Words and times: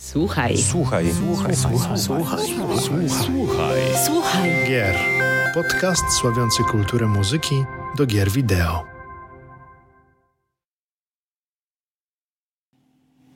Słuchaj. 0.00 0.58
Słuchaj. 0.58 1.12
Słuchaj. 1.12 1.56
Słuchaj. 1.56 1.98
Słuchaj. 1.98 2.38
Słuchaj. 2.78 3.08
Słuchaj. 3.08 3.80
Słuchaj. 4.06 4.50
Gier. 4.68 4.96
Podcast 5.54 6.02
sławiący 6.20 6.62
kulturę 6.62 7.06
muzyki 7.06 7.64
do 7.96 8.06
gier 8.06 8.30
wideo. 8.30 8.84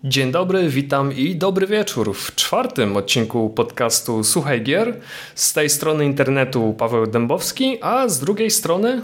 Dzień 0.05 0.33
dobry, 0.33 0.69
witam 0.69 1.13
i 1.13 1.37
dobry 1.37 1.67
wieczór 1.67 2.15
w 2.15 2.35
czwartym 2.35 2.97
odcinku 2.97 3.51
podcastu 3.51 4.25
Słuchaj 4.25 4.63
Gier. 4.63 5.01
Z 5.35 5.53
tej 5.53 5.71
strony 5.71 6.05
internetu 6.05 6.75
Paweł 6.79 7.07
Dębowski, 7.07 7.79
a 7.81 8.09
z 8.09 8.21
drugiej 8.21 8.51
strony 8.51 9.03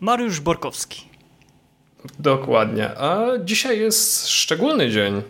Mariusz 0.00 0.40
Borkowski. 0.40 1.04
Dokładnie. 2.18 2.98
A 2.98 3.26
dzisiaj 3.44 3.80
jest 3.80 4.28
szczególny 4.28 4.90
dzień. 4.90 5.22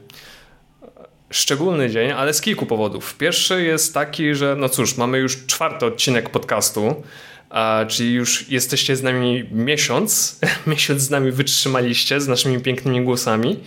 Szczególny 1.32 1.90
dzień, 1.90 2.10
ale 2.10 2.34
z 2.34 2.40
kilku 2.40 2.66
powodów. 2.66 3.14
Pierwszy 3.14 3.62
jest 3.62 3.94
taki, 3.94 4.34
że 4.34 4.56
no 4.58 4.68
cóż, 4.68 4.96
mamy 4.96 5.18
już 5.18 5.46
czwarty 5.46 5.86
odcinek 5.86 6.30
podcastu, 6.30 7.02
a, 7.50 7.84
czyli 7.88 8.12
już 8.12 8.48
jesteście 8.48 8.96
z 8.96 9.02
nami 9.02 9.44
miesiąc. 9.50 10.38
miesiąc 10.66 11.02
z 11.02 11.10
nami 11.10 11.32
wytrzymaliście 11.32 12.20
z 12.20 12.28
naszymi 12.28 12.60
pięknymi 12.60 13.04
głosami. 13.04 13.60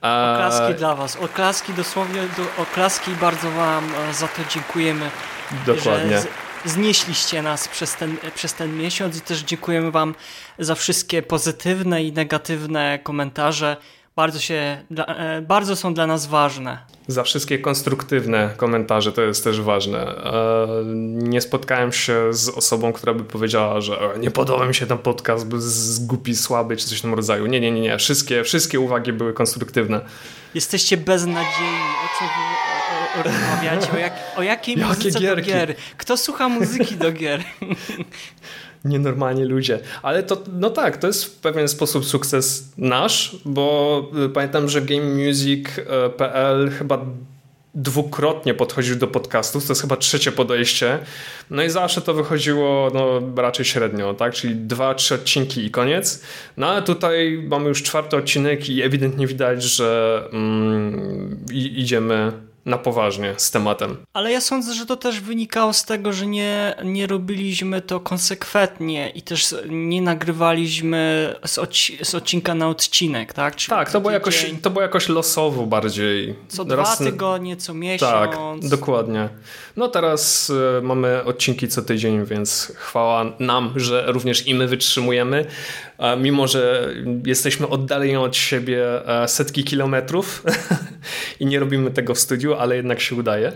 A, 0.00 0.34
Oklaski 0.34 0.74
dla 0.74 0.94
Was. 0.94 1.16
Oklaski 1.16 1.72
dosłownie, 1.74 2.20
do, 2.36 2.62
oklaski 2.62 3.10
bardzo 3.10 3.50
Wam 3.50 3.84
e, 4.10 4.14
za 4.14 4.28
to 4.28 4.42
dziękujemy. 4.54 5.10
Dokładnie. 5.66 6.20
Z, 6.20 6.28
znieśliście 6.64 7.42
nas 7.42 7.68
przez 7.68 7.96
ten, 7.96 8.16
przez 8.34 8.54
ten 8.54 8.76
miesiąc 8.76 9.16
i 9.16 9.20
też 9.20 9.40
dziękujemy 9.40 9.90
Wam 9.90 10.14
za 10.58 10.74
wszystkie 10.74 11.22
pozytywne 11.22 12.04
i 12.04 12.12
negatywne 12.12 12.98
komentarze. 13.02 13.76
Bardzo, 14.16 14.38
się, 14.40 14.84
e, 15.06 15.42
bardzo 15.42 15.76
są 15.76 15.94
dla 15.94 16.06
nas 16.06 16.26
ważne. 16.26 16.78
Za 17.08 17.22
wszystkie 17.22 17.58
konstruktywne 17.58 18.50
komentarze 18.56 19.12
to 19.12 19.22
jest 19.22 19.44
też 19.44 19.60
ważne. 19.60 19.98
E, 20.24 20.66
Nie 21.14 21.40
spotkałem 21.40 21.92
się 21.92 22.32
z 22.32 22.48
osobą, 22.48 22.92
która 22.92 23.14
by 23.14 23.24
powiedziała, 23.24 23.80
że 23.80 23.98
"E, 24.14 24.18
nie 24.18 24.30
podoba 24.30 24.66
mi 24.66 24.74
się 24.74 24.86
ten 24.86 24.98
podcast, 24.98 25.46
był 25.46 25.60
z- 25.60 25.98
głupi, 26.06 26.36
słaby 26.36 26.76
czy 26.76 26.86
coś 26.86 26.98
w 26.98 27.02
tym 27.02 27.14
rodzaju. 27.14 27.46
Nie, 27.46 27.60
nie, 27.60 27.70
nie, 27.72 27.80
nie. 27.80 27.98
Wszystkie, 27.98 28.44
wszystkie 28.44 28.80
uwagi 28.80 29.12
były 29.12 29.32
konstruktywne. 29.32 30.00
Jesteście 30.54 30.96
beznadziejni. 30.96 31.78
O 32.04 32.18
czym 32.18 32.28
o- 33.20 33.22
rozmawiacie? 33.22 33.92
O, 33.92 33.96
jak, 33.98 34.12
o 34.36 34.42
jakiej 34.42 34.74
Jakie 34.78 34.88
muzyce 34.88 35.20
do 35.20 35.36
gier? 35.36 35.74
Kto 35.96 36.16
słucha 36.16 36.48
muzyki 36.48 36.96
do 36.96 37.12
gier? 37.12 37.40
Nienormalni 38.84 39.44
ludzie. 39.44 39.78
Ale 40.02 40.22
to, 40.22 40.42
no 40.52 40.70
tak, 40.70 40.96
to 40.96 41.06
jest 41.06 41.24
w 41.24 41.30
pewien 41.30 41.68
sposób 41.68 42.04
sukces 42.04 42.72
nasz, 42.78 43.36
bo 43.44 44.10
y, 44.26 44.28
pamiętam, 44.28 44.68
że 44.68 44.82
GameMusic.pl 44.82 46.70
chyba 46.70 47.06
dwukrotnie 47.74 48.54
podchodził 48.54 48.96
do 48.96 49.06
podcastów, 49.06 49.66
to 49.66 49.70
jest 49.72 49.80
chyba 49.80 49.96
trzecie 49.96 50.32
podejście. 50.32 50.98
No 51.50 51.62
i 51.62 51.70
zawsze 51.70 52.00
to 52.00 52.14
wychodziło 52.14 52.90
no, 52.94 53.20
raczej 53.42 53.64
średnio, 53.64 54.14
tak? 54.14 54.34
Czyli 54.34 54.56
dwa, 54.56 54.94
trzy 54.94 55.14
odcinki 55.14 55.64
i 55.64 55.70
koniec. 55.70 56.22
No 56.56 56.66
ale 56.66 56.82
tutaj 56.82 57.44
mamy 57.48 57.68
już 57.68 57.82
czwarty 57.82 58.16
odcinek 58.16 58.70
i 58.70 58.82
ewidentnie 58.82 59.26
widać, 59.26 59.62
że 59.62 60.22
mm, 60.32 61.46
idziemy 61.52 62.32
na 62.64 62.78
poważnie 62.78 63.34
z 63.36 63.50
tematem. 63.50 63.96
Ale 64.12 64.32
ja 64.32 64.40
sądzę, 64.40 64.74
że 64.74 64.86
to 64.86 64.96
też 64.96 65.20
wynikało 65.20 65.72
z 65.72 65.84
tego, 65.84 66.12
że 66.12 66.26
nie, 66.26 66.74
nie 66.84 67.06
robiliśmy 67.06 67.80
to 67.80 68.00
konsekwentnie 68.00 69.10
i 69.10 69.22
też 69.22 69.54
nie 69.68 70.02
nagrywaliśmy 70.02 71.34
z, 71.46 71.58
odci- 71.58 72.04
z 72.04 72.14
odcinka 72.14 72.54
na 72.54 72.68
odcinek, 72.68 73.32
tak? 73.32 73.56
Czyli 73.56 73.70
Tak, 73.70 73.92
to 73.92 74.00
było, 74.00 74.10
jakoś, 74.10 74.46
to 74.62 74.70
było 74.70 74.82
jakoś 74.82 75.08
losowo 75.08 75.66
bardziej. 75.66 76.34
Co 76.48 76.64
dwa 76.64 76.76
Raz 76.76 77.00
na- 77.00 77.06
tygodnie, 77.06 77.56
co 77.56 77.74
miesiąc. 77.74 78.12
Tak, 78.12 78.38
dokładnie. 78.62 79.28
No 79.76 79.88
teraz 79.88 80.50
y, 80.50 80.80
mamy 80.82 81.24
odcinki 81.24 81.68
co 81.68 81.82
tydzień, 81.82 82.24
więc 82.24 82.72
chwała 82.76 83.24
nam, 83.38 83.72
że 83.76 84.04
również 84.06 84.46
i 84.46 84.54
my 84.54 84.66
wytrzymujemy. 84.68 85.44
Mimo, 86.18 86.46
że 86.46 86.94
jesteśmy 87.26 87.68
oddaleni 87.68 88.16
od 88.16 88.36
siebie 88.36 89.08
e, 89.08 89.28
setki 89.28 89.64
kilometrów 89.64 90.44
i 91.40 91.46
nie 91.46 91.60
robimy 91.60 91.90
tego 91.90 92.14
w 92.14 92.18
studiu, 92.18 92.54
ale 92.54 92.76
jednak 92.76 93.00
się 93.00 93.14
udaje. 93.14 93.52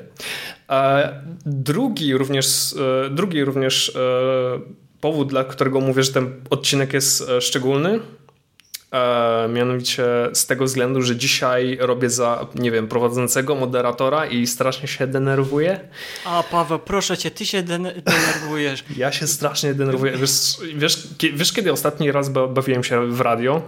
E, 0.71 1.12
Drugi 1.47 2.17
również, 2.17 2.75
e, 3.07 3.11
drugi 3.11 3.45
również 3.45 3.93
powód, 5.01 5.29
dla 5.29 5.45
którego 5.45 5.81
mówię, 5.81 6.03
że 6.03 6.12
ten 6.12 6.34
odcinek 6.51 6.93
jest 6.93 7.31
szczególny, 7.41 8.01
mianowicie 9.49 10.05
z 10.33 10.47
tego 10.47 10.65
względu, 10.65 11.03
że 11.03 11.17
dzisiaj 11.17 11.79
robię 11.81 12.11
za, 12.11 12.47
nie 12.55 12.71
wiem, 12.71 12.89
prowadzącego 12.89 13.55
moderatora 13.55 14.27
i 14.27 14.47
strasznie 14.47 14.89
się 14.89 15.07
denerwuję. 15.07 15.81
A 16.25 16.43
Paweł, 16.51 16.79
proszę 16.79 17.17
cię, 17.19 17.31
ty 17.31 17.47
się 17.47 17.63
den- 17.63 18.03
denerwujesz. 18.05 18.85
Ja 18.97 19.13
się 19.13 19.27
strasznie 19.27 19.75
denerwuję. 19.75 20.13
Wiesz, 20.13 20.57
wiesz, 20.75 21.09
wiesz 21.33 21.53
kiedy 21.53 21.73
ostatni 21.73 22.13
raz 22.13 22.29
ba- 22.29 22.47
bawiłem 22.49 22.85
się 22.85 23.07
w 23.13 23.21
radio? 23.21 23.63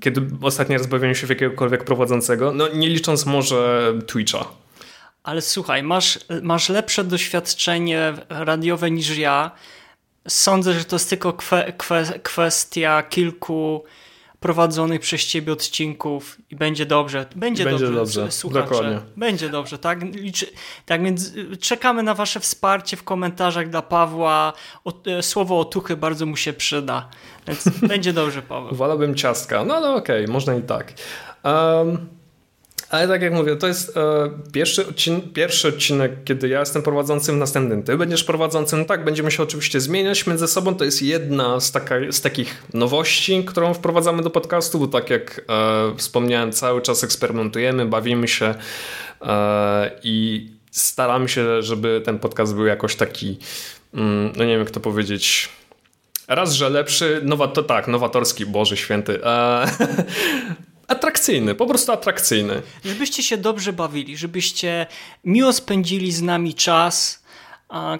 Kiedy 0.00 0.20
ostatni 0.42 0.78
raz 0.78 0.86
bawiłem 0.86 1.14
się 1.14 1.26
w 1.26 1.30
jakiegokolwiek 1.30 1.84
prowadzącego? 1.84 2.52
No 2.52 2.68
nie 2.68 2.88
licząc 2.88 3.26
może 3.26 3.92
Twitcha. 4.06 4.44
Ale 5.22 5.42
słuchaj, 5.42 5.82
masz, 5.82 6.18
masz 6.42 6.68
lepsze 6.68 7.04
doświadczenie 7.04 8.12
radiowe 8.28 8.90
niż 8.90 9.16
ja. 9.18 9.50
Sądzę, 10.28 10.72
że 10.72 10.84
to 10.84 10.96
jest 10.96 11.10
tylko 11.10 11.32
kwe, 11.32 11.72
kwe, 11.78 12.04
kwestia 12.22 13.02
kilku 13.02 13.84
prowadzonych 14.44 15.00
przez 15.00 15.26
ciebie 15.26 15.52
odcinków 15.52 16.38
i 16.50 16.56
będzie 16.56 16.86
dobrze. 16.86 17.26
Będzie, 17.36 17.64
Będzie 17.64 17.84
dobrze, 17.84 17.98
dobrze, 17.98 18.32
słuchacze. 18.32 18.68
dokładnie. 18.68 19.00
Będzie 19.16 19.48
dobrze, 19.48 19.78
tak? 19.78 20.02
Liczy, 20.02 20.46
tak 20.86 21.02
więc 21.02 21.36
y, 21.36 21.56
czekamy 21.56 22.02
na 22.02 22.14
wasze 22.14 22.40
wsparcie 22.40 22.96
w 22.96 23.02
komentarzach 23.02 23.68
dla 23.68 23.82
Pawła. 23.82 24.52
O, 24.84 24.92
e, 25.06 25.22
słowo 25.22 25.60
otuchy 25.60 25.96
bardzo 25.96 26.26
mu 26.26 26.36
się 26.36 26.52
przyda. 26.52 27.08
Więc 27.46 27.68
będzie 27.92 28.12
dobrze, 28.12 28.42
Paweł. 28.42 28.74
Wolałbym 28.74 29.14
ciastka. 29.14 29.64
No 29.64 29.74
ale 29.74 29.94
okej, 29.94 30.28
można 30.28 30.54
i 30.54 30.62
tak. 30.62 30.92
Um, 31.44 32.08
ale 32.94 33.08
tak 33.08 33.22
jak 33.22 33.32
mówię, 33.32 33.56
to 33.56 33.66
jest 33.66 33.96
e, 33.96 34.30
pierwszy, 34.52 34.86
odcin 34.86 35.32
pierwszy 35.32 35.68
odcinek, 35.68 36.24
kiedy 36.24 36.48
ja 36.48 36.60
jestem 36.60 36.82
prowadzącym, 36.82 37.38
następnym 37.38 37.82
ty 37.82 37.96
będziesz 37.96 38.24
prowadzącym. 38.24 38.84
Tak, 38.84 39.04
będziemy 39.04 39.30
się 39.30 39.42
oczywiście 39.42 39.80
zmieniać 39.80 40.26
między 40.26 40.48
sobą. 40.48 40.74
To 40.74 40.84
jest 40.84 41.02
jedna 41.02 41.60
z, 41.60 41.72
taka, 41.72 41.94
z 42.10 42.20
takich 42.20 42.62
nowości, 42.74 43.44
którą 43.44 43.74
wprowadzamy 43.74 44.22
do 44.22 44.30
podcastu, 44.30 44.78
bo 44.78 44.86
tak 44.86 45.10
jak 45.10 45.40
e, 45.48 45.96
wspomniałem, 45.96 46.52
cały 46.52 46.82
czas 46.82 47.04
eksperymentujemy, 47.04 47.86
bawimy 47.86 48.28
się 48.28 48.54
e, 49.22 49.90
i 50.02 50.46
staramy 50.70 51.28
się, 51.28 51.62
żeby 51.62 52.02
ten 52.04 52.18
podcast 52.18 52.54
był 52.54 52.66
jakoś 52.66 52.96
taki, 52.96 53.38
mm, 53.94 54.32
no 54.36 54.44
nie 54.44 54.50
wiem 54.50 54.60
jak 54.60 54.70
to 54.70 54.80
powiedzieć, 54.80 55.48
Raz, 56.28 56.52
że 56.52 56.70
lepszy, 56.70 57.20
nowa, 57.24 57.48
to 57.48 57.62
tak, 57.62 57.88
nowatorski, 57.88 58.46
Boże 58.46 58.76
Święty. 58.76 59.24
E, 59.24 59.66
atrakcyjny, 60.88 61.54
po 61.54 61.66
prostu 61.66 61.92
atrakcyjny. 61.92 62.62
Żebyście 62.84 63.22
się 63.22 63.36
dobrze 63.36 63.72
bawili, 63.72 64.16
żebyście 64.16 64.86
miło 65.24 65.52
spędzili 65.52 66.12
z 66.12 66.22
nami 66.22 66.54
czas. 66.54 67.24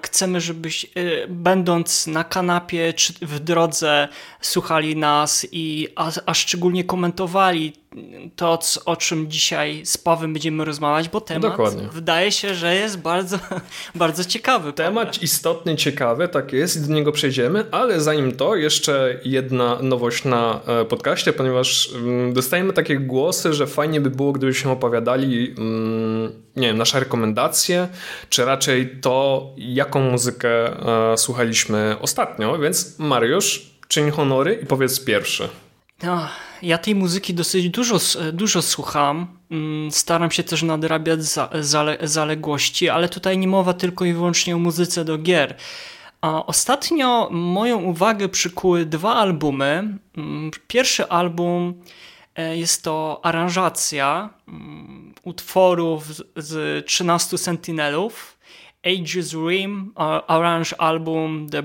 Chcemy, 0.03 0.41
żebyś, 0.41 0.83
y, 0.83 1.27
będąc 1.29 2.07
na 2.07 2.23
kanapie 2.23 2.93
czy 2.93 3.13
w 3.21 3.39
drodze, 3.39 4.07
słuchali 4.41 4.95
nas 4.95 5.47
i 5.51 5.87
a, 5.95 6.11
a 6.25 6.33
szczególnie 6.33 6.83
komentowali 6.83 7.73
to, 8.35 8.59
o 8.85 8.95
czym 8.95 9.31
dzisiaj 9.31 9.85
z 9.85 9.97
Pawem 9.97 10.33
będziemy 10.33 10.65
rozmawiać, 10.65 11.09
bo 11.09 11.21
temat 11.21 11.41
Dokładnie. 11.41 11.87
wydaje 11.91 12.31
się, 12.31 12.55
że 12.55 12.75
jest 12.75 12.99
bardzo, 12.99 13.39
bardzo 13.95 14.25
ciekawy. 14.25 14.73
Temat 14.73 15.21
istotny, 15.21 15.75
ciekawy, 15.75 16.27
tak 16.27 16.53
jest 16.53 16.77
i 16.77 16.87
do 16.87 16.93
niego 16.93 17.11
przejdziemy, 17.11 17.65
ale 17.71 18.01
zanim 18.01 18.31
to, 18.31 18.55
jeszcze 18.55 19.19
jedna 19.25 19.77
nowość 19.81 20.23
na 20.23 20.59
e, 20.67 20.85
podcaście, 20.85 21.33
ponieważ 21.33 21.89
mm, 21.95 22.33
dostajemy 22.33 22.73
takie 22.73 22.97
głosy, 22.97 23.53
że 23.53 23.67
fajnie 23.67 24.01
by 24.01 24.09
było, 24.09 24.31
gdybyśmy 24.31 24.71
opowiadali, 24.71 25.55
mm, 25.57 26.31
nie 26.55 26.67
wiem, 26.67 26.77
nasze 26.77 26.99
rekomendacje, 26.99 27.87
czy 28.29 28.45
raczej 28.45 28.97
to, 29.01 29.45
jaką 29.57 29.99
muzykę 29.99 30.49
e, 31.13 31.17
słuchaliśmy 31.17 31.95
ostatnio, 32.01 32.59
więc 32.59 32.99
Mariusz, 32.99 33.75
czyń 33.87 34.11
honory 34.11 34.59
i 34.63 34.65
powiedz 34.65 34.99
pierwszy. 34.99 35.49
No, 36.03 36.27
ja 36.65 36.77
tej 36.77 36.95
muzyki 36.95 37.33
dosyć 37.33 37.69
dużo, 37.69 37.97
dużo 38.33 38.61
słucham. 38.61 39.27
Mm, 39.51 39.91
Staram 39.91 40.31
się 40.31 40.43
też 40.43 40.63
nadrabiać 40.63 41.23
za, 41.23 41.49
zale, 41.59 41.97
zaległości, 42.01 42.89
ale 42.89 43.09
tutaj 43.09 43.37
nie 43.37 43.47
mowa 43.47 43.73
tylko 43.73 44.05
i 44.05 44.13
wyłącznie 44.13 44.55
o 44.55 44.59
muzyce 44.59 45.05
do 45.05 45.17
gier. 45.17 45.55
A 46.21 46.45
ostatnio 46.45 47.29
moją 47.31 47.81
uwagę 47.81 48.29
przykuły 48.29 48.85
dwa 48.85 49.15
albumy. 49.15 49.97
Mm, 50.17 50.51
Pierwszy 50.67 51.09
album 51.09 51.81
e, 52.35 52.57
jest 52.57 52.83
to 52.83 53.19
aranżacja 53.23 54.29
mm, 54.47 55.13
utworów 55.23 56.07
z, 56.15 56.23
z 56.35 56.85
13 56.85 57.37
Sentinelów. 57.37 58.37
Ages 58.85 59.33
Rim, 59.33 59.93
Orange 60.27 60.81
Album 60.81 61.47
The 61.51 61.63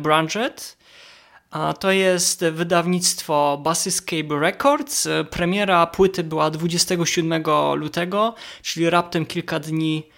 To 1.81 1.91
jest 1.93 2.45
wydawnictwo 2.45 3.61
Bassescape 3.63 4.41
Records. 4.41 5.09
Premiera 5.31 5.87
płyty 5.87 6.25
była 6.25 6.51
27 6.51 7.43
lutego, 7.75 8.35
czyli 8.63 8.91
raptem 8.91 9.27
kilka 9.27 9.61
dni, 9.61 10.09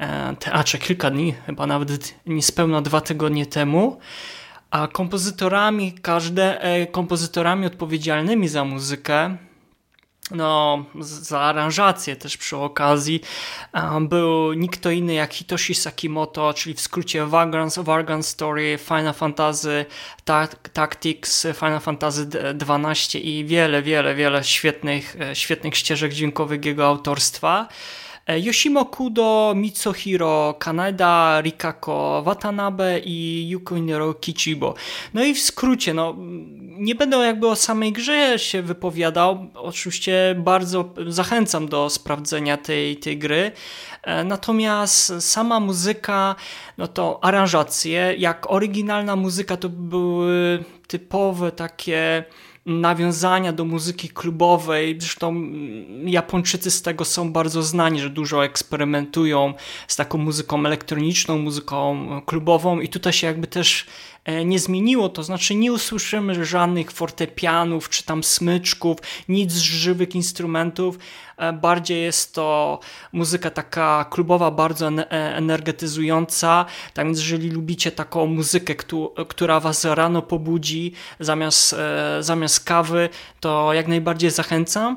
e, 0.00 0.36
a 0.52 0.64
czy 0.64 0.78
kilka 0.78 1.10
dni, 1.10 1.34
chyba 1.46 1.66
nawet 1.66 2.14
niespełna 2.26 2.82
dwa 2.82 3.00
tygodnie 3.00 3.46
temu. 3.46 3.98
A 4.70 4.88
kompozytorami, 4.88 5.92
każde, 5.92 6.60
e, 6.62 6.86
kompozytorami 6.86 7.66
odpowiedzialnymi 7.66 8.48
za 8.48 8.64
muzykę 8.64 9.36
no, 10.30 10.84
za 11.00 11.40
aranżację 11.40 12.16
też 12.16 12.36
przy 12.36 12.56
okazji 12.56 13.20
był 14.00 14.52
nikt 14.52 14.86
inny 14.86 15.14
jak 15.14 15.34
Hitoshi 15.34 15.74
Sakimoto, 15.74 16.54
czyli 16.54 16.74
w 16.74 16.80
skrócie 16.80 17.26
Vagrant, 17.26 17.78
Vagrant 17.78 18.26
Story, 18.26 18.78
Final 18.84 19.14
Fantasy 19.14 19.86
Tactics, 20.72 21.46
Final 21.54 21.80
Fantasy 21.80 22.28
XII 22.60 23.38
i 23.38 23.44
wiele, 23.44 23.82
wiele, 23.82 24.14
wiele 24.14 24.44
świetnych, 24.44 25.16
e, 25.20 25.36
świetnych 25.36 25.76
ścieżek 25.76 26.12
dźwiękowych 26.12 26.64
jego 26.64 26.86
autorstwa. 26.86 27.68
E, 28.28 28.40
Yoshimo 28.40 28.84
Kudo, 28.84 29.52
Mitsuhiro 29.56 30.54
Kaneda, 30.58 31.40
Rikako 31.40 32.22
Watanabe 32.26 33.00
i 33.04 33.48
Yukinero 33.48 34.14
Kichibo. 34.14 34.74
No 35.14 35.24
i 35.24 35.34
w 35.34 35.40
skrócie, 35.40 35.94
no, 35.94 36.14
nie 36.78 36.94
będę 36.94 37.16
jakby 37.16 37.48
o 37.48 37.56
samej 37.56 37.92
grze 37.92 38.38
się 38.38 38.62
wypowiadał. 38.62 39.46
Oczywiście 39.54 40.34
bardzo 40.38 40.94
zachęcam 41.06 41.68
do 41.68 41.90
sprawdzenia 41.90 42.56
tej, 42.56 42.96
tej 42.96 43.18
gry. 43.18 43.52
E, 44.02 44.24
natomiast 44.24 45.12
sama 45.20 45.60
muzyka, 45.60 46.36
no 46.78 46.88
to 46.88 47.24
aranżacje, 47.24 48.14
jak 48.18 48.50
oryginalna 48.50 49.16
muzyka 49.16 49.56
to 49.56 49.68
były 49.68 50.64
typowe 50.86 51.52
takie 51.52 52.24
nawiązania 52.68 53.52
do 53.52 53.64
muzyki 53.64 54.08
klubowej. 54.08 54.96
Zresztą 55.00 55.28
mm, 55.28 56.08
Japończycy 56.08 56.70
z 56.70 56.82
tego 56.82 57.04
są 57.04 57.32
bardzo 57.32 57.62
znani, 57.62 58.00
że 58.00 58.10
dużo 58.10 58.44
eksperymentują 58.44 59.54
z 59.88 59.96
taką 59.96 60.18
muzyką 60.18 60.66
elektroniczną, 60.66 61.38
muzyką 61.38 62.06
klubową 62.26 62.80
i 62.80 62.88
tutaj 62.88 63.12
się 63.12 63.26
jakby 63.26 63.46
też 63.46 63.86
e, 63.86 64.17
nie 64.44 64.58
zmieniło, 64.58 65.08
to 65.08 65.22
znaczy 65.22 65.54
nie 65.54 65.72
usłyszymy 65.72 66.44
żadnych 66.44 66.90
fortepianów 66.90 67.88
czy 67.88 68.04
tam 68.04 68.24
smyczków, 68.24 68.98
nic 69.28 69.52
z 69.52 69.58
żywych 69.58 70.14
instrumentów, 70.14 70.98
E, 71.38 71.52
bardziej 71.52 72.02
jest 72.02 72.34
to 72.34 72.80
muzyka 73.12 73.50
taka 73.50 74.06
klubowa, 74.10 74.50
bardzo 74.50 74.88
e, 74.88 75.10
energetyzująca. 75.36 76.64
Tak 76.94 77.06
więc, 77.06 77.18
jeżeli 77.18 77.50
lubicie 77.50 77.92
taką 77.92 78.26
muzykę, 78.26 78.74
która 79.28 79.60
was 79.60 79.84
rano 79.84 80.22
pobudzi 80.22 80.92
zamiast, 81.20 81.72
e, 81.72 82.22
zamiast 82.22 82.64
kawy, 82.64 83.08
to 83.40 83.72
jak 83.72 83.88
najbardziej 83.88 84.30
zachęcam 84.30 84.96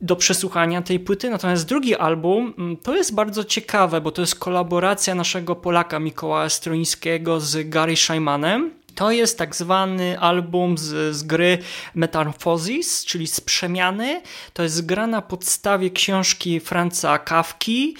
do 0.00 0.16
przesłuchania 0.16 0.82
tej 0.82 1.00
płyty. 1.00 1.30
Natomiast 1.30 1.66
drugi 1.66 1.96
album 1.96 2.54
mm, 2.58 2.76
to 2.76 2.96
jest 2.96 3.14
bardzo 3.14 3.44
ciekawe, 3.44 4.00
bo 4.00 4.10
to 4.10 4.20
jest 4.22 4.34
kolaboracja 4.34 5.14
naszego 5.14 5.56
Polaka 5.56 5.98
Mikołaja 5.98 6.48
Stroińskiego 6.48 7.40
z 7.40 7.68
Gary 7.68 7.96
Szymanem. 7.96 8.70
To 8.94 9.10
jest 9.10 9.38
tak 9.38 9.56
zwany 9.56 10.20
album 10.20 10.78
z, 10.78 11.16
z 11.16 11.22
gry 11.22 11.58
Metamorphosis, 11.94 13.04
czyli 13.04 13.26
z 13.26 13.40
przemiany. 13.40 14.22
To 14.52 14.62
jest 14.62 14.86
gra 14.86 15.06
na 15.06 15.22
podstawie 15.22 15.90
książki 15.90 16.60
Franca 16.60 17.18
Kawki. 17.18 17.96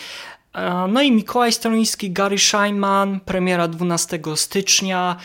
E, 0.53 0.87
no 0.88 1.03
i 1.03 1.12
Mikołaj 1.12 1.53
Stoliński, 1.53 2.11
Gary 2.11 2.38
Scheinman, 2.38 3.20
premiera 3.20 3.69
12 3.69 4.20
stycznia. 4.35 5.17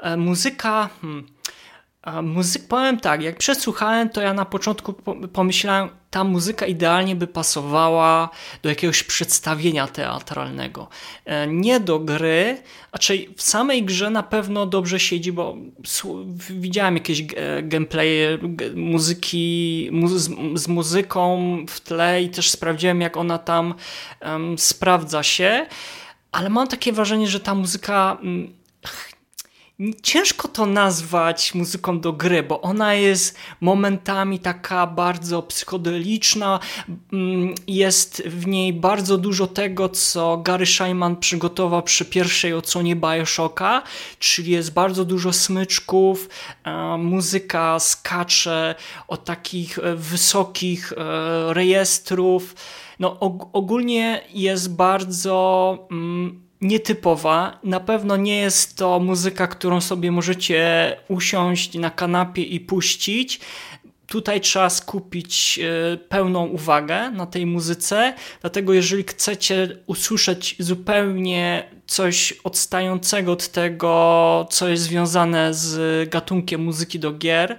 E, 0.00 0.16
muzyka... 0.16 0.88
Hmm 1.00 1.37
muzyk, 2.22 2.68
powiem 2.68 3.00
tak, 3.00 3.22
jak 3.22 3.36
przesłuchałem, 3.36 4.08
to 4.08 4.20
ja 4.20 4.34
na 4.34 4.44
początku 4.44 4.92
pomyślałem, 5.32 5.88
ta 6.10 6.24
muzyka 6.24 6.66
idealnie 6.66 7.16
by 7.16 7.26
pasowała 7.26 8.30
do 8.62 8.68
jakiegoś 8.68 9.02
przedstawienia 9.02 9.86
teatralnego. 9.86 10.88
E, 11.24 11.46
nie 11.46 11.80
do 11.80 11.98
gry, 11.98 12.62
raczej 12.92 13.34
w 13.36 13.42
samej 13.42 13.84
grze 13.84 14.10
na 14.10 14.22
pewno 14.22 14.66
dobrze 14.66 15.00
siedzi, 15.00 15.32
bo 15.32 15.56
widziałem 16.50 16.94
jakieś 16.94 17.22
gameplaye 17.62 18.38
muzyki 18.74 19.90
z, 20.54 20.68
muzyką 20.68 21.56
w 21.68 21.80
tle 21.80 22.22
i 22.22 22.28
też 22.28 22.50
sprawdziłem, 22.50 23.00
jak 23.00 23.16
ona 23.16 23.38
tam 23.38 23.74
sprawdza 24.56 25.22
się, 25.22 25.66
ale 26.32 26.50
mam 26.50 26.68
takie 26.68 26.92
wrażenie, 26.92 27.28
że 27.28 27.40
ta 27.40 27.54
muzyka 27.54 28.18
mm, 28.22 28.52
ciężko 30.02 30.48
to 30.48 30.66
nazwać 30.66 31.54
muzyką 31.54 32.00
do 32.00 32.12
gry, 32.12 32.42
bo 32.42 32.60
ona 32.60 32.94
jest 32.94 33.36
momentami 33.60 34.38
taka 34.38 34.86
bardzo 34.86 35.42
psychodeliczna, 35.42 36.60
mm, 37.12 37.54
jest 37.66 38.22
w 38.26 38.46
niej 38.46 38.72
bardzo 38.72 39.18
dużo 39.18 39.46
tego, 39.46 39.88
co 39.88 40.36
Gary 40.36 40.66
Scheinman 40.66 41.16
przygotował 41.16 41.82
przy 41.82 42.04
pierwszej 42.04 42.54
odsłonie 42.54 42.96
Bioshocka, 42.96 43.82
czyli 44.18 44.52
jest 44.52 44.72
bardzo 44.72 45.04
dużo 45.04 45.32
smyczków, 45.32 46.28
e, 46.64 46.96
muzyka 46.98 47.78
skacze 47.78 48.74
od 49.08 49.24
takich 49.24 49.78
e, 49.78 49.94
wysokich 49.94 50.92
e, 50.92 51.54
rejestrów, 51.54 52.54
no 52.98 53.20
ogólnie 53.52 54.24
jest 54.34 54.74
bardzo 54.74 55.78
mm, 55.90 56.47
nietypowa. 56.60 57.58
Na 57.64 57.80
pewno 57.80 58.16
nie 58.16 58.36
jest 58.36 58.76
to 58.76 59.00
muzyka, 59.00 59.46
którą 59.46 59.80
sobie 59.80 60.12
możecie 60.12 60.96
usiąść 61.08 61.74
na 61.74 61.90
kanapie 61.90 62.42
i 62.42 62.60
puścić. 62.60 63.40
Tutaj 64.06 64.40
trzeba 64.40 64.70
skupić 64.70 65.60
e, 65.62 65.96
pełną 65.96 66.46
uwagę 66.46 67.10
na 67.10 67.26
tej 67.26 67.46
muzyce, 67.46 68.14
dlatego 68.40 68.72
jeżeli 68.72 69.02
chcecie 69.02 69.76
usłyszeć 69.86 70.56
zupełnie 70.58 71.70
coś 71.86 72.32
odstającego 72.44 73.32
od 73.32 73.48
tego, 73.48 74.46
co 74.50 74.68
jest 74.68 74.82
związane 74.82 75.54
z 75.54 76.10
gatunkiem 76.10 76.64
muzyki 76.64 76.98
do 76.98 77.12
gier 77.12 77.58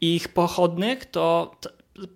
i 0.00 0.16
ich 0.16 0.28
pochodnych, 0.28 1.04
to 1.04 1.56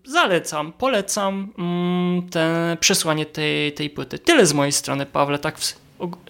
zalecam, 0.05 0.73
polecam 0.73 1.53
mm, 1.59 2.29
te 2.29 2.77
przesłanie 2.81 3.27
tej, 3.27 3.73
tej 3.73 3.91
płyty. 3.91 4.19
Tyle 4.19 4.47
z 4.47 4.53
mojej 4.53 4.73
strony, 4.73 5.07
Pawle, 5.07 5.39
tak 5.39 5.59
w 5.59 5.65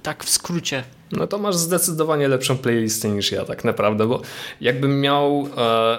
tak 0.02 0.25
w 0.25 0.31
skrócie. 0.31 0.84
No 1.12 1.26
to 1.26 1.38
masz 1.38 1.56
zdecydowanie 1.56 2.28
lepszą 2.28 2.58
playlistę 2.58 3.08
niż 3.08 3.32
ja 3.32 3.44
tak 3.44 3.64
naprawdę, 3.64 4.06
bo 4.06 4.22
jakbym 4.61 5.00
miał 5.00 5.49
e, 5.56 5.99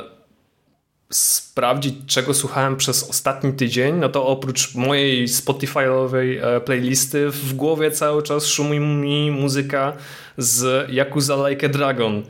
sprawdzić 1.12 1.96
czego 2.08 2.34
słuchałem 2.34 2.78
przez 2.78 3.10
ostatni 3.10 3.54
tydzień, 3.54 3.96
no 3.96 4.10
to 4.10 4.28
oprócz 4.28 4.76
mojej 4.76 5.28
Spotify'owej 5.28 6.38
e, 6.42 6.62
playlisty 6.62 7.30
w 7.30 7.54
głowie 7.54 7.92
cały 7.92 8.24
czas 8.24 8.46
szumi 8.46 8.80
mi 8.80 9.32
muzyka 9.32 9.94
z 10.38 10.90
Yakuza 10.92 11.50
Like 11.50 11.66
a 11.68 11.70
Dragon. 11.70 12.24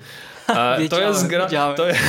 E, 0.57 0.89
to 0.89 1.01
jest 1.01 1.27
gra. 1.27 1.73
To 1.73 1.87
jest, 1.87 1.99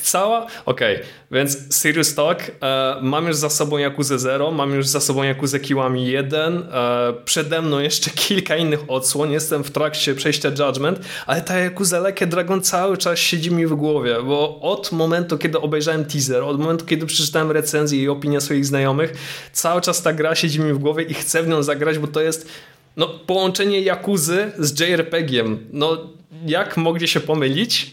cała. 0.10 0.46
Okej, 0.66 0.96
okay. 0.96 1.06
więc 1.30 1.74
Serious 1.74 2.14
Talk. 2.14 2.38
E, 2.62 2.96
mam 3.02 3.26
już 3.26 3.36
za 3.36 3.50
sobą 3.50 3.78
Yakuza 3.78 4.18
0, 4.18 4.50
mam 4.50 4.74
już 4.74 4.86
za 4.86 5.00
sobą 5.00 5.22
Yakuza 5.22 5.58
Kiwami 5.58 6.06
1. 6.06 6.56
E, 6.72 7.12
przede 7.24 7.62
mną 7.62 7.78
jeszcze 7.78 8.10
kilka 8.28 8.56
innych 8.56 8.80
odsłon. 8.88 9.30
Jestem 9.30 9.64
w 9.64 9.70
trakcie 9.70 10.14
przejścia 10.14 10.48
Judgment, 10.48 11.00
ale 11.26 11.40
ta 11.40 11.58
Yakuza 11.58 12.08
Like 12.08 12.26
Dragon 12.26 12.62
cały 12.62 12.96
czas 12.96 13.18
siedzi 13.18 13.50
mi 13.50 13.66
w 13.66 13.74
głowie, 13.74 14.16
bo 14.24 14.60
od 14.60 14.92
momentu, 14.92 15.38
kiedy 15.38 15.60
obejrzałem 15.60 16.04
teaser, 16.04 16.42
od 16.42 16.58
momentu, 16.58 16.86
kiedy 16.86 17.06
przeczytałem 17.06 17.50
recenzję 17.50 18.02
i 18.02 18.08
opinię 18.08 18.40
swoich 18.40 18.66
znajomych, 18.66 19.12
cały 19.52 19.80
czas 19.80 20.02
ta 20.02 20.12
gra 20.12 20.34
siedzi 20.34 20.60
mi 20.60 20.72
w 20.72 20.78
głowie 20.78 21.04
i 21.04 21.14
chcę 21.14 21.42
w 21.42 21.48
nią 21.48 21.62
zagrać, 21.62 21.98
bo 21.98 22.06
to 22.06 22.20
jest 22.20 22.48
no, 22.96 23.08
połączenie 23.08 23.80
Jakuzy 23.80 24.52
z 24.58 24.80
JRPG-iem. 24.80 25.58
No, 25.72 26.10
jak 26.46 26.76
mogli 26.76 27.08
się 27.08 27.20
pomylić? 27.20 27.90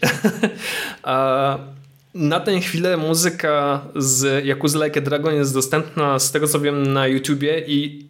na 2.14 2.40
tę 2.40 2.60
chwilę 2.60 2.96
muzyka 2.96 3.84
z 3.96 4.44
Yakuza 4.44 4.84
Like 4.84 5.00
a 5.00 5.02
Dragon 5.02 5.34
jest 5.34 5.54
dostępna 5.54 6.18
z 6.18 6.32
tego 6.32 6.48
co 6.48 6.60
wiem 6.60 6.92
na 6.92 7.06
YouTubie 7.06 7.64
i 7.66 8.06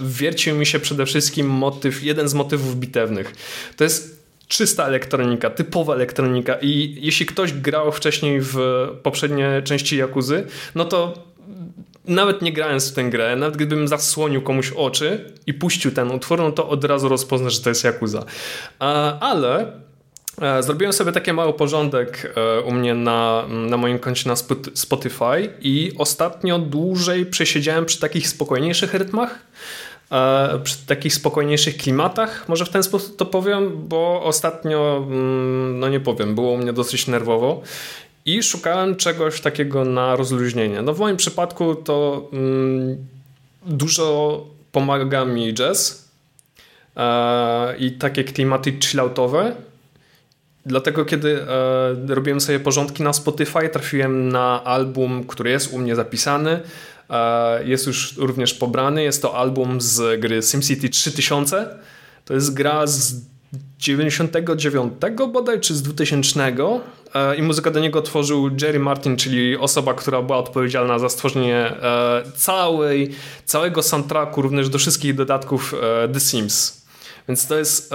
wiercił 0.00 0.56
mi 0.56 0.66
się 0.66 0.80
przede 0.80 1.06
wszystkim 1.06 1.46
motyw, 1.46 2.02
jeden 2.02 2.28
z 2.28 2.34
motywów 2.34 2.76
bitewnych. 2.76 3.34
To 3.76 3.84
jest 3.84 4.24
czysta 4.48 4.86
elektronika, 4.86 5.50
typowa 5.50 5.94
elektronika 5.94 6.58
i 6.62 6.96
jeśli 7.00 7.26
ktoś 7.26 7.52
grał 7.52 7.92
wcześniej 7.92 8.40
w 8.40 8.56
poprzednie 9.02 9.62
części 9.64 9.96
Jakuzy, 9.96 10.46
no 10.74 10.84
to 10.84 11.24
nawet 12.04 12.42
nie 12.42 12.52
grając 12.52 12.90
w 12.90 12.94
tę 12.94 13.04
grę, 13.04 13.36
nawet 13.36 13.56
gdybym 13.56 13.88
zasłonił 13.88 14.42
komuś 14.42 14.72
oczy 14.72 15.32
i 15.46 15.54
puścił 15.54 15.92
ten 15.92 16.10
utwór, 16.10 16.38
no 16.38 16.52
to 16.52 16.68
od 16.68 16.84
razu 16.84 17.08
rozpoznasz, 17.08 17.54
że 17.54 17.60
to 17.60 17.68
jest 17.68 17.84
Yakuza. 17.84 18.24
Ale 19.20 19.72
e, 20.40 20.62
Zrobiłem 20.62 20.92
sobie 20.92 21.12
taki 21.12 21.32
mały 21.32 21.52
porządek 21.52 22.32
e, 22.36 22.60
u 22.60 22.72
mnie 22.72 22.94
na, 22.94 23.44
na 23.48 23.76
moim 23.76 23.98
koncie 23.98 24.28
na 24.28 24.36
Spotify 24.74 25.54
i 25.60 25.92
ostatnio 25.98 26.58
dłużej 26.58 27.26
przesiedziałem 27.26 27.84
przy 27.84 28.00
takich 28.00 28.28
spokojniejszych 28.28 28.94
rytmach. 28.94 29.38
e, 30.10 30.58
przy 30.64 30.86
takich 30.86 31.14
spokojniejszych 31.14 31.76
klimatach, 31.76 32.48
może 32.48 32.64
w 32.64 32.68
ten 32.68 32.82
sposób 32.82 33.16
to 33.16 33.26
powiem, 33.26 33.88
bo 33.88 34.22
ostatnio, 34.24 35.04
mm, 35.06 35.78
no 35.78 35.88
nie 35.88 36.00
powiem, 36.00 36.34
było 36.34 36.50
u 36.50 36.56
mnie 36.56 36.72
dosyć 36.72 37.06
nerwowo 37.06 37.62
i 38.26 38.42
szukałem 38.42 38.96
czegoś 38.96 39.40
takiego 39.40 39.84
na 39.84 40.16
rozluźnienie. 40.16 40.82
No 40.82 40.94
w 40.94 40.98
moim 40.98 41.16
przypadku 41.16 41.74
to 41.74 42.28
mm, 42.32 43.06
dużo 43.66 44.46
pomaga 44.72 45.24
mi 45.24 45.54
jazz 45.54 46.08
e, 46.96 47.76
i 47.78 47.92
takie 47.92 48.24
klimaty 48.24 48.78
chilloutowe. 48.80 49.56
Dlatego 50.66 51.04
kiedy 51.04 51.42
e, 51.42 52.14
robiłem 52.14 52.40
sobie 52.40 52.60
porządki 52.60 53.02
na 53.02 53.12
Spotify, 53.12 53.68
trafiłem 53.68 54.28
na 54.28 54.64
album, 54.64 55.24
który 55.24 55.50
jest 55.50 55.72
u 55.72 55.78
mnie 55.78 55.94
zapisany. 55.94 56.60
E, 57.10 57.64
jest 57.64 57.86
już 57.86 58.16
również 58.16 58.54
pobrany. 58.54 59.02
Jest 59.02 59.22
to 59.22 59.36
album 59.36 59.80
z 59.80 60.20
gry 60.20 60.42
SimCity 60.42 60.88
3000. 60.88 61.78
To 62.24 62.34
jest 62.34 62.54
gra 62.54 62.86
z 62.86 63.14
99 63.78 64.92
bodaj, 65.32 65.60
czy 65.60 65.74
z 65.74 65.82
2000 65.82 66.40
e, 66.46 66.80
i 67.38 67.42
muzykę 67.42 67.70
do 67.70 67.80
niego 67.80 68.02
tworzył 68.02 68.50
Jerry 68.62 68.78
Martin, 68.78 69.16
czyli 69.16 69.56
osoba, 69.56 69.94
która 69.94 70.22
była 70.22 70.38
odpowiedzialna 70.38 70.98
za 70.98 71.08
stworzenie 71.08 71.56
e, 71.56 72.22
całej, 72.36 73.10
całego 73.44 73.82
soundtracku, 73.82 74.42
również 74.42 74.68
do 74.68 74.78
wszystkich 74.78 75.14
dodatków 75.14 75.74
e, 75.74 76.08
The 76.08 76.20
Sims. 76.20 76.84
Więc 77.28 77.46
to 77.46 77.58
jest 77.58 77.94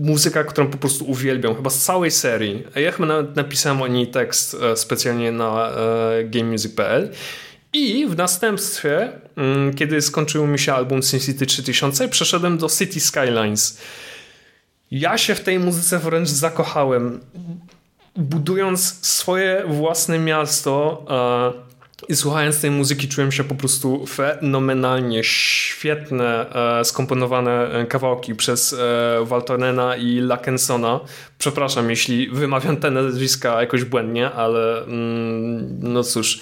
muzyka, 0.00 0.44
którą 0.44 0.70
po 0.70 0.78
prostu 0.78 1.04
uwielbiam, 1.04 1.54
chyba 1.54 1.70
z 1.70 1.78
całej 1.78 2.10
serii. 2.10 2.64
Ja 2.76 2.92
chyba 2.92 3.08
nawet 3.08 3.36
napisałem 3.36 3.82
o 3.82 3.86
niej 3.86 4.06
tekst 4.06 4.56
specjalnie 4.74 5.32
na 5.32 5.70
gamemusic.pl 6.24 7.10
i 7.72 8.06
w 8.06 8.16
następstwie, 8.16 9.12
mm, 9.36 9.74
kiedy 9.74 10.02
skończył 10.02 10.46
mi 10.46 10.58
się 10.58 10.74
album 10.74 11.02
SimCity 11.02 11.46
3000, 11.46 12.08
przeszedłem 12.08 12.58
do 12.58 12.68
City 12.68 13.00
Skylines. 13.00 13.78
Ja 14.90 15.18
się 15.18 15.34
w 15.34 15.40
tej 15.40 15.58
muzyce 15.58 15.98
wręcz 15.98 16.28
zakochałem. 16.28 17.20
Budując 18.16 19.06
swoje 19.06 19.64
własne 19.68 20.18
miasto 20.18 21.04
e, 22.08 22.08
i 22.08 22.16
słuchając 22.16 22.60
tej 22.60 22.70
muzyki, 22.70 23.08
czułem 23.08 23.32
się 23.32 23.44
po 23.44 23.54
prostu 23.54 24.06
fenomenalnie. 24.06 25.24
Świetne, 25.24 26.54
e, 26.80 26.84
skomponowane 26.84 27.86
kawałki 27.88 28.34
przez 28.34 28.72
e, 28.72 29.24
Waltonena 29.24 29.96
i 29.96 30.20
Lackensona. 30.20 31.00
Przepraszam, 31.38 31.90
jeśli 31.90 32.28
wymawiam 32.28 32.76
te 32.76 32.90
nazwiska 32.90 33.60
jakoś 33.60 33.84
błędnie, 33.84 34.30
ale 34.30 34.84
mm, 34.84 35.92
no 35.92 36.02
cóż 36.02 36.40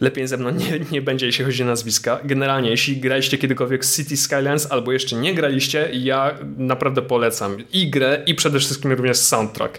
lepiej 0.00 0.26
ze 0.26 0.36
mną 0.36 0.50
nie, 0.50 0.80
nie 0.92 1.02
będzie, 1.02 1.26
jeśli 1.26 1.44
chodzi 1.44 1.62
o 1.62 1.66
nazwiska. 1.66 2.20
Generalnie, 2.24 2.70
jeśli 2.70 2.96
graliście 2.96 3.38
kiedykolwiek 3.38 3.86
City 3.86 4.16
Skylines 4.16 4.72
albo 4.72 4.92
jeszcze 4.92 5.16
nie 5.16 5.34
graliście, 5.34 5.88
ja 5.92 6.34
naprawdę 6.56 7.02
polecam 7.02 7.56
i 7.72 7.90
grę, 7.90 8.22
i 8.26 8.34
przede 8.34 8.58
wszystkim 8.58 8.92
również 8.92 9.16
soundtrack. 9.16 9.78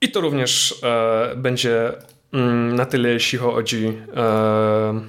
I 0.00 0.10
to 0.10 0.20
również 0.20 0.74
e, 0.82 1.36
będzie 1.36 1.92
mm, 2.32 2.74
na 2.76 2.86
tyle, 2.86 3.08
jeśli 3.08 3.38
chodzi 3.38 3.92
e, 4.16 5.00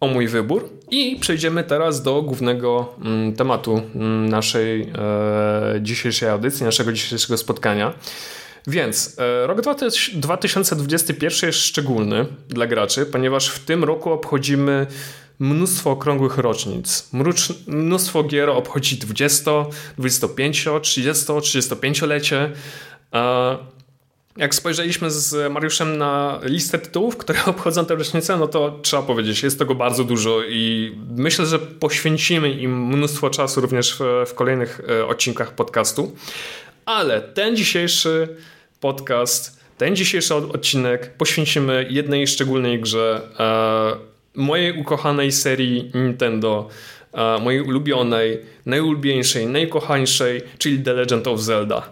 o 0.00 0.06
mój 0.06 0.28
wybór. 0.28 0.68
I 0.90 1.16
przejdziemy 1.20 1.64
teraz 1.64 2.02
do 2.02 2.22
głównego 2.22 2.94
mm, 3.04 3.32
tematu 3.32 3.82
mm, 3.94 4.28
naszej 4.28 4.82
e, 4.82 4.86
dzisiejszej 5.80 6.28
audycji, 6.28 6.64
naszego 6.64 6.92
dzisiejszego 6.92 7.36
spotkania. 7.36 7.94
Więc 8.66 9.16
e, 9.18 9.46
rok 9.46 9.60
2021 10.14 11.48
jest 11.48 11.58
szczególny 11.58 12.26
dla 12.48 12.66
graczy, 12.66 13.06
ponieważ 13.06 13.48
w 13.48 13.64
tym 13.64 13.84
roku 13.84 14.12
obchodzimy 14.12 14.86
mnóstwo 15.38 15.90
okrągłych 15.90 16.38
rocznic. 16.38 17.10
Mnóstwo 17.66 18.24
gier 18.24 18.50
obchodzi 18.50 18.96
20, 18.96 19.50
25, 19.98 20.68
30, 20.82 21.24
35-lecie. 21.24 22.50
Jak 24.36 24.54
spojrzeliśmy 24.54 25.10
z 25.10 25.52
Mariuszem 25.52 25.98
na 25.98 26.40
listę 26.42 26.78
tytułów, 26.78 27.16
które 27.16 27.44
obchodzą 27.54 27.84
te 27.84 27.94
rocznice, 27.94 28.36
no 28.36 28.48
to 28.48 28.78
trzeba 28.82 29.02
powiedzieć, 29.02 29.42
jest 29.42 29.58
tego 29.58 29.74
bardzo 29.74 30.04
dużo 30.04 30.42
i 30.48 30.92
myślę, 31.16 31.46
że 31.46 31.58
poświęcimy 31.58 32.50
im 32.50 32.86
mnóstwo 32.86 33.30
czasu 33.30 33.60
również 33.60 33.98
w, 33.98 34.30
w 34.30 34.34
kolejnych 34.34 34.80
e, 34.88 35.06
odcinkach 35.06 35.54
podcastu. 35.54 36.16
Ale 36.86 37.20
ten 37.20 37.56
dzisiejszy 37.56 38.28
podcast, 38.80 39.60
ten 39.78 39.96
dzisiejszy 39.96 40.34
odcinek 40.34 41.16
poświęcimy 41.16 41.86
jednej 41.90 42.26
szczególnej 42.26 42.80
grze 42.80 43.22
e, 43.38 44.40
mojej 44.40 44.80
ukochanej 44.80 45.32
serii 45.32 45.90
Nintendo, 45.94 46.68
e, 47.12 47.38
mojej 47.38 47.62
ulubionej, 47.62 48.38
najulubieńszej, 48.66 49.46
najkochańszej, 49.46 50.42
czyli 50.58 50.82
The 50.82 50.92
Legend 50.92 51.26
of 51.26 51.40
Zelda. 51.40 51.90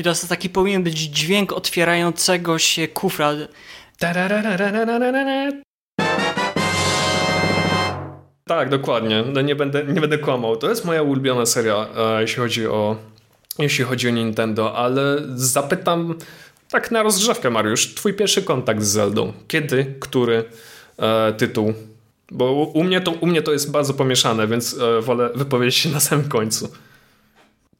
I 0.00 0.02
to 0.02 0.12
taki 0.28 0.50
powinien 0.50 0.82
być 0.82 0.98
dźwięk 0.98 1.52
otwierającego 1.52 2.58
się 2.58 2.88
kufra. 2.88 3.32
Tak, 8.44 8.68
dokładnie. 8.68 9.24
No 9.32 9.40
nie, 9.40 9.56
będę, 9.56 9.84
nie 9.84 10.00
będę 10.00 10.18
kłamał. 10.18 10.56
To 10.56 10.68
jest 10.68 10.84
moja 10.84 11.02
ulubiona 11.02 11.46
seria, 11.46 11.88
jeśli 12.20 12.36
chodzi 12.36 12.66
o 12.66 12.96
jeśli 13.58 13.84
chodzi 13.84 14.08
o 14.08 14.10
Nintendo, 14.10 14.76
ale 14.76 15.22
zapytam 15.34 16.14
tak 16.70 16.90
na 16.90 17.02
rozgrzewkę, 17.02 17.50
Mariusz, 17.50 17.94
twój 17.94 18.14
pierwszy 18.14 18.42
kontakt 18.42 18.82
z 18.82 18.88
Zeldą. 18.88 19.32
Kiedy, 19.48 19.94
który 20.00 20.44
e, 20.98 21.32
tytuł? 21.32 21.74
Bo 22.30 22.52
u 22.52 22.84
mnie, 22.84 23.00
to, 23.00 23.10
u 23.10 23.26
mnie 23.26 23.42
to 23.42 23.52
jest 23.52 23.70
bardzo 23.70 23.94
pomieszane, 23.94 24.46
więc 24.46 24.76
e, 24.78 25.00
wolę 25.00 25.30
wypowiedzieć 25.34 25.74
się 25.74 25.88
na 25.88 26.00
samym 26.00 26.28
końcu. 26.28 26.68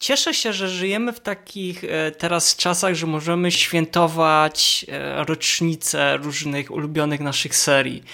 Cieszę 0.00 0.34
się, 0.34 0.52
że 0.52 0.68
żyjemy 0.68 1.12
w 1.12 1.20
takich 1.20 1.84
e, 1.84 2.10
teraz 2.10 2.56
czasach, 2.56 2.94
że 2.94 3.06
możemy 3.06 3.50
świętować 3.50 4.86
e, 4.88 5.24
rocznice 5.24 6.16
różnych 6.16 6.70
ulubionych 6.70 7.20
naszych 7.20 7.56
serii. 7.56 8.04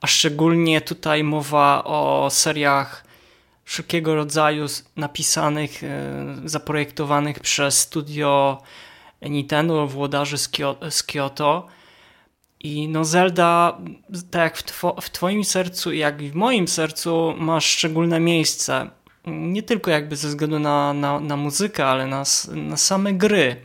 A 0.00 0.06
szczególnie 0.06 0.80
tutaj 0.80 1.24
mowa 1.24 1.84
o 1.84 2.28
seriach 2.30 3.04
wszelkiego 3.64 4.14
rodzaju 4.14 4.66
napisanych, 4.96 5.84
e, 5.84 5.88
zaprojektowanych 6.44 7.40
przez 7.40 7.78
studio 7.78 8.62
Nintendo, 9.22 9.86
włodarzy 9.86 10.38
z 10.90 11.02
Kyoto. 11.02 11.66
I 12.60 12.88
no 12.88 13.04
Zelda, 13.04 13.78
tak 14.30 14.42
jak 14.42 14.56
w, 14.56 14.62
two, 14.62 14.96
w 15.00 15.10
twoim 15.10 15.44
sercu, 15.44 15.92
jak 15.92 16.22
i 16.22 16.30
w 16.30 16.34
moim 16.34 16.68
sercu, 16.68 17.34
ma 17.38 17.60
szczególne 17.60 18.20
miejsce. 18.20 18.90
Nie 19.26 19.62
tylko 19.62 19.90
jakby 19.90 20.16
ze 20.16 20.28
względu 20.28 20.58
na, 20.58 20.92
na, 20.92 21.20
na 21.20 21.36
muzykę, 21.36 21.86
ale 21.86 22.06
na, 22.06 22.24
na 22.52 22.76
same 22.76 23.12
gry. 23.12 23.56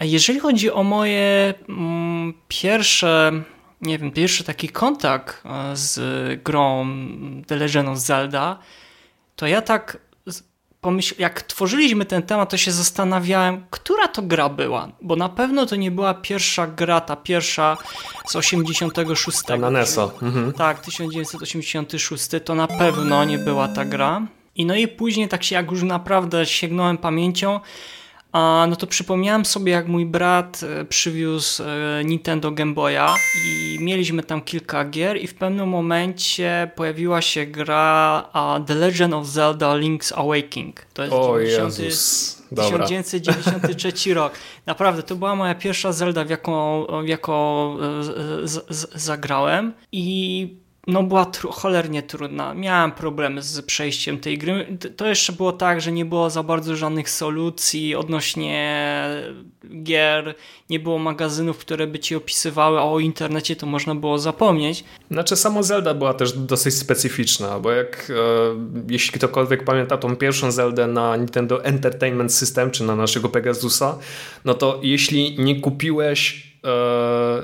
Jeżeli 0.00 0.40
chodzi 0.40 0.70
o 0.70 0.82
moje 0.82 1.54
mm, 1.68 2.34
pierwsze, 2.48 3.32
nie 3.80 3.98
wiem, 3.98 4.10
pierwszy 4.10 4.44
taki 4.44 4.68
kontakt 4.68 5.42
e, 5.44 5.76
z 5.76 5.98
grą 6.42 6.86
The 7.46 7.56
Legend 7.56 7.88
of 7.88 7.98
Zelda, 7.98 8.58
to 9.36 9.46
ja 9.46 9.62
tak 9.62 9.98
pomyśl, 10.82 11.14
jak 11.18 11.42
tworzyliśmy 11.42 12.04
ten 12.04 12.22
temat, 12.22 12.50
to 12.50 12.56
się 12.56 12.72
zastanawiałem, 12.72 13.64
która 13.70 14.08
to 14.08 14.22
gra 14.22 14.48
była, 14.48 14.88
bo 15.02 15.16
na 15.16 15.28
pewno 15.28 15.66
to 15.66 15.76
nie 15.76 15.90
była 15.90 16.14
pierwsza 16.14 16.66
gra, 16.66 17.00
ta 17.00 17.16
pierwsza 17.16 17.76
z 18.26 18.36
86. 18.36 19.42
Ta 19.46 19.56
na 19.56 19.70
NESa. 19.70 20.10
Mhm. 20.22 20.52
Tak, 20.52 20.80
1986 20.80 22.28
to 22.44 22.54
na 22.54 22.66
pewno 22.66 23.24
nie 23.24 23.38
była 23.38 23.68
ta 23.68 23.84
gra. 23.84 24.26
I 24.56 24.66
no 24.66 24.74
i 24.74 24.88
później 24.88 25.28
tak 25.28 25.44
się 25.44 25.54
jak 25.54 25.70
już 25.70 25.82
naprawdę 25.82 26.46
sięgnąłem 26.46 26.98
pamięcią, 26.98 27.60
a 28.32 28.66
no 28.68 28.76
to 28.76 28.86
przypomniałem 28.86 29.44
sobie, 29.44 29.72
jak 29.72 29.88
mój 29.88 30.06
brat 30.06 30.60
e, 30.62 30.84
przywiózł 30.84 31.62
e, 31.62 32.04
Nintendo 32.04 32.50
Game 32.50 32.74
Boya 32.74 33.16
i 33.46 33.78
mieliśmy 33.80 34.22
tam 34.22 34.42
kilka 34.42 34.84
gier 34.84 35.16
i 35.16 35.26
w 35.26 35.34
pewnym 35.34 35.68
momencie 35.68 36.70
pojawiła 36.76 37.22
się 37.22 37.46
gra 37.46 38.30
The 38.66 38.74
Legend 38.74 39.14
of 39.14 39.26
Zelda 39.26 39.74
Link's 39.74 40.12
Awakening. 40.16 40.86
To 40.94 41.02
jest 41.02 41.14
o 41.14 41.38
90, 41.38 41.78
Jezus. 41.78 42.42
1993 42.56 44.14
rok. 44.14 44.32
Naprawdę, 44.66 45.02
to 45.02 45.16
była 45.16 45.34
moja 45.34 45.54
pierwsza 45.54 45.92
Zelda, 45.92 46.24
w 46.24 46.30
jaką, 46.30 46.86
w 47.04 47.08
jaką 47.08 47.72
e, 47.78 48.02
z, 48.48 48.66
z, 48.68 49.02
zagrałem 49.02 49.72
i 49.92 50.61
no 50.86 51.02
była 51.02 51.26
cholernie 51.50 52.02
trudna. 52.02 52.54
Miałem 52.54 52.92
problemy 52.92 53.42
z 53.42 53.62
przejściem 53.62 54.18
tej 54.18 54.38
gry. 54.38 54.78
To 54.96 55.06
jeszcze 55.06 55.32
było 55.32 55.52
tak, 55.52 55.80
że 55.80 55.92
nie 55.92 56.04
było 56.04 56.30
za 56.30 56.42
bardzo 56.42 56.76
żadnych 56.76 57.10
solucji 57.10 57.94
odnośnie 57.94 58.82
gier, 59.82 60.34
nie 60.70 60.80
było 60.80 60.98
magazynów, 60.98 61.58
które 61.58 61.86
by 61.86 61.98
ci 61.98 62.14
opisywały, 62.14 62.78
a 62.78 62.82
o 62.82 62.98
internecie 62.98 63.56
to 63.56 63.66
można 63.66 63.94
było 63.94 64.18
zapomnieć. 64.18 64.84
Znaczy 65.10 65.36
sama 65.36 65.62
Zelda 65.62 65.94
była 65.94 66.14
też 66.14 66.32
dosyć 66.32 66.74
specyficzna, 66.74 67.60
bo 67.60 67.72
jak 67.72 68.10
e, 68.10 68.14
jeśli 68.90 69.12
ktokolwiek 69.12 69.64
pamięta 69.64 69.96
tą 69.96 70.16
pierwszą 70.16 70.50
Zeldę 70.50 70.86
na 70.86 71.16
Nintendo 71.16 71.64
Entertainment 71.64 72.34
System, 72.34 72.70
czy 72.70 72.84
na 72.84 72.96
naszego 72.96 73.28
Pegasusa, 73.28 73.98
no 74.44 74.54
to 74.54 74.80
jeśli 74.82 75.36
nie 75.38 75.60
kupiłeś 75.60 76.51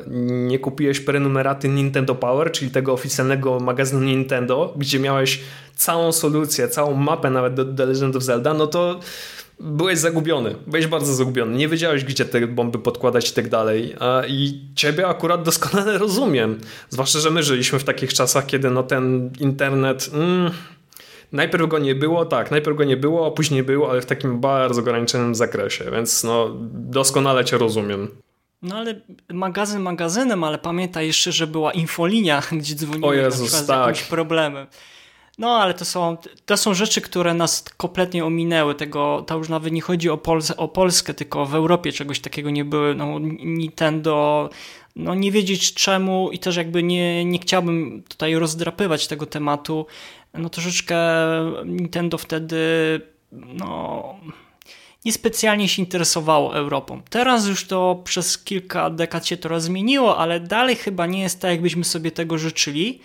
nie 0.07 0.59
kupiłeś 0.59 1.01
prenumeraty 1.01 1.69
Nintendo 1.69 2.15
Power, 2.15 2.53
czyli 2.53 2.71
tego 2.71 2.93
oficjalnego 2.93 3.61
magazynu 3.61 4.03
Nintendo, 4.03 4.75
gdzie 4.77 4.99
miałeś 5.01 5.41
całą 5.77 6.13
solucję, 6.13 6.69
całą 6.69 6.95
mapę 6.95 7.31
nawet 7.31 7.55
do 7.55 7.65
The 7.65 7.87
Legend 7.87 8.17
of 8.17 8.23
Zelda, 8.23 8.55
no 8.55 8.67
to 8.67 9.01
byłeś 9.61 9.99
zagubiony, 9.99 10.55
byłeś 10.67 10.87
bardzo 10.87 11.15
zagubiony, 11.15 11.57
nie 11.57 11.69
wiedziałeś 11.69 12.05
gdzie 12.05 12.25
te 12.25 12.47
bomby 12.47 12.79
podkładać 12.79 13.31
i 13.31 13.33
tak 13.33 13.49
dalej. 13.49 13.95
I 14.29 14.61
ciebie 14.75 15.07
akurat 15.07 15.43
doskonale 15.43 15.99
rozumiem, 16.05 16.59
zwłaszcza, 16.89 17.19
że 17.19 17.31
my 17.31 17.43
żyliśmy 17.43 17.79
w 17.79 17.85
takich 17.85 18.15
czasach, 18.15 18.47
kiedy 18.47 18.71
no 18.71 18.83
ten 18.83 19.31
internet... 19.41 20.11
Mm, 20.15 20.51
Najpierw 21.33 21.69
go 21.69 21.79
nie 21.79 21.95
było, 21.95 22.25
tak, 22.25 22.51
najpierw 22.51 22.77
go 22.77 22.85
nie 22.85 22.97
było, 22.97 23.27
a 23.27 23.31
później 23.31 23.63
było, 23.63 23.91
ale 23.91 24.01
w 24.01 24.07
takim 24.07 24.41
bardzo 24.41 24.81
ograniczonym 24.81 25.35
zakresie, 25.35 25.85
więc 25.93 26.25
no 26.25 26.57
doskonale 26.73 27.45
cię 27.45 27.59
rozumiem. 27.59 28.09
No 28.63 28.77
ale 28.77 29.01
magazyn 29.29 29.83
magazynem, 29.83 30.45
ale 30.45 30.59
pamiętaj 30.59 31.07
jeszcze, 31.07 31.33
że 31.33 31.47
była 31.47 31.73
infolinia, 31.73 32.43
gdzie 32.61 32.75
dzwoniłeś 32.75 33.11
o 33.11 33.13
Jezus, 33.13 33.53
na 33.53 33.59
tak. 33.59 33.67
z 33.67 33.69
jakimś 33.69 34.11
problemem. 34.11 34.67
No, 35.39 35.57
ale 35.57 35.75
to 35.75 35.85
są, 35.85 36.17
to 36.47 36.57
są 36.57 36.75
rzeczy, 36.75 37.01
które 37.01 37.35
nas 37.35 37.65
kompletnie 37.77 38.25
ominęły. 38.25 38.75
Tego, 38.75 39.25
to 39.27 39.37
już 39.39 39.49
nawet 39.49 39.73
nie 39.73 39.81
chodzi 39.81 40.11
o, 40.11 40.19
Pol 40.19 40.41
o 40.57 40.69
Polskę, 40.69 41.15
tylko 41.15 41.47
w 41.47 41.55
Europie 41.55 41.93
czegoś 41.93 42.21
takiego 42.21 42.51
nie 42.51 42.65
było. 42.65 42.95
No, 42.95 43.19
Nintendo, 43.19 44.51
no 44.97 45.15
nie 45.15 45.33
wiedzieć 45.33 45.75
czemu 45.75 46.31
i 46.31 46.39
też 46.39 46.57
jakby 46.57 46.83
nie, 46.83 47.25
nie 47.25 47.39
chciałbym 47.39 48.03
tutaj 48.09 48.35
rozdrapywać 48.35 49.07
tego 49.07 49.27
tematu. 49.27 49.87
No 50.35 50.49
troszeczkę 50.49 50.99
Nintendo 51.65 52.19
wtedy, 52.19 52.57
no 53.33 54.05
niespecjalnie 55.05 55.69
się 55.69 55.83
interesowało 55.83 56.57
Europą. 56.57 57.03
Teraz 57.11 57.47
już 57.47 57.67
to 57.67 58.03
przez 58.05 58.39
kilka 58.39 58.91
dekad 58.91 59.27
się 59.27 59.37
to 59.37 59.61
zmieniło, 59.61 60.19
ale 60.19 60.41
dalej 60.41 60.77
chyba 60.77 61.07
nie 61.07 61.21
jest 61.21 61.41
tak, 61.41 61.51
jakbyśmy 61.51 61.85
sobie 61.85 62.11
tego 62.11 62.39
życzyli. 62.39 63.01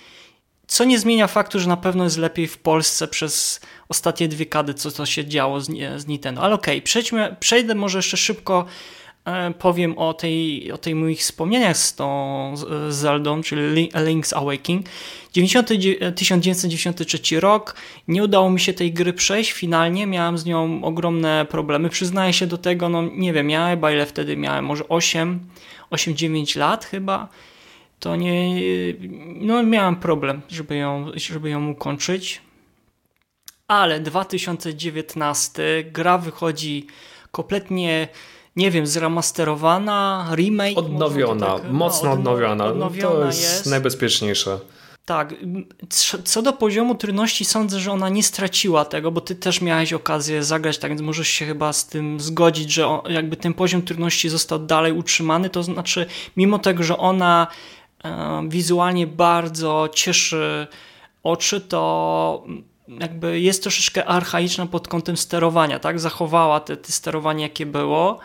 Co 0.68 0.84
nie 0.84 1.00
zmienia 1.00 1.28
faktu, 1.28 1.60
że 1.60 1.70
na 1.70 1.78
pewno 1.78 2.04
jest 2.04 2.18
lepiej 2.18 2.48
w 2.48 2.58
Polsce 2.58 3.08
przez 3.08 3.60
ostatnie 3.90 4.28
dwie 4.28 4.46
dekady, 4.46 4.74
co 4.74 4.92
to 4.92 5.06
się 5.06 5.26
działo 5.26 5.62
z, 5.62 5.68
z 5.98 6.08
Nintendo. 6.08 6.42
Ale 6.42 6.56
okej, 6.56 6.84
okay, 6.84 7.36
przejdę 7.40 7.76
może 7.76 7.98
jeszcze 7.98 8.18
szybko 8.18 8.66
powiem 9.60 9.98
o 9.98 10.14
tej, 10.14 10.72
o 10.72 10.78
tej 10.78 10.96
moich 10.96 11.20
wspomnieniach 11.20 11.78
z 11.78 11.96
tą 11.96 12.54
Zeldą, 12.90 13.42
czyli 13.42 13.90
Link's 13.92 14.38
Awakening. 14.38 14.86
90, 15.34 15.68
1993 16.16 17.40
rok, 17.40 17.76
nie 18.08 18.24
udało 18.24 18.50
mi 18.50 18.60
się 18.60 18.74
tej 18.74 18.94
gry 18.94 19.14
przejść. 19.14 19.52
Finalnie, 19.52 20.08
miałem 20.08 20.38
z 20.38 20.46
nią 20.46 20.84
ogromne 20.84 21.46
problemy, 21.50 21.90
przyznaję 21.90 22.34
się 22.34 22.48
do 22.48 22.58
tego, 22.58 22.90
no 22.90 23.02
nie 23.02 23.34
wiem, 23.34 23.50
ja 23.50 23.70
chyba 23.70 23.92
ile 23.92 24.06
wtedy 24.06 24.38
miałem, 24.38 24.66
może 24.66 24.90
8, 24.90 25.40
8-9 25.92 26.58
lat 26.58 26.86
chyba, 26.86 27.28
to 28.00 28.16
nie, 28.16 28.62
no 29.36 29.64
miałem 29.64 29.96
problem, 29.96 30.42
żeby 30.50 30.76
ją, 30.76 31.12
żeby 31.16 31.50
ją 31.50 31.70
ukończyć, 31.70 32.42
ale 33.68 34.00
2019 34.00 35.64
gra 35.84 36.18
wychodzi 36.18 36.88
kompletnie 37.32 38.08
nie 38.56 38.72
wiem, 38.72 38.88
zremasterowana, 38.88 40.28
remake? 40.36 40.78
Odnowiona, 40.78 41.46
tak, 41.46 41.64
no, 41.64 41.74
mocno 41.74 42.10
no, 42.10 42.14
odnowiona. 42.14 42.66
odnowiona. 42.66 43.16
To 43.16 43.26
jest, 43.26 43.42
jest 43.42 43.66
najbezpieczniejsze. 43.66 44.60
Tak, 45.06 45.34
co 46.24 46.42
do 46.42 46.54
poziomu 46.54 46.96
trudności 46.96 47.46
sądzę, 47.46 47.80
że 47.80 47.92
ona 47.92 48.10
nie 48.10 48.24
straciła 48.24 48.86
tego, 48.86 49.12
bo 49.12 49.22
ty 49.22 49.36
też 49.36 49.62
miałeś 49.62 49.94
okazję 49.94 50.44
zagrać, 50.44 50.78
tak 50.78 50.92
więc 50.92 51.02
możesz 51.02 51.28
się 51.28 51.46
chyba 51.46 51.74
z 51.74 51.88
tym 51.88 52.20
zgodzić, 52.20 52.74
że 52.74 53.00
jakby 53.10 53.36
ten 53.36 53.54
poziom 53.54 53.82
trudności 53.82 54.30
został 54.30 54.60
dalej 54.60 54.94
utrzymany, 54.94 55.50
to 55.50 55.64
znaczy 55.64 56.06
mimo 56.38 56.60
tego, 56.60 56.84
że 56.84 56.98
ona 56.98 57.48
e, 58.04 58.44
wizualnie 58.48 59.08
bardzo 59.08 59.90
cieszy 59.94 60.68
oczy, 61.24 61.62
to 61.62 62.44
jakby 62.88 63.40
jest 63.40 63.64
troszeczkę 63.64 64.06
archaiczna 64.06 64.66
pod 64.66 64.88
kątem 64.88 65.18
sterowania, 65.18 65.80
tak? 65.80 66.00
Zachowała 66.00 66.60
te, 66.60 66.78
te 66.78 66.92
sterowanie, 66.92 67.44
jakie 67.44 67.66
było. 67.66 68.20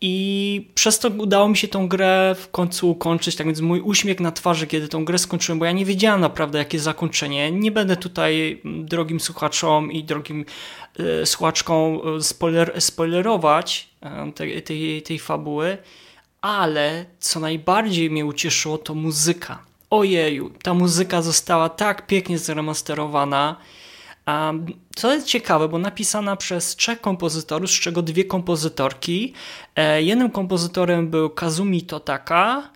I 0.00 0.68
przez 0.74 0.98
to 0.98 1.08
udało 1.08 1.48
mi 1.48 1.56
się 1.56 1.68
tą 1.68 1.88
grę 1.88 2.36
w 2.38 2.50
końcu 2.50 2.90
ukończyć, 2.90 3.36
tak 3.36 3.46
więc 3.46 3.60
mój 3.60 3.80
uśmiech 3.80 4.20
na 4.20 4.32
twarzy, 4.32 4.66
kiedy 4.66 4.88
tą 4.88 5.04
grę 5.04 5.18
skończyłem, 5.18 5.58
bo 5.58 5.64
ja 5.64 5.72
nie 5.72 5.84
wiedziałem 5.84 6.20
naprawdę, 6.20 6.58
jakie 6.58 6.78
zakończenie. 6.78 7.52
Nie 7.52 7.72
będę 7.72 7.96
tutaj 7.96 8.60
drogim 8.64 9.20
słuchaczom 9.20 9.92
i 9.92 10.04
drogim 10.04 10.44
e, 10.98 11.26
słuchaczkom 11.26 12.00
e, 12.16 12.22
spoiler, 12.22 12.82
spoilerować 12.82 13.88
e, 14.00 14.32
tej, 14.32 14.62
tej, 14.62 15.02
tej 15.02 15.18
fabuły, 15.18 15.78
ale 16.40 17.06
co 17.18 17.40
najbardziej 17.40 18.10
mnie 18.10 18.26
ucieszyło, 18.26 18.78
to 18.78 18.94
muzyka. 18.94 19.58
Ojeju, 19.90 20.50
ta 20.62 20.74
muzyka 20.74 21.22
została 21.22 21.68
tak 21.68 22.06
pięknie 22.06 22.38
zremasterowana. 22.38 23.56
Co 24.96 25.14
jest 25.14 25.26
ciekawe, 25.26 25.68
bo 25.68 25.78
napisana 25.78 26.36
przez 26.36 26.76
trzech 26.76 27.00
kompozytorów, 27.00 27.70
z 27.70 27.80
czego 27.80 28.02
dwie 28.02 28.24
kompozytorki. 28.24 29.32
E, 29.76 30.02
jednym 30.02 30.30
kompozytorem 30.30 31.10
był 31.10 31.30
Kazumi 31.30 31.82
Totaka. 31.82 32.70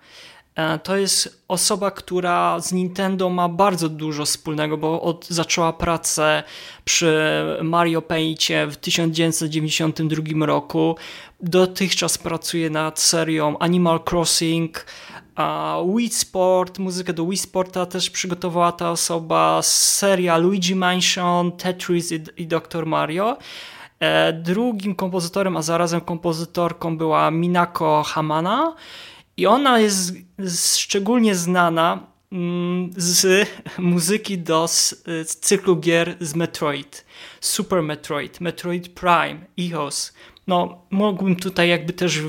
E, 0.54 0.78
to 0.78 0.96
jest 0.96 1.42
osoba, 1.48 1.90
która 1.90 2.60
z 2.60 2.72
Nintendo 2.72 3.30
ma 3.30 3.48
bardzo 3.48 3.88
dużo 3.88 4.24
wspólnego, 4.24 4.76
bo 4.76 5.02
od, 5.02 5.26
zaczęła 5.28 5.72
pracę 5.72 6.42
przy 6.84 7.42
Mario 7.62 8.02
Paintie 8.02 8.66
w 8.66 8.76
1992 8.76 10.46
roku. 10.46 10.96
Dotychczas 11.40 12.18
pracuje 12.18 12.70
nad 12.70 13.00
serią 13.00 13.58
Animal 13.58 14.00
Crossing, 14.10 14.86
a 15.34 15.78
Wii 15.96 16.08
Sport, 16.08 16.78
muzykę 16.78 17.12
do 17.12 17.26
Wii 17.26 17.36
Sporta 17.36 17.86
też 17.86 18.10
przygotowała 18.10 18.72
ta 18.72 18.90
osoba, 18.90 19.62
seria 19.62 20.36
Luigi 20.36 20.74
Mansion, 20.74 21.52
Tetris 21.52 22.12
i, 22.12 22.20
i 22.36 22.46
Dr. 22.46 22.86
Mario. 22.86 23.36
E, 24.00 24.32
drugim 24.32 24.94
kompozytorem, 24.94 25.56
a 25.56 25.62
zarazem 25.62 26.00
kompozytorką 26.00 26.96
była 26.96 27.30
Minako 27.30 28.02
Hamana 28.02 28.74
i 29.36 29.46
ona 29.46 29.78
jest 29.78 30.14
szczególnie 30.76 31.34
znana 31.34 32.06
mm, 32.32 32.90
z 32.96 33.48
muzyki 33.78 34.38
do 34.38 34.68
cyklu 35.40 35.76
gier 35.76 36.16
z 36.20 36.34
Metroid, 36.34 37.04
Super 37.40 37.82
Metroid, 37.82 38.40
Metroid 38.40 38.88
Prime, 38.88 39.46
EOS 39.60 40.12
no, 40.50 40.78
mógłbym 40.90 41.36
tutaj 41.36 41.68
jakby 41.68 41.92
też 41.92 42.18
e, 42.18 42.22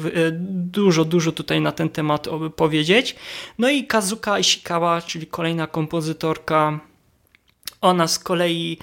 dużo, 0.78 1.06
dużo 1.06 1.32
tutaj 1.32 1.62
na 1.62 1.72
ten 1.72 1.90
temat 1.90 2.28
powiedzieć. 2.56 3.16
No 3.58 3.70
i 3.70 3.88
Kazuka 3.88 4.40
Ishikawa, 4.40 5.02
czyli 5.02 5.28
kolejna 5.28 5.68
kompozytorka, 5.68 6.80
ona 7.82 8.08
z 8.08 8.20
kolei 8.20 8.78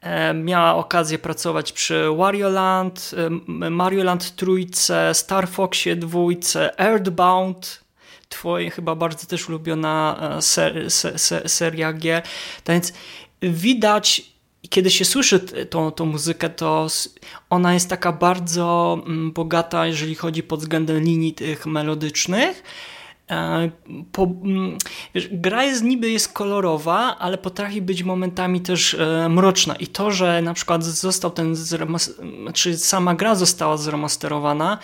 e, 0.00 0.34
miała 0.34 0.74
okazję 0.74 1.18
pracować 1.18 1.72
przy 1.72 2.04
Wario 2.16 2.48
Land, 2.48 3.10
e, 3.16 3.30
Mario 3.70 4.04
Land 4.04 4.36
trójce, 4.36 5.14
Star 5.14 5.48
Foxie 5.48 5.96
dwójce, 5.96 6.78
Earthbound, 6.78 7.84
twoje 8.28 8.70
chyba 8.70 8.94
bardzo 8.94 9.26
też 9.26 9.48
ulubiona 9.48 10.18
ser, 10.40 10.90
ser, 10.90 11.18
ser, 11.18 11.48
seria 11.48 11.92
G. 11.92 12.22
Tak 12.64 12.74
więc 12.74 12.92
widać 13.42 14.31
i 14.62 14.68
kiedy 14.68 14.90
się 14.90 15.04
słyszy 15.04 15.40
tą, 15.70 15.90
tą 15.90 16.06
muzykę, 16.06 16.50
to 16.50 16.86
ona 17.50 17.74
jest 17.74 17.88
taka 17.88 18.12
bardzo 18.12 18.98
mm, 19.06 19.32
bogata, 19.32 19.86
jeżeli 19.86 20.14
chodzi 20.14 20.42
pod 20.42 20.60
względem 20.60 21.04
linii 21.04 21.34
tych 21.34 21.66
melodycznych. 21.66 22.62
E, 23.30 23.70
po, 24.12 24.22
mm, 24.22 24.78
wiesz, 25.14 25.28
gra 25.32 25.64
jest 25.64 25.82
niby 25.82 26.10
jest 26.10 26.32
kolorowa, 26.32 27.18
ale 27.18 27.38
potrafi 27.38 27.82
być 27.82 28.02
momentami 28.02 28.60
też 28.60 28.94
e, 28.94 29.28
mroczna. 29.28 29.74
I 29.76 29.86
to, 29.86 30.10
że 30.10 30.42
na 30.42 30.54
przykład 30.54 30.84
został 30.84 31.30
ten, 31.30 31.54
znaczy 31.56 32.78
sama 32.78 33.14
gra 33.14 33.34
została 33.34 33.76
zremasterowana, 33.76 34.78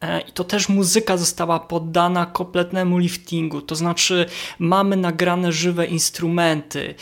e, 0.00 0.20
i 0.20 0.32
to 0.32 0.44
też 0.44 0.68
muzyka 0.68 1.16
została 1.16 1.60
poddana 1.60 2.26
kompletnemu 2.26 2.98
liftingu, 2.98 3.60
to 3.60 3.74
znaczy 3.74 4.26
mamy 4.58 4.96
nagrane 4.96 5.52
żywe 5.52 5.86
instrumenty, 5.86 6.94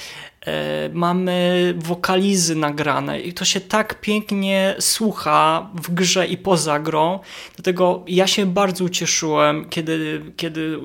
mamy 0.92 1.74
wokalizy 1.78 2.56
nagrane 2.56 3.20
i 3.20 3.32
to 3.32 3.44
się 3.44 3.60
tak 3.60 4.00
pięknie 4.00 4.74
słucha 4.80 5.70
w 5.74 5.94
grze 5.94 6.26
i 6.26 6.36
poza 6.36 6.80
grą. 6.80 7.18
Dlatego 7.56 8.04
ja 8.06 8.26
się 8.26 8.46
bardzo 8.46 8.84
ucieszyłem, 8.84 9.68
kiedy, 9.70 10.22
kiedy 10.36 10.78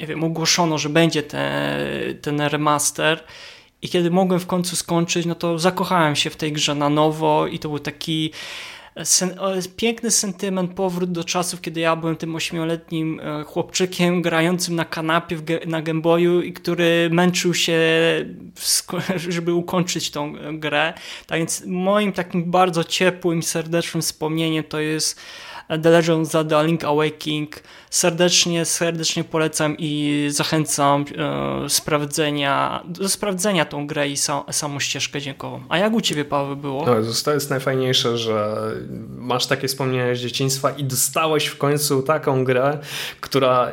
nie 0.00 0.06
wiem, 0.06 0.24
ogłoszono, 0.24 0.78
że 0.78 0.88
będzie 0.88 1.22
ten, 1.22 1.42
ten 2.22 2.40
remaster. 2.40 3.24
I 3.82 3.88
kiedy 3.88 4.10
mogłem 4.10 4.40
w 4.40 4.46
końcu 4.46 4.76
skończyć, 4.76 5.26
no 5.26 5.34
to 5.34 5.58
zakochałem 5.58 6.16
się 6.16 6.30
w 6.30 6.36
tej 6.36 6.52
grze 6.52 6.74
na 6.74 6.88
nowo 6.88 7.46
i 7.46 7.58
to 7.58 7.68
był 7.68 7.78
taki 7.78 8.32
sen, 9.04 9.36
piękny 9.76 10.10
sentyment, 10.10 10.74
powrót 10.74 11.12
do 11.12 11.24
czasów, 11.24 11.60
kiedy 11.60 11.80
ja 11.80 11.96
byłem 11.96 12.16
tym 12.16 12.34
ośmioletnim 12.34 13.20
e, 13.20 13.44
chłopczykiem 13.44 14.22
grającym 14.22 14.76
na 14.76 14.84
kanapie 14.84 15.36
w, 15.36 15.42
na 15.66 15.82
Gameboyu 15.82 16.42
i 16.42 16.52
który 16.52 17.08
męczył 17.12 17.54
się, 17.54 17.80
żeby 19.28 19.54
ukończyć 19.54 20.10
tą 20.10 20.34
grę. 20.58 20.94
Tak 21.26 21.38
więc 21.38 21.62
moim 21.66 22.12
takim 22.12 22.50
bardzo 22.50 22.84
ciepłym, 22.84 23.42
serdecznym 23.42 24.02
wspomnieniem 24.02 24.64
to 24.64 24.80
jest 24.80 25.20
The 25.78 25.90
Legend 25.90 26.26
of 26.26 26.32
Zelda 26.32 26.62
Link 26.62 26.84
Awakening. 26.84 27.62
Serdecznie, 27.90 28.64
serdecznie 28.64 29.24
polecam 29.24 29.76
i 29.78 30.24
zachęcam 30.30 31.04
e, 31.64 31.70
sprawdzenia, 31.70 32.82
do 32.84 33.08
sprawdzenia 33.08 33.64
tą 33.64 33.86
grę 33.86 34.08
i 34.08 34.16
sa, 34.16 34.44
samą 34.52 34.80
ścieżkę 34.80 35.20
dźwiękową. 35.20 35.60
A 35.68 35.78
jak 35.78 35.92
u 35.92 36.00
Ciebie, 36.00 36.24
Paweł, 36.24 36.56
było? 36.56 36.86
No, 36.86 36.94
to 37.24 37.34
jest 37.34 37.50
najfajniejsze, 37.50 38.18
że 38.18 38.56
masz 39.18 39.46
takie 39.46 39.68
wspomnienia 39.68 40.14
z 40.14 40.18
dzieciństwa 40.18 40.70
i 40.70 40.84
dostałeś 40.84 41.46
w 41.46 41.58
końcu 41.58 42.02
taką 42.02 42.44
grę, 42.44 42.78
która, 43.20 43.68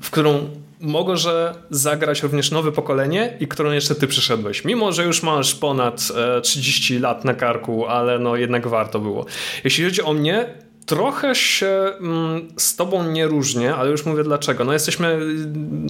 w 0.00 0.10
którą 0.10 0.50
może 0.80 1.54
zagrać 1.70 2.22
również 2.22 2.50
nowe 2.50 2.72
pokolenie 2.72 3.36
i 3.40 3.48
którą 3.48 3.72
jeszcze 3.72 3.94
ty 3.94 4.06
przyszedłeś. 4.06 4.64
Mimo, 4.64 4.92
że 4.92 5.04
już 5.04 5.22
masz 5.22 5.54
ponad 5.54 6.08
30 6.42 6.96
e, 6.96 7.00
lat 7.00 7.24
na 7.24 7.34
karku, 7.34 7.86
ale 7.86 8.18
no 8.18 8.36
jednak 8.36 8.68
warto 8.68 8.98
było. 8.98 9.26
Jeśli 9.64 9.84
chodzi 9.84 10.02
o 10.02 10.12
mnie, 10.12 10.54
trochę 10.90 11.34
się 11.34 11.92
mm, 12.00 12.48
z 12.56 12.76
tobą 12.76 13.10
nie 13.10 13.26
różnię, 13.26 13.74
ale 13.74 13.90
już 13.90 14.06
mówię 14.06 14.24
dlaczego. 14.24 14.64
No 14.64 14.72
jesteśmy 14.72 15.08
mm, 15.08 15.86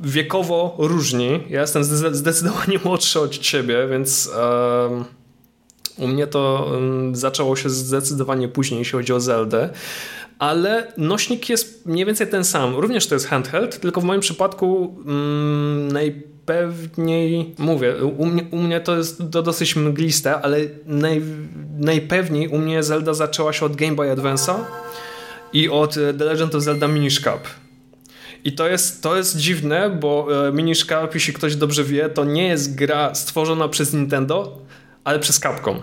wiekowo 0.00 0.76
różni. 0.78 1.40
Ja 1.48 1.60
jestem 1.60 1.84
zdecydowanie 1.84 2.78
młodszy 2.84 3.20
od 3.20 3.38
ciebie, 3.38 3.88
więc 3.90 4.30
u 5.98 6.08
mnie 6.08 6.26
to 6.26 6.72
zaczęło 7.12 7.56
się 7.56 7.70
zdecydowanie 7.70 8.48
później, 8.48 8.78
jeśli 8.78 8.92
chodzi 8.92 9.12
o 9.12 9.20
Zeldę 9.20 9.70
ale 10.40 10.92
nośnik 10.96 11.48
jest 11.48 11.86
mniej 11.86 12.06
więcej 12.06 12.26
ten 12.26 12.44
sam. 12.44 12.74
Również 12.74 13.06
to 13.06 13.14
jest 13.14 13.26
handheld, 13.26 13.80
tylko 13.80 14.00
w 14.00 14.04
moim 14.04 14.20
przypadku 14.20 14.96
mm, 15.06 15.92
najpewniej, 15.92 17.54
mówię, 17.58 17.94
u 18.18 18.26
mnie, 18.26 18.44
u 18.50 18.56
mnie 18.56 18.80
to 18.80 18.96
jest 18.96 19.22
to 19.32 19.42
dosyć 19.42 19.76
mgliste, 19.76 20.40
ale 20.40 20.58
naj, 20.86 21.22
najpewniej 21.78 22.48
u 22.48 22.58
mnie 22.58 22.82
Zelda 22.82 23.14
zaczęła 23.14 23.52
się 23.52 23.66
od 23.66 23.76
Game 23.76 23.92
Boy 23.92 24.16
Advance'a 24.16 24.54
i 25.52 25.68
od 25.68 25.94
The 25.94 26.24
Legend 26.24 26.54
of 26.54 26.62
Zelda 26.62 26.88
Minish 26.88 27.20
Cap. 27.20 27.40
I 28.44 28.52
to 28.52 28.68
jest, 28.68 29.02
to 29.02 29.16
jest 29.16 29.36
dziwne, 29.36 29.90
bo 29.90 30.26
e, 30.48 30.52
Minish 30.52 30.86
Cap, 30.86 31.14
jeśli 31.14 31.32
ktoś 31.32 31.56
dobrze 31.56 31.84
wie, 31.84 32.08
to 32.08 32.24
nie 32.24 32.48
jest 32.48 32.74
gra 32.74 33.14
stworzona 33.14 33.68
przez 33.68 33.92
Nintendo, 33.92 34.58
ale 35.04 35.18
przez 35.18 35.40
Capcom. 35.40 35.80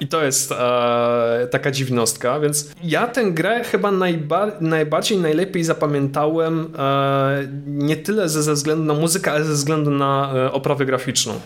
I 0.00 0.08
to 0.08 0.24
jest 0.24 0.52
e, 0.52 1.48
taka 1.50 1.70
dziwnostka, 1.70 2.40
więc 2.40 2.70
ja 2.82 3.06
tę 3.06 3.30
grę 3.30 3.64
chyba 3.64 3.90
najba 3.92 4.52
najbardziej, 4.60 5.18
najlepiej 5.18 5.64
zapamiętałem 5.64 6.72
e, 6.78 7.48
nie 7.66 7.96
tyle 7.96 8.28
ze, 8.28 8.42
ze 8.42 8.52
względu 8.52 8.84
na 8.84 8.94
muzykę, 8.94 9.32
ale 9.32 9.44
ze 9.44 9.52
względu 9.52 9.90
na 9.90 10.32
e, 10.34 10.52
oprawę 10.52 10.86
graficzną. 10.86 11.40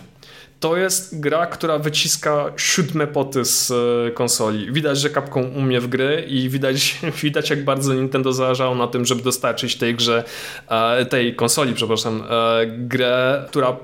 To 0.61 0.77
jest 0.77 1.19
gra, 1.19 1.45
która 1.45 1.79
wyciska 1.79 2.51
siódme 2.57 3.07
poty 3.07 3.45
z 3.45 3.71
e, 3.71 4.11
konsoli. 4.11 4.71
Widać, 4.71 4.99
że 4.99 5.09
Capcom 5.09 5.55
umie 5.57 5.81
w 5.81 5.87
gry 5.87 6.25
i 6.27 6.49
widać, 6.49 6.99
widać 7.23 7.49
jak 7.49 7.63
bardzo 7.63 7.93
Nintendo 7.93 8.33
zależało 8.33 8.75
na 8.75 8.87
tym, 8.87 9.05
żeby 9.05 9.21
dostarczyć 9.21 9.75
tej 9.75 9.95
grze, 9.95 10.23
e, 10.67 11.05
tej 11.05 11.35
konsoli, 11.35 11.73
przepraszam, 11.73 12.23
e, 12.29 12.65
grę, 12.67 13.45
która 13.47 13.77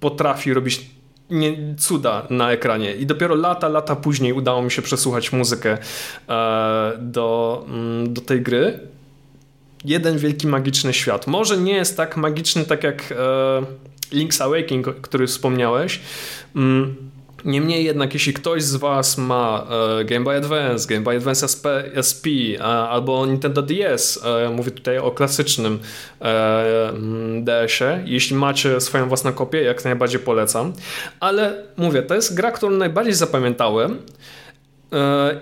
potrafi 0.00 0.54
robić 0.54 0.93
nie, 1.34 1.74
cuda 1.78 2.26
na 2.30 2.52
ekranie. 2.52 2.94
I 2.94 3.06
dopiero 3.06 3.34
lata, 3.34 3.68
lata 3.68 3.96
później 3.96 4.32
udało 4.32 4.62
mi 4.62 4.70
się 4.70 4.82
przesłuchać 4.82 5.32
muzykę 5.32 5.78
e, 6.28 6.92
do, 6.98 7.64
mm, 7.68 8.14
do 8.14 8.20
tej 8.20 8.42
gry. 8.42 8.80
Jeden 9.84 10.18
wielki 10.18 10.46
magiczny 10.46 10.92
świat. 10.92 11.26
Może 11.26 11.56
nie 11.56 11.74
jest 11.74 11.96
tak 11.96 12.16
magiczny, 12.16 12.64
tak 12.64 12.84
jak 12.84 13.12
e, 13.12 13.14
Link's 14.16 14.42
Awakening, 14.42 14.86
który 15.00 15.26
wspomniałeś. 15.26 16.00
Mm, 16.56 16.96
Niemniej 17.44 17.84
jednak, 17.84 18.14
jeśli 18.14 18.32
ktoś 18.32 18.62
z 18.62 18.76
Was 18.76 19.18
ma 19.18 19.66
e, 20.00 20.04
Game 20.04 20.24
Boy 20.24 20.36
Advance, 20.36 20.88
Game 20.88 21.00
Boy 21.00 21.16
Advance 21.16 21.48
SP, 21.54 21.64
SP 22.08 22.24
albo 22.64 23.26
Nintendo 23.26 23.62
DS, 23.62 24.20
e, 24.24 24.50
mówię 24.50 24.70
tutaj 24.70 24.98
o 24.98 25.10
klasycznym 25.10 25.78
e, 26.20 26.88
mm, 26.88 27.44
DS-ie, 27.44 28.02
jeśli 28.04 28.36
macie 28.36 28.80
swoją 28.80 29.08
własną 29.08 29.32
kopię, 29.32 29.62
jak 29.62 29.84
najbardziej 29.84 30.20
polecam. 30.20 30.72
Ale 31.20 31.64
mówię, 31.76 32.02
to 32.02 32.14
jest 32.14 32.34
gra, 32.34 32.52
którą 32.52 32.72
najbardziej 32.72 33.14
zapamiętałem. 33.14 33.98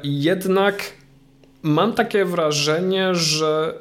Jednak 0.03 0.83
mam 1.63 1.93
takie 1.93 2.25
wrażenie, 2.25 3.15
że 3.15 3.75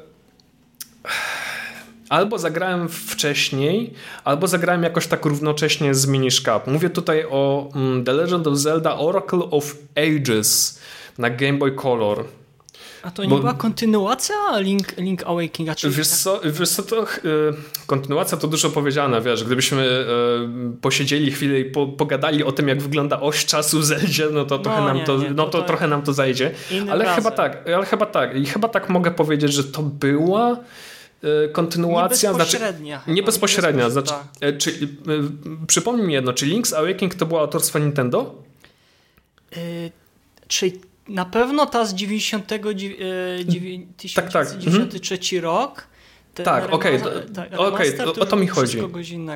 albo 2.12 2.38
zagrałem 2.38 2.88
wcześniej, 2.88 3.92
albo 4.24 4.46
zagrałem 4.46 4.82
jakoś 4.82 5.06
tak 5.06 5.24
równocześnie 5.24 5.94
z 5.94 6.06
Minish 6.06 6.42
Cap. 6.42 6.66
Mówię 6.66 6.90
tutaj 6.90 7.24
o 7.30 7.68
mm, 7.74 8.04
The 8.04 8.12
Legend 8.12 8.46
of 8.46 8.58
Zelda 8.58 8.98
Oracle 8.98 9.38
of 9.50 9.76
Ages 9.96 10.80
na 11.18 11.30
Game 11.30 11.52
Boy 11.52 11.72
Color. 11.72 12.24
A 13.02 13.10
to 13.10 13.24
nie 13.24 13.28
Bo, 13.28 13.38
była 13.38 13.54
kontynuacja 13.54 14.34
Link, 14.58 14.96
Link 14.96 15.22
Awakening? 15.22 15.76
Czy 15.76 15.90
wiesz, 15.90 16.08
tak? 16.08 16.18
co, 16.18 16.40
wiesz 16.44 16.70
co, 16.70 16.82
to 16.82 17.02
y, 17.02 17.06
kontynuacja 17.86 18.38
to 18.38 18.48
dużo 18.48 18.70
powiedziane, 18.70 19.20
wiesz, 19.20 19.44
gdybyśmy 19.44 19.82
y, 19.82 20.80
posiedzieli 20.80 21.30
chwilę 21.30 21.60
i 21.60 21.64
po, 21.64 21.86
pogadali 21.86 22.44
o 22.44 22.52
tym, 22.52 22.68
jak 22.68 22.82
wygląda 22.82 23.20
oś 23.20 23.46
czasu 23.46 23.78
w 23.78 23.84
Zeldzie, 23.84 24.28
no 24.32 24.44
to, 24.44 24.56
no, 24.56 24.62
trochę, 24.62 24.80
nam 24.80 24.96
nie, 24.96 25.04
to, 25.04 25.18
nie, 25.18 25.30
no 25.30 25.44
to, 25.44 25.58
to 25.58 25.66
trochę 25.66 25.88
nam 25.88 26.02
to 26.02 26.12
zajdzie. 26.12 26.50
Ale 26.90 27.14
chyba 27.14 27.30
tak, 27.30 27.68
ale 27.68 27.86
chyba 27.86 28.06
tak. 28.06 28.36
I 28.36 28.46
chyba 28.46 28.68
tak 28.68 28.88
mogę 28.88 29.10
powiedzieć, 29.10 29.52
że 29.52 29.64
to 29.64 29.82
była 29.82 30.56
kontynuacja. 31.52 32.32
Nie 32.32 32.38
bezpośrednia. 32.38 32.96
Znaczy, 32.96 33.12
nie 33.12 33.22
bezpośrednia. 33.22 33.90
Znaczy, 33.90 34.08
tak. 34.08 34.24
E, 34.40 34.52
czy, 34.52 34.70
e, 34.70 35.66
przypomnij 35.66 36.06
mi 36.06 36.12
jedno, 36.12 36.32
czy 36.32 36.46
Link's 36.46 36.74
Awakening 36.74 37.14
to 37.14 37.26
było 37.26 37.40
autorstwo 37.40 37.78
Nintendo? 37.78 38.34
Yy, 39.56 39.58
czy 40.48 40.72
na 41.08 41.24
pewno 41.24 41.66
ta 41.66 41.84
z 41.84 41.94
90, 41.94 42.50
yy, 42.50 42.58
1993 43.96 45.18
tak, 45.18 45.34
tak. 45.34 45.42
rok. 45.42 45.92
Tak, 46.34 46.72
okej, 46.72 47.02
okay, 47.02 47.58
okay, 47.58 48.06
o, 48.06 48.12
o 48.12 48.26
to 48.26 48.36
mi 48.36 48.46
chodzi. 48.46 48.78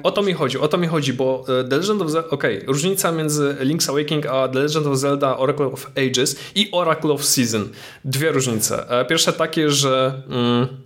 O 0.03 0.11
to 0.11 0.23
mi 0.23 0.33
chodzi, 0.33 0.59
o 0.59 0.69
to 0.69 0.79
mi 0.79 0.87
chodzi, 0.87 1.13
bo 1.13 1.45
The 1.47 1.77
Legend 1.77 2.03
of 2.03 2.11
Zelda, 2.11 2.31
okej, 2.31 2.57
okay, 2.57 2.67
różnica 2.67 3.13
między 3.13 3.57
Link's 3.61 3.91
Awakening 3.91 4.27
a 4.27 4.49
The 4.49 4.59
Legend 4.59 4.87
of 4.87 4.99
Zelda 4.99 5.37
Oracle 5.37 5.67
of 5.67 5.91
Ages 5.97 6.37
i 6.55 6.69
Oracle 6.73 7.13
of 7.13 7.25
Season. 7.25 7.69
Dwie 8.05 8.33
różnice. 8.33 8.87
Pierwsze 9.09 9.33
takie, 9.33 9.71
że 9.71 10.23
mm, 10.29 10.86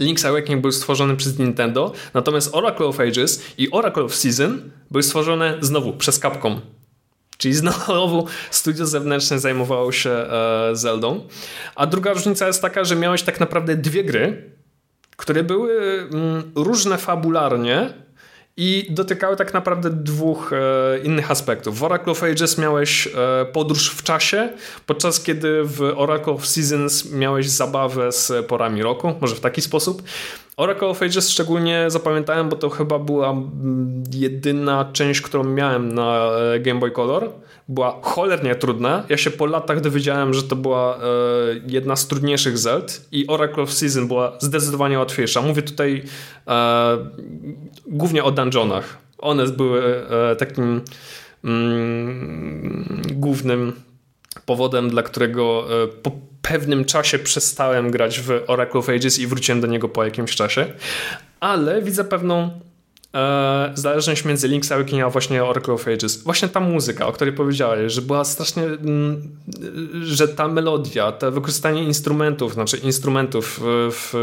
Link's 0.00 0.28
Awakening 0.28 0.62
był 0.62 0.72
stworzony 0.72 1.16
przez 1.16 1.38
Nintendo, 1.38 1.92
natomiast 2.14 2.54
Oracle 2.54 2.86
of 2.86 3.00
Ages 3.00 3.42
i 3.58 3.70
Oracle 3.70 4.02
of 4.02 4.14
Season 4.14 4.70
były 4.90 5.02
stworzone 5.02 5.58
znowu 5.60 5.92
przez 5.92 6.20
Capcom. 6.20 6.60
Czyli 7.38 7.54
znowu 7.54 8.26
studio 8.50 8.86
zewnętrzne 8.86 9.38
zajmowało 9.38 9.92
się 9.92 10.10
e, 10.10 10.70
Zeldą. 10.72 11.28
A 11.74 11.86
druga 11.86 12.12
różnica 12.12 12.46
jest 12.46 12.62
taka, 12.62 12.84
że 12.84 12.96
miałeś 12.96 13.22
tak 13.22 13.40
naprawdę 13.40 13.76
dwie 13.76 14.04
gry, 14.04 14.50
które 15.16 15.42
były 15.42 16.00
mm, 16.12 16.52
różne 16.54 16.98
fabularnie, 16.98 18.03
i 18.56 18.86
dotykały 18.90 19.36
tak 19.36 19.54
naprawdę 19.54 19.90
dwóch 19.90 20.52
e, 20.52 20.98
innych 20.98 21.30
aspektów. 21.30 21.78
W 21.78 21.84
Oracle 21.84 22.12
of 22.12 22.22
Ages 22.22 22.58
miałeś 22.58 23.06
e, 23.06 23.10
podróż 23.52 23.90
w 23.90 24.02
czasie, 24.02 24.48
podczas 24.86 25.20
kiedy 25.20 25.64
w 25.64 25.82
Oracle 25.96 26.32
of 26.32 26.46
Seasons 26.46 27.12
miałeś 27.12 27.48
zabawę 27.48 28.12
z 28.12 28.46
porami 28.46 28.82
roku, 28.82 29.14
może 29.20 29.34
w 29.34 29.40
taki 29.40 29.60
sposób. 29.60 30.02
Oracle 30.56 30.88
of 30.88 31.02
Ages 31.02 31.30
szczególnie 31.30 31.84
zapamiętałem, 31.88 32.48
bo 32.48 32.56
to 32.56 32.70
chyba 32.70 32.98
była 32.98 33.34
jedyna 34.12 34.90
część, 34.92 35.20
którą 35.20 35.44
miałem 35.44 35.94
na 35.94 36.30
e, 36.54 36.60
Game 36.60 36.80
Boy 36.80 36.90
Color. 36.90 37.30
Była 37.68 37.98
cholernie 38.02 38.54
trudna. 38.54 39.04
Ja 39.08 39.16
się 39.16 39.30
po 39.30 39.46
latach 39.46 39.80
dowiedziałem, 39.80 40.34
że 40.34 40.42
to 40.42 40.56
była 40.56 40.96
e, 40.96 41.00
jedna 41.66 41.96
z 41.96 42.08
trudniejszych 42.08 42.58
Zeld 42.58 43.08
i 43.12 43.26
Oracle 43.26 43.62
of 43.62 43.72
Season 43.72 44.08
była 44.08 44.32
zdecydowanie 44.40 44.98
łatwiejsza. 44.98 45.42
Mówię 45.42 45.62
tutaj 45.62 46.02
e, 46.48 46.98
głównie 47.86 48.24
o 48.24 48.30
dungeonach. 48.30 48.98
One 49.18 49.48
były 49.48 50.06
e, 50.10 50.36
takim 50.36 50.80
mm, 51.44 53.02
głównym 53.12 53.72
powodem, 54.46 54.90
dla 54.90 55.02
którego 55.02 55.66
e, 55.84 55.88
po 55.88 56.10
pewnym 56.48 56.84
czasie 56.84 57.18
przestałem 57.18 57.90
grać 57.90 58.20
w 58.20 58.30
Oracle 58.46 58.80
of 58.80 58.88
Ages 58.88 59.18
i 59.18 59.26
wróciłem 59.26 59.60
do 59.60 59.66
niego 59.66 59.88
po 59.88 60.04
jakimś 60.04 60.36
czasie, 60.36 60.66
ale 61.40 61.82
widzę 61.82 62.04
pewną 62.04 62.60
e, 63.14 63.72
zależność 63.74 64.24
między 64.24 64.48
Link's 64.48 64.74
Awakening 64.74 65.04
a 65.04 65.10
właśnie 65.10 65.44
Oracle 65.44 65.74
of 65.74 65.88
Ages. 65.88 66.22
Właśnie 66.22 66.48
ta 66.48 66.60
muzyka, 66.60 67.06
o 67.06 67.12
której 67.12 67.34
powiedziałeś, 67.34 67.92
że 67.92 68.02
była 68.02 68.24
strasznie, 68.24 68.62
mm, 68.62 69.36
że 70.02 70.28
ta 70.28 70.48
melodia, 70.48 71.12
to 71.12 71.32
wykorzystanie 71.32 71.84
instrumentów, 71.84 72.54
znaczy 72.54 72.76
instrumentów 72.76 73.60
w... 73.64 74.14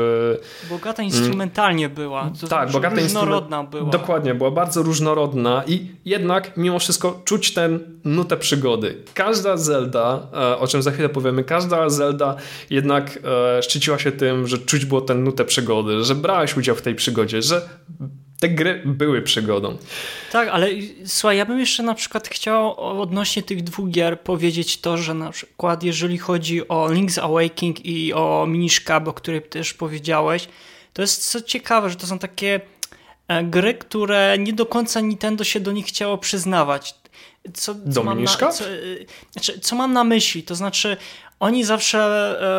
Bogata 0.69 1.03
instrumentalnie 1.03 1.89
była. 1.89 2.31
To 2.41 2.47
tak, 2.47 2.69
znaczy 2.69 2.73
bogata 2.73 3.01
różnorodna 3.01 3.63
była. 3.63 3.89
Dokładnie, 3.89 4.35
była 4.35 4.51
bardzo 4.51 4.83
różnorodna 4.83 5.63
i 5.67 5.91
jednak 6.05 6.57
mimo 6.57 6.79
wszystko 6.79 7.21
czuć 7.25 7.53
tę 7.53 7.79
nutę 8.03 8.37
przygody. 8.37 8.97
Każda 9.13 9.57
Zelda, 9.57 10.27
e, 10.33 10.57
o 10.57 10.67
czym 10.67 10.81
za 10.81 10.91
chwilę 10.91 11.09
powiemy, 11.09 11.43
każda 11.43 11.89
Zelda 11.89 12.35
jednak 12.69 13.19
e, 13.57 13.63
szczyciła 13.63 13.99
się 13.99 14.11
tym, 14.11 14.47
że 14.47 14.57
czuć 14.57 14.85
było 14.85 15.01
tę 15.01 15.15
nutę 15.15 15.45
przygody, 15.45 16.03
że 16.03 16.15
brałeś 16.15 16.57
udział 16.57 16.75
w 16.75 16.81
tej 16.81 16.95
przygodzie, 16.95 17.41
że 17.41 17.69
te 18.41 18.49
gry 18.49 18.81
były 18.85 19.21
przygodą. 19.21 19.77
Tak, 20.31 20.49
ale 20.49 20.67
słuchaj, 21.05 21.37
ja 21.37 21.45
bym 21.45 21.59
jeszcze 21.59 21.83
na 21.83 21.93
przykład 21.93 22.27
chciał 22.27 22.79
odnośnie 23.01 23.43
tych 23.43 23.63
dwóch 23.63 23.89
gier 23.89 24.21
powiedzieć 24.21 24.81
to, 24.81 24.97
że 24.97 25.13
na 25.13 25.31
przykład 25.31 25.83
jeżeli 25.83 26.17
chodzi 26.17 26.67
o 26.67 26.87
Link's 26.87 27.19
Awakening 27.19 27.85
i 27.85 28.13
o 28.13 28.45
Minish 28.47 28.83
Cap, 28.83 29.07
o 29.07 29.13
której 29.13 29.41
też 29.41 29.73
powiedziałeś, 29.73 30.47
to 30.93 31.01
jest 31.01 31.31
co 31.31 31.41
ciekawe, 31.41 31.89
że 31.89 31.95
to 31.95 32.07
są 32.07 32.19
takie 32.19 32.61
e, 33.27 33.43
gry, 33.43 33.73
które 33.73 34.37
nie 34.39 34.53
do 34.53 34.65
końca 34.65 35.01
Nintendo 35.01 35.43
się 35.43 35.59
do 35.59 35.71
nich 35.71 35.85
chciało 35.85 36.17
przyznawać. 36.17 36.95
Co, 37.53 37.75
co, 37.93 38.03
mam, 38.03 38.23
na, 38.23 38.51
co, 38.51 38.65
e, 38.65 38.69
znaczy, 39.31 39.59
co 39.59 39.75
mam 39.75 39.93
na 39.93 40.03
myśli? 40.03 40.43
To 40.43 40.55
znaczy, 40.55 40.97
oni 41.39 41.63
zawsze 41.63 41.99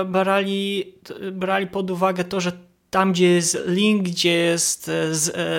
e, 0.00 0.04
brali, 0.04 0.92
brali 1.32 1.66
pod 1.66 1.90
uwagę 1.90 2.24
to, 2.24 2.40
że 2.40 2.52
tam, 2.92 3.12
gdzie 3.12 3.28
jest 3.28 3.58
Link, 3.66 4.02
gdzie 4.02 4.32
jest 4.32 4.90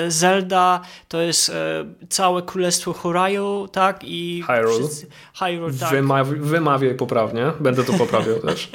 Zelda, 0.08 0.82
to 1.08 1.22
jest 1.22 1.52
całe 2.10 2.42
królestwo 2.42 2.94
Hyrule, 2.94 3.70
tak? 3.72 4.04
I 4.04 4.44
Hyrule. 4.48 4.80
Wszyscy, 4.80 5.08
Hyrule 5.40 5.74
tak. 5.74 5.92
Wymawiaj, 5.92 6.40
wymawiaj 6.40 6.96
poprawnie, 6.96 7.52
będę 7.60 7.84
to 7.84 7.94
poprawiał 7.94 8.40
też. 8.40 8.70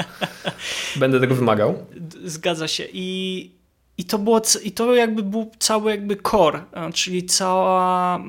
Będę 0.97 1.21
tego 1.21 1.35
wymagał. 1.35 1.87
Zgadza 2.25 2.69
się. 2.69 2.85
I 2.93 3.59
i 3.99 4.05
to, 4.05 4.19
było, 4.19 4.43
I 4.63 4.73
to 4.73 4.95
jakby 4.95 5.23
był 5.23 5.51
cały 5.59 5.91
jakby 5.91 6.17
core, 6.17 6.65
czyli 6.95 7.27
cała, 7.27 8.21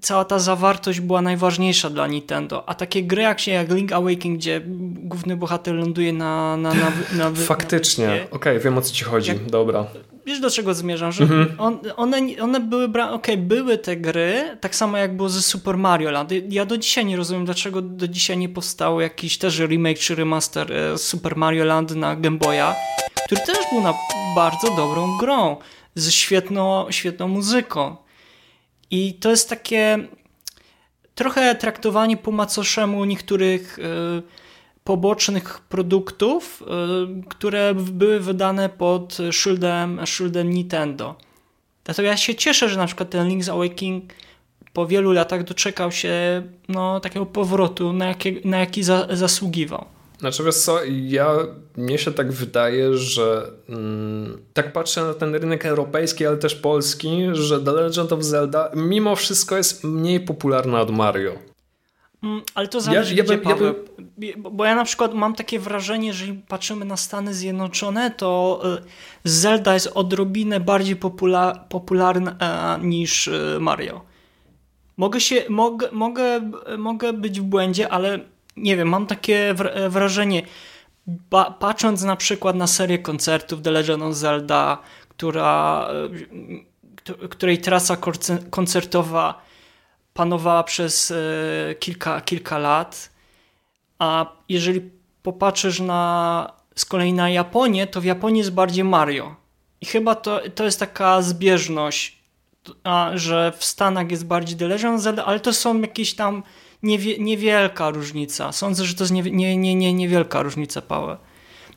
cała 0.00 0.24
ta 0.24 0.38
zawartość 0.38 1.00
była 1.00 1.22
najważniejsza 1.22 1.90
dla 1.90 2.06
Nintendo. 2.06 2.68
A 2.68 2.74
takie 2.74 3.02
gry 3.02 3.22
jak 3.22 3.40
się 3.40 3.50
jak 3.50 3.72
Link 3.72 3.92
Awakening, 3.92 4.38
gdzie 4.38 4.60
główny 4.94 5.36
bohater 5.36 5.74
ląduje 5.74 6.12
na... 6.12 6.56
na, 6.56 6.74
na, 6.74 6.92
na, 7.12 7.30
na 7.30 7.36
Faktycznie, 7.36 8.06
okej, 8.06 8.30
okay, 8.30 8.60
wiem 8.60 8.78
o 8.78 8.82
co 8.82 8.94
ci 8.94 9.04
chodzi, 9.04 9.28
jak, 9.28 9.50
dobra. 9.50 9.86
Wiesz 10.26 10.40
do 10.40 10.50
czego 10.50 10.74
zmierzam, 10.74 11.12
że 11.12 11.22
mhm. 11.22 11.54
on, 11.58 11.78
one, 11.96 12.18
one 12.40 12.60
były, 12.60 12.84
okej, 12.84 13.04
okay, 13.12 13.36
były 13.36 13.78
te 13.78 13.96
gry, 13.96 14.56
tak 14.60 14.76
samo 14.76 14.96
jak 14.96 15.16
było 15.16 15.28
ze 15.28 15.42
Super 15.42 15.76
Mario 15.76 16.10
Land. 16.10 16.30
Ja 16.48 16.66
do 16.66 16.78
dzisiaj 16.78 17.04
nie 17.04 17.16
rozumiem, 17.16 17.44
dlaczego 17.44 17.82
do 17.82 18.08
dzisiaj 18.08 18.38
nie 18.38 18.48
powstało 18.48 19.00
jakiś 19.00 19.38
też 19.38 19.58
remake 19.58 19.98
czy 19.98 20.14
remaster 20.14 20.72
e, 20.72 20.98
Super 20.98 21.36
Mario 21.36 21.64
Land 21.64 21.96
na 21.96 22.16
Game 22.16 22.38
Boya, 22.38 22.74
który 23.24 23.40
też 23.40 23.58
był 23.72 23.80
na 23.80 23.94
bardzo 24.34 24.76
dobrą 24.76 25.18
grą, 25.18 25.56
ze 25.94 26.10
świetną, 26.12 26.86
świetną 26.90 27.28
muzyką. 27.28 27.96
I 28.90 29.14
to 29.14 29.30
jest 29.30 29.48
takie 29.48 29.98
trochę 31.14 31.54
traktowanie 31.54 32.16
po 32.16 32.30
macoszemu 32.30 33.04
niektórych 33.04 33.78
y, 33.78 33.82
pobocznych 34.84 35.60
produktów, 35.60 36.62
y, 36.62 37.28
które 37.28 37.74
były 37.74 38.20
wydane 38.20 38.68
pod 38.68 39.18
szyldem, 39.30 40.06
szyldem 40.06 40.50
Nintendo. 40.50 41.14
Dlatego 41.84 42.08
ja 42.08 42.16
się 42.16 42.34
cieszę, 42.34 42.68
że 42.68 42.78
na 42.78 42.86
przykład 42.86 43.10
ten 43.10 43.28
Link's 43.28 43.50
Awakening 43.50 44.12
po 44.72 44.86
wielu 44.86 45.12
latach 45.12 45.44
doczekał 45.44 45.92
się 45.92 46.42
no, 46.68 47.00
takiego 47.00 47.26
powrotu, 47.26 47.92
na, 47.92 48.06
jakie, 48.06 48.40
na 48.44 48.58
jaki 48.58 48.82
za, 48.82 49.06
zasługiwał. 49.10 49.84
Znaczy 50.20 50.44
wiesz 50.44 50.54
co, 50.54 50.78
ja, 50.84 51.36
mnie 51.76 51.98
się 51.98 52.12
tak 52.12 52.32
wydaje, 52.32 52.96
że 52.96 53.50
mm, 53.68 54.38
tak 54.52 54.72
patrzę 54.72 55.04
na 55.04 55.14
ten 55.14 55.34
rynek 55.34 55.66
europejski, 55.66 56.26
ale 56.26 56.36
też 56.36 56.54
polski, 56.54 57.26
że 57.32 57.60
The 57.60 57.72
Legend 57.72 58.12
of 58.12 58.22
Zelda 58.22 58.70
mimo 58.74 59.16
wszystko 59.16 59.56
jest 59.56 59.84
mniej 59.84 60.20
popularna 60.20 60.80
od 60.80 60.90
Mario. 60.90 61.32
Mm, 62.22 62.42
ale 62.54 62.68
to 62.68 62.80
zależy, 62.80 63.14
ja, 63.14 63.24
ja 63.24 63.28
bym, 63.28 63.48
ja 63.48 63.56
bym... 63.56 63.74
Bo 64.52 64.64
ja 64.64 64.74
na 64.74 64.84
przykład 64.84 65.14
mam 65.14 65.34
takie 65.34 65.58
wrażenie, 65.58 66.08
jeżeli 66.08 66.34
patrzymy 66.34 66.84
na 66.84 66.96
Stany 66.96 67.34
Zjednoczone, 67.34 68.10
to 68.10 68.60
y, 69.24 69.30
Zelda 69.30 69.74
jest 69.74 69.90
odrobinę 69.94 70.60
bardziej 70.60 70.96
popula 70.96 71.64
popularna 71.68 72.36
e, 72.40 72.86
niż 72.86 73.26
y, 73.26 73.56
Mario. 73.60 74.00
Mogę 74.96 75.20
się, 75.20 75.44
mogę, 75.48 75.88
mogę, 75.92 76.50
mogę 76.78 77.12
być 77.12 77.40
w 77.40 77.44
błędzie, 77.44 77.88
ale 77.88 78.18
nie 78.56 78.76
wiem, 78.76 78.88
mam 78.88 79.06
takie 79.06 79.54
wrażenie, 79.88 80.42
patrząc 81.58 82.02
na 82.02 82.16
przykład 82.16 82.56
na 82.56 82.66
serię 82.66 82.98
koncertów 82.98 83.62
The 83.62 83.70
Legend 83.70 84.02
of 84.02 84.14
Zelda, 84.14 84.78
która, 85.08 85.88
e, 87.22 87.28
której 87.28 87.58
trasa 87.58 87.96
koncertowa 88.50 89.42
panowała 90.14 90.64
przez 90.64 91.10
e, 91.10 91.74
kilka, 91.74 92.20
kilka 92.20 92.58
lat, 92.58 93.10
a 93.98 94.26
jeżeli 94.48 94.90
popatrzysz 95.22 95.80
na, 95.80 96.52
z 96.74 96.84
kolei 96.84 97.12
na 97.12 97.30
Japonię, 97.30 97.86
to 97.86 98.00
w 98.00 98.04
Japonii 98.04 98.38
jest 98.38 98.52
bardziej 98.52 98.84
Mario. 98.84 99.36
I 99.80 99.86
chyba 99.86 100.14
to, 100.14 100.40
to 100.54 100.64
jest 100.64 100.80
taka 100.80 101.22
zbieżność, 101.22 102.18
a, 102.84 103.10
że 103.14 103.52
w 103.58 103.64
Stanach 103.64 104.10
jest 104.10 104.26
bardziej 104.26 104.58
The 104.58 104.68
Legend 104.68 104.94
of 104.94 105.00
Zelda, 105.00 105.24
ale 105.24 105.40
to 105.40 105.52
są 105.52 105.80
jakieś 105.80 106.14
tam 106.14 106.42
niewie, 106.82 107.18
niewielka 107.18 107.90
różnica. 107.90 108.52
Sądzę, 108.52 108.84
że 108.84 108.94
to 108.94 109.04
jest 109.04 109.12
nie, 109.12 109.22
nie, 109.22 109.56
nie, 109.56 109.74
nie, 109.74 109.94
niewielka 109.94 110.42
różnica, 110.42 110.82
Paweł. 110.82 111.16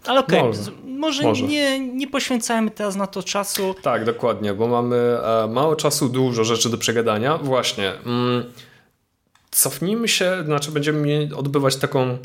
Ale 0.05 0.19
okej, 0.19 0.39
okay, 0.39 0.49
może, 0.49 0.71
może, 0.85 1.23
może, 1.23 1.43
Nie, 1.43 1.79
nie 1.79 2.07
poświęcajmy 2.07 2.71
teraz 2.71 2.95
na 2.95 3.07
to 3.07 3.23
czasu. 3.23 3.75
Tak, 3.81 4.05
dokładnie, 4.05 4.53
bo 4.53 4.67
mamy 4.67 4.95
e, 4.95 5.47
mało 5.47 5.75
czasu, 5.75 6.09
dużo 6.09 6.43
rzeczy 6.43 6.69
do 6.69 6.77
przegadania. 6.77 7.37
Właśnie. 7.37 7.93
Mm, 8.05 8.43
cofnijmy 9.51 10.07
się, 10.07 10.43
znaczy 10.45 10.71
będziemy 10.71 11.29
odbywać 11.35 11.75
taką 11.75 12.17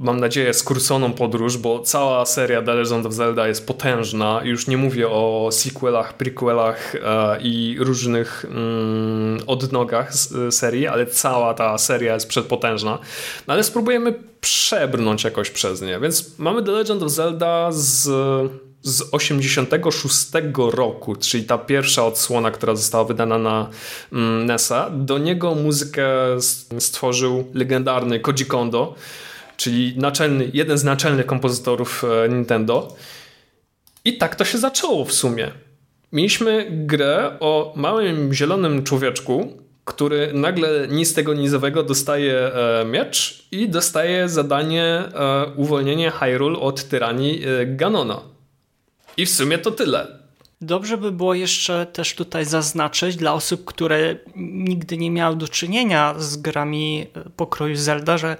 mam 0.00 0.20
nadzieję, 0.20 0.54
skróconą 0.54 1.12
podróż, 1.12 1.56
bo 1.56 1.80
cała 1.80 2.26
seria 2.26 2.62
The 2.62 2.74
Legend 2.74 3.06
of 3.06 3.12
Zelda 3.12 3.48
jest 3.48 3.66
potężna. 3.66 4.40
Już 4.44 4.66
nie 4.66 4.76
mówię 4.76 5.08
o 5.08 5.48
sequelach, 5.52 6.16
prequelach 6.16 6.94
e, 6.94 7.38
i 7.42 7.76
różnych 7.78 8.44
mm, 8.44 9.38
odnogach 9.46 10.14
z, 10.14 10.54
serii, 10.54 10.86
ale 10.86 11.06
cała 11.06 11.54
ta 11.54 11.78
seria 11.78 12.14
jest 12.14 12.28
przedpotężna. 12.28 12.98
No 13.46 13.54
ale 13.54 13.64
spróbujemy 13.64 14.14
przebrnąć 14.40 15.24
jakoś 15.24 15.50
przez 15.50 15.82
nie. 15.82 16.00
Więc 16.00 16.38
mamy 16.38 16.62
The 16.62 16.72
Legend 16.72 17.02
of 17.02 17.10
Zelda 17.10 17.68
z 17.72 18.10
z 18.82 19.02
86 19.12 20.26
roku, 20.56 21.16
czyli 21.16 21.44
ta 21.44 21.58
pierwsza 21.58 22.06
odsłona, 22.06 22.50
która 22.50 22.74
została 22.74 23.04
wydana 23.04 23.38
na 23.38 23.68
mm, 24.12 24.46
NESa. 24.46 24.90
Do 24.90 25.18
niego 25.18 25.54
muzykę 25.54 26.08
stworzył 26.78 27.44
legendarny 27.54 28.20
Koji 28.20 28.46
Kondo, 28.46 28.94
czyli 29.60 29.94
naczelny, 29.96 30.50
jeden 30.52 30.78
z 30.78 30.84
naczelnych 30.84 31.26
kompozytorów 31.26 32.04
e, 32.24 32.28
Nintendo. 32.28 32.96
I 34.04 34.18
tak 34.18 34.36
to 34.36 34.44
się 34.44 34.58
zaczęło 34.58 35.04
w 35.04 35.12
sumie. 35.12 35.50
Mieliśmy 36.12 36.66
grę 36.70 37.36
o 37.40 37.72
małym 37.76 38.34
zielonym 38.34 38.82
człowieczku, 38.82 39.62
który 39.84 40.32
nagle 40.32 40.88
nic 40.88 41.08
z 41.08 41.14
tego 41.14 41.34
nizowego 41.34 41.82
dostaje 41.82 42.34
e, 42.34 42.84
miecz 42.84 43.46
i 43.52 43.68
dostaje 43.68 44.28
zadanie 44.28 44.84
e, 44.84 45.46
uwolnienia 45.56 46.10
Hyrule 46.10 46.58
od 46.58 46.84
tyranii 46.84 47.42
Ganona. 47.66 48.20
I 49.16 49.26
w 49.26 49.30
sumie 49.30 49.58
to 49.58 49.70
tyle. 49.70 50.06
Dobrze 50.60 50.98
by 50.98 51.12
było 51.12 51.34
jeszcze 51.34 51.86
też 51.86 52.14
tutaj 52.14 52.44
zaznaczyć 52.44 53.16
dla 53.16 53.34
osób, 53.34 53.64
które 53.64 54.16
nigdy 54.36 54.96
nie 54.96 55.10
miały 55.10 55.36
do 55.36 55.48
czynienia 55.48 56.14
z 56.18 56.36
grami 56.36 57.06
pokroju 57.36 57.76
Zelda, 57.76 58.18
że 58.18 58.36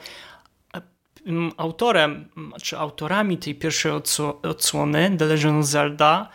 autorem, 1.56 2.24
czy 2.62 2.78
autorami 2.78 3.38
tej 3.38 3.54
pierwszej 3.54 3.92
odsłony 4.42 5.16
The 5.18 5.26
Legend 5.26 5.60
of 5.60 5.66
Zelda 5.66 6.28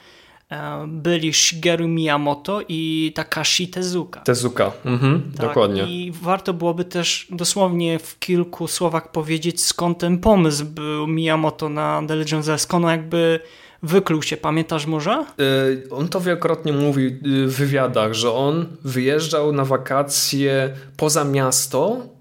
e, 0.49 0.85
byli 0.87 1.33
Shigeru 1.33 1.87
Miyamoto 1.87 2.61
i 2.67 3.11
Takashi 3.15 3.67
Tezuka. 3.67 4.21
Tezuka, 4.21 4.71
mhm, 4.85 5.31
tak, 5.37 5.47
dokładnie. 5.47 5.83
I 5.83 6.11
warto 6.21 6.53
byłoby 6.53 6.85
też 6.85 7.27
dosłownie 7.29 7.99
w 7.99 8.19
kilku 8.19 8.67
słowach 8.67 9.11
powiedzieć, 9.11 9.63
skąd 9.63 9.97
ten 9.97 10.17
pomysł 10.17 10.65
był 10.65 11.07
Miyamoto 11.07 11.69
na 11.69 12.01
The 12.07 12.15
Legend 12.15 12.39
of 12.39 12.45
Zelda, 12.45 12.57
skąd 12.57 12.85
on 12.85 12.91
jakby 12.91 13.39
wykluł 13.83 14.21
się, 14.21 14.37
pamiętasz 14.37 14.85
może? 14.85 15.25
Yy, 15.37 15.87
on 15.91 16.07
to 16.07 16.21
wielokrotnie 16.21 16.73
mówi 16.73 17.09
w 17.47 17.55
wywiadach, 17.57 18.13
że 18.13 18.31
on 18.31 18.65
wyjeżdżał 18.83 19.51
na 19.51 19.65
wakacje 19.65 20.73
poza 20.97 21.23
miasto 21.23 22.14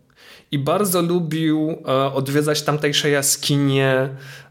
i 0.55 0.59
bardzo 0.59 1.03
lubił 1.03 1.71
e, 1.71 2.12
odwiedzać 2.12 2.62
tamtejsze 2.62 3.11
jaskinie, 3.11 4.09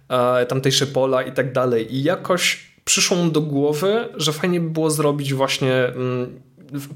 e, 0.10 0.46
tamtejsze 0.46 0.88
pola 0.88 1.22
i 1.22 1.32
tak 1.32 1.54
dalej. 1.54 1.96
I 1.96 2.04
jakoś 2.04 2.60
przyszło 2.86 3.18
mu 3.18 3.32
do 3.32 3.42
głowy, 3.42 4.10
że 4.16 4.34
fajnie 4.34 4.62
by 4.62 4.70
było 4.70 4.92
zrobić 4.92 5.34
właśnie 5.34 5.74
mm, 5.74 6.42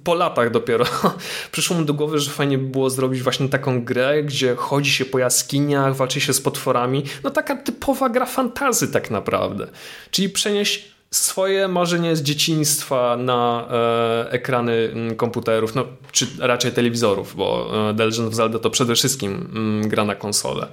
po 0.03 0.15
latach 0.15 0.51
dopiero 0.51 0.85
przyszło 1.51 1.77
mu 1.77 1.85
do 1.85 1.93
głowy, 1.93 2.19
że 2.19 2.31
fajnie 2.31 2.57
by 2.57 2.67
było 2.67 2.89
zrobić 2.89 3.21
właśnie 3.21 3.49
taką 3.49 3.83
grę, 3.83 4.23
gdzie 4.23 4.55
chodzi 4.55 4.91
się 4.91 5.05
po 5.05 5.19
jaskiniach, 5.19 5.95
walczy 5.95 6.21
się 6.21 6.33
z 6.33 6.41
potworami. 6.41 7.03
No 7.23 7.29
taka 7.29 7.55
typowa 7.55 8.09
gra 8.09 8.25
fantazy 8.25 8.87
tak 8.87 9.11
naprawdę. 9.11 9.67
Czyli 10.11 10.29
przenieść 10.29 10.96
swoje 11.11 11.67
marzenie 11.67 12.15
z 12.15 12.21
dzieciństwa 12.21 13.17
na 13.17 13.67
e, 13.71 14.31
ekrany 14.31 14.91
m, 14.93 15.15
komputerów, 15.15 15.75
no, 15.75 15.85
czy 16.11 16.27
raczej 16.39 16.71
telewizorów, 16.71 17.35
bo 17.35 17.71
e, 17.89 17.93
The 17.93 18.05
Legend 18.05 18.27
of 18.27 18.33
Zelda 18.33 18.59
to 18.59 18.69
przede 18.69 18.95
wszystkim 18.95 19.51
m, 19.55 19.89
gra 19.89 20.05
na 20.05 20.15
konsolę. 20.15 20.67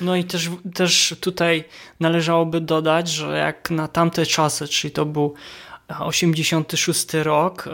No 0.00 0.16
i 0.16 0.24
też, 0.24 0.50
też 0.74 1.14
tutaj 1.20 1.64
należałoby 2.00 2.60
dodać, 2.60 3.08
że 3.08 3.38
jak 3.38 3.70
na 3.70 3.88
tamte 3.88 4.26
czasy, 4.26 4.68
czyli 4.68 4.90
to 4.90 5.06
był 5.06 5.34
86 5.98 7.06
rok, 7.22 7.68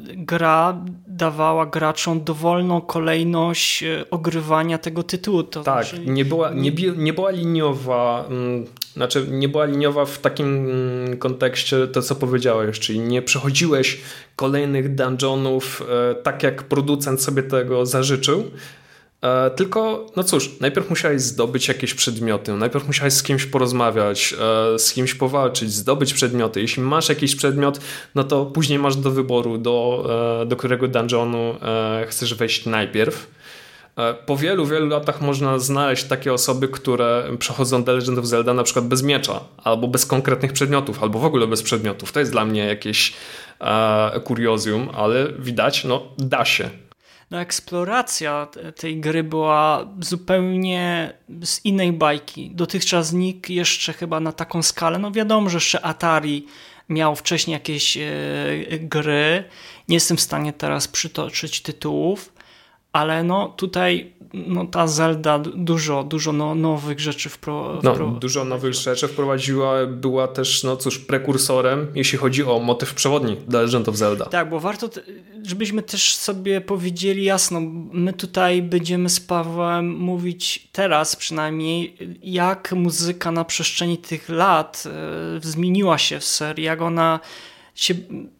gra 0.00 0.84
dawała 1.06 1.66
graczom 1.66 2.24
dowolną 2.24 2.80
kolejność 2.80 3.84
ogrywania 4.10 4.78
tego 4.78 5.02
tytułu. 5.02 5.42
To 5.42 5.62
tak, 5.62 5.86
znaczy... 5.86 6.06
nie, 6.06 6.24
była, 6.24 6.50
nie, 6.50 6.72
nie 6.96 7.12
była 7.12 7.30
liniowa, 7.30 8.24
mm, 8.28 8.66
znaczy 8.94 9.26
nie 9.30 9.48
była 9.48 9.64
liniowa 9.64 10.04
w 10.04 10.18
takim 10.18 10.68
kontekście 11.18 11.88
to, 11.88 12.02
co 12.02 12.14
powiedziałeś, 12.14 12.80
czyli 12.80 12.98
nie 13.00 13.22
przechodziłeś 13.22 14.00
kolejnych 14.36 14.94
dungeonów 14.94 15.82
tak, 16.22 16.42
jak 16.42 16.62
producent 16.62 17.22
sobie 17.22 17.42
tego 17.42 17.86
zażyczył, 17.86 18.50
E, 19.22 19.50
tylko, 19.50 20.06
no 20.16 20.24
cóż, 20.24 20.50
najpierw 20.60 20.90
musiałeś 20.90 21.22
zdobyć 21.22 21.68
jakieś 21.68 21.94
przedmioty, 21.94 22.52
najpierw 22.52 22.86
musiałeś 22.86 23.12
z 23.12 23.22
kimś 23.22 23.46
porozmawiać, 23.46 24.34
e, 24.74 24.78
z 24.78 24.92
kimś 24.92 25.14
powalczyć, 25.14 25.72
zdobyć 25.72 26.14
przedmioty. 26.14 26.60
Jeśli 26.60 26.82
masz 26.82 27.08
jakiś 27.08 27.36
przedmiot, 27.36 27.80
no 28.14 28.24
to 28.24 28.46
później 28.46 28.78
masz 28.78 28.96
do 28.96 29.10
wyboru, 29.10 29.58
do, 29.58 30.06
e, 30.42 30.46
do 30.46 30.56
którego 30.56 30.88
dungeonu 30.88 31.54
chcesz 32.08 32.34
wejść 32.34 32.66
najpierw. 32.66 33.26
Po 34.26 34.36
wielu, 34.36 34.66
wielu 34.66 34.86
latach 34.86 35.20
można 35.20 35.58
znaleźć 35.58 36.04
takie 36.04 36.32
osoby, 36.32 36.68
które 36.68 37.24
przechodzą 37.38 37.84
The 37.84 37.92
Legend 37.92 38.18
of 38.18 38.26
Zelda 38.26 38.54
na 38.54 38.62
przykład 38.62 38.86
bez 38.86 39.02
miecza, 39.02 39.40
albo 39.64 39.88
bez 39.88 40.06
konkretnych 40.06 40.52
przedmiotów, 40.52 41.02
albo 41.02 41.18
w 41.18 41.24
ogóle 41.24 41.46
bez 41.46 41.62
przedmiotów. 41.62 42.12
To 42.12 42.20
jest 42.20 42.32
dla 42.32 42.44
mnie 42.44 42.64
jakieś 42.64 43.12
e, 43.60 44.20
kuriozum, 44.24 44.88
ale 44.94 45.32
widać, 45.38 45.84
no 45.84 46.02
da 46.18 46.44
się 46.44 46.70
no, 47.32 47.40
eksploracja 47.40 48.48
tej 48.76 49.00
gry 49.00 49.24
była 49.24 49.86
zupełnie 50.00 51.12
z 51.44 51.64
innej 51.64 51.92
bajki. 51.92 52.50
Dotychczas 52.54 53.12
nikt 53.12 53.50
jeszcze 53.50 53.92
chyba 53.92 54.20
na 54.20 54.32
taką 54.32 54.62
skalę, 54.62 54.98
no 54.98 55.10
wiadomo, 55.10 55.50
że 55.50 55.56
jeszcze 55.56 55.84
Atari 55.84 56.46
miał 56.88 57.16
wcześniej 57.16 57.52
jakieś 57.52 57.96
e, 57.96 58.02
gry. 58.80 59.44
Nie 59.88 59.96
jestem 59.96 60.16
w 60.16 60.20
stanie 60.20 60.52
teraz 60.52 60.88
przytoczyć 60.88 61.62
tytułów, 61.62 62.32
ale 62.92 63.24
no 63.24 63.48
tutaj 63.48 64.12
no, 64.34 64.66
ta 64.66 64.86
Zelda 64.86 65.38
dużo, 65.38 66.04
dużo 66.04 66.32
no, 66.32 66.54
nowych 66.54 67.00
rzeczy 67.00 67.28
wprowadziła. 67.28 67.94
No, 67.98 68.06
dużo 68.06 68.44
nowych 68.44 68.74
rzeczy 68.74 69.08
wprowadziła, 69.08 69.86
była 69.86 70.28
też, 70.28 70.62
no 70.62 70.76
cóż, 70.76 70.98
prekursorem, 70.98 71.86
jeśli 71.94 72.18
chodzi 72.18 72.44
o 72.44 72.58
motyw 72.58 72.94
przewodni 72.94 73.36
dla 73.48 73.60
Legend 73.62 73.88
of 73.88 73.96
Zelda. 73.96 74.24
Tak, 74.24 74.50
bo 74.50 74.60
warto, 74.60 74.90
żebyśmy 75.42 75.82
też 75.82 76.16
sobie 76.16 76.60
powiedzieli 76.60 77.24
jasno, 77.24 77.60
my 77.92 78.12
tutaj 78.12 78.62
będziemy 78.62 79.08
z 79.08 79.20
Pawłem 79.20 79.96
mówić 79.96 80.68
teraz 80.72 81.16
przynajmniej, 81.16 81.96
jak 82.22 82.72
muzyka 82.72 83.32
na 83.32 83.44
przestrzeni 83.44 83.98
tych 83.98 84.28
lat 84.28 84.84
e, 84.86 85.40
zmieniła 85.40 85.98
się 85.98 86.20
w 86.20 86.24
serii, 86.24 86.64
jak 86.64 86.82
ona 86.82 87.20
się, 87.74 87.94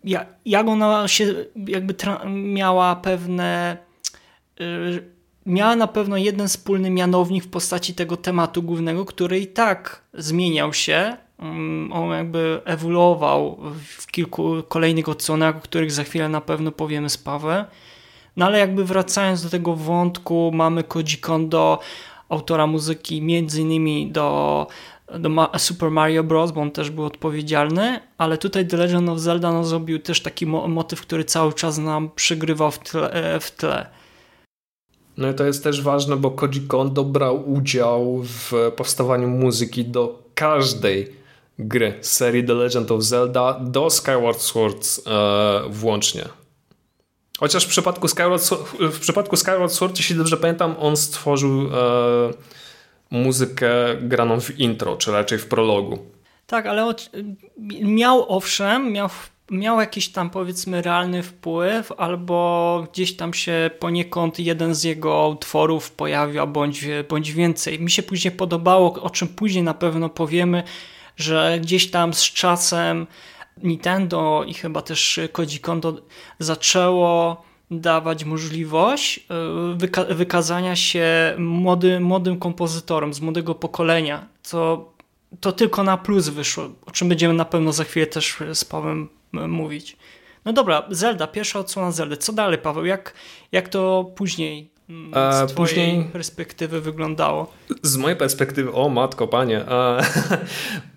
jak, 0.05 0.27
jak 0.47 0.69
ona 0.69 1.09
się 1.09 1.35
jakby 1.67 1.95
miała 2.29 2.97
pewne 2.97 3.77
miała 5.46 5.77
na 5.77 5.87
pewno 5.87 6.16
jeden 6.16 6.48
wspólny 6.48 6.90
mianownik 6.90 7.44
w 7.44 7.51
postaci 7.51 7.94
tego 7.94 8.16
tematu 8.16 8.62
głównego, 8.62 9.05
który 9.05 9.40
i 9.40 9.46
tak 9.46 10.03
zmieniał 10.14 10.72
się. 10.72 11.16
Mm, 11.38 11.92
on 11.92 12.11
jakby 12.11 12.61
ewoluował 12.64 13.59
w 13.98 14.07
kilku 14.07 14.62
kolejnych 14.68 15.09
odsłonach, 15.09 15.57
o 15.57 15.61
których 15.61 15.92
za 15.92 16.05
chwilę 16.05 16.29
na 16.29 16.40
pewno 16.40 16.72
powiemy 16.72 17.11
z 17.11 17.18
Pawłem. 17.18 17.64
No 18.37 18.46
ale 18.46 18.59
jakby 18.59 18.85
wracając 18.85 19.42
do 19.42 19.51
tego 19.51 19.77
wątku, 19.77 20.51
mamy 20.55 20.85
Koji 20.85 21.16
Kondo, 21.20 21.79
autora 22.29 22.66
muzyki 22.66 23.22
między 23.22 23.61
innymi 23.61 24.11
do, 24.11 24.66
do 25.18 25.51
Super 25.59 25.90
Mario 25.90 26.25
Bros., 26.25 26.51
bo 26.51 26.61
on 26.61 26.70
też 26.70 26.90
był 26.90 27.05
odpowiedzialny, 27.05 28.01
ale 28.18 28.38
tutaj 28.38 28.66
The 28.66 28.77
Legend 28.77 29.09
of 29.09 29.18
Zelda 29.18 29.53
no, 29.53 29.64
zrobił 29.64 29.98
też 29.98 30.20
taki 30.20 30.46
mo 30.46 30.68
motyw, 30.68 31.01
który 31.01 31.25
cały 31.25 31.53
czas 31.53 31.79
nam 31.79 32.11
przygrywał 32.14 32.70
w 32.70 32.79
tle. 32.79 33.11
E, 33.11 33.40
w 33.40 33.51
tle. 33.51 34.02
No 35.16 35.31
i 35.31 35.35
to 35.35 35.44
jest 35.44 35.64
też 35.64 35.83
ważne, 35.83 36.16
bo 36.16 36.31
Koji 36.31 36.61
Kondo 36.61 37.05
brał 37.05 37.53
udział 37.53 38.22
w 38.22 38.53
powstawaniu 38.77 39.29
muzyki 39.29 39.85
do 39.85 40.22
każdej 40.35 41.12
gry 41.59 41.94
serii 42.01 42.44
The 42.44 42.55
Legend 42.55 42.90
of 42.90 43.03
Zelda 43.03 43.61
do 43.61 43.90
Skyward 43.90 44.40
Sword 44.40 44.87
e, 45.07 45.62
włącznie. 45.70 46.25
Chociaż 47.40 47.64
w 47.64 47.68
przypadku, 47.68 48.09
Skyward, 48.09 48.51
w 48.81 49.01
przypadku 49.01 49.37
Skyward 49.37 49.72
Sword, 49.72 49.98
jeśli 49.98 50.16
dobrze 50.16 50.37
pamiętam, 50.37 50.75
on 50.79 50.96
stworzył 50.96 51.51
e, 51.51 51.68
muzykę 53.11 53.70
graną 54.01 54.40
w 54.40 54.59
intro, 54.59 54.96
czy 54.96 55.12
raczej 55.12 55.38
w 55.38 55.46
prologu. 55.46 55.98
Tak, 56.46 56.66
ale 56.66 56.94
miał 57.83 58.37
owszem, 58.37 58.92
miał 58.92 59.09
miał 59.53 59.81
jakiś 59.81 60.09
tam 60.09 60.31
powiedzmy 60.31 60.83
realny 60.83 61.23
wpływ, 61.23 61.93
albo 61.97 62.87
gdzieś 62.93 63.17
tam 63.17 63.35
się 63.35 63.71
poniekąd 63.79 64.38
jeden 64.38 64.75
z 64.75 64.85
jego 64.85 65.29
utworów 65.29 65.91
pojawia, 65.91 66.47
bądź, 66.47 66.85
bądź 67.09 67.33
więcej. 67.33 67.81
Mi 67.81 67.91
się 67.91 68.03
później 68.03 68.33
podobało, 68.33 69.03
o 69.03 69.11
czym 69.11 69.29
później 69.29 69.65
na 69.65 69.75
pewno 69.75 70.09
powiemy, 70.09 70.62
że 71.17 71.59
gdzieś 71.62 71.91
tam 71.91 72.15
z 72.15 72.23
czasem 72.23 73.07
Nintendo 73.62 74.45
i 74.47 74.55
chyba 74.55 74.83
też 74.83 75.21
Koji 75.33 75.59
Kondo 75.59 76.03
zaczęło 76.38 77.43
dawać 77.71 78.25
możliwość 78.25 79.19
e, 79.19 79.23
wyka 79.77 80.05
wykazania 80.05 80.77
się 80.77 81.35
młody, 81.38 82.01
młodym 82.01 82.38
kompozytorom 82.38 83.15
z 83.15 83.21
młodego 83.21 83.55
pokolenia, 83.55 84.27
co 84.43 84.88
to 85.41 85.53
tylko 85.53 85.83
na 85.83 85.97
plus 85.97 86.29
wyszło, 86.29 86.65
o 86.87 86.91
czym 86.91 87.09
będziemy 87.09 87.35
na 87.35 87.45
pewno 87.45 87.73
za 87.73 87.85
chwilę 87.85 88.07
też 88.07 88.37
z 88.55 88.65
Pawłem 88.65 89.09
mówić. 89.33 89.97
No 90.45 90.53
dobra, 90.53 90.83
Zelda, 90.90 91.27
pierwsza 91.27 91.59
odsłona 91.59 91.90
Zelda. 91.90 92.16
Co 92.16 92.33
dalej, 92.33 92.59
Paweł? 92.59 92.85
Jak, 92.85 93.14
jak 93.53 93.68
to 93.68 94.12
później 94.16 94.73
z 95.14 95.53
twojej 95.53 95.55
później, 95.55 96.05
perspektywy 96.05 96.81
wyglądało? 96.81 97.53
Z 97.83 97.97
mojej 97.97 98.16
perspektywy, 98.16 98.73
o 98.73 98.88
matko, 98.88 99.29
panie. 99.29 99.64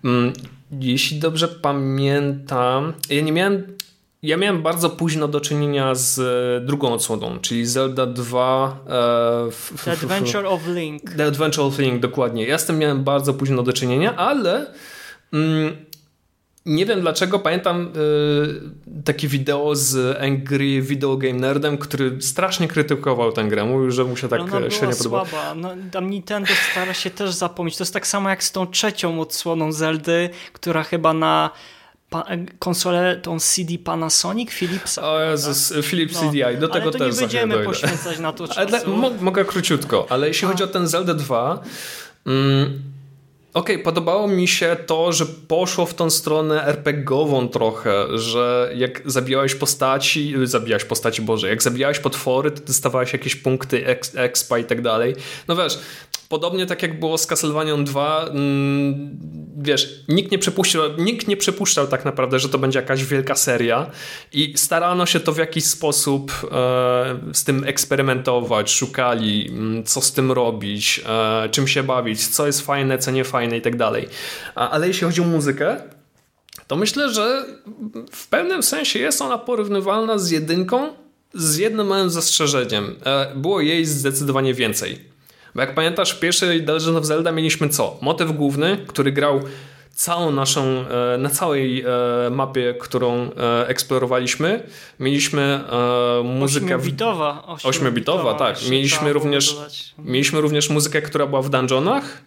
Mm, 0.04 0.32
jeśli 0.80 1.18
dobrze 1.18 1.48
pamiętam, 1.48 2.92
ja 3.10 3.20
nie 3.20 3.32
miałem 3.32 3.76
ja 4.22 4.36
miałem 4.36 4.62
bardzo 4.62 4.90
późno 4.90 5.28
do 5.28 5.40
czynienia 5.40 5.94
z 5.94 6.18
e, 6.18 6.66
drugą 6.66 6.92
odsłoną, 6.92 7.38
czyli 7.38 7.66
Zelda 7.66 8.06
2 8.06 8.84
e, 8.86 9.84
The 9.84 9.92
Adventure 9.92 10.46
of 10.46 10.60
Link. 10.66 11.14
The 11.14 11.26
Adventure 11.26 11.64
of 11.64 11.78
Link, 11.78 12.00
dokładnie. 12.00 12.46
Ja 12.46 12.58
z 12.58 12.66
tym 12.66 12.78
miałem 12.78 13.04
bardzo 13.04 13.34
późno 13.34 13.62
do 13.62 13.72
czynienia, 13.72 14.16
ale 14.16 14.66
mm, 15.32 15.76
nie 16.66 16.86
wiem 16.86 17.00
dlaczego, 17.00 17.38
pamiętam 17.38 17.92
y, 18.96 19.02
takie 19.04 19.28
wideo 19.28 19.74
z 19.74 20.18
Angry 20.22 20.82
Video 20.82 21.16
Game 21.16 21.34
Nerdem, 21.34 21.78
który 21.78 22.22
strasznie 22.22 22.68
krytykował 22.68 23.32
tę 23.32 23.44
grę. 23.44 23.64
Mówił, 23.64 23.90
że 23.90 24.04
mu 24.04 24.16
się 24.16 24.28
tak 24.28 24.40
Ona 24.40 24.70
średnio 24.70 24.96
podoba. 24.96 25.24
słaba. 25.26 25.54
No, 25.54 25.70
tam 25.92 26.10
Nintendo 26.10 26.52
stara 26.72 26.94
się 26.94 27.10
też 27.10 27.30
zapomnieć. 27.30 27.76
To 27.76 27.84
jest 27.84 27.94
tak 27.94 28.06
samo 28.06 28.30
jak 28.30 28.44
z 28.44 28.52
tą 28.52 28.66
trzecią 28.66 29.20
odsłoną 29.20 29.72
Zeldy, 29.72 30.30
która 30.52 30.82
chyba 30.82 31.12
na 31.12 31.50
konsolę, 32.58 33.20
tą 33.22 33.40
CD 33.40 33.78
Panasonic, 33.78 34.50
Philips. 34.50 34.98
O 34.98 35.20
Jezus, 35.20 35.68
tak? 35.68 35.84
Philips 35.84 36.22
no, 36.22 36.28
CDI, 36.30 36.60
do 36.60 36.68
tego 36.68 36.90
to 36.90 36.98
też 36.98 37.14
nie 37.14 37.20
będziemy 37.20 37.64
poświęcać 37.64 38.18
na 38.18 38.32
to 38.32 38.48
czasu. 38.48 38.60
Ale, 38.60 38.80
mogę 39.20 39.44
króciutko, 39.44 40.06
ale 40.08 40.28
jeśli 40.28 40.46
A. 40.46 40.50
chodzi 40.50 40.64
o 40.64 40.66
ten 40.66 40.86
Zelda 40.88 41.14
2, 41.14 41.62
mm, 42.26 42.82
Okej, 43.56 43.76
okay, 43.76 43.84
podobało 43.84 44.28
mi 44.28 44.48
się 44.48 44.76
to, 44.86 45.12
że 45.12 45.26
poszło 45.26 45.86
w 45.86 45.94
tą 45.94 46.10
stronę 46.10 46.64
RPGową 46.64 47.48
trochę, 47.48 48.18
że 48.18 48.70
jak 48.74 49.02
zabijałeś 49.04 49.54
postaci, 49.54 50.34
zabijałeś 50.44 50.84
postaci, 50.84 51.22
Boże, 51.22 51.48
jak 51.48 51.62
zabijałeś 51.62 51.98
potwory, 51.98 52.50
to 52.50 52.60
dostawałeś 52.60 53.12
jakieś 53.12 53.36
punkty 53.36 53.86
expa 54.14 54.58
i 54.58 54.64
tak 54.64 54.82
dalej. 54.82 55.14
No 55.48 55.56
wiesz, 55.56 55.78
Podobnie 56.28 56.66
tak 56.66 56.82
jak 56.82 57.00
było 57.00 57.18
z 57.18 57.26
Castlevania 57.26 57.76
2, 57.76 58.26
mm, 58.26 59.18
wiesz, 59.56 60.04
nikt 60.08 60.32
nie, 60.32 60.38
przypuszczał, 60.38 60.82
nikt 60.98 61.28
nie 61.28 61.36
przypuszczał 61.36 61.86
tak 61.86 62.04
naprawdę, 62.04 62.38
że 62.38 62.48
to 62.48 62.58
będzie 62.58 62.78
jakaś 62.78 63.04
wielka 63.04 63.34
seria 63.34 63.90
i 64.32 64.52
starano 64.56 65.06
się 65.06 65.20
to 65.20 65.32
w 65.32 65.38
jakiś 65.38 65.64
sposób 65.64 66.32
e, 66.32 67.18
z 67.32 67.44
tym 67.44 67.64
eksperymentować, 67.64 68.70
szukali 68.70 69.48
mm, 69.48 69.84
co 69.84 70.00
z 70.00 70.12
tym 70.12 70.32
robić, 70.32 71.00
e, 71.08 71.48
czym 71.48 71.68
się 71.68 71.82
bawić, 71.82 72.28
co 72.28 72.46
jest 72.46 72.60
fajne, 72.60 72.98
co 72.98 73.10
nie 73.10 73.24
fajne 73.24 73.56
i 73.56 73.60
tak 73.60 73.76
dalej. 73.76 74.08
Ale 74.54 74.88
jeśli 74.88 75.06
chodzi 75.06 75.20
o 75.20 75.24
muzykę, 75.24 75.80
to 76.66 76.76
myślę, 76.76 77.14
że 77.14 77.44
w 78.12 78.28
pewnym 78.28 78.62
sensie 78.62 78.98
jest 78.98 79.22
ona 79.22 79.38
porównywalna 79.38 80.18
z 80.18 80.30
jedynką, 80.30 80.92
z 81.34 81.56
jednym 81.56 81.86
małym 81.86 82.10
zastrzeżeniem. 82.10 82.96
E, 83.04 83.32
było 83.36 83.60
jej 83.60 83.84
zdecydowanie 83.84 84.54
więcej. 84.54 85.15
Bo 85.56 85.62
jak 85.62 85.74
pamiętasz, 85.74 86.12
w 86.12 86.20
pierwszej 86.20 86.64
The 86.64 86.72
Legend 86.72 86.96
of 86.96 87.04
Zelda 87.04 87.32
mieliśmy 87.32 87.68
co? 87.68 87.98
Motyw 88.00 88.32
główny, 88.32 88.84
który 88.86 89.12
grał 89.12 89.40
całą 89.90 90.30
naszą, 90.30 90.62
e, 90.64 91.18
na 91.18 91.30
całej 91.30 91.80
e, 91.80 92.30
mapie, 92.30 92.74
którą 92.80 93.30
e, 93.36 93.68
eksplorowaliśmy. 93.68 94.62
Mieliśmy 95.00 95.60
muzykę... 96.24 96.66
Ośmiobitowa. 96.66 97.58
Ośmiobitowa, 97.64 98.34
tak. 98.34 98.68
Mieliśmy 98.70 99.12
również, 99.12 99.56
mieliśmy 99.98 100.40
również 100.40 100.70
muzykę, 100.70 101.02
która 101.02 101.26
była 101.26 101.42
w 101.42 101.50
dungeonach 101.50 102.22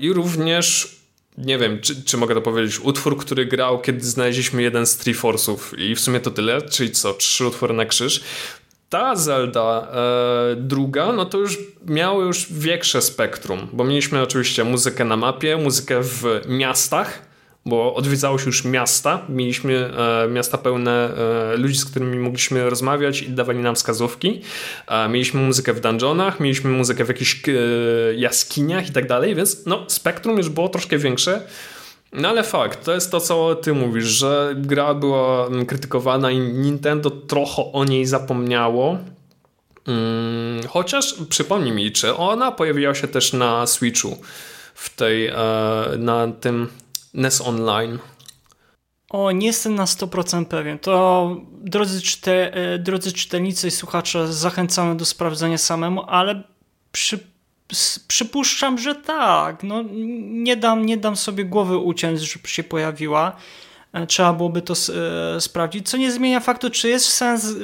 i 0.00 0.12
również 0.12 0.96
nie 1.38 1.58
wiem, 1.58 1.80
czy, 1.80 2.04
czy 2.04 2.16
mogę 2.16 2.34
to 2.34 2.40
powiedzieć, 2.40 2.80
utwór, 2.80 3.18
który 3.18 3.46
grał, 3.46 3.80
kiedy 3.80 4.04
znaleźliśmy 4.04 4.62
jeden 4.62 4.86
z 4.86 4.98
Triforce'ów 4.98 5.78
i 5.78 5.94
w 5.94 6.00
sumie 6.00 6.20
to 6.20 6.30
tyle, 6.30 6.62
czyli 6.62 6.90
co, 6.90 7.14
trzy 7.14 7.46
utwory 7.46 7.74
na 7.74 7.84
krzyż. 7.86 8.20
Ta 8.90 9.16
Zelda 9.16 9.88
e, 9.92 10.56
druga, 10.56 11.12
no 11.12 11.24
to 11.24 11.38
już 11.38 11.58
miało 11.86 12.22
już 12.22 12.52
większe 12.52 13.02
spektrum, 13.02 13.68
bo 13.72 13.84
mieliśmy 13.84 14.22
oczywiście 14.22 14.64
muzykę 14.64 15.04
na 15.04 15.16
mapie, 15.16 15.56
muzykę 15.56 16.00
w 16.02 16.24
miastach, 16.48 17.22
bo 17.66 17.94
odwiedzało 17.94 18.38
się 18.38 18.46
już 18.46 18.64
miasta. 18.64 19.22
Mieliśmy 19.28 19.92
e, 20.24 20.28
miasta 20.28 20.58
pełne 20.58 21.16
e, 21.52 21.56
ludzi, 21.56 21.76
z 21.76 21.84
którymi 21.84 22.18
mogliśmy 22.18 22.70
rozmawiać 22.70 23.22
i 23.22 23.30
dawali 23.30 23.58
nam 23.58 23.74
wskazówki. 23.74 24.40
E, 24.86 25.08
mieliśmy 25.08 25.40
muzykę 25.40 25.72
w 25.72 25.80
dungeonach, 25.80 26.40
mieliśmy 26.40 26.70
muzykę 26.70 27.04
w 27.04 27.08
jakichś 27.08 27.42
e, 27.48 27.52
jaskiniach 28.14 28.88
i 28.88 28.92
tak 28.92 29.06
dalej, 29.06 29.34
więc 29.34 29.66
no, 29.66 29.84
spektrum 29.88 30.36
już 30.36 30.48
było 30.48 30.68
troszkę 30.68 30.98
większe. 30.98 31.42
No 32.12 32.28
ale 32.28 32.42
fakt, 32.42 32.84
to 32.84 32.94
jest 32.94 33.10
to, 33.10 33.20
co 33.20 33.54
ty 33.54 33.72
mówisz, 33.74 34.04
że 34.04 34.54
gra 34.56 34.94
była 34.94 35.46
mm, 35.46 35.66
krytykowana 35.66 36.30
i 36.30 36.38
Nintendo 36.38 37.10
trochę 37.10 37.72
o 37.72 37.84
niej 37.84 38.06
zapomniało. 38.06 38.98
Hmm, 39.86 40.68
chociaż 40.68 41.14
przypomnij 41.28 41.72
mi, 41.72 41.92
czy 41.92 42.16
ona 42.16 42.52
pojawiła 42.52 42.94
się 42.94 43.08
też 43.08 43.32
na 43.32 43.66
Switchu 43.66 44.18
w 44.74 44.96
tej, 44.96 45.26
e, 45.26 45.34
na 45.98 46.28
tym 46.40 46.68
NES 47.14 47.40
Online. 47.40 47.98
O, 49.10 49.32
nie 49.32 49.46
jestem 49.46 49.74
na 49.74 49.84
100% 49.84 50.44
pewien. 50.44 50.78
To 50.78 51.36
drodzy, 51.52 52.02
czyte, 52.02 52.54
e, 52.54 52.78
drodzy 52.78 53.12
czytelnicy 53.12 53.68
i 53.68 53.70
słuchacze, 53.70 54.32
zachęcamy 54.32 54.96
do 54.96 55.04
sprawdzenia 55.04 55.58
samemu, 55.58 56.04
ale 56.06 56.42
przy, 56.92 57.18
przypuszczam, 58.08 58.78
że 58.78 58.94
tak. 58.94 59.62
No, 59.62 59.84
nie, 60.20 60.56
dam, 60.56 60.86
nie 60.86 60.96
dam 60.96 61.16
sobie 61.16 61.44
głowy 61.44 61.78
uciąć, 61.78 62.20
żeby 62.20 62.48
się 62.48 62.62
pojawiła. 62.62 63.36
E, 63.92 64.06
trzeba 64.06 64.32
byłoby 64.32 64.62
to 64.62 64.74
e, 64.74 65.40
sprawdzić, 65.40 65.88
co 65.88 65.96
nie 65.96 66.12
zmienia 66.12 66.40
faktu, 66.40 66.70
czy 66.70 66.88
jest 66.88 67.06
sens 67.06 67.54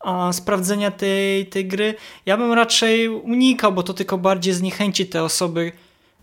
a, 0.00 0.32
sprawdzenia 0.32 0.90
tej, 0.90 1.46
tej 1.46 1.66
gry. 1.66 1.94
Ja 2.26 2.36
bym 2.36 2.52
raczej 2.52 3.08
unikał, 3.08 3.72
bo 3.72 3.82
to 3.82 3.94
tylko 3.94 4.18
bardziej 4.18 4.54
zniechęci 4.54 5.06
te 5.06 5.22
osoby, 5.22 5.72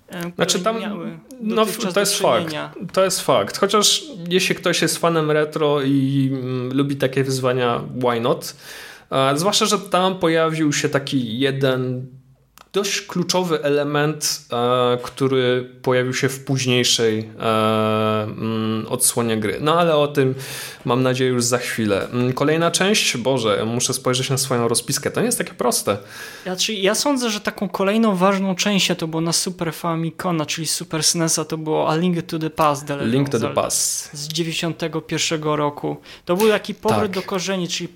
E, 0.09 0.31
znaczy 0.35 0.59
tam, 0.59 0.77
no, 1.41 1.65
to 1.93 1.99
jest 1.99 2.19
fakt. 2.19 2.55
To 2.93 3.03
jest 3.03 3.21
fakt. 3.21 3.57
Chociaż 3.57 4.03
jeśli 4.29 4.55
ktoś 4.55 4.81
jest 4.81 4.97
fanem 4.97 5.31
retro 5.31 5.81
i 5.81 6.29
mm, 6.33 6.77
lubi 6.77 6.95
takie 6.95 7.23
wyzwania, 7.23 7.81
why 7.99 8.21
not? 8.21 8.55
E, 9.11 9.37
zwłaszcza, 9.37 9.65
że 9.65 9.79
tam 9.79 10.19
pojawił 10.19 10.73
się 10.73 10.89
taki 10.89 11.39
jeden 11.39 12.05
dość 12.73 13.01
kluczowy 13.01 13.63
element, 13.63 14.41
e, 14.51 14.97
który 15.03 15.69
pojawił 15.81 16.13
się 16.13 16.29
w 16.29 16.43
późniejszej 16.45 17.29
e, 17.39 18.23
mm, 18.23 18.85
odsłonie 18.89 19.37
gry. 19.37 19.57
No 19.61 19.79
ale 19.79 19.95
o 19.95 20.07
tym 20.07 20.35
mam 20.85 21.03
nadzieję 21.03 21.29
już 21.29 21.43
za 21.43 21.57
chwilę. 21.57 22.07
Mm, 22.13 22.33
kolejna 22.33 22.71
część, 22.71 23.17
Boże, 23.17 23.65
muszę 23.65 23.93
spojrzeć 23.93 24.29
na 24.29 24.37
swoją 24.37 24.67
rozpiskę. 24.67 25.11
To 25.11 25.19
nie 25.19 25.25
jest 25.25 25.37
takie 25.37 25.53
proste. 25.53 25.97
Znaczy, 26.43 26.73
ja 26.73 26.95
sądzę, 26.95 27.29
że 27.29 27.41
taką 27.41 27.69
kolejną 27.69 28.15
ważną 28.15 28.55
częścią 28.55 28.95
to 28.95 29.07
było 29.07 29.21
na 29.21 29.33
Super 29.33 29.73
Famicom, 29.73 30.45
czyli 30.45 30.67
Super 30.67 31.03
SNES, 31.03 31.39
to 31.47 31.57
było 31.57 31.89
A 31.89 31.95
Link 31.95 32.21
to 32.21 32.39
the 32.39 32.49
Past. 32.49 32.85
Link 33.01 33.29
to 33.29 33.39
the 33.39 33.49
Past. 33.49 34.09
Z 34.13 34.27
91 34.27 35.43
roku. 35.43 35.97
To 36.25 36.35
był 36.35 36.49
taki 36.49 36.75
powrót 36.75 37.01
tak. 37.01 37.11
do 37.11 37.21
korzeni, 37.21 37.67
czyli 37.67 37.89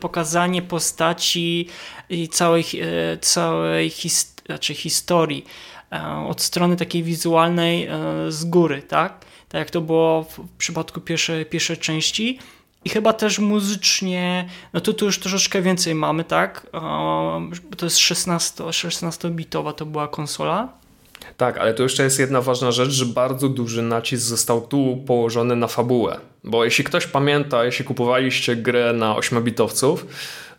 pokazanie 0.00 0.62
postaci 0.62 1.68
i 2.08 2.28
całej, 2.28 2.64
e, 3.12 3.18
całej 3.18 3.90
historii 3.90 4.13
znaczy 4.46 4.74
historii 4.74 5.44
e, 5.92 6.26
od 6.28 6.42
strony 6.42 6.76
takiej 6.76 7.02
wizualnej 7.02 7.86
e, 7.86 7.98
z 8.28 8.44
góry, 8.44 8.82
tak? 8.82 9.24
Tak 9.48 9.58
jak 9.58 9.70
to 9.70 9.80
było 9.80 10.22
w 10.22 10.40
przypadku 10.58 11.00
pierwszej, 11.00 11.46
pierwszej 11.46 11.76
części. 11.76 12.38
I 12.84 12.90
chyba 12.90 13.12
też 13.12 13.38
muzycznie, 13.38 14.48
no 14.72 14.80
tu, 14.80 14.94
tu 14.94 15.04
już 15.04 15.18
troszeczkę 15.18 15.62
więcej 15.62 15.94
mamy, 15.94 16.24
tak? 16.24 16.66
E, 16.74 17.76
to 17.76 17.86
jest 17.86 17.98
16, 17.98 18.64
16-bitowa 18.64 19.72
to 19.72 19.86
była 19.86 20.08
konsola. 20.08 20.68
Tak, 21.36 21.58
ale 21.58 21.74
tu 21.74 21.82
jeszcze 21.82 22.02
jest 22.02 22.18
jedna 22.18 22.40
ważna 22.40 22.72
rzecz, 22.72 22.90
że 22.90 23.06
bardzo 23.06 23.48
duży 23.48 23.82
nacisk 23.82 24.22
został 24.24 24.66
tu 24.66 25.02
położony 25.06 25.56
na 25.56 25.66
fabułę. 25.66 26.20
Bo 26.44 26.64
jeśli 26.64 26.84
ktoś 26.84 27.06
pamięta, 27.06 27.64
jeśli 27.64 27.84
kupowaliście 27.84 28.56
grę 28.56 28.92
na 28.92 29.14
8-bitowców, 29.14 29.96
E, 29.98 30.53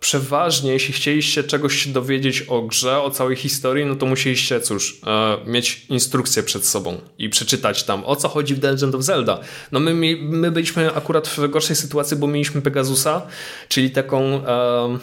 przeważnie, 0.00 0.72
jeśli 0.72 0.94
chcieliście 0.94 1.44
czegoś 1.44 1.88
dowiedzieć 1.88 2.42
o 2.42 2.62
grze, 2.62 3.02
o 3.02 3.10
całej 3.10 3.36
historii, 3.36 3.84
no 3.84 3.94
to 3.94 4.06
musieliście, 4.06 4.60
cóż, 4.60 5.00
e, 5.06 5.50
mieć 5.50 5.86
instrukcję 5.88 6.42
przed 6.42 6.66
sobą 6.66 7.00
i 7.18 7.28
przeczytać 7.28 7.84
tam, 7.84 8.04
o 8.04 8.16
co 8.16 8.28
chodzi 8.28 8.54
w 8.54 8.60
The 8.60 8.70
Legend 8.70 8.94
of 8.94 9.02
Zelda. 9.02 9.40
No 9.72 9.80
my, 9.80 10.16
my 10.20 10.50
byliśmy 10.50 10.94
akurat 10.94 11.28
w 11.28 11.50
gorszej 11.50 11.76
sytuacji, 11.76 12.16
bo 12.16 12.26
mieliśmy 12.26 12.62
Pegasusa, 12.62 13.22
czyli 13.68 13.90
taką 13.90 14.22
e, 14.24 14.98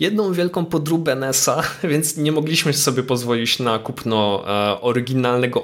jedną 0.00 0.32
wielką 0.32 0.64
podróbę 0.64 1.16
NESa, 1.16 1.62
więc 1.90 2.16
nie 2.16 2.32
mogliśmy 2.32 2.72
sobie 2.72 3.02
pozwolić 3.02 3.58
na 3.58 3.78
kupno 3.78 4.44
oryginalnego 4.80 5.62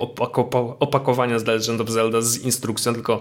opakowania 0.79 1.39
z 1.39 1.45
The 1.45 1.53
Legend 1.53 1.81
of 1.81 1.91
Zelda 1.91 2.20
z 2.20 2.39
instrukcją, 2.39 2.95
tylko 2.95 3.20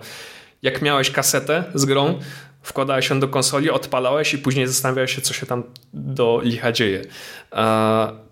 jak 0.61 0.81
miałeś 0.81 1.11
kasetę 1.11 1.63
z 1.73 1.85
grą, 1.85 2.19
wkładałeś 2.65 3.09
ją 3.09 3.19
do 3.19 3.27
konsoli, 3.27 3.69
odpalałeś 3.69 4.33
i 4.33 4.37
później 4.37 4.67
zastanawiałeś 4.67 5.15
się, 5.15 5.21
co 5.21 5.33
się 5.33 5.45
tam 5.45 5.63
do 5.93 6.41
licha 6.43 6.71
dzieje. 6.71 7.01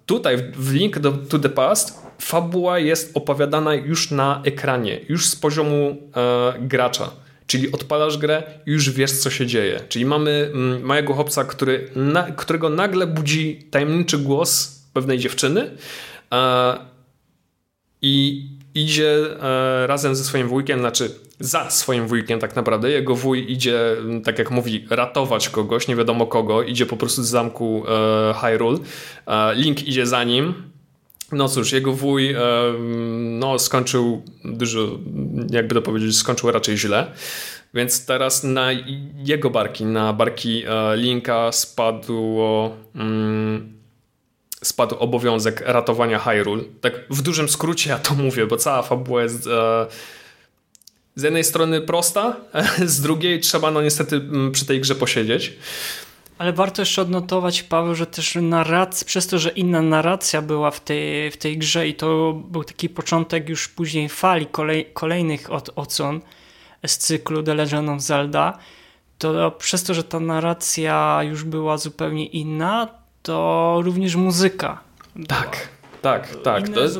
tutaj 0.05 0.37
w 0.55 0.73
Link 0.73 0.99
do, 0.99 1.11
to 1.11 1.39
the 1.39 1.49
Past 1.49 2.03
fabuła 2.21 2.79
jest 2.79 3.11
opowiadana 3.13 3.73
już 3.73 4.11
na 4.11 4.41
ekranie, 4.45 4.99
już 5.09 5.27
z 5.27 5.35
poziomu 5.35 5.97
e, 6.15 6.53
gracza. 6.59 7.11
Czyli 7.47 7.71
odpalasz 7.71 8.17
grę 8.17 8.43
i 8.65 8.71
już 8.71 8.89
wiesz, 8.89 9.11
co 9.11 9.29
się 9.29 9.45
dzieje. 9.45 9.79
Czyli 9.89 10.05
mamy 10.05 10.51
mm, 10.53 10.81
małego 10.81 11.13
chłopca, 11.13 11.43
który, 11.43 11.89
na, 11.95 12.23
którego 12.23 12.69
nagle 12.69 13.07
budzi 13.07 13.67
tajemniczy 13.71 14.17
głos 14.17 14.81
pewnej 14.93 15.19
dziewczyny 15.19 15.71
e, 16.31 16.77
i 18.01 18.45
idzie 18.75 19.17
e, 19.41 19.87
razem 19.87 20.15
ze 20.15 20.23
swoim 20.23 20.47
wujkiem, 20.47 20.79
znaczy 20.79 21.11
za 21.39 21.69
swoim 21.69 22.07
wujkiem 22.07 22.39
tak 22.39 22.55
naprawdę. 22.55 22.91
Jego 22.91 23.15
wuj 23.15 23.51
idzie, 23.51 23.95
tak 24.23 24.39
jak 24.39 24.51
mówi, 24.51 24.85
ratować 24.89 25.49
kogoś, 25.49 25.87
nie 25.87 25.95
wiadomo 25.95 26.25
kogo, 26.25 26.63
idzie 26.63 26.85
po 26.85 26.97
prostu 26.97 27.23
z 27.23 27.27
zamku 27.27 27.83
e, 27.87 28.33
Hyrule. 28.33 28.79
E, 29.27 29.55
Link 29.55 29.87
idzie 29.87 30.05
za 30.05 30.23
nim. 30.23 30.53
No 31.31 31.49
cóż, 31.49 31.71
jego 31.71 31.93
wuj 31.93 32.35
no, 33.19 33.59
skończył 33.59 34.21
dużo, 34.45 34.99
jakby 35.49 35.75
to 35.75 35.81
powiedzieć, 35.81 36.17
skończył 36.17 36.51
raczej 36.51 36.77
źle. 36.77 37.11
Więc 37.73 38.05
teraz 38.05 38.43
na 38.43 38.71
jego 39.25 39.49
barki, 39.49 39.85
na 39.85 40.13
barki 40.13 40.63
Linka 40.95 41.51
spadło 41.51 42.75
mm, 42.95 43.72
spadł 44.63 44.95
obowiązek 44.95 45.63
ratowania 45.65 46.19
Hyrule. 46.19 46.63
Tak 46.81 46.93
w 47.09 47.21
dużym 47.21 47.49
skrócie 47.49 47.89
ja 47.89 47.99
to 47.99 48.13
mówię, 48.15 48.47
bo 48.47 48.57
cała 48.57 48.81
fabuła 48.81 49.23
jest 49.23 49.47
e, 49.47 49.85
z 51.15 51.23
jednej 51.23 51.43
strony 51.43 51.81
prosta, 51.81 52.35
z 52.85 53.01
drugiej 53.01 53.39
trzeba 53.39 53.71
no 53.71 53.81
niestety 53.81 54.15
mm, 54.15 54.51
przy 54.51 54.65
tej 54.65 54.81
grze 54.81 54.95
posiedzieć. 54.95 55.53
Ale 56.37 56.53
warto 56.53 56.81
jeszcze 56.81 57.01
odnotować, 57.01 57.63
Paweł, 57.63 57.95
że 57.95 58.05
też 58.05 58.35
narracja, 58.35 59.07
przez 59.07 59.27
to, 59.27 59.39
że 59.39 59.49
inna 59.49 59.81
narracja 59.81 60.41
była 60.41 60.71
w 60.71 60.79
tej, 60.79 61.31
w 61.31 61.37
tej 61.37 61.57
grze 61.57 61.87
i 61.87 61.93
to 61.93 62.33
był 62.33 62.63
taki 62.63 62.89
początek 62.89 63.49
już 63.49 63.67
później 63.67 64.09
fali 64.09 64.45
kolej, 64.45 64.85
kolejnych 64.93 65.51
od, 65.51 65.69
odsłon 65.75 66.21
z 66.85 66.97
cyklu 66.97 67.43
The 67.43 67.53
Legend 67.55 67.89
of 67.89 68.01
Zelda, 68.01 68.57
to 69.17 69.51
przez 69.51 69.83
to, 69.83 69.93
że 69.93 70.03
ta 70.03 70.19
narracja 70.19 71.19
już 71.23 71.43
była 71.43 71.77
zupełnie 71.77 72.25
inna, 72.25 73.02
to 73.23 73.79
również 73.83 74.15
muzyka. 74.15 74.79
Tak. 75.27 75.73
Tak, 76.01 76.35
tak. 76.43 76.67
Inny, 76.67 76.81
jest... 76.81 76.99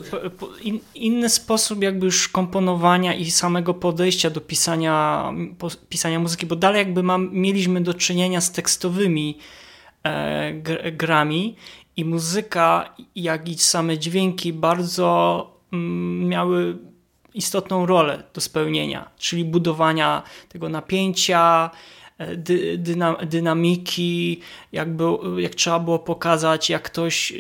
in, 0.62 0.80
inny 0.96 1.30
sposób 1.30 1.84
jakby 1.84 2.06
już 2.06 2.28
komponowania 2.28 3.14
i 3.14 3.32
samego 3.32 3.74
podejścia 3.74 4.30
do 4.30 4.42
pisania, 4.42 5.24
pisania 5.90 6.20
muzyki, 6.20 6.46
bo 6.46 6.56
dalej 6.56 6.80
jakby 6.80 7.04
mam, 7.04 7.30
mieliśmy 7.34 7.82
do 7.82 7.94
czynienia 7.94 8.42
z 8.42 8.52
tekstowymi 8.52 9.38
e, 10.04 10.54
grami 10.92 11.56
i 11.98 12.06
muzyka, 12.06 12.96
jak 13.16 13.50
i 13.50 13.58
same 13.58 13.98
dźwięki 13.98 14.54
bardzo 14.54 15.48
mm, 15.74 16.28
miały 16.28 16.78
istotną 17.34 17.86
rolę 17.86 18.24
do 18.34 18.42
spełnienia, 18.42 19.10
czyli 19.18 19.46
budowania 19.46 20.24
tego 20.50 20.70
napięcia, 20.70 21.70
e, 22.18 22.36
dy, 22.36 22.84
dynamiki, 23.26 24.39
jakby, 24.72 25.03
jak 25.38 25.55
trzeba 25.55 25.80
było 25.80 25.99
pokazać, 25.99 26.70
jak 26.70 26.84
ktoś 26.84 27.34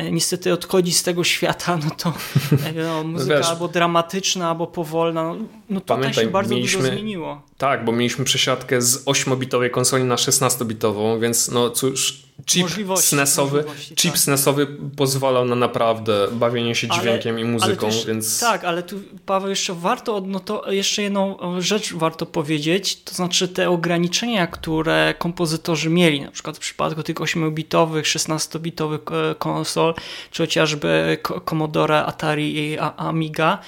E, 0.00 0.12
niestety 0.12 0.52
odchodzi 0.52 0.92
z 0.92 1.02
tego 1.02 1.24
świata, 1.24 1.78
no 1.84 1.90
to 1.90 2.12
no, 2.86 3.04
muzyka 3.04 3.36
Wiesz, 3.36 3.46
albo 3.46 3.68
dramatyczna, 3.68 4.48
albo 4.48 4.66
powolna. 4.66 5.22
No, 5.24 5.36
no 5.70 5.80
tutaj 5.80 5.96
Pamiętaj, 5.98 6.24
się 6.24 6.30
bardzo 6.30 6.54
mieliśmy- 6.54 6.80
dużo 6.80 6.92
zmieniło. 6.92 7.42
Tak, 7.60 7.84
bo 7.84 7.92
mieliśmy 7.92 8.24
przesiadkę 8.24 8.82
z 8.82 9.04
8-bitowej 9.04 9.70
konsoli 9.70 10.04
na 10.04 10.14
16-bitową, 10.14 11.20
więc 11.20 11.50
no 11.50 11.70
cóż, 11.70 12.22
chip 12.46 12.62
Możliwości, 12.62 13.08
SNESowy, 13.08 13.56
możliwości, 13.62 13.94
chip 13.94 14.10
tak. 14.12 14.20
SNESowy 14.20 14.66
pozwalał 14.96 15.44
na 15.44 15.54
naprawdę 15.56 16.28
bawienie 16.32 16.74
się 16.74 16.88
Ale- 16.90 17.00
dźwiękiem 17.00 17.38
i 17.38 17.44
muzyką, 17.44 17.86
ale 17.86 17.92
też, 17.92 18.06
więc 18.06 18.40
Tak, 18.40 18.64
ale 18.64 18.82
tu 18.82 18.96
Paweł 19.26 19.50
jeszcze 19.50 19.74
warto, 19.74 20.16
od- 20.16 20.26
no 20.26 20.40
to 20.40 20.72
jeszcze 20.72 21.02
jedną 21.02 21.36
rzecz 21.58 21.94
warto 21.94 22.26
powiedzieć, 22.26 23.02
to 23.02 23.14
znaczy 23.14 23.48
te 23.48 23.70
ograniczenia, 23.70 24.46
które 24.46 25.14
kompozytorzy 25.18 25.90
mieli, 25.90 26.20
na 26.20 26.30
przykład 26.30 26.56
w 26.56 26.60
przypadku 26.60 27.02
tych 27.02 27.16
8-bitowych, 27.16 28.02
16-bitowych 28.02 29.30
e, 29.30 29.34
konsol, 29.34 29.94
czy 30.30 30.42
chociażby 30.42 31.18
Commodore, 31.44 32.04
Atari 32.06 32.56
i 32.58 32.78
Amiga, 32.96 33.58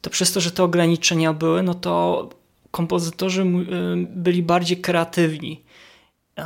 to 0.00 0.10
przez 0.10 0.32
to, 0.32 0.40
że 0.40 0.50
te 0.50 0.62
ograniczenia 0.64 1.32
były, 1.32 1.62
no 1.62 1.74
to 1.74 2.28
kompozytorzy 2.78 3.42
y, 3.42 3.46
byli 4.10 4.42
bardziej 4.42 4.80
kreatywni. 4.80 5.64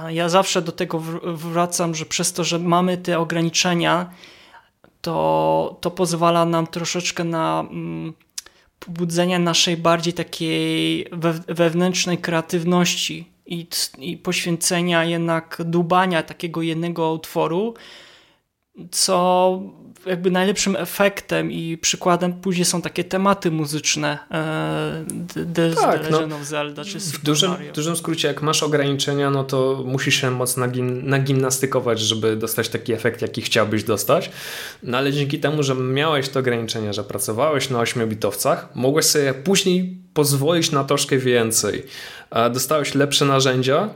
Ja 0.09 0.29
zawsze 0.29 0.63
do 0.63 0.73
tego 0.73 0.99
wr- 1.01 1.37
wracam, 1.37 1.95
że 1.95 2.05
przez 2.07 2.33
to, 2.33 2.45
że 2.45 2.59
mamy 2.59 2.97
te 2.97 3.19
ograniczenia, 3.19 4.11
to, 5.01 5.79
to 5.81 5.91
pozwala 5.91 6.45
nam 6.45 6.67
troszeczkę 6.67 7.25
na 7.25 7.61
mm, 7.71 8.13
pobudzenie 8.79 9.39
naszej 9.39 9.77
bardziej 9.77 10.13
takiej 10.13 11.07
we, 11.13 11.33
wewnętrznej 11.33 12.19
kreatywności 12.19 13.29
i, 13.47 13.67
i 13.99 14.17
poświęcenia 14.17 15.05
jednak 15.05 15.63
dubania 15.65 16.23
takiego 16.23 16.63
jednego 16.63 17.13
utworu, 17.13 17.75
co 18.91 19.61
jakby 20.07 20.31
najlepszym 20.31 20.77
efektem 20.77 21.53
i 21.53 21.79
przykładem 21.79 22.33
później 22.33 22.65
są 22.65 22.83
takie 22.83 23.05
tematy 23.05 23.51
muzyczne 23.51 24.19
e, 24.31 25.05
The, 25.55 25.71
Tak, 25.75 26.03
The 26.03 26.11
no. 26.11 26.17
Legend 26.21 26.33
of 26.33 26.45
Zelda 26.45 26.85
czy 26.85 27.01
w 27.01 27.23
dużym, 27.23 27.51
Mario. 27.51 27.73
w 27.73 27.75
dużym 27.75 27.97
skrócie, 27.97 28.29
jak 28.29 28.43
masz 28.43 28.63
ograniczenia, 28.63 29.31
no 29.31 29.45
to 29.45 29.83
musisz 29.87 30.21
się 30.21 30.31
mocno 30.31 30.67
nagim, 30.67 31.09
nagimnastykować, 31.09 32.01
żeby 32.01 32.37
dostać 32.37 32.69
taki 32.69 32.93
efekt, 32.93 33.23
jaki 33.23 33.43
chciałbyś 33.43 33.85
dostać. 33.85 34.31
No 34.83 34.99
ale 34.99 35.13
dzięki 35.13 35.39
temu, 35.41 35.63
że 35.63 35.75
miałeś 35.75 36.29
te 36.29 36.39
ograniczenia, 36.41 36.93
że 36.93 37.05
pracowałeś 37.05 37.71
na 37.71 37.79
8-bitowcach, 37.79 38.57
mogłeś 38.75 39.05
sobie 39.07 39.35
później 39.35 39.99
pozwolić 40.15 40.71
na 40.71 40.85
troszkę 40.85 41.19
więcej. 41.19 41.87
A 42.31 42.51
Dostałeś 42.51 42.95
lepsze 42.95 43.25
narzędzia, 43.25 43.91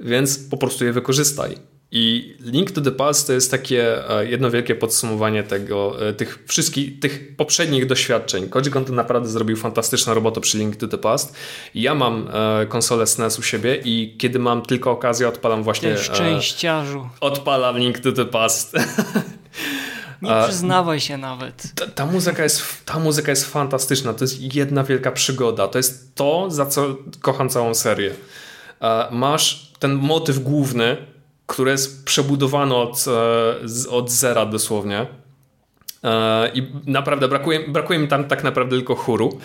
więc 0.00 0.38
po 0.38 0.56
prostu 0.56 0.84
je 0.84 0.92
wykorzystaj. 0.92 1.69
I 1.92 2.36
Link 2.40 2.70
to 2.70 2.80
the 2.80 2.92
Past 2.92 3.26
to 3.26 3.32
jest 3.32 3.50
takie 3.50 4.10
e, 4.10 4.26
jedno 4.26 4.50
wielkie 4.50 4.74
podsumowanie 4.74 5.42
tego, 5.42 6.08
e, 6.08 6.12
tych 6.12 6.44
wszystkich, 6.46 7.00
tych 7.00 7.36
poprzednich 7.36 7.86
doświadczeń. 7.86 8.48
Koji 8.48 8.64
naprawdę 8.90 9.28
zrobił 9.28 9.56
fantastyczną 9.56 10.14
robotę 10.14 10.40
przy 10.40 10.58
Link 10.58 10.76
to 10.76 10.88
the 10.88 10.98
Past. 10.98 11.36
Ja 11.74 11.94
mam 11.94 12.28
e, 12.32 12.66
konsolę 12.66 13.06
SNES 13.06 13.38
u 13.38 13.42
siebie 13.42 13.80
i 13.84 14.16
kiedy 14.18 14.38
mam 14.38 14.62
tylko 14.62 14.90
okazję, 14.90 15.28
odpalam 15.28 15.62
właśnie... 15.62 15.94
Ty 15.94 16.02
szczęściarzu. 16.02 17.08
odpalam 17.20 17.78
Link 17.78 17.98
to 17.98 18.12
the 18.12 18.24
Past. 18.24 18.76
Nie 20.22 20.30
przyznawaj 20.48 21.00
się 21.00 21.18
nawet. 21.18 21.72
Ta, 21.74 21.86
ta, 21.86 22.06
muzyka 22.06 22.42
jest, 22.42 22.62
ta 22.84 22.98
muzyka 22.98 23.30
jest 23.30 23.44
fantastyczna. 23.44 24.14
To 24.14 24.24
jest 24.24 24.54
jedna 24.54 24.84
wielka 24.84 25.12
przygoda. 25.12 25.68
To 25.68 25.78
jest 25.78 26.14
to, 26.14 26.50
za 26.50 26.66
co 26.66 26.96
kocham 27.20 27.48
całą 27.48 27.74
serię. 27.74 28.14
Masz 29.10 29.72
ten 29.78 29.94
motyw 29.94 30.38
główny, 30.38 30.96
który 31.50 31.70
jest 31.70 32.04
przebudowany 32.04 32.74
od, 32.74 32.92
e, 32.92 33.00
z- 33.64 33.86
od 33.86 34.10
zera 34.10 34.46
dosłownie. 34.46 35.06
E, 36.04 36.50
I 36.54 36.72
naprawdę 36.86 37.28
brakuje, 37.28 37.68
brakuje 37.68 37.98
mi 37.98 38.08
tam 38.08 38.24
tak 38.24 38.44
naprawdę 38.44 38.76
tylko 38.76 38.94
chóru. 38.94 39.40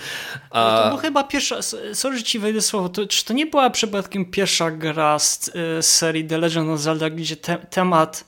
No 0.53 0.77
E, 0.79 0.83
to 0.83 0.89
była 0.89 1.01
chyba 1.01 1.23
pierwsza, 1.23 1.57
sorry, 1.93 2.23
ci 2.23 2.39
wejdę 2.39 2.61
słowo, 2.61 2.89
to, 2.89 3.07
czy 3.07 3.25
to 3.25 3.33
nie 3.33 3.45
była 3.45 3.69
przypadkiem 3.69 4.25
pierwsza 4.25 4.71
gra 4.71 5.19
z 5.19 5.47
y, 5.79 5.83
serii 5.83 6.25
The 6.25 6.37
Legend 6.37 6.69
of 6.69 6.79
Zelda, 6.79 7.09
gdzie 7.09 7.35
te, 7.35 7.57
temat 7.57 8.25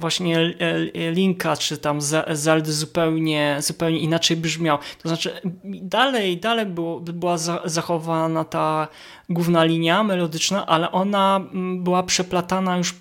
właśnie 0.00 0.38
e, 0.38 0.50
e, 0.94 1.10
Linka, 1.12 1.56
czy 1.56 1.78
tam 1.78 2.00
Ze- 2.00 2.24
Zeldy 2.32 2.72
zupełnie, 2.72 3.56
zupełnie 3.60 3.98
inaczej 3.98 4.36
brzmiał. 4.36 4.78
To 5.02 5.08
znaczy 5.08 5.40
dalej, 5.64 6.36
dalej 6.38 6.66
było, 6.66 7.00
była 7.00 7.38
za, 7.38 7.60
zachowana 7.64 8.44
ta 8.44 8.88
główna 9.28 9.64
linia 9.64 10.02
melodyczna, 10.02 10.66
ale 10.66 10.92
ona 10.92 11.36
mm, 11.36 11.84
była 11.84 12.02
przeplatana 12.02 12.76
już 12.76 12.94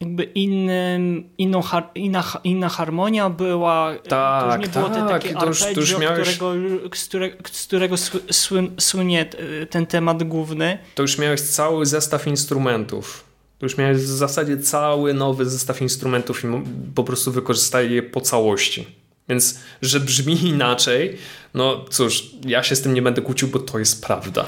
jakby 0.00 0.22
innym, 0.24 1.30
inną, 1.38 1.60
inna, 1.94 2.24
inna 2.44 2.68
harmonia 2.68 3.30
była, 3.30 3.92
to 4.08 4.46
już 4.46 4.58
nie 4.58 4.68
Tak, 4.68 4.70
było 4.84 4.88
te 4.88 5.00
tak, 5.00 5.22
takie 5.22 5.34
to 5.34 5.46
już- 5.46 5.60
to 5.60 5.70
już 5.80 5.98
miałeś- 5.98 6.34
którego, 6.36 6.54
z 6.96 7.04
którego, 7.08 7.36
z 7.52 7.66
którego 7.66 7.94
sły- 7.96 8.20
słyn- 8.32 8.70
słynie 8.78 9.26
y, 9.62 9.66
ten 9.66 9.86
temat 9.86 10.22
główny. 10.22 10.78
to 10.94 11.02
już 11.02 11.18
miałeś 11.18 11.40
cały 11.40 11.86
zestaw 11.86 12.26
instrumentów. 12.26 13.24
To 13.58 13.66
już 13.66 13.78
miałeś 13.78 13.96
w 13.96 14.06
zasadzie 14.06 14.58
cały 14.58 15.14
nowy 15.14 15.50
zestaw 15.50 15.82
instrumentów 15.82 16.44
i 16.44 16.46
po 16.94 17.04
prostu 17.04 17.32
wykorzystali 17.32 17.94
je 17.94 18.02
po 18.02 18.20
całości. 18.20 18.86
Więc, 19.28 19.58
że 19.82 20.00
brzmi 20.00 20.44
inaczej, 20.48 21.18
no 21.54 21.84
cóż, 21.90 22.30
ja 22.46 22.62
się 22.62 22.76
z 22.76 22.82
tym 22.82 22.94
nie 22.94 23.02
będę 23.02 23.22
kłócił, 23.22 23.48
bo 23.48 23.58
to 23.58 23.78
jest 23.78 24.04
prawda. 24.04 24.46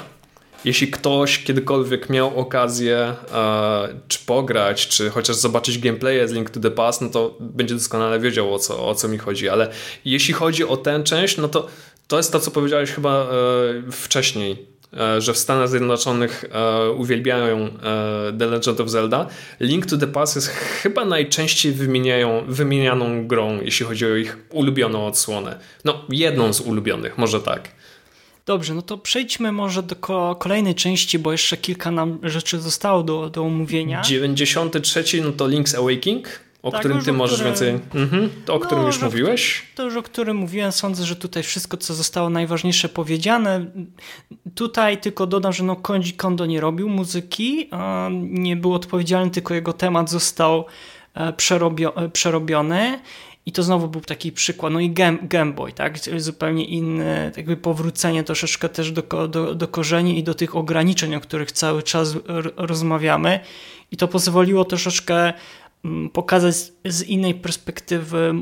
Jeśli 0.65 0.87
ktoś 0.87 1.43
kiedykolwiek 1.43 2.09
miał 2.09 2.39
okazję 2.39 3.13
e, 3.33 3.87
czy 4.07 4.19
pograć, 4.25 4.87
czy 4.87 5.09
chociaż 5.09 5.35
zobaczyć 5.35 5.79
gameplaye 5.79 6.27
z 6.27 6.31
Link 6.31 6.49
to 6.49 6.59
the 6.59 6.71
Past, 6.71 7.01
no 7.01 7.09
to 7.09 7.35
będzie 7.39 7.75
doskonale 7.75 8.19
wiedział 8.19 8.53
o 8.53 8.59
co, 8.59 8.87
o 8.87 8.95
co 8.95 9.07
mi 9.07 9.17
chodzi. 9.17 9.49
Ale 9.49 9.69
jeśli 10.05 10.33
chodzi 10.33 10.63
o 10.63 10.77
tę 10.77 11.03
część, 11.03 11.37
no 11.37 11.47
to 11.47 11.67
to 12.07 12.17
jest 12.17 12.31
to, 12.31 12.39
co 12.39 12.51
powiedziałeś 12.51 12.91
chyba 12.91 13.09
e, 13.09 13.91
wcześniej, 13.91 14.65
że 15.17 15.33
w 15.33 15.37
Stanach 15.37 15.69
Zjednoczonych 15.69 16.45
e, 16.51 16.89
uwielbiają 16.91 17.57
e, 17.57 17.69
The 18.39 18.45
Legend 18.45 18.79
of 18.79 18.89
Zelda. 18.89 19.27
Link 19.59 19.85
to 19.85 19.97
the 19.97 20.07
Past 20.07 20.35
jest 20.35 20.47
chyba 20.47 21.05
najczęściej 21.05 21.71
wymieniają, 21.71 22.43
wymienianą 22.47 23.27
grą, 23.27 23.61
jeśli 23.61 23.85
chodzi 23.85 24.05
o 24.05 24.15
ich 24.15 24.37
ulubioną 24.51 25.07
odsłonę. 25.07 25.59
No, 25.85 26.05
jedną 26.09 26.53
z 26.53 26.61
ulubionych, 26.61 27.17
może 27.17 27.41
tak. 27.41 27.69
Dobrze, 28.45 28.73
no 28.73 28.81
to 28.81 28.97
przejdźmy 28.97 29.51
może 29.51 29.83
do 29.83 29.95
ko- 29.95 30.35
kolejnej 30.39 30.75
części, 30.75 31.19
bo 31.19 31.31
jeszcze 31.31 31.57
kilka 31.57 31.91
nam 31.91 32.19
rzeczy 32.23 32.59
zostało 32.59 33.03
do, 33.03 33.29
do 33.29 33.41
omówienia. 33.43 34.01
93, 34.01 35.21
no 35.21 35.31
to 35.31 35.45
Link's 35.45 35.77
Awakening, 35.77 36.27
o 36.67 36.71
Tak, 36.71 36.79
którym 36.79 37.01
ty 37.01 37.13
możesz 37.13 37.35
którym- 37.35 37.53
więcej. 37.53 37.79
Mhm, 38.01 38.29
to 38.45 38.55
o 38.55 38.59
No, 38.59 38.65
którym 38.65 38.85
już 38.85 38.99
że- 38.99 39.05
mówiłeś. 39.05 39.65
To 39.75 39.83
już 39.83 39.95
o 39.95 40.03
którym 40.03 40.37
mówiłem, 40.37 40.71
sądzę, 40.71 41.05
że 41.05 41.15
tutaj 41.15 41.43
wszystko, 41.43 41.77
co 41.77 41.93
zostało 41.93 42.29
najważniejsze 42.29 42.89
powiedziane. 42.89 43.65
Tutaj 44.55 44.97
tylko 44.97 45.27
dodam, 45.27 45.53
że 45.53 45.63
no 45.63 45.75
Koji 45.75 46.13
Kondo 46.13 46.45
nie 46.45 46.61
robił 46.61 46.89
muzyki, 46.89 47.69
nie 48.21 48.55
był 48.55 48.73
odpowiedzialny, 48.73 49.31
tylko 49.31 49.53
jego 49.53 49.73
temat 49.73 50.09
został 50.09 50.65
e, 51.13 51.33
przerobio, 51.33 51.95
e, 51.95 52.09
przerobiony. 52.09 52.99
I 53.45 53.51
to 53.51 53.63
znowu 53.63 53.87
był 53.87 54.01
taki 54.01 54.31
przykład. 54.31 54.73
No 54.73 54.79
i 54.79 54.89
Game, 54.89 55.17
Game 55.21 55.53
Boy, 55.53 55.71
tak? 55.71 55.97
Zupełnie 56.17 56.65
inne, 56.65 57.31
jakby 57.37 57.57
powrócenie 57.57 58.23
troszeczkę 58.23 58.69
też 58.69 58.91
do, 58.91 59.27
do, 59.27 59.55
do 59.55 59.67
korzeni 59.67 60.19
i 60.19 60.23
do 60.23 60.33
tych 60.33 60.55
ograniczeń, 60.55 61.15
o 61.15 61.19
których 61.19 61.51
cały 61.51 61.83
czas 61.83 62.15
rozmawiamy. 62.57 63.39
I 63.91 63.97
to 63.97 64.07
pozwoliło 64.07 64.65
troszeczkę 64.65 65.33
pokazać 66.13 66.55
z- 66.85 67.03
innej 67.03 67.35
perspektywy 67.35 68.33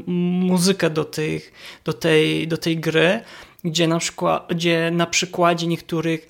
muzykę 0.47 0.89
do, 0.89 1.05
tych, 1.05 1.51
do, 1.83 1.93
tej, 1.93 2.47
do 2.47 2.57
tej 2.57 2.77
gry, 2.77 3.21
gdzie 3.63 3.87
na, 3.87 3.99
przykład, 3.99 4.45
gdzie 4.49 4.91
na 4.91 5.05
przykładzie 5.05 5.67
niektórych 5.67 6.29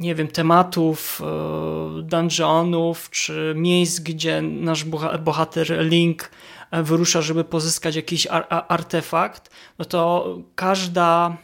nie 0.00 0.14
wiem, 0.14 0.28
tematów, 0.28 1.20
e, 1.24 2.02
dungeonów, 2.02 3.10
czy 3.10 3.54
miejsc, 3.56 4.00
gdzie 4.00 4.42
nasz 4.42 4.84
boha- 4.84 5.18
bohater 5.18 5.84
Link 5.84 6.30
e, 6.70 6.82
wyrusza, 6.82 7.22
żeby 7.22 7.44
pozyskać 7.44 7.96
jakiś 7.96 8.26
artefakt, 8.68 9.50
no 9.78 9.84
to 9.84 10.38
każda 10.54 11.36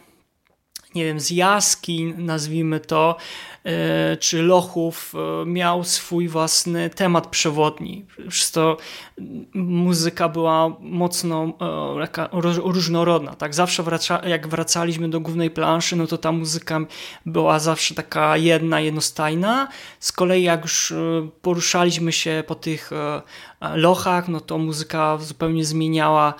nie 0.95 1.05
wiem, 1.05 1.19
z 1.19 1.29
jaskiń, 1.29 2.13
nazwijmy 2.17 2.79
to, 2.79 3.17
e, 3.63 4.17
czy 4.17 4.43
lochów, 4.43 5.13
e, 5.15 5.45
miał 5.45 5.83
swój 5.83 6.27
własny 6.27 6.89
temat 6.89 7.27
przewodni. 7.27 8.05
Przez 8.29 8.51
to 8.51 8.77
muzyka 9.53 10.29
była 10.29 10.75
mocno 10.79 11.53
e, 12.23 12.61
różnorodna. 12.63 13.35
Tak? 13.35 13.55
Zawsze 13.55 13.83
wraca, 13.83 14.21
jak 14.27 14.47
wracaliśmy 14.47 15.09
do 15.09 15.19
głównej 15.19 15.51
planszy, 15.51 15.95
no 15.95 16.07
to 16.07 16.17
ta 16.17 16.31
muzyka 16.31 16.79
była 17.25 17.59
zawsze 17.59 17.95
taka 17.95 18.37
jedna, 18.37 18.79
jednostajna. 18.79 19.67
Z 19.99 20.11
kolei 20.11 20.43
jak 20.43 20.61
już 20.61 20.93
poruszaliśmy 21.41 22.11
się 22.11 22.43
po 22.47 22.55
tych 22.55 22.91
lochach, 23.75 24.27
no 24.27 24.39
to 24.39 24.57
muzyka 24.57 25.17
zupełnie 25.17 25.65
zmieniała 25.65 26.33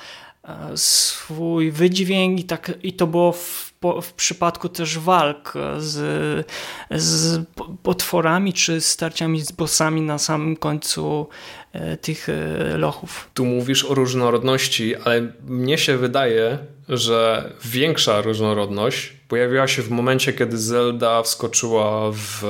swój 0.76 1.72
wydźwięk 1.72 2.40
i, 2.40 2.44
tak, 2.44 2.72
i 2.84 2.94
to 2.94 3.08
było 3.08 3.32
w 3.32 3.71
w 4.02 4.14
przypadku 4.14 4.70
też 4.70 5.00
walk 5.00 5.54
z, 5.78 6.48
z 6.92 7.42
potworami 7.84 8.54
czy 8.54 8.82
starciami 8.82 9.42
z 9.42 9.52
bossami 9.52 10.02
na 10.02 10.18
samym 10.18 10.56
końcu 10.56 11.30
e, 11.74 11.98
tych 11.98 12.30
e, 12.30 12.78
lochów. 12.78 13.30
Tu 13.34 13.46
mówisz 13.46 13.86
o 13.86 13.94
różnorodności, 13.94 14.96
ale 14.96 15.32
mnie 15.48 15.78
się 15.78 15.98
wydaje, 15.98 16.58
że 16.90 17.50
większa 17.66 18.22
różnorodność 18.22 19.14
pojawiła 19.28 19.68
się 19.68 19.82
w 19.82 19.90
momencie, 19.90 20.34
kiedy 20.34 20.58
Zelda 20.58 21.24
wskoczyła 21.24 22.12
w 22.12 22.44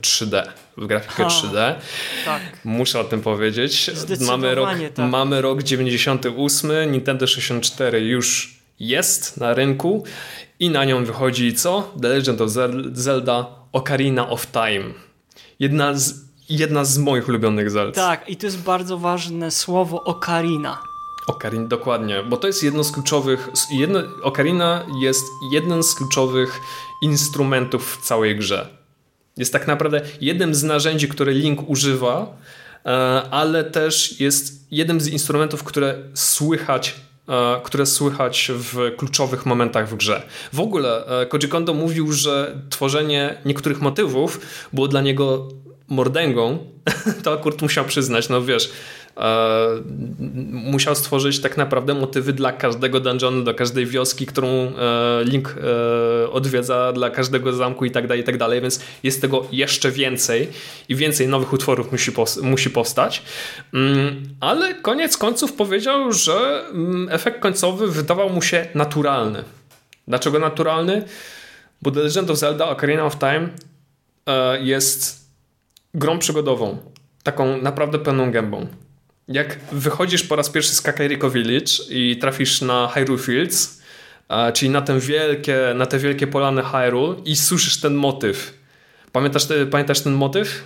3D, 0.00 0.42
w 0.76 0.86
grafikę 0.86 1.14
ha, 1.14 1.28
3D. 1.28 1.74
Tak. 2.24 2.42
Muszę 2.64 3.00
o 3.00 3.04
tym 3.04 3.20
powiedzieć. 3.20 3.90
Mamy 4.20 4.54
rok, 4.54 4.68
tak. 4.94 5.10
mamy 5.10 5.42
rok 5.42 5.62
98, 5.62 6.92
Nintendo 6.92 7.26
64 7.26 8.00
już 8.00 8.61
jest 8.82 9.36
na 9.36 9.54
rynku 9.54 10.04
i 10.60 10.70
na 10.70 10.84
nią 10.84 11.04
wychodzi 11.04 11.54
co? 11.54 11.92
The 12.02 12.08
Legend 12.08 12.40
of 12.40 12.50
Zelda 12.92 13.46
Ocarina 13.72 14.28
of 14.28 14.46
Time. 14.46 14.94
Jedna 15.58 15.94
z, 15.94 16.14
jedna 16.48 16.84
z 16.84 16.98
moich 16.98 17.28
ulubionych 17.28 17.70
Zelda. 17.70 17.92
Tak, 17.92 18.28
i 18.28 18.36
to 18.36 18.46
jest 18.46 18.62
bardzo 18.62 18.98
ważne 18.98 19.50
słowo 19.50 20.04
Ocarina. 20.04 20.78
Ocarina, 21.26 21.68
dokładnie, 21.68 22.22
bo 22.22 22.36
to 22.36 22.46
jest 22.46 22.62
jedno 22.62 22.84
z 22.84 22.92
kluczowych, 22.92 23.48
jedno, 23.70 24.00
Ocarina 24.22 24.86
jest 25.00 25.24
jednym 25.52 25.82
z 25.82 25.94
kluczowych 25.94 26.60
instrumentów 27.02 27.96
w 27.96 28.06
całej 28.06 28.36
grze. 28.36 28.68
Jest 29.36 29.52
tak 29.52 29.66
naprawdę 29.66 30.00
jednym 30.20 30.54
z 30.54 30.62
narzędzi, 30.62 31.08
które 31.08 31.32
Link 31.32 31.70
używa, 31.70 32.36
e, 32.84 32.88
ale 33.30 33.64
też 33.64 34.20
jest 34.20 34.66
jednym 34.70 35.00
z 35.00 35.08
instrumentów, 35.08 35.64
które 35.64 35.98
słychać 36.14 36.94
które 37.64 37.86
słychać 37.86 38.50
w 38.54 38.96
kluczowych 38.96 39.46
momentach 39.46 39.88
w 39.88 39.94
grze. 39.94 40.22
W 40.52 40.60
ogóle 40.60 41.06
e, 41.06 41.26
Koji 41.26 41.48
Kondo 41.48 41.74
mówił, 41.74 42.12
że 42.12 42.58
tworzenie 42.70 43.38
niektórych 43.44 43.80
motywów 43.80 44.40
było 44.72 44.88
dla 44.88 45.00
niego 45.00 45.48
mordęgą, 45.88 46.58
to 47.24 47.32
akurat 47.32 47.62
musiał 47.62 47.84
przyznać, 47.84 48.28
no 48.28 48.42
wiesz, 48.42 48.72
E, 49.01 49.01
musiał 50.52 50.94
stworzyć 50.94 51.40
tak 51.40 51.56
naprawdę 51.56 51.94
motywy 51.94 52.32
dla 52.32 52.52
każdego 52.52 53.00
dungeonu, 53.00 53.42
dla 53.42 53.54
każdej 53.54 53.86
wioski, 53.86 54.26
którą 54.26 54.48
e, 54.48 54.72
Link 55.24 55.56
e, 55.56 56.30
odwiedza, 56.30 56.92
dla 56.92 57.10
każdego 57.10 57.52
zamku 57.52 57.84
i 57.84 57.90
tak 57.90 58.06
dalej, 58.06 58.22
i 58.22 58.24
tak 58.24 58.38
dalej, 58.38 58.60
więc 58.60 58.80
jest 59.02 59.20
tego 59.20 59.46
jeszcze 59.52 59.90
więcej 59.90 60.48
i 60.88 60.96
więcej 60.96 61.28
nowych 61.28 61.52
utworów 61.52 61.92
musi, 61.92 62.12
musi 62.42 62.70
powstać. 62.70 63.22
Mm, 63.74 64.22
ale 64.40 64.74
koniec 64.74 65.16
końców 65.16 65.52
powiedział, 65.52 66.12
że 66.12 66.64
mm, 66.70 67.08
efekt 67.10 67.40
końcowy 67.40 67.88
wydawał 67.88 68.30
mu 68.30 68.42
się 68.42 68.66
naturalny. 68.74 69.44
Dlaczego 70.08 70.38
naturalny? 70.38 71.04
Bo 71.82 71.90
The 71.90 72.00
Legend 72.00 72.30
of 72.30 72.38
Zelda 72.38 72.68
Ocarina 72.68 73.04
of 73.04 73.18
Time 73.18 73.48
jest 74.60 75.28
grą 75.94 76.18
przygodową. 76.18 76.78
Taką 77.22 77.62
naprawdę 77.62 77.98
pełną 77.98 78.30
gębą. 78.30 78.66
Jak 79.28 79.58
wychodzisz 79.72 80.22
po 80.22 80.36
raz 80.36 80.50
pierwszy 80.50 80.74
z 80.74 80.82
Kakariko 80.82 81.30
Village 81.30 81.72
i 81.90 82.16
trafisz 82.16 82.60
na 82.60 82.88
Hyrule 82.88 83.18
Fields, 83.18 83.82
czyli 84.54 84.70
na, 84.70 84.82
ten 84.82 85.00
wielkie, 85.00 85.58
na 85.74 85.86
te 85.86 85.98
wielkie 85.98 86.26
polany 86.26 86.62
Hyrule 86.62 87.16
i 87.24 87.36
słyszysz 87.36 87.80
ten 87.80 87.94
motyw. 87.94 88.58
Pamiętasz, 89.12 89.44
te, 89.44 89.66
pamiętasz 89.66 90.00
ten 90.00 90.12
motyw? 90.12 90.64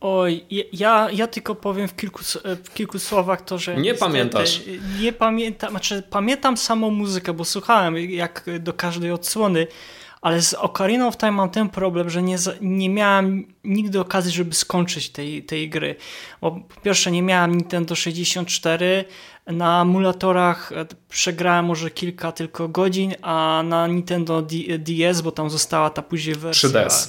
Oj, 0.00 0.44
ja, 0.72 1.08
ja 1.12 1.26
tylko 1.26 1.54
powiem 1.54 1.88
w 1.88 1.96
kilku, 1.96 2.20
w 2.64 2.74
kilku 2.74 2.98
słowach 2.98 3.44
to, 3.44 3.58
że... 3.58 3.76
Nie 3.76 3.94
pamiętasz. 3.94 4.60
Nie 5.00 5.12
pamiętam, 5.12 5.70
znaczy 5.70 6.02
pamiętam 6.10 6.56
samą 6.56 6.90
muzykę, 6.90 7.32
bo 7.32 7.44
słuchałem 7.44 7.98
jak 7.98 8.44
do 8.60 8.72
każdej 8.72 9.10
odsłony, 9.12 9.66
ale 10.20 10.42
z 10.42 10.54
Ocarina 10.54 11.06
of 11.06 11.16
Time 11.16 11.32
mam 11.32 11.50
ten 11.50 11.68
problem, 11.68 12.10
że 12.10 12.22
nie, 12.22 12.36
nie 12.60 12.90
miałem 12.90 13.54
nigdy 13.64 14.00
okazji, 14.00 14.32
żeby 14.32 14.54
skończyć 14.54 15.10
tej, 15.10 15.42
tej 15.42 15.70
gry. 15.70 15.96
Bo 16.40 16.50
po 16.50 16.80
pierwsze 16.80 17.10
nie 17.10 17.22
miałem 17.22 17.54
Nintendo 17.54 17.94
64, 17.94 19.04
na 19.46 19.82
emulatorach 19.82 20.72
e, 20.72 20.86
przegrałem 21.08 21.64
może 21.64 21.90
kilka 21.90 22.32
tylko 22.32 22.68
godzin, 22.68 23.14
a 23.22 23.62
na 23.64 23.86
Nintendo 23.86 24.42
DS, 24.78 25.20
bo 25.20 25.32
tam 25.32 25.50
została 25.50 25.90
ta 25.90 26.02
później 26.02 26.34
wersja... 26.34 26.68
3DS. 26.68 27.08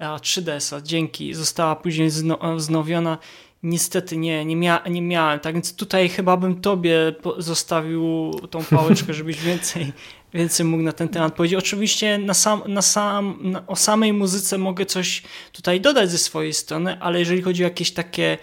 3DS, 0.00 0.82
dzięki, 0.82 1.34
została 1.34 1.76
później 1.76 2.08
wznowiona. 2.56 3.18
Niestety 3.62 4.16
nie, 4.16 4.44
nie, 4.44 4.56
mia 4.56 4.82
nie 4.90 5.02
miałem. 5.02 5.40
Tak 5.40 5.54
więc 5.54 5.76
tutaj 5.76 6.08
chyba 6.08 6.36
bym 6.36 6.60
tobie 6.60 7.14
zostawił 7.38 8.30
tą 8.50 8.64
pałeczkę, 8.64 9.14
żebyś 9.14 9.40
więcej, 9.42 9.92
więcej 10.34 10.66
mógł 10.66 10.82
na 10.82 10.92
ten 10.92 11.08
temat 11.08 11.34
powiedzieć. 11.34 11.58
Oczywiście 11.58 12.18
na 12.18 12.34
sam, 12.34 12.62
na 12.66 12.82
sam, 12.82 13.38
na, 13.40 13.66
o 13.66 13.76
samej 13.76 14.12
muzyce 14.12 14.58
mogę 14.58 14.86
coś 14.86 15.22
tutaj 15.52 15.80
dodać 15.80 16.10
ze 16.10 16.18
swojej 16.18 16.52
strony, 16.52 17.00
ale 17.00 17.18
jeżeli 17.18 17.42
chodzi 17.42 17.64
o 17.64 17.68
jakieś 17.68 17.90
takie 17.90 18.38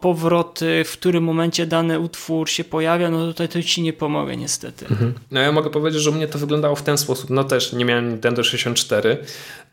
powroty, 0.00 0.84
w 0.84 0.92
którym 0.92 1.24
momencie 1.24 1.66
dany 1.66 2.00
utwór 2.00 2.48
się 2.48 2.64
pojawia, 2.64 3.10
no 3.10 3.26
tutaj 3.26 3.48
to 3.48 3.62
ci 3.62 3.82
nie 3.82 3.92
pomogę 3.92 4.36
niestety. 4.36 4.86
Mhm. 4.90 5.14
No 5.30 5.40
ja 5.40 5.52
mogę 5.52 5.70
powiedzieć, 5.70 6.02
że 6.02 6.10
u 6.10 6.12
mnie 6.12 6.28
to 6.28 6.38
wyglądało 6.38 6.76
w 6.76 6.82
ten 6.82 6.98
sposób. 6.98 7.30
No 7.30 7.44
też 7.44 7.72
nie 7.72 7.84
miałem 7.84 8.08
Nintendo 8.08 8.44
64. 8.44 9.18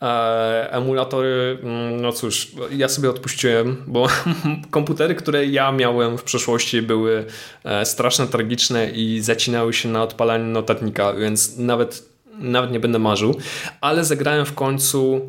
E, 0.02 0.72
emulatory, 0.72 1.58
mm, 1.64 2.02
no 2.02 2.12
cóż, 2.12 2.52
ja 2.72 2.90
sobie 2.90 3.10
odpuściłem, 3.10 3.84
bo 3.88 4.08
komputery, 4.72 5.16
które 5.16 5.46
ja 5.46 5.72
miałem 5.72 6.18
w 6.18 6.24
przeszłości 6.24 6.82
były 6.82 7.26
e, 7.64 7.86
strasznie 7.86 8.28
tragiczne 8.28 8.92
i 8.92 9.22
zacinały 9.22 9.74
się 9.74 9.90
na 9.90 10.04
odpalaniu 10.04 10.46
notatnika, 10.46 11.14
więc 11.14 11.58
nawet, 11.58 12.10
nawet 12.40 12.72
nie 12.72 12.80
będę 12.80 13.00
marzył. 13.00 13.36
Ale 13.82 14.06
zagrałem 14.06 14.46
w 14.46 14.54
końcu 14.54 15.22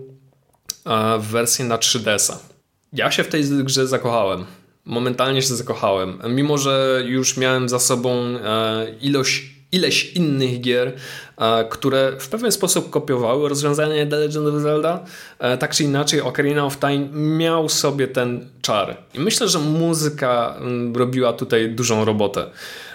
e, 0.87 1.19
w 1.19 1.27
wersję 1.27 1.65
na 1.65 1.79
3DS-a. 1.79 2.52
Ja 2.93 3.11
się 3.11 3.25
w 3.25 3.29
tej 3.29 3.45
grze 3.45 3.87
zakochałem. 3.87 4.45
Momentalnie 4.85 5.43
się 5.43 5.55
zakochałem. 5.55 6.19
Mimo, 6.29 6.59
że 6.59 7.03
już 7.07 7.37
miałem 7.37 7.69
za 7.69 7.79
sobą 7.79 8.15
e, 8.15 8.87
ilość, 9.01 9.45
ileś 9.73 10.13
innych 10.13 10.61
gier, 10.61 10.93
e, 11.39 11.65
które 11.65 12.13
w 12.19 12.29
pewien 12.29 12.53
sposób 12.53 12.91
kopiowały 12.91 13.49
rozwiązanie 13.49 14.07
The 14.07 14.17
Legend 14.17 14.47
of 14.47 14.55
Zelda, 14.55 15.05
e, 15.39 15.59
tak 15.59 15.75
czy 15.75 15.85
inaczej 15.85 16.21
Ocarina 16.21 16.67
of 16.67 16.79
Time 16.79 17.09
miał 17.39 17.69
sobie 17.69 18.09
ten 18.09 18.49
czar. 18.63 18.97
I 19.15 19.21
myślę, 19.21 19.49
że 19.49 19.59
muzyka 19.59 20.57
mm, 20.59 20.97
robiła 20.97 21.33
tutaj 21.33 21.71
dużą 21.71 22.05
robotę. 22.05 22.51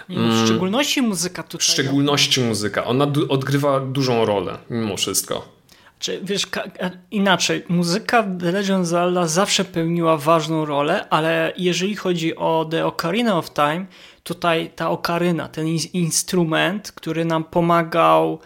W 0.08 0.12
mm. 0.12 0.46
szczególności 0.46 1.02
muzyka 1.02 1.42
tutaj. 1.42 1.66
W 1.66 1.70
szczególności 1.70 2.40
muzyka. 2.40 2.84
Ona 2.84 3.06
odgrywa 3.28 3.80
dużą 3.80 4.24
rolę 4.24 4.58
mimo 4.70 4.96
wszystko. 4.96 5.57
Czy 5.98 6.20
wiesz, 6.22 6.46
inaczej, 7.10 7.64
muzyka 7.68 8.22
The 8.40 8.52
Legend 8.52 8.80
of 8.80 8.86
Zelda 8.86 9.26
zawsze 9.26 9.64
pełniła 9.64 10.16
ważną 10.16 10.64
rolę, 10.64 11.08
ale 11.08 11.52
jeżeli 11.56 11.96
chodzi 11.96 12.36
o 12.36 12.66
The 12.70 12.86
Ocarina 12.86 13.38
of 13.38 13.50
Time, 13.50 13.86
tutaj 14.22 14.70
ta 14.76 14.90
okaryna, 14.90 15.48
ten 15.48 15.66
instrument, 15.92 16.92
który 16.92 17.24
nam 17.24 17.44
pomagał 17.44 18.38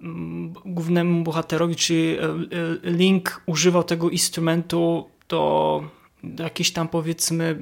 mm, 0.00 0.52
głównemu 0.64 1.22
bohaterowi, 1.22 1.76
czyli 1.76 2.18
e, 2.18 2.22
e, 2.22 2.90
Link 2.90 3.42
używał 3.46 3.84
tego 3.84 4.10
instrumentu 4.10 5.10
do, 5.28 5.82
jakiejś 6.38 6.72
tam 6.72 6.88
powiedzmy 6.88 7.58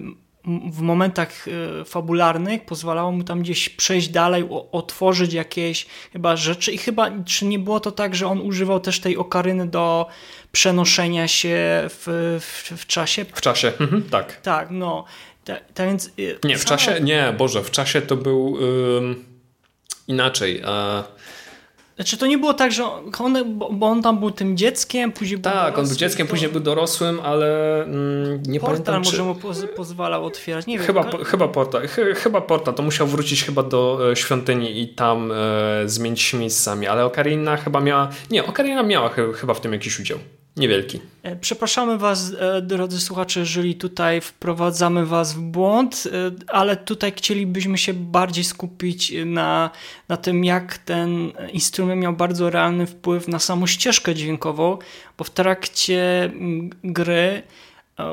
w 0.73 0.81
momentach 0.81 1.49
e, 1.49 1.85
fabularnych 1.85 2.65
pozwalało 2.65 3.13
mu 3.13 3.25
tam 3.25 3.43
gdzieś 3.43 3.69
przejść 3.69 4.09
dalej, 4.09 4.45
otworzyć 4.73 5.33
jakieś 5.33 5.87
chyba 6.13 6.37
rzeczy 6.37 6.73
i 6.73 6.79
chyba, 6.79 7.11
czy 7.25 7.45
nie 7.45 7.59
było 7.59 7.81
to 7.81 7.93
tak, 7.93 8.15
że 8.15 8.27
on 8.27 8.41
używał 8.41 8.81
też 8.81 9.01
tej 9.01 9.17
okaryny 9.17 9.67
do 9.67 10.07
przenoszenia 10.53 11.29
się 11.29 11.57
w, 11.89 12.39
w, 12.41 12.81
w 12.81 12.87
czasie? 12.87 13.25
W 13.25 13.41
czasie, 13.41 13.73
mhm, 13.81 14.03
tak. 14.03 14.41
Tak, 14.41 14.69
no. 14.71 15.05
Tak, 15.45 15.63
więc, 15.79 16.07
e, 16.07 16.49
nie, 16.49 16.59
w 16.59 16.65
czasie, 16.65 17.01
nie, 17.01 17.35
Boże, 17.39 17.63
w 17.63 17.71
czasie 17.71 18.03
to 18.03 18.17
był 18.17 18.59
inaczej. 20.09 20.63
Znaczy 21.97 22.17
to 22.17 22.27
nie 22.27 22.39
było 22.39 22.55
tak, 22.55 22.73
że 22.73 22.85
on, 23.19 23.59
bo 23.71 23.87
on 23.87 24.03
tam 24.03 24.19
był 24.19 24.31
tym 24.31 24.57
dzieckiem, 24.57 25.13
później 25.13 25.39
był 25.39 25.53
Tak, 25.53 25.79
on 25.79 25.87
był 25.87 25.97
dzieckiem, 25.97 26.27
to... 26.27 26.31
później 26.31 26.51
był 26.51 26.61
dorosłym, 26.61 27.21
ale 27.21 27.83
mm, 27.83 28.43
nie 28.47 28.61
portal 28.61 28.77
pamiętam 28.77 29.03
może 29.05 29.17
czy... 29.17 29.23
mu 29.23 29.35
poz 29.35 29.65
pozwalał 29.77 30.25
otwierać, 30.25 30.67
nie 30.67 30.79
chyba, 30.79 31.03
wiem. 31.03 31.13
Po, 31.13 31.25
chyba 31.25 31.49
portal, 31.49 31.89
ch 31.89 31.97
chyba 32.15 32.41
portal, 32.41 32.75
to 32.75 32.83
musiał 32.83 33.07
wrócić 33.07 33.45
chyba 33.45 33.63
do 33.63 34.11
e, 34.11 34.17
świątyni 34.17 34.81
i 34.81 34.89
tam 34.89 35.33
e, 35.33 35.35
zmienić 35.89 36.23
się 36.23 36.39
miejscami, 36.39 36.87
ale 36.87 37.05
Ocarina 37.05 37.57
chyba 37.57 37.81
miała, 37.81 38.09
nie, 38.31 38.47
Ocarina 38.47 38.83
miała 38.83 39.09
ch 39.09 39.17
chyba 39.37 39.55
w 39.55 39.61
tym 39.61 39.73
jakiś 39.73 40.01
udział. 40.01 40.19
Niewielki. 40.57 41.01
E, 41.23 41.37
przepraszamy 41.37 41.99
Was, 41.99 42.33
e, 42.39 42.63
drodzy 42.63 43.01
słuchacze, 43.01 43.41
jeżeli 43.41 43.75
tutaj 43.75 44.21
wprowadzamy 44.21 45.07
Was 45.07 45.35
w 45.35 45.41
błąd, 45.41 46.05
e, 46.07 46.11
ale 46.49 46.77
tutaj 46.77 47.13
chcielibyśmy 47.17 47.79
się 47.79 47.95
bardziej 47.95 48.45
skupić 48.45 49.13
na, 49.27 49.71
na 50.09 50.17
tym, 50.17 50.45
jak 50.45 50.79
ten 50.79 51.33
instrument 51.53 52.03
miał 52.03 52.13
bardzo 52.13 52.51
realny 52.51 52.87
wpływ 52.87 53.29
na 53.29 53.39
samą 53.39 53.67
ścieżkę 53.67 54.15
dźwiękową, 54.15 54.79
bo 55.19 55.25
w 55.25 55.31
trakcie 55.31 56.33
gry 56.85 57.43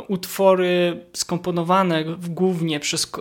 utwory 0.08 1.06
skomponowane 1.14 2.04
głównie 2.30 2.80
przez 2.80 3.12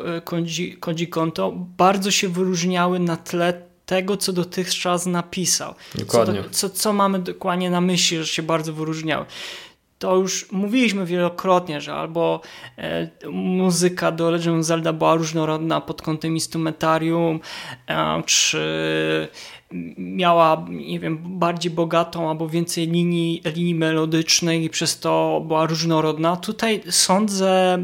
Koji 0.80 1.08
Konto 1.08 1.52
bardzo 1.76 2.10
się 2.10 2.28
wyróżniały 2.28 2.98
na 2.98 3.16
tle 3.16 3.69
tego, 3.90 4.16
co 4.16 4.32
dotychczas 4.32 5.06
napisał. 5.06 5.74
Dokładnie. 5.94 6.42
Co, 6.42 6.68
co, 6.68 6.70
co 6.70 6.92
mamy 6.92 7.18
dokładnie 7.18 7.70
na 7.70 7.80
myśli, 7.80 8.18
że 8.18 8.26
się 8.26 8.42
bardzo 8.42 8.72
wyróżniały 8.72 9.26
to 9.98 10.16
już 10.16 10.52
mówiliśmy 10.52 11.06
wielokrotnie, 11.06 11.80
że 11.80 11.94
albo 11.94 12.40
e, 12.78 13.10
muzyka 13.32 14.12
do 14.12 14.30
Legend 14.30 14.60
of 14.60 14.66
Zelda 14.66 14.92
była 14.92 15.14
różnorodna 15.14 15.80
pod 15.80 16.02
kątem 16.02 16.34
instrumentarium, 16.34 17.40
e, 17.88 18.22
czy 18.26 19.28
miała, 19.98 20.66
nie 20.68 21.00
wiem, 21.00 21.38
bardziej 21.38 21.72
bogatą 21.72 22.30
albo 22.30 22.48
więcej 22.48 22.88
linii, 22.88 23.42
linii 23.44 23.74
melodycznych 23.74 24.62
i 24.62 24.70
przez 24.70 25.00
to 25.00 25.42
była 25.46 25.66
różnorodna. 25.66 26.36
Tutaj 26.36 26.82
sądzę 26.90 27.78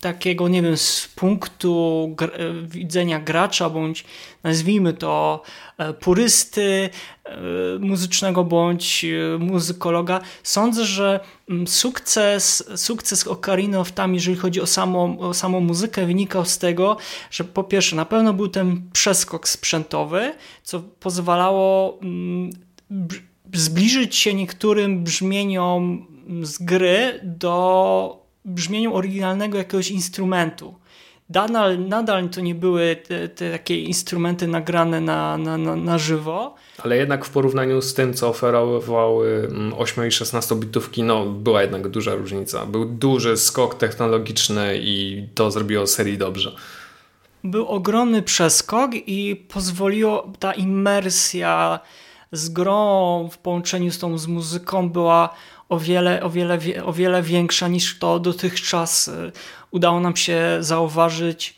takiego, 0.00 0.48
nie 0.48 0.62
wiem, 0.62 0.76
z 0.76 1.08
punktu 1.08 2.14
gr 2.16 2.32
widzenia 2.62 3.20
gracza, 3.20 3.70
bądź 3.70 4.04
nazwijmy 4.42 4.92
to 4.92 5.42
e, 5.78 5.92
purysty 5.92 6.90
e, 7.24 7.38
muzycznego, 7.80 8.44
bądź 8.44 9.04
e, 9.04 9.38
muzykologa, 9.38 10.20
sądzę, 10.42 10.84
że 10.84 11.20
mm, 11.50 11.66
sukces, 11.66 12.70
sukces 12.76 13.26
Ocarina 13.26 13.80
of 13.80 13.92
Time, 13.92 14.14
jeżeli 14.14 14.36
chodzi 14.36 14.60
o 14.60 14.66
samą, 14.66 15.18
o 15.18 15.34
samą 15.34 15.60
muzykę, 15.60 16.06
wynikał 16.06 16.44
z 16.44 16.58
tego, 16.58 16.96
że 17.30 17.44
po 17.44 17.64
pierwsze, 17.64 17.96
na 17.96 18.04
pewno 18.04 18.32
był 18.32 18.48
ten 18.48 18.90
przeskok 18.92 19.48
sprzętowy, 19.48 20.34
co 20.62 20.80
pozwalało 20.80 21.98
mm, 22.02 22.50
zbliżyć 23.54 24.16
się 24.16 24.34
niektórym 24.34 25.04
brzmieniom 25.04 26.06
z 26.42 26.58
gry 26.58 27.20
do 27.22 28.27
brzmieniu 28.44 28.94
oryginalnego 28.94 29.58
jakiegoś 29.58 29.90
instrumentu. 29.90 30.74
Nadal, 31.30 31.88
nadal 31.88 32.28
to 32.28 32.40
nie 32.40 32.54
były 32.54 32.96
te, 32.96 33.28
te 33.28 33.52
takie 33.52 33.80
instrumenty 33.80 34.46
nagrane 34.46 35.00
na, 35.00 35.38
na, 35.38 35.58
na, 35.58 35.76
na, 35.76 35.98
żywo. 35.98 36.54
Ale 36.84 36.96
jednak 36.96 37.24
w 37.24 37.30
porównaniu 37.30 37.82
z 37.82 37.94
tym, 37.94 38.14
co 38.14 38.28
oferowały 38.28 39.48
8 39.76 39.98
mm, 39.98 40.08
i 40.08 40.12
16 40.12 40.54
bitówki, 40.54 41.02
no 41.02 41.26
była 41.26 41.62
jednak 41.62 41.88
duża 41.88 42.14
różnica. 42.14 42.66
Był 42.66 42.84
duży 42.84 43.36
skok 43.36 43.74
technologiczny 43.74 44.78
i 44.80 45.26
to 45.34 45.50
zrobiło 45.50 45.86
serii 45.86 46.18
dobrze. 46.18 46.56
Był 47.44 47.66
ogromny 47.66 48.22
przeskok 48.22 48.90
i 49.06 49.36
pozwoliło 49.48 50.32
ta 50.38 50.52
imersja 50.52 51.80
z 52.32 52.48
grą 52.48 53.28
w 53.32 53.38
połączeniu 53.38 53.90
z 53.90 53.98
tą 53.98 54.18
z 54.18 54.26
muzyką 54.26 54.90
była 54.90 55.34
o 55.68 55.78
wiele, 55.78 56.22
o 56.22 56.30
wiele, 56.30 56.58
o 56.84 56.92
wiele 56.92 57.22
większa 57.22 57.68
niż 57.68 57.98
to 57.98 58.20
dotychczas 58.20 59.08
y, 59.08 59.32
udało 59.70 60.00
nam 60.00 60.16
się 60.16 60.56
zauważyć 60.60 61.56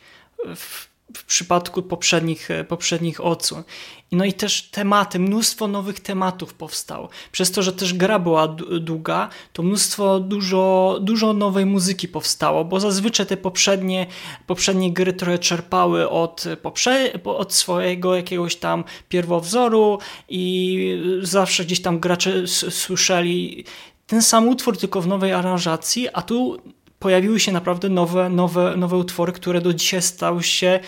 w, 0.55 0.87
w 1.17 1.25
przypadku 1.25 1.83
poprzednich, 1.83 2.51
y, 2.51 2.63
poprzednich 2.63 3.25
odsłon. 3.25 3.63
No 4.11 4.25
i 4.25 4.33
też 4.33 4.61
tematy, 4.61 5.19
mnóstwo 5.19 5.67
nowych 5.67 5.99
tematów 5.99 6.53
powstało. 6.53 7.09
Przez 7.31 7.51
to, 7.51 7.63
że 7.63 7.73
też 7.73 7.93
gra 7.93 8.19
była 8.19 8.47
długa, 8.79 9.29
to 9.53 9.63
mnóstwo, 9.63 10.19
dużo, 10.19 10.97
dużo 11.01 11.33
nowej 11.33 11.65
muzyki 11.65 12.07
powstało, 12.07 12.65
bo 12.65 12.79
zazwyczaj 12.79 13.25
te 13.25 13.37
poprzednie, 13.37 14.07
poprzednie 14.47 14.93
gry 14.93 15.13
trochę 15.13 15.39
czerpały 15.39 16.09
od, 16.09 16.45
poprze 16.61 17.13
od 17.23 17.53
swojego 17.53 18.15
jakiegoś 18.15 18.55
tam 18.55 18.83
pierwowzoru 19.09 19.99
i 20.29 21.19
zawsze 21.21 21.65
gdzieś 21.65 21.81
tam 21.81 21.99
gracze 21.99 22.47
słyszeli 22.47 23.65
ten 24.11 24.21
sam 24.21 24.47
utwór, 24.47 24.77
tylko 24.77 25.01
w 25.01 25.07
nowej 25.07 25.33
aranżacji, 25.33 26.09
a 26.13 26.21
tu 26.21 26.57
pojawiły 26.99 27.39
się 27.39 27.51
naprawdę 27.51 27.89
nowe, 27.89 28.29
nowe, 28.29 28.77
nowe 28.77 28.97
utwory, 28.97 29.31
które 29.31 29.61
do 29.61 29.73
dzisiaj 29.73 30.01
stały 30.01 30.43
się, 30.43 30.79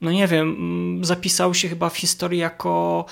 no 0.00 0.10
nie 0.10 0.26
wiem, 0.26 0.48
mm, 0.48 1.04
zapisały 1.04 1.54
się 1.54 1.68
chyba 1.68 1.90
w 1.90 1.96
historii 1.96 2.38
jako 2.40 3.04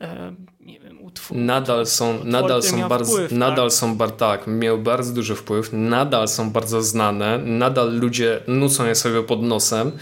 e, 0.00 0.34
nie 0.60 0.80
wiem, 0.80 1.02
utwór. 1.02 1.36
Nadal 1.36 1.86
są, 1.86 2.24
nadal 2.24 2.62
są 2.62 2.88
bardzo, 2.88 3.12
wpływ, 3.12 3.32
nadal 3.32 3.68
tak? 3.68 3.78
są 3.78 3.96
bar, 3.96 4.12
tak, 4.12 4.46
miał 4.46 4.78
bardzo 4.78 5.12
duży 5.12 5.34
wpływ, 5.34 5.68
nadal 5.72 6.28
są 6.28 6.50
bardzo 6.50 6.82
znane, 6.82 7.38
nadal 7.38 7.98
ludzie 7.98 8.40
nucą 8.46 8.86
je 8.86 8.94
sobie 8.94 9.22
pod 9.22 9.42
nosem. 9.42 9.92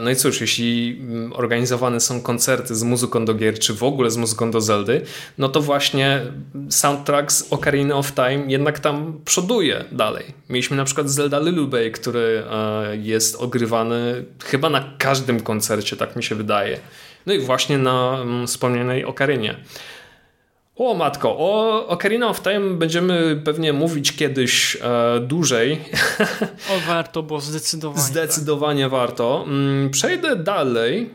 No 0.00 0.10
i 0.10 0.16
cóż, 0.16 0.40
jeśli 0.40 0.98
mm, 1.00 1.32
organizowane 1.32 2.00
są 2.00 2.20
koncerty 2.20 2.74
z 2.74 2.82
muzyką 2.82 3.24
do 3.24 3.34
gier, 3.34 3.58
czy 3.58 3.74
w 3.74 3.82
ogóle 3.82 4.10
z 4.10 4.16
muzyką 4.16 4.50
do 4.50 4.60
Zeldy, 4.60 5.02
no 5.38 5.48
to 5.48 5.60
właśnie 5.60 6.20
soundtrack 6.70 7.32
z 7.32 7.52
Ocarina 7.52 7.96
of 7.96 8.12
Time 8.12 8.44
jednak 8.46 8.78
tam 8.78 9.20
przoduje 9.24 9.84
dalej. 9.92 10.24
Mieliśmy 10.48 10.76
na 10.76 10.84
przykład 10.84 11.10
Zelda 11.10 11.38
Lullaby, 11.38 11.90
który 11.90 12.44
e, 12.50 12.96
jest 12.96 13.36
ogrywany 13.36 14.24
chyba 14.44 14.70
na 14.70 14.94
każdym 14.98 15.40
koncercie, 15.40 15.96
tak 15.96 16.16
mi 16.16 16.22
się 16.22 16.34
wydaje. 16.34 16.78
No 17.26 17.32
i 17.32 17.38
właśnie 17.38 17.78
na 17.78 18.18
mm, 18.22 18.46
wspomnianej 18.46 19.04
Okarinie. 19.04 19.56
O 20.78 20.94
matko, 20.94 21.36
o 21.38 21.86
Ocarina 21.88 22.28
of 22.28 22.42
Time 22.42 22.60
będziemy 22.74 23.40
pewnie 23.44 23.72
mówić 23.72 24.16
kiedyś 24.16 24.76
e, 24.76 25.20
dłużej. 25.20 25.80
O 26.74 26.88
warto, 26.88 27.22
bo 27.22 27.40
zdecydowanie. 27.40 28.02
Zdecydowanie 28.02 28.82
tak. 28.82 28.90
warto. 28.90 29.44
Mm, 29.46 29.90
przejdę 29.90 30.36
dalej 30.36 31.10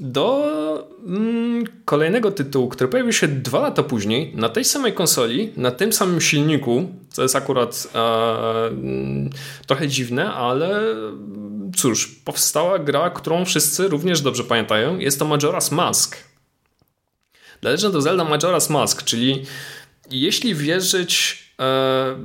do 0.00 0.88
mm, 1.06 1.64
kolejnego 1.84 2.30
tytułu, 2.30 2.68
który 2.68 2.88
pojawił 2.88 3.12
się 3.12 3.28
dwa 3.28 3.60
lata 3.60 3.82
później 3.82 4.32
na 4.34 4.48
tej 4.48 4.64
samej 4.64 4.92
konsoli, 4.92 5.52
na 5.56 5.70
tym 5.70 5.92
samym 5.92 6.20
silniku, 6.20 6.88
co 7.10 7.22
jest 7.22 7.36
akurat 7.36 7.88
e, 7.94 7.98
mm, 8.66 9.30
trochę 9.66 9.88
dziwne, 9.88 10.32
ale 10.32 10.80
cóż, 11.76 12.06
powstała 12.24 12.78
gra, 12.78 13.10
którą 13.10 13.44
wszyscy 13.44 13.88
również 13.88 14.20
dobrze 14.20 14.44
pamiętają. 14.44 14.98
Jest 14.98 15.18
to 15.18 15.24
Majora's 15.24 15.72
Mask. 15.72 16.16
The 17.60 17.68
Legend 17.70 17.96
of 17.96 18.02
Zelda 18.02 18.24
Majora's 18.24 18.70
Mask, 18.70 19.02
czyli 19.02 19.44
jeśli 20.10 20.54
wierzyć 20.54 21.42
e, 21.60 22.16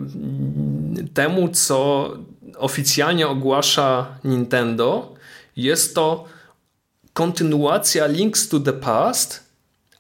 temu, 1.14 1.50
co 1.50 2.10
oficjalnie 2.58 3.28
ogłasza 3.28 4.08
Nintendo, 4.24 5.16
jest 5.56 5.96
to 5.96 6.26
kontynuacja 7.14 8.08
Links 8.08 8.50
to 8.50 8.60
the 8.60 8.74
Past, 8.74 9.52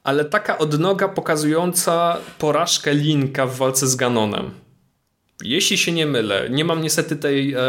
ale 0.03 0.25
taka 0.25 0.57
odnoga 0.57 1.07
pokazująca 1.07 2.17
porażkę 2.37 2.93
Linka 2.93 3.45
w 3.45 3.57
walce 3.57 3.87
z 3.87 3.95
Ganonem. 3.95 4.51
Jeśli 5.43 5.77
się 5.77 5.91
nie 5.91 6.05
mylę, 6.05 6.49
nie 6.49 6.65
mam 6.65 6.81
niestety 6.81 7.15
tej 7.15 7.53
e, 7.53 7.59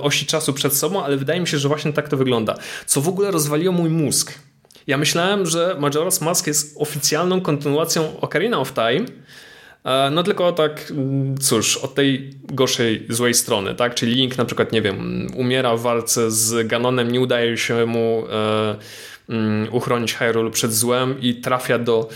osi 0.00 0.26
czasu 0.26 0.52
przed 0.52 0.76
sobą, 0.76 1.04
ale 1.04 1.16
wydaje 1.16 1.40
mi 1.40 1.46
się, 1.46 1.58
że 1.58 1.68
właśnie 1.68 1.92
tak 1.92 2.08
to 2.08 2.16
wygląda. 2.16 2.58
Co 2.86 3.00
w 3.00 3.08
ogóle 3.08 3.30
rozwaliło 3.30 3.72
mój 3.72 3.90
mózg. 3.90 4.32
Ja 4.88 4.96
myślałem, 4.96 5.46
że 5.46 5.76
Majora's 5.78 6.24
Mask 6.24 6.46
jest 6.46 6.76
oficjalną 6.78 7.40
kontynuacją 7.40 8.20
Ocarina 8.20 8.58
of 8.58 8.72
Time, 8.72 9.04
e, 9.84 10.10
no 10.10 10.22
tylko 10.22 10.52
tak, 10.52 10.92
cóż, 11.40 11.76
od 11.76 11.94
tej 11.94 12.30
gorszej, 12.44 13.06
złej 13.08 13.34
strony, 13.34 13.74
tak? 13.74 13.94
Czyli 13.94 14.14
Link 14.14 14.38
na 14.38 14.44
przykład, 14.44 14.72
nie 14.72 14.82
wiem, 14.82 15.26
umiera 15.36 15.76
w 15.76 15.80
walce 15.80 16.30
z 16.30 16.66
Ganonem, 16.66 17.10
nie 17.10 17.20
udaje 17.20 17.56
się 17.56 17.86
mu 17.86 18.24
e, 18.30 18.76
um, 19.28 19.68
uchronić 19.72 20.14
Hyrule 20.14 20.50
przed 20.50 20.74
złem 20.74 21.20
i 21.20 21.34
trafia 21.34 21.78
do 21.78 22.08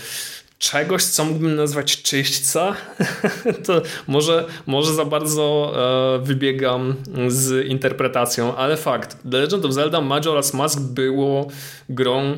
czegoś, 0.59 1.03
co 1.03 1.25
mógłbym 1.25 1.55
nazwać 1.55 2.01
czyśćca, 2.01 2.75
to 3.65 3.81
może, 4.07 4.45
może 4.65 4.93
za 4.93 5.05
bardzo 5.05 5.73
e, 6.15 6.25
wybiegam 6.25 6.95
z 7.27 7.67
interpretacją, 7.67 8.55
ale 8.55 8.77
fakt, 8.77 9.17
The 9.31 9.37
Legend 9.37 9.65
of 9.65 9.73
Zelda 9.73 9.97
Majora's 9.97 10.55
Mask 10.55 10.79
było 10.79 11.47
grą 11.89 12.37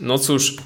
no 0.00 0.18
cóż, 0.18 0.56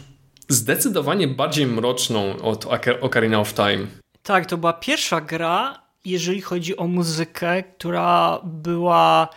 zdecydowanie 0.49 1.28
bardziej 1.28 1.66
mroczną 1.66 2.37
od 2.43 2.66
Ocarina 3.01 3.41
of 3.41 3.55
Time. 3.55 3.87
Tak, 4.22 4.47
to 4.47 4.57
była 4.57 4.72
pierwsza 4.72 5.20
gra, 5.20 5.83
jeżeli 6.05 6.41
chodzi 6.41 6.76
o 6.76 6.87
muzykę, 6.87 7.62
która 7.62 8.41
była 8.45 9.28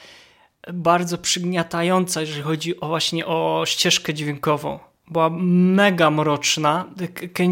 bardzo 0.74 1.18
przygniatająca, 1.18 2.22
jeżeli 2.22 2.41
chodzi 2.41 2.80
o 2.80 2.88
właśnie 2.88 3.26
o 3.26 3.64
ścieżkę 3.66 4.14
dźwiękową. 4.14 4.80
Była 5.08 5.30
mega 5.39 6.12
mroczna. 6.12 6.86
E, 7.00 7.46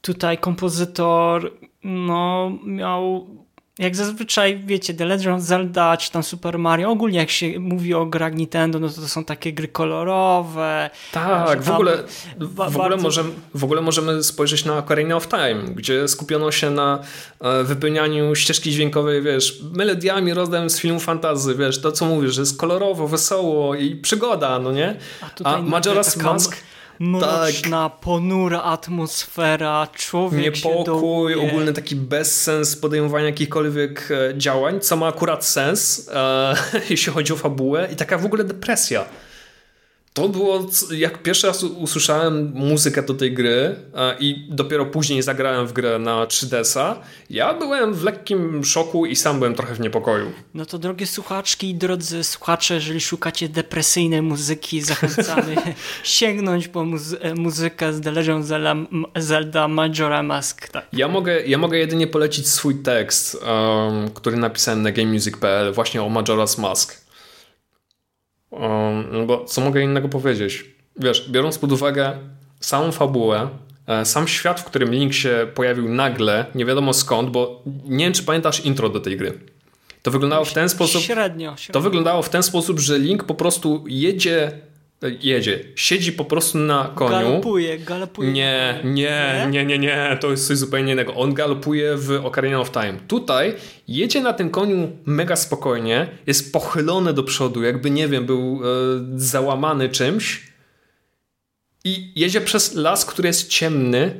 tutaj 0.00 0.38
kompozytor 0.38 1.52
no, 1.84 2.52
miał 2.64 3.28
jak 3.78 3.96
zazwyczaj, 3.96 4.62
wiecie, 4.66 4.94
The 4.94 5.04
Legend 5.04 5.36
of 5.36 5.42
Zelda 5.42 5.96
czy 5.96 6.10
tam 6.10 6.22
Super 6.22 6.58
Mario, 6.58 6.90
ogólnie 6.90 7.18
jak 7.18 7.30
się 7.30 7.60
mówi 7.60 7.94
o 7.94 8.06
grach 8.06 8.34
Nintendo, 8.34 8.78
no 8.78 8.88
to, 8.88 9.00
to 9.00 9.08
są 9.08 9.24
takie 9.24 9.52
gry 9.52 9.68
kolorowe. 9.68 10.90
Tak, 11.12 11.62
w 11.62 11.70
ogóle, 11.70 12.02
w, 12.38 12.54
bardzo... 12.54 12.78
ogóle 12.80 12.96
możemy, 12.96 13.30
w 13.54 13.64
ogóle 13.64 13.82
możemy 13.82 14.22
spojrzeć 14.22 14.64
na 14.64 14.78
Ocarina 14.78 15.16
of 15.16 15.28
Time, 15.28 15.62
gdzie 15.74 16.08
skupiono 16.08 16.52
się 16.52 16.70
na 16.70 16.98
e, 17.40 17.64
wypełnianiu 17.64 18.34
ścieżki 18.34 18.70
dźwiękowej, 18.70 19.22
wiesz, 19.22 19.60
melodiami 19.72 20.34
rozdałem 20.34 20.70
z 20.70 20.80
filmu 20.80 21.00
fantazy, 21.00 21.54
wiesz, 21.54 21.80
to 21.80 21.92
co 21.92 22.06
mówisz, 22.06 22.34
że 22.34 22.42
jest 22.42 22.58
kolorowo, 22.58 23.08
wesoło 23.08 23.74
i 23.74 23.96
przygoda, 23.96 24.58
no 24.58 24.72
nie? 24.72 24.96
A, 25.44 25.54
A 25.54 25.62
Majora's 25.62 26.22
Mask 26.22 26.56
mroczna, 27.00 27.90
tak. 27.90 28.00
ponura 28.00 28.62
atmosfera, 28.62 29.88
człowiek 29.94 30.54
Niepokój, 30.64 31.34
ogólny 31.34 31.72
taki 31.72 31.96
bezsens 31.96 32.76
podejmowania 32.76 33.26
jakichkolwiek 33.26 34.08
e, 34.10 34.38
działań, 34.38 34.80
co 34.80 34.96
ma 34.96 35.06
akurat 35.06 35.44
sens, 35.44 36.10
e, 36.14 36.54
jeśli 36.90 37.12
chodzi 37.12 37.32
o 37.32 37.36
fabułę 37.36 37.88
i 37.92 37.96
taka 37.96 38.18
w 38.18 38.26
ogóle 38.26 38.44
depresja. 38.44 39.04
To 40.14 40.28
było, 40.28 40.66
jak 40.90 41.22
pierwszy 41.22 41.46
raz 41.46 41.62
usłyszałem 41.62 42.52
muzykę 42.54 43.02
do 43.02 43.14
tej 43.14 43.32
gry 43.32 43.76
i 44.20 44.46
dopiero 44.48 44.86
później 44.86 45.22
zagrałem 45.22 45.66
w 45.66 45.72
grę 45.72 45.98
na 45.98 46.26
3DS-a, 46.26 47.00
ja 47.30 47.54
byłem 47.54 47.94
w 47.94 48.02
lekkim 48.02 48.64
szoku 48.64 49.06
i 49.06 49.16
sam 49.16 49.38
byłem 49.38 49.54
trochę 49.54 49.74
w 49.74 49.80
niepokoju. 49.80 50.32
No 50.54 50.66
to 50.66 50.78
drogie 50.78 51.06
słuchaczki 51.06 51.70
i 51.70 51.74
drodzy 51.74 52.24
słuchacze, 52.24 52.74
jeżeli 52.74 53.00
szukacie 53.00 53.48
depresyjnej 53.48 54.22
muzyki, 54.22 54.82
zachęcamy 54.82 55.56
sięgnąć 56.04 56.68
po 56.68 56.84
muzy 56.84 57.18
muzykę 57.36 57.92
z 57.92 58.04
Zelda, 58.46 58.74
Zelda 59.16 59.68
Majora 59.68 60.22
Mask. 60.22 60.68
Tak. 60.68 60.86
Ja, 60.92 61.08
mogę, 61.08 61.46
ja 61.46 61.58
mogę 61.58 61.78
jedynie 61.78 62.06
polecić 62.06 62.48
swój 62.48 62.82
tekst, 62.82 63.34
um, 63.34 64.10
który 64.10 64.36
napisałem 64.36 64.82
na 64.82 64.92
gamemusic.pl 64.92 65.72
właśnie 65.72 66.02
o 66.02 66.06
Majora's 66.10 66.60
Mask 66.60 67.03
no 69.12 69.26
bo 69.26 69.44
co 69.44 69.60
mogę 69.60 69.82
innego 69.82 70.08
powiedzieć? 70.08 70.64
Wiesz, 70.96 71.30
biorąc 71.30 71.58
pod 71.58 71.72
uwagę 71.72 72.12
samą 72.60 72.92
fabułę, 72.92 73.48
e, 73.86 74.04
sam 74.04 74.28
świat, 74.28 74.60
w 74.60 74.64
którym 74.64 74.94
Link 74.94 75.12
się 75.12 75.46
pojawił 75.54 75.88
nagle, 75.88 76.46
nie 76.54 76.64
wiadomo 76.64 76.92
skąd, 76.92 77.30
bo 77.30 77.62
nie 77.84 78.04
wiem, 78.04 78.12
czy 78.12 78.22
pamiętasz 78.22 78.64
intro 78.64 78.88
do 78.88 79.00
tej 79.00 79.16
gry. 79.16 79.38
To 80.02 80.10
wyglądało 80.10 80.44
w 80.44 80.52
ten 80.52 80.68
sposób. 80.68 81.02
Średnio, 81.02 81.56
średnio. 81.56 81.72
To 81.72 81.80
wyglądało 81.80 82.22
w 82.22 82.28
ten 82.28 82.42
sposób, 82.42 82.80
że 82.80 82.98
Link 82.98 83.24
po 83.24 83.34
prostu 83.34 83.84
jedzie 83.86 84.52
jedzie, 85.08 85.64
siedzi 85.76 86.12
po 86.12 86.24
prostu 86.24 86.58
na 86.58 86.92
koniu. 86.94 87.10
Galopuje, 87.10 87.78
galopuje. 87.78 88.32
Nie, 88.32 88.80
nie, 88.84 89.46
nie, 89.50 89.64
nie, 89.64 89.78
nie, 89.78 90.18
to 90.20 90.30
jest 90.30 90.48
coś 90.48 90.56
zupełnie 90.56 90.92
innego. 90.92 91.14
On 91.14 91.34
galopuje 91.34 91.96
w 91.96 92.10
Ocarina 92.24 92.60
of 92.60 92.70
Time. 92.70 92.94
Tutaj 93.08 93.54
jedzie 93.88 94.20
na 94.20 94.32
tym 94.32 94.50
koniu 94.50 94.90
mega 95.04 95.36
spokojnie, 95.36 96.06
jest 96.26 96.52
pochylony 96.52 97.12
do 97.12 97.22
przodu, 97.22 97.62
jakby, 97.62 97.90
nie 97.90 98.08
wiem, 98.08 98.26
był 98.26 98.60
e, 98.64 98.68
załamany 99.16 99.88
czymś 99.88 100.54
i 101.84 102.12
jedzie 102.16 102.40
przez 102.40 102.74
las, 102.74 103.04
który 103.04 103.26
jest 103.26 103.48
ciemny, 103.48 104.14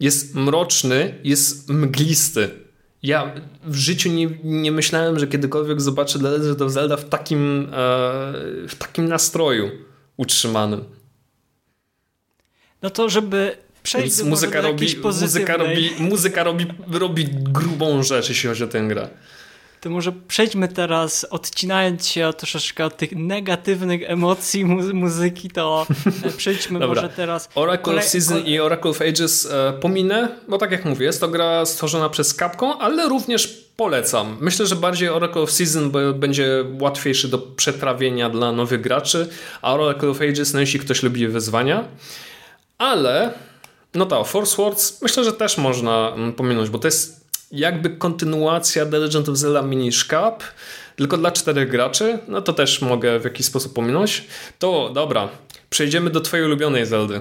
jest 0.00 0.34
mroczny, 0.34 1.14
jest 1.24 1.68
mglisty. 1.68 2.61
Ja 3.02 3.34
w 3.64 3.74
życiu 3.74 4.08
nie, 4.12 4.28
nie 4.44 4.72
myślałem, 4.72 5.18
że 5.18 5.26
kiedykolwiek 5.26 5.80
zobaczę 5.80 6.18
The 6.18 6.30
Legend 6.30 6.62
of 6.62 6.72
Zelda 6.72 6.96
w 6.96 7.08
takim, 7.08 7.60
e, 7.64 7.68
w 8.68 8.74
takim 8.78 9.08
nastroju 9.08 9.70
utrzymanym. 10.16 10.84
No 12.82 12.90
to, 12.90 13.08
żeby 13.08 13.56
przejść 13.82 14.18
do, 14.18 14.24
muzyka 14.24 14.60
robi, 14.60 14.86
muzyka 15.02 15.56
robi, 15.56 15.90
muzyka 15.98 16.44
robi, 16.44 16.66
robi 16.92 17.28
grubą 17.32 18.02
rzecz, 18.02 18.28
jeśli 18.28 18.48
chodzi 18.48 18.64
o 18.64 18.66
tę 18.66 18.82
grę. 18.88 19.08
To 19.82 19.90
może 19.90 20.12
przejdźmy 20.28 20.68
teraz, 20.68 21.26
odcinając 21.30 22.08
się 22.08 22.32
troszeczkę 22.36 22.84
od 22.84 22.96
tych 22.96 23.16
negatywnych 23.16 24.00
emocji 24.10 24.64
mu 24.64 24.94
muzyki, 24.94 25.50
to 25.50 25.86
e, 26.24 26.30
przejdźmy 26.30 26.78
może 26.86 27.08
teraz... 27.08 27.48
Oracle 27.54 27.96
of 27.96 28.04
Season 28.04 28.46
i 28.46 28.60
Oracle 28.60 28.90
of 28.90 29.00
Ages 29.00 29.46
e, 29.46 29.72
pominę, 29.80 30.28
bo 30.48 30.58
tak 30.58 30.70
jak 30.70 30.84
mówię, 30.84 31.06
jest 31.06 31.20
to 31.20 31.28
gra 31.28 31.66
stworzona 31.66 32.08
przez 32.08 32.36
Capcom, 32.36 32.72
ale 32.80 33.08
również 33.08 33.46
polecam. 33.76 34.36
Myślę, 34.40 34.66
że 34.66 34.76
bardziej 34.76 35.08
Oracle 35.08 35.42
of 35.42 35.52
Season 35.52 35.92
będzie 36.14 36.64
łatwiejszy 36.80 37.28
do 37.28 37.38
przetrawienia 37.38 38.30
dla 38.30 38.52
nowych 38.52 38.80
graczy, 38.80 39.28
a 39.62 39.74
Oracle 39.74 40.08
of 40.08 40.20
Ages, 40.20 40.54
no 40.54 40.60
jeśli 40.60 40.80
ktoś 40.80 41.02
lubi 41.02 41.28
wyzwania. 41.28 41.84
Ale, 42.78 43.32
no 43.94 44.06
to, 44.06 44.24
Force 44.24 44.56
Words 44.56 45.02
myślę, 45.02 45.24
że 45.24 45.32
też 45.32 45.58
można 45.58 46.12
mm, 46.16 46.32
pominąć, 46.32 46.70
bo 46.70 46.78
to 46.78 46.88
jest 46.88 47.21
jakby 47.52 47.90
kontynuacja 47.90 48.86
The 48.86 48.98
Legend 48.98 49.28
of 49.28 49.36
Zelda 49.36 49.62
Minish 49.62 50.06
Cap, 50.06 50.42
tylko 50.96 51.16
dla 51.16 51.30
czterech 51.30 51.68
graczy, 51.70 52.18
no 52.28 52.42
to 52.42 52.52
też 52.52 52.82
mogę 52.82 53.20
w 53.20 53.24
jakiś 53.24 53.46
sposób 53.46 53.74
pominąć. 53.74 54.24
To 54.58 54.90
dobra, 54.94 55.28
przejdziemy 55.70 56.10
do 56.10 56.20
twojej 56.20 56.46
ulubionej 56.46 56.86
Zeldy. 56.86 57.20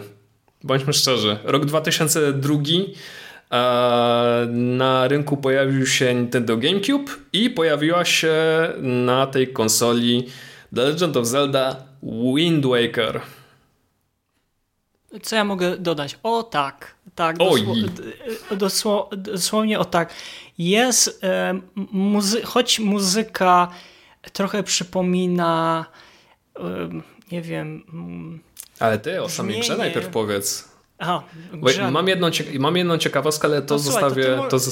Bądźmy 0.64 0.94
szczerzy. 0.94 1.38
Rok 1.44 1.66
2002 1.66 2.56
na 4.48 5.08
rynku 5.08 5.38
pojawił 5.38 5.86
się 5.86 6.14
Nintendo 6.14 6.58
GameCube 6.58 7.12
i 7.34 7.50
pojawiła 7.50 8.06
się 8.06 8.34
na 8.82 9.28
tej 9.28 9.54
konsoli 9.54 10.28
The 10.76 10.84
Legend 10.84 11.18
of 11.18 11.28
Zelda 11.28 11.76
Wind 12.04 12.66
Waker. 12.66 13.22
Co 15.22 15.36
ja 15.36 15.44
mogę 15.44 15.78
dodać? 15.78 16.20
O 16.24 16.44
tak, 16.44 16.96
tak, 17.22 17.38
dosło, 18.58 19.10
dosłownie 19.18 19.80
o 19.80 19.86
tak. 19.86 20.14
Jest, 20.58 21.24
e, 21.24 21.60
muzy 21.92 22.42
choć 22.42 22.80
muzyka 22.80 23.68
trochę 24.34 24.64
przypomina, 24.64 25.86
e, 26.60 26.62
nie 27.32 27.42
wiem... 27.42 27.84
Mm, 27.94 28.40
ale 28.80 29.00
ty 29.00 29.22
o 29.22 29.30
samej 29.30 29.60
grze 29.60 29.78
najpierw 29.78 30.08
powiedz. 30.08 30.72
Aha, 31.00 31.24
mam, 31.92 32.08
jedną, 32.08 32.30
mam 32.60 32.78
jedną 32.78 32.98
ciekawostkę, 32.98 33.48
ale 33.48 33.62
to 33.62 33.76
no, 33.76 33.80
zostawię... 33.80 34.24
Słuchaj, 34.24 34.50
to, 34.50 34.60
ty, 34.60 34.66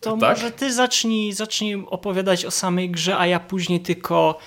to, 0.00 0.16
tak? 0.16 0.36
może 0.36 0.50
ty 0.50 0.72
zacznij, 0.72 1.32
zacznij 1.32 1.84
opowiadać 1.86 2.44
o 2.44 2.50
samej 2.50 2.90
grze, 2.90 3.18
a 3.18 3.26
ja 3.26 3.40
później 3.40 3.80
tylko 3.80 4.38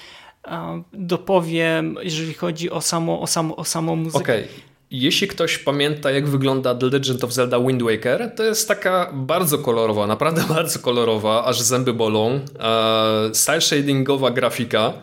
e, 0.47 0.83
dopowiem, 0.93 1.95
jeżeli 2.01 2.33
chodzi 2.33 2.71
o, 2.71 2.81
samo, 2.81 3.21
o, 3.21 3.27
samo, 3.27 3.55
o 3.55 3.63
samą 3.63 3.95
muzykę. 3.95 4.19
Okay. 4.19 4.47
Jeśli 4.91 5.27
ktoś 5.27 5.57
pamięta, 5.57 6.11
jak 6.11 6.27
wygląda 6.27 6.75
The 6.75 6.85
Legend 6.85 7.23
of 7.23 7.33
Zelda 7.33 7.59
Wind 7.59 7.83
Waker, 7.83 8.35
to 8.35 8.43
jest 8.43 8.67
taka 8.67 9.11
bardzo 9.13 9.57
kolorowa, 9.57 10.07
naprawdę 10.07 10.43
bardzo 10.55 10.79
kolorowa, 10.79 11.45
aż 11.45 11.61
zęby 11.61 11.93
bolą. 11.93 12.39
E, 12.59 13.29
style 13.33 13.61
shadingowa 13.61 14.31
grafika, 14.31 14.93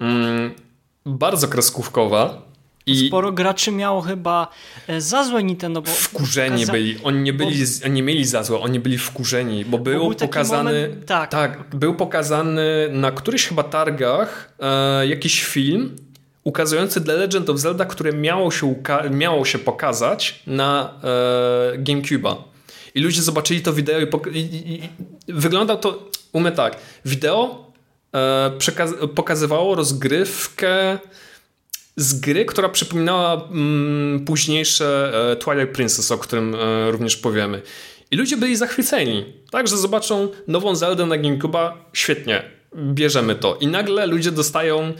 mm, 0.00 0.50
bardzo 1.06 1.48
kreskówkowa. 1.48 2.46
I 2.88 3.08
Sporo 3.08 3.32
graczy 3.32 3.72
miało 3.72 4.00
chyba 4.00 4.48
e, 4.86 5.00
za 5.00 5.24
złe 5.24 5.42
Nintendo. 5.42 5.82
Bo 5.82 5.90
wkurzeni 5.90 6.54
pokaza... 6.54 6.72
byli. 6.72 6.96
Oni 7.02 7.20
nie, 7.20 7.32
byli, 7.32 7.64
bo... 7.82 7.88
nie 7.88 8.02
mieli 8.02 8.24
za 8.24 8.42
złe, 8.42 8.58
oni 8.58 8.80
byli 8.80 8.98
wkurzeni, 8.98 9.64
bo 9.64 9.78
był, 9.78 10.00
bo 10.00 10.08
był 10.08 10.14
pokazany. 10.18 10.88
Moment... 10.88 11.06
Tak. 11.06 11.30
tak, 11.30 11.64
był 11.74 11.94
pokazany 11.94 12.88
na 12.90 13.10
którychś 13.10 13.46
chyba 13.46 13.62
targach 13.62 14.52
e, 14.60 15.06
jakiś 15.06 15.44
film 15.44 15.96
ukazujący 16.46 17.00
The 17.00 17.16
Legend 17.16 17.50
of 17.50 17.58
Zelda, 17.58 17.84
które 17.84 18.12
miało 18.12 18.50
się, 18.50 18.74
miało 19.10 19.44
się 19.44 19.58
pokazać 19.58 20.42
na 20.46 21.00
e, 21.74 21.78
GameCube'a. 21.78 22.36
I 22.94 23.00
ludzie 23.00 23.22
zobaczyli 23.22 23.60
to 23.60 23.72
wideo 23.72 24.00
i, 24.00 24.38
i, 24.38 24.38
i, 24.38 24.84
i 24.84 24.88
wyglądał 25.28 25.78
to, 25.78 26.10
umie 26.32 26.52
tak, 26.52 26.76
wideo 27.04 27.72
e, 28.14 29.08
pokazywało 29.14 29.74
rozgrywkę 29.74 30.98
z 31.96 32.20
gry, 32.20 32.44
która 32.44 32.68
przypominała 32.68 33.48
mm, 33.50 34.24
późniejsze 34.24 35.12
e, 35.32 35.36
Twilight 35.36 35.74
Princess, 35.74 36.10
o 36.10 36.18
którym 36.18 36.54
e, 36.54 36.90
również 36.90 37.16
powiemy. 37.16 37.62
I 38.10 38.16
ludzie 38.16 38.36
byli 38.36 38.56
zachwyceni, 38.56 39.24
tak, 39.50 39.68
że 39.68 39.76
zobaczą 39.76 40.28
nową 40.48 40.76
Zeldę 40.76 41.06
na 41.06 41.16
GameCube'a, 41.16 41.72
świetnie, 41.92 42.42
bierzemy 42.76 43.34
to. 43.34 43.56
I 43.60 43.66
nagle 43.66 44.06
ludzie 44.06 44.32
dostają 44.32 44.92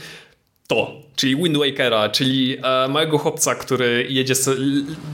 to, 0.67 0.93
czyli 1.17 1.37
Wind 1.37 1.57
Wakera, 1.57 2.09
czyli 2.09 2.57
e, 2.63 2.89
małego 2.89 3.19
chłopca, 3.19 3.55
który 3.55 4.07
jedzie, 4.09 4.35
so, 4.35 4.51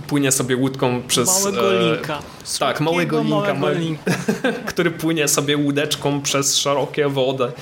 płynie 0.06 0.32
sobie 0.32 0.56
łódką 0.56 1.02
przez... 1.08 1.44
Małego 1.44 1.74
e, 1.74 1.84
linka. 1.84 2.22
Tak, 2.58 2.80
małego 2.80 3.22
linka, 3.22 3.36
małego 3.36 3.60
ma, 3.60 3.70
linka. 3.70 4.12
który 4.70 4.90
płynie 4.90 5.28
sobie 5.28 5.56
łódeczką 5.56 6.22
przez 6.22 6.56
szerokie 6.56 7.08
wody. 7.08 7.52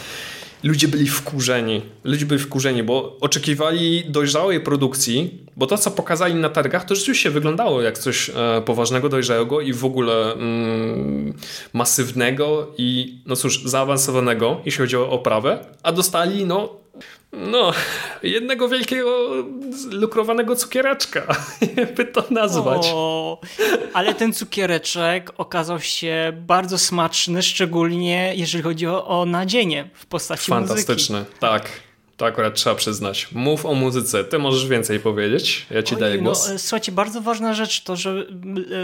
Ludzie 0.63 0.89
byli 0.89 1.07
wkurzeni. 1.07 1.83
Ludzie 2.05 2.27
byli 2.27 2.41
wkurzeni, 2.41 2.83
bo 2.83 3.17
oczekiwali 3.21 4.05
dojrzałej 4.09 4.61
produkcji, 4.61 5.39
bo 5.57 5.67
to, 5.67 5.79
co 5.79 5.91
pokazali 5.91 6.35
na 6.35 6.49
targach, 6.49 6.85
to 6.85 6.95
rzeczywiście 6.95 7.31
wyglądało 7.31 7.83
jak 7.83 7.99
coś 7.99 8.31
e, 8.31 8.63
poważnego, 8.67 9.09
dojrzałego 9.09 9.61
i 9.61 9.73
w 9.73 9.85
ogóle 9.85 10.33
mm, 10.33 11.35
masywnego 11.73 12.67
i, 12.79 13.19
no 13.27 13.37
cóż, 13.37 13.65
zaawansowanego, 13.65 14.61
jeśli 14.65 14.81
chodzi 14.81 14.97
o 14.97 15.11
oprawę, 15.11 15.65
a 15.83 15.93
dostali, 15.93 16.47
no, 16.47 16.81
no, 17.33 17.73
jednego 18.23 18.69
wielkiego 18.69 19.31
lukrowanego 19.91 20.57
cukiereczka, 20.57 21.37
by 21.97 22.05
to 22.05 22.25
nazwać. 22.31 22.91
O, 22.95 23.41
ale 23.93 24.15
ten 24.15 24.33
cukiereczek 24.33 25.33
okazał 25.39 25.81
się 25.81 26.33
bardzo 26.47 26.79
smaczny, 26.79 27.43
szczególnie 27.43 28.33
jeżeli 28.37 28.65
chodzi 28.65 28.87
o, 28.87 29.07
o 29.07 29.27
nadzienie 29.27 29.91
w 29.95 30.07
postaci 30.07 30.51
Fantastyczny, 30.51 31.19
muzyki. 31.19 31.39
tak. 31.41 31.71
To 32.17 32.27
akurat 32.27 32.55
trzeba 32.55 32.77
przyznać. 32.77 33.29
Mów 33.33 33.67
o 33.67 33.75
muzyce. 33.75 34.25
Ty 34.25 34.39
możesz 34.39 34.69
więcej 34.69 35.01
powiedzieć. 35.01 35.67
Ja 35.71 35.83
ci 35.83 35.97
daję 35.97 36.17
no, 36.17 36.23
głos. 36.23 36.49
No, 36.49 36.59
słuchajcie, 36.59 36.93
bardzo 36.93 37.21
ważna 37.21 37.55
rzecz 37.55 37.83
to, 37.85 37.97
że 37.97 38.27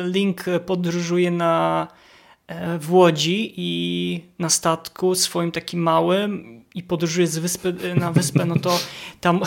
Link 0.05 0.45
podróżuje 0.67 1.31
na 1.31 1.87
e, 2.47 2.79
w 2.79 2.93
Łodzi 2.93 3.55
i 3.57 4.21
na 4.39 4.51
statku 4.51 5.15
swoim 5.15 5.53
takim 5.53 5.81
małym 5.81 6.56
i 6.77 6.83
podróżuje 6.83 7.27
z 7.27 7.39
wyspy 7.39 7.75
na 7.95 8.13
wyspę, 8.13 8.45
no 8.45 8.59
to 8.59 8.79
tam 9.21 9.41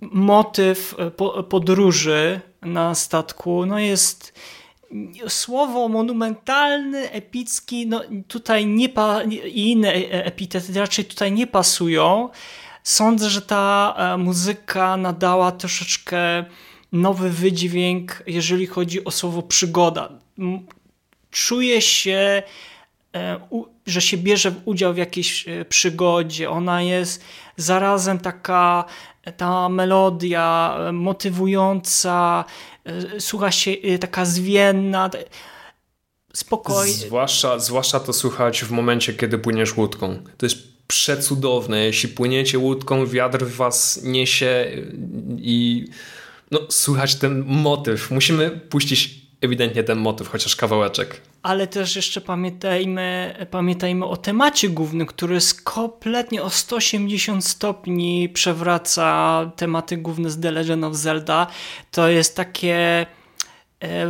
motyw 0.00 0.94
podróży 1.48 2.40
na 2.62 2.94
statku 2.94 3.66
no 3.66 3.78
jest 3.78 4.32
słowo 5.28 5.88
monumentalny, 5.88 7.10
epicki, 7.10 7.86
no 7.86 8.02
tutaj 8.28 8.66
nie 8.66 8.88
pa, 8.88 9.22
i 9.22 9.70
inne 9.70 9.92
epitety 10.10 10.72
raczej 10.72 11.04
tutaj 11.04 11.32
nie 11.32 11.46
pasują. 11.46 12.28
sądzę, 12.82 13.30
że 13.30 13.42
ta 13.42 13.94
e, 13.96 14.16
muzyka 14.16 14.96
nadała 14.96 15.52
troszeczkę 15.52 16.44
nowy 16.92 17.30
wydźwięk, 17.30 18.22
jeżeli 18.26 18.66
chodzi 18.66 19.04
o 19.04 19.10
słowo 19.10 19.42
przygoda. 19.42 20.08
Czuję 21.30 21.82
się, 21.82 22.42
e, 23.14 23.40
że 23.90 24.00
się 24.00 24.16
bierze 24.16 24.52
udział 24.64 24.94
w 24.94 24.96
jakiejś 24.96 25.48
e, 25.48 25.64
przygodzie. 25.64 26.50
Ona 26.50 26.82
jest 26.82 27.24
zarazem 27.56 28.18
taka, 28.18 28.84
ta 29.36 29.68
melodia 29.68 30.76
motywująca, 30.92 32.44
słucha 33.18 33.50
się 33.50 33.72
taka 34.00 34.24
zwienna 34.24 35.10
spokojnie. 36.32 36.92
Zwłaszcza, 36.94 37.58
zwłaszcza 37.58 38.00
to 38.00 38.12
słuchać 38.12 38.64
w 38.64 38.70
momencie, 38.70 39.14
kiedy 39.14 39.38
płyniesz 39.38 39.76
łódką. 39.76 40.22
To 40.36 40.46
jest 40.46 40.86
przecudowne. 40.86 41.84
Jeśli 41.84 42.08
płyniecie 42.08 42.58
łódką, 42.58 43.06
wiatr 43.06 43.44
was 43.44 44.00
niesie 44.02 44.66
i 45.38 45.84
no, 46.50 46.60
słychać 46.68 47.14
ten 47.14 47.44
motyw. 47.46 48.10
Musimy 48.10 48.50
puścić 48.50 49.19
ewidentnie 49.40 49.84
ten 49.84 49.98
motyw, 49.98 50.28
chociaż 50.28 50.56
kawałeczek. 50.56 51.20
Ale 51.42 51.66
też 51.66 51.96
jeszcze 51.96 52.20
pamiętajmy, 52.20 53.34
pamiętajmy 53.50 54.06
o 54.06 54.16
temacie 54.16 54.68
głównym, 54.68 55.06
który 55.06 55.34
jest 55.34 55.62
kompletnie 55.62 56.42
o 56.42 56.50
180 56.50 57.44
stopni 57.44 58.28
przewraca 58.28 59.50
tematy 59.56 59.96
główne 59.96 60.30
z 60.30 60.40
The 60.40 60.50
Legend 60.50 60.84
of 60.84 60.94
Zelda. 60.94 61.46
To 61.90 62.08
jest 62.08 62.36
takie 62.36 63.06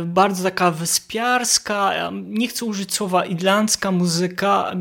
bardzo 0.05 0.43
taka 0.43 0.71
wyspiarska, 0.71 1.93
nie 2.11 2.47
chcę 2.47 2.65
użyć 2.65 2.93
słowa 2.93 3.25
irlandzka 3.25 3.91
muzyka, 3.91 4.71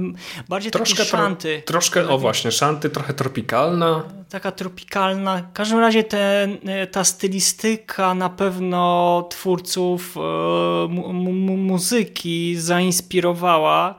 bardziej 0.49 0.73
troszkę, 0.73 0.97
takie 0.97 1.09
szanty. 1.09 1.63
Tro, 1.65 1.73
troszkę, 1.73 2.09
o 2.09 2.19
właśnie, 2.19 2.53
szanty, 2.53 2.91
trochę 2.91 3.15
tropikalna. 3.15 4.03
Taka 4.29 4.53
tropikalna. 4.53 5.37
W 5.37 5.53
każdym 5.53 5.79
razie 5.79 6.05
te, 6.05 6.49
ta 6.91 7.05
stylistyka 7.05 8.15
na 8.15 8.29
pewno 8.29 9.27
twórców 9.31 10.17
e, 10.17 10.21
mu, 10.89 11.13
mu, 11.13 11.57
muzyki 11.57 12.57
zainspirowała 12.57 13.95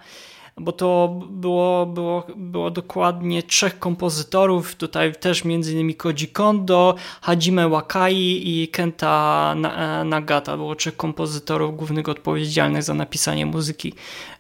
bo 0.58 0.72
to 0.72 1.20
było, 1.30 1.86
było, 1.86 2.28
było 2.36 2.72
dokładnie 2.72 3.44
trzech 3.44 3.80
kompozytorów, 3.80 4.76
tutaj 4.76 5.16
też 5.16 5.46
innymi 5.46 5.96
Koji 5.96 6.28
Kondo, 6.28 6.96
Hajime 7.22 7.70
Wakai 7.70 8.42
i 8.50 8.68
Kenta 8.68 9.56
e, 9.56 10.04
Nagata. 10.04 10.58
Było 10.58 10.76
trzech 10.76 10.98
kompozytorów 10.98 11.78
głównych 11.78 12.10
odpowiedzialnych 12.10 12.84
za 12.84 12.94
napisanie 12.94 13.46
muzyki 13.46 13.94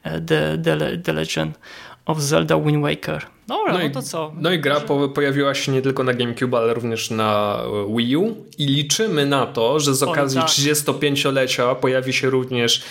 e, 0.03 0.22
The, 0.22 0.57
The, 0.64 0.97
The 0.97 1.14
Legend 1.14 1.59
of 2.05 2.20
Zelda 2.20 2.59
Wind 2.59 2.84
Waker. 2.84 3.26
Dobra, 3.47 3.74
no, 3.74 3.80
no 3.80 3.89
to 3.89 4.01
co? 4.01 4.32
No 4.38 4.51
i 4.51 4.59
gra 4.59 4.80
po, 4.80 5.09
pojawiła 5.09 5.53
się 5.53 5.72
nie 5.72 5.82
tylko 5.82 6.03
na 6.03 6.14
GameCube, 6.14 6.57
ale 6.57 6.74
również 6.74 7.12
na 7.12 7.59
e, 7.64 7.95
Wii 7.97 8.18
U 8.18 8.36
i 8.57 8.66
liczymy 8.66 9.26
na 9.26 9.45
to, 9.45 9.80
że 9.80 9.95
z 9.95 10.03
okazji 10.03 10.39
tak. 10.39 10.49
35-lecia 10.49 11.76
pojawi 11.76 12.14
się 12.14 12.30
również 12.30 12.84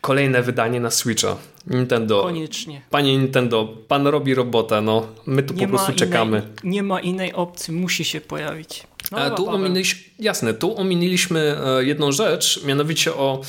kolejne 0.00 0.42
wydanie 0.42 0.80
na 0.80 0.90
Switcha. 0.90 1.36
Nintendo. 1.66 2.22
Koniecznie. 2.22 2.82
Panie 2.90 3.18
Nintendo, 3.18 3.68
pan 3.88 4.06
robi 4.06 4.34
robotę, 4.34 4.80
no. 4.80 5.06
My 5.26 5.42
tu 5.42 5.54
nie 5.54 5.68
po 5.68 5.68
prostu 5.68 5.92
czekamy. 5.92 6.42
nie 6.64 6.82
ma 6.82 7.00
innej 7.00 7.32
opcji, 7.32 7.74
musi 7.74 8.04
się 8.04 8.20
pojawić. 8.20 8.82
No, 9.12 9.26
e, 9.26 9.30
tu 9.30 9.48
ominęliśmy, 9.48 10.00
jasne, 10.18 10.54
tu 10.54 10.78
ominęliśmy 10.78 11.56
e, 11.66 11.84
jedną 11.84 12.12
rzecz, 12.12 12.64
mianowicie 12.64 13.14
o 13.14 13.42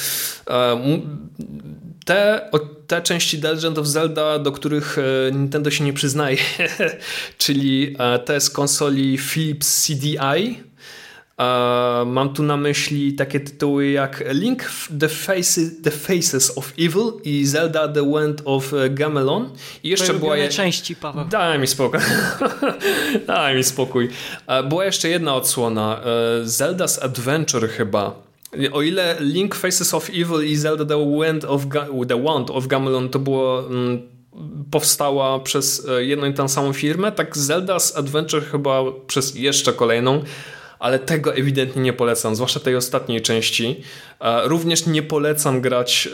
e, 0.49 1.01
te, 2.05 2.49
o 2.51 2.59
te 2.59 3.01
części 3.01 3.41
The 3.41 3.53
Legend 3.53 3.78
of 3.78 3.88
Zelda, 3.88 4.39
do 4.39 4.51
których 4.51 4.97
Nintendo 5.32 5.72
się 5.72 5.84
nie 5.84 5.93
przyznaje, 5.93 6.38
czyli 7.38 7.95
te 8.26 8.41
z 8.41 8.49
konsoli 8.49 9.18
Philips 9.18 9.86
CDI, 9.86 10.63
Mam 12.06 12.34
tu 12.34 12.44
na 12.44 12.58
myśli 12.58 13.14
takie 13.14 13.40
tytuły 13.40 13.90
jak 13.90 14.24
Link 14.32 14.72
the 15.00 15.10
Faces, 15.10 15.82
the 15.84 15.92
Faces 15.92 16.58
of 16.58 16.74
Evil 16.80 17.12
i 17.24 17.46
Zelda 17.46 17.88
The 17.88 18.02
Wind 18.02 18.42
of 18.46 18.74
Gamelon. 18.90 19.50
I 19.84 19.90
jeszcze 19.90 20.06
Twoje 20.06 20.20
była 20.20 20.38
je... 20.38 20.50
części, 20.50 20.96
Paweł. 20.96 21.26
Daj 21.26 21.60
mi 21.60 21.68
spokój. 21.68 22.00
Daj 23.28 23.56
mi 23.56 23.64
spokój. 23.64 24.10
Była 24.70 24.86
jeszcze 24.86 25.10
jedna 25.10 25.36
odsłona. 25.36 26.02
E, 26.02 26.46
Zelda's 26.46 27.06
Adventure 27.06 27.68
chyba. 27.68 28.26
O 28.72 28.82
ile 28.82 29.16
Link 29.20 29.56
Faces 29.56 29.94
of 29.94 30.10
Evil 30.10 30.48
i 30.48 30.56
Zelda 30.56 30.86
The 30.86 31.20
Wind 31.22 31.46
of, 31.46 31.66
Ga 31.68 31.88
the 32.08 32.24
Wand 32.24 32.50
of 32.50 32.68
Gamelon 32.68 33.10
to 33.10 33.20
było 33.20 33.68
mm, 33.68 34.02
powstała 34.72 35.40
przez 35.40 35.88
e, 35.90 36.04
jedną 36.04 36.28
i 36.28 36.34
tę 36.34 36.50
samą 36.50 36.74
firmę, 36.74 37.12
tak 37.12 37.38
Zelda's 37.38 38.00
Adventure 38.00 38.46
chyba 38.46 38.84
przez 39.08 39.36
jeszcze 39.36 39.74
kolejną 39.74 40.24
ale 40.80 41.00
tego 41.00 41.36
ewidentnie 41.36 41.82
nie 41.82 41.94
polecam, 41.94 42.36
zwłaszcza 42.36 42.60
tej 42.60 42.76
ostatniej 42.76 43.22
części. 43.22 43.82
E, 44.20 44.48
również 44.48 44.86
nie 44.86 45.04
polecam 45.04 45.62
grać 45.62 46.08
e, 46.08 46.12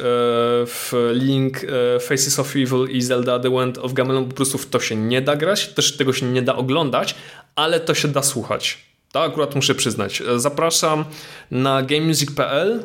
w 0.66 1.12
Link, 1.14 1.58
e, 1.64 2.00
Faces 2.00 2.40
of 2.40 2.56
Evil 2.56 2.88
i 2.90 3.02
Zelda 3.02 3.40
The 3.40 3.50
Wind 3.50 3.78
of 3.78 3.94
Gamelon, 3.94 4.26
po 4.26 4.36
prostu 4.36 4.58
w 4.58 4.66
to 4.66 4.80
się 4.80 4.96
nie 4.96 5.22
da 5.22 5.36
grać, 5.36 5.68
też 5.68 5.98
tego 5.98 6.14
się 6.14 6.26
nie 6.26 6.42
da 6.42 6.56
oglądać, 6.56 7.16
ale 7.56 7.80
to 7.80 7.94
się 7.94 8.08
da 8.08 8.24
słuchać. 8.24 8.78
To 9.12 9.24
akurat 9.24 9.56
muszę 9.56 9.76
przyznać. 9.76 10.24
Zapraszam 10.38 11.06
na 11.52 11.82
gamemusic.pl 11.82 12.84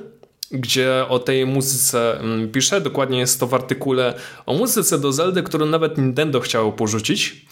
gdzie 0.51 1.05
o 1.09 1.19
tej 1.19 1.47
muzyce 1.47 2.21
mm, 2.21 2.49
piszę. 2.53 2.81
Dokładnie 2.81 3.19
jest 3.19 3.41
to 3.41 3.47
w 3.47 3.55
artykule 3.55 4.15
o 4.47 4.55
muzyce 4.55 4.99
do 4.99 5.13
Zeldy, 5.13 5.43
którą 5.43 5.67
nawet 5.67 5.99
Nintendo 5.99 6.41
chciało 6.41 6.73
porzucić. 6.73 7.47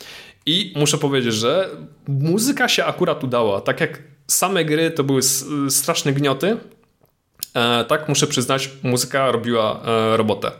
I 0.47 0.73
muszę 0.77 0.99
powiedzieć, 0.99 1.35
że 1.35 1.71
muzyka 2.09 2.69
się 2.69 2.85
akurat 2.85 3.25
udała. 3.25 3.61
Tak 3.61 3.81
jak 3.81 4.03
same 4.29 4.65
gry 4.65 4.91
to 4.91 5.05
były 5.05 5.21
straszne 5.69 6.13
gnioty. 6.13 6.57
E, 7.55 7.85
tak, 7.85 8.09
muszę 8.09 8.27
przyznać, 8.27 8.71
muzyka 8.83 9.33
robiła 9.33 9.81
e, 9.85 10.17
robotę. 10.17 10.51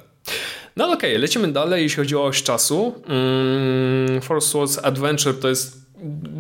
No 0.77 0.85
okej, 0.85 1.11
okay, 1.11 1.19
lecimy 1.19 1.53
dalej, 1.53 1.83
jeśli 1.83 1.97
chodzi 1.97 2.17
o 2.17 2.25
oś 2.25 2.43
czasu. 2.43 3.03
Mm, 3.07 4.23
Force 4.23 4.49
Swords 4.49 4.79
Adventure 4.79 5.35
to 5.41 5.49
jest 5.49 5.77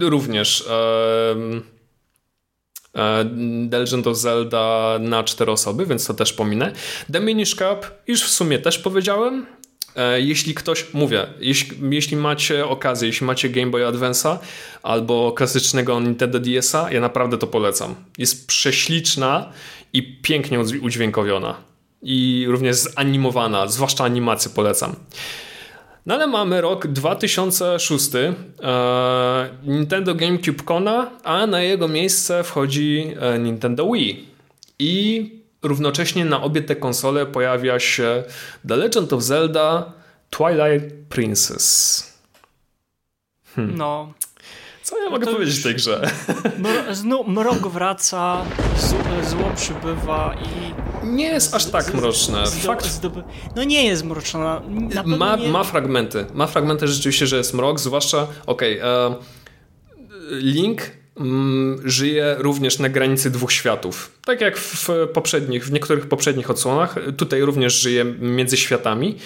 również 0.00 0.64
e, 0.70 1.34
The 3.70 3.78
Legend 3.78 4.06
of 4.06 4.16
Zelda 4.16 4.96
na 5.00 5.24
cztery 5.24 5.52
osoby, 5.52 5.86
więc 5.86 6.06
to 6.06 6.14
też 6.14 6.32
pominę. 6.32 6.72
The 7.12 7.20
Minish 7.20 7.54
Cup 7.54 7.90
już 8.06 8.22
w 8.22 8.30
sumie 8.30 8.58
też 8.58 8.78
powiedziałem. 8.78 9.46
E, 9.96 10.20
jeśli 10.20 10.54
ktoś, 10.54 10.86
mówię, 10.92 11.26
jeśli, 11.40 11.76
jeśli 11.90 12.16
macie 12.16 12.66
okazję, 12.66 13.08
jeśli 13.08 13.26
macie 13.26 13.48
Game 13.48 13.66
Boy 13.66 13.82
Advance'a 13.82 14.36
albo 14.82 15.32
klasycznego 15.32 16.00
Nintendo 16.00 16.40
DS-a, 16.40 16.92
ja 16.92 17.00
naprawdę 17.00 17.38
to 17.38 17.46
polecam. 17.46 17.94
Jest 18.18 18.46
prześliczna 18.46 19.52
i 19.92 20.20
pięknie 20.22 20.60
udźwiękowiona. 20.60 21.54
I 22.02 22.46
również 22.48 22.76
zanimowana, 22.76 23.68
zwłaszcza 23.68 24.04
animację 24.04 24.50
polecam. 24.54 24.96
No 26.06 26.14
ale 26.14 26.26
mamy 26.26 26.60
rok 26.60 26.86
2006, 26.86 28.10
e, 28.14 28.34
Nintendo 29.64 30.14
GameCube 30.14 30.62
Kona, 30.62 31.10
a 31.24 31.46
na 31.46 31.62
jego 31.62 31.88
miejsce 31.88 32.44
wchodzi 32.44 33.06
e, 33.20 33.38
Nintendo 33.38 33.90
Wii. 33.92 34.26
I 34.78 35.30
równocześnie 35.64 36.24
na 36.24 36.42
obie 36.42 36.62
te 36.62 36.76
konsole 36.76 37.26
pojawia 37.26 37.80
się 37.80 38.24
The 38.68 38.76
Legend 38.76 39.12
of 39.12 39.22
Zelda 39.22 39.92
Twilight 40.30 40.94
Princess. 41.08 42.14
Hmm. 43.54 43.76
No. 43.76 44.12
Co 44.82 45.04
ja 45.04 45.10
mogę 45.10 45.26
powiedzieć 45.26 45.60
w 45.60 45.62
tej 45.62 45.74
grze? 45.74 46.10
Znów 46.92 47.28
mrok 47.28 47.68
wraca, 47.68 48.44
zło 49.22 49.52
przybywa 49.56 50.34
i... 50.34 50.74
Nie 51.06 51.26
jest 51.26 51.54
aż 51.54 51.64
tak 51.64 51.94
mroczne. 51.94 52.46
Fakt... 52.46 53.00
No 53.56 53.64
nie 53.64 53.84
jest 53.84 54.04
mroczna. 54.04 54.62
Ma, 55.04 55.36
nie... 55.36 55.48
ma 55.48 55.64
fragmenty. 55.64 56.26
Ma 56.34 56.46
fragmenty 56.46 56.88
rzeczywiście, 56.88 57.26
że 57.26 57.36
jest 57.36 57.54
mrok, 57.54 57.80
zwłaszcza, 57.80 58.26
okej, 58.46 58.82
okay, 58.82 59.16
Link 60.30 60.82
żyje 61.84 62.36
również 62.38 62.78
na 62.78 62.88
granicy 62.88 63.30
dwóch 63.30 63.52
światów. 63.52 64.10
Tak 64.24 64.40
jak 64.40 64.58
w 64.58 64.88
poprzednich, 65.12 65.66
w 65.66 65.72
niektórych 65.72 66.06
poprzednich 66.06 66.50
odsłonach, 66.50 66.96
tutaj 67.16 67.42
również 67.42 67.80
żyje 67.80 68.04
między 68.04 68.56
światami. 68.56 69.18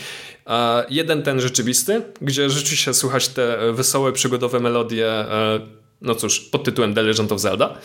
Jeden 0.90 1.22
ten 1.22 1.40
rzeczywisty, 1.40 2.02
gdzie 2.20 2.50
rzeczywiście 2.50 2.94
słychać 2.94 3.28
te 3.28 3.72
wesołe, 3.72 4.12
przygodowe 4.12 4.60
melodie, 4.60 5.08
e, 5.08 5.60
no 6.02 6.14
cóż, 6.14 6.40
pod 6.40 6.64
tytułem 6.64 6.94
The 6.94 7.02
Legend 7.02 7.32
of 7.32 7.40
Zelda. 7.40 7.78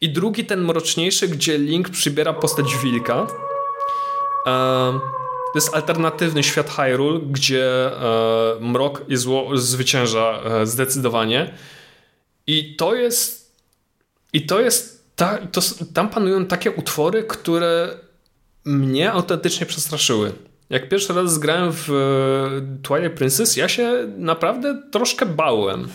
I 0.00 0.10
drugi 0.10 0.44
ten 0.44 0.64
mroczniejszy, 0.64 1.28
gdzie 1.28 1.58
Link 1.58 1.88
przybiera 1.88 2.32
postać 2.32 2.66
wilka. 2.82 3.26
E, 4.46 5.00
to 5.52 5.52
jest 5.54 5.74
alternatywny 5.74 6.42
świat 6.42 6.70
Hyrule, 6.70 7.20
gdzie 7.30 7.86
e, 7.86 8.60
mrok 8.60 9.02
i 9.08 9.16
zło 9.16 9.56
zwycięża 9.56 10.40
zdecydowanie. 10.64 11.54
I 12.46 12.76
to 12.76 12.94
jest 12.94 13.35
i 14.32 14.46
to 14.46 14.60
jest. 14.60 14.96
Ta, 15.16 15.38
to, 15.38 15.60
tam 15.94 16.08
panują 16.08 16.46
takie 16.46 16.70
utwory, 16.70 17.22
które 17.22 17.98
mnie 18.64 19.12
autentycznie 19.12 19.66
przestraszyły. 19.66 20.32
Jak 20.70 20.88
pierwszy 20.88 21.12
raz 21.12 21.32
zgrałem 21.32 21.72
w 21.72 21.90
e, 21.90 22.82
Twilight 22.82 23.18
Princess, 23.18 23.56
ja 23.56 23.68
się 23.68 24.12
naprawdę 24.18 24.82
troszkę 24.92 25.26
bałem. 25.26 25.88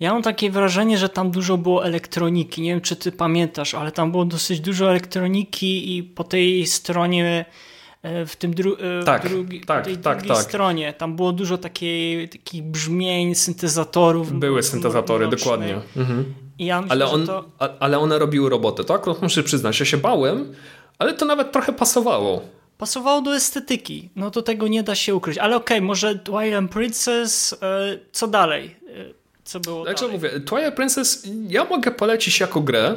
Ja 0.00 0.12
mam 0.12 0.22
takie 0.22 0.50
wrażenie, 0.50 0.98
że 0.98 1.08
tam 1.08 1.30
dużo 1.30 1.58
było 1.58 1.84
elektroniki. 1.84 2.62
Nie 2.62 2.70
wiem, 2.70 2.80
czy 2.80 2.96
ty 2.96 3.12
pamiętasz, 3.12 3.74
ale 3.74 3.92
tam 3.92 4.10
było 4.10 4.24
dosyć 4.24 4.60
dużo 4.60 4.90
elektroniki 4.90 5.96
i 5.96 6.02
po 6.02 6.24
tej 6.24 6.66
stronie 6.66 7.44
w 8.26 8.36
tym 8.36 8.54
dru 8.54 8.76
tak, 9.04 9.28
drugi, 9.28 9.60
tak, 9.60 9.84
tej 9.84 9.96
tak, 9.96 10.18
drugiej 10.18 10.36
tak. 10.36 10.44
stronie. 10.44 10.92
Tam 10.92 11.16
było 11.16 11.32
dużo 11.32 11.58
takiej, 11.58 12.28
takich 12.28 12.62
brzmień, 12.62 13.34
syntezatorów. 13.34 14.32
Były 14.32 14.62
syntezatory, 14.62 15.28
dokładnie. 15.28 15.80
Mhm. 15.96 16.34
I 16.58 16.66
ja 16.66 16.80
myślę, 16.80 16.92
Ale, 16.92 17.06
on, 17.06 17.26
to... 17.26 17.44
a, 17.58 17.68
ale 17.80 17.98
one 17.98 18.18
robiły 18.18 18.50
robotę. 18.50 18.84
To 18.84 18.94
akurat 18.94 19.22
muszę 19.22 19.42
przyznać, 19.42 19.80
ja 19.80 19.86
się 19.86 19.96
bałem, 19.96 20.54
ale 20.98 21.12
to 21.14 21.24
nawet 21.26 21.52
trochę 21.52 21.72
pasowało. 21.72 22.42
Pasowało 22.78 23.22
do 23.22 23.34
estetyki. 23.36 24.10
No 24.16 24.30
to 24.30 24.42
tego 24.42 24.68
nie 24.68 24.82
da 24.82 24.94
się 24.94 25.14
ukryć. 25.14 25.38
Ale 25.38 25.56
okej, 25.56 25.78
okay, 25.78 25.86
może 25.86 26.18
Twilight 26.18 26.72
Princess, 26.72 27.52
e, 27.62 27.98
co 28.12 28.28
dalej? 28.28 28.76
E, 28.88 29.04
co 29.44 29.60
było 29.60 29.84
Znaczy 29.84 30.00
dalej? 30.00 30.16
mówię, 30.16 30.40
Twilight 30.40 30.74
Princess 30.74 31.28
ja 31.48 31.64
mogę 31.64 31.90
polecić 31.90 32.40
jako 32.40 32.60
grę, 32.60 32.94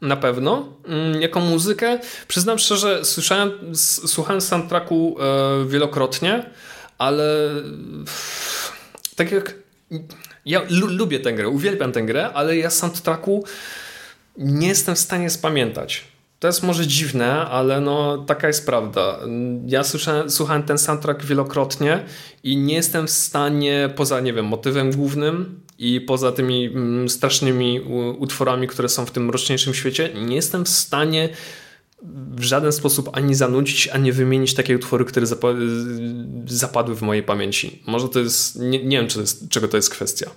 na 0.00 0.16
pewno, 0.16 0.72
mm, 0.86 1.22
jako 1.22 1.40
muzykę. 1.40 1.98
Przyznam 2.28 2.58
szczerze, 2.58 3.04
słyszałem, 3.04 3.50
słuchałem 4.06 4.40
soundtracku 4.40 5.16
e, 5.20 5.66
wielokrotnie, 5.68 6.50
ale 6.98 7.50
tak 9.16 9.32
jak 9.32 9.54
ja 10.46 10.60
lu- 10.70 10.86
lubię 10.96 11.20
tę 11.20 11.32
grę, 11.32 11.48
uwielbiam 11.48 11.92
tę 11.92 12.02
grę, 12.02 12.30
ale 12.34 12.56
ja 12.56 12.70
soundtracku 12.70 13.44
nie 14.38 14.68
jestem 14.68 14.94
w 14.94 14.98
stanie 14.98 15.30
spamiętać. 15.30 16.04
To 16.38 16.46
jest 16.46 16.62
może 16.62 16.86
dziwne, 16.86 17.32
ale 17.46 17.80
no 17.80 18.18
taka 18.18 18.46
jest 18.46 18.66
prawda. 18.66 19.18
Ja 19.66 19.84
słyszałem, 19.84 20.30
słuchałem 20.30 20.62
ten 20.62 20.78
soundtrack 20.78 21.24
wielokrotnie 21.24 22.04
i 22.42 22.56
nie 22.56 22.74
jestem 22.74 23.06
w 23.06 23.10
stanie, 23.10 23.90
poza, 23.96 24.20
nie 24.20 24.32
wiem, 24.32 24.44
motywem 24.46 24.90
głównym 24.92 25.60
i 25.78 26.00
poza 26.00 26.32
tymi 26.32 26.66
mm, 26.66 27.08
strasznymi 27.08 27.80
utworami, 28.18 28.66
które 28.66 28.88
są 28.88 29.06
w 29.06 29.10
tym 29.10 29.24
mroczniejszym 29.24 29.74
świecie, 29.74 30.10
nie 30.14 30.36
jestem 30.36 30.64
w 30.64 30.68
stanie 30.68 31.28
w 32.36 32.42
żaden 32.42 32.72
sposób 32.72 33.10
ani 33.12 33.34
zanudzić, 33.34 33.88
ani 33.88 34.12
wymienić 34.12 34.54
takie 34.54 34.76
utwory, 34.76 35.04
które 35.04 35.26
zapa 35.26 35.48
zapadły 36.46 36.94
w 36.94 37.02
mojej 37.02 37.22
pamięci. 37.22 37.82
Może 37.86 38.08
to 38.08 38.18
jest, 38.18 38.56
nie, 38.56 38.84
nie 38.84 38.96
wiem, 38.98 39.08
czy 39.08 39.14
to 39.14 39.20
jest, 39.20 39.48
czego 39.48 39.68
to 39.68 39.76
jest 39.76 39.90
kwestia. 39.90 40.30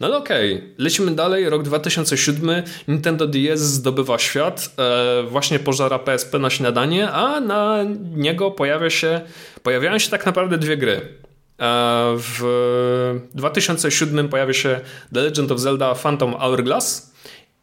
No 0.00 0.06
ale 0.06 0.16
okej, 0.16 0.54
okay. 0.54 0.68
lecimy 0.78 1.14
dalej. 1.14 1.50
Rok 1.50 1.62
2007. 1.62 2.62
Nintendo 2.88 3.26
DS 3.26 3.60
zdobywa 3.60 4.18
świat. 4.18 4.70
E, 4.78 5.22
właśnie 5.22 5.58
pożara 5.58 5.98
PSP 5.98 6.38
na 6.38 6.50
śniadanie, 6.50 7.10
a 7.10 7.40
na 7.40 7.84
niego 8.16 8.50
pojawia 8.50 8.90
się, 8.90 9.20
pojawiają 9.62 9.98
się 9.98 10.10
tak 10.10 10.26
naprawdę 10.26 10.58
dwie 10.58 10.76
gry. 10.76 11.19
E, 11.60 12.16
w 12.16 13.20
2007 13.34 14.28
pojawia 14.28 14.54
się 14.54 14.80
The 15.14 15.20
Legend 15.20 15.52
of 15.52 15.58
Zelda 15.58 15.94
Phantom 15.94 16.34
Hourglass 16.34 17.14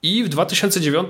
i 0.02 0.24
w 0.24 0.30
2009 0.30 1.10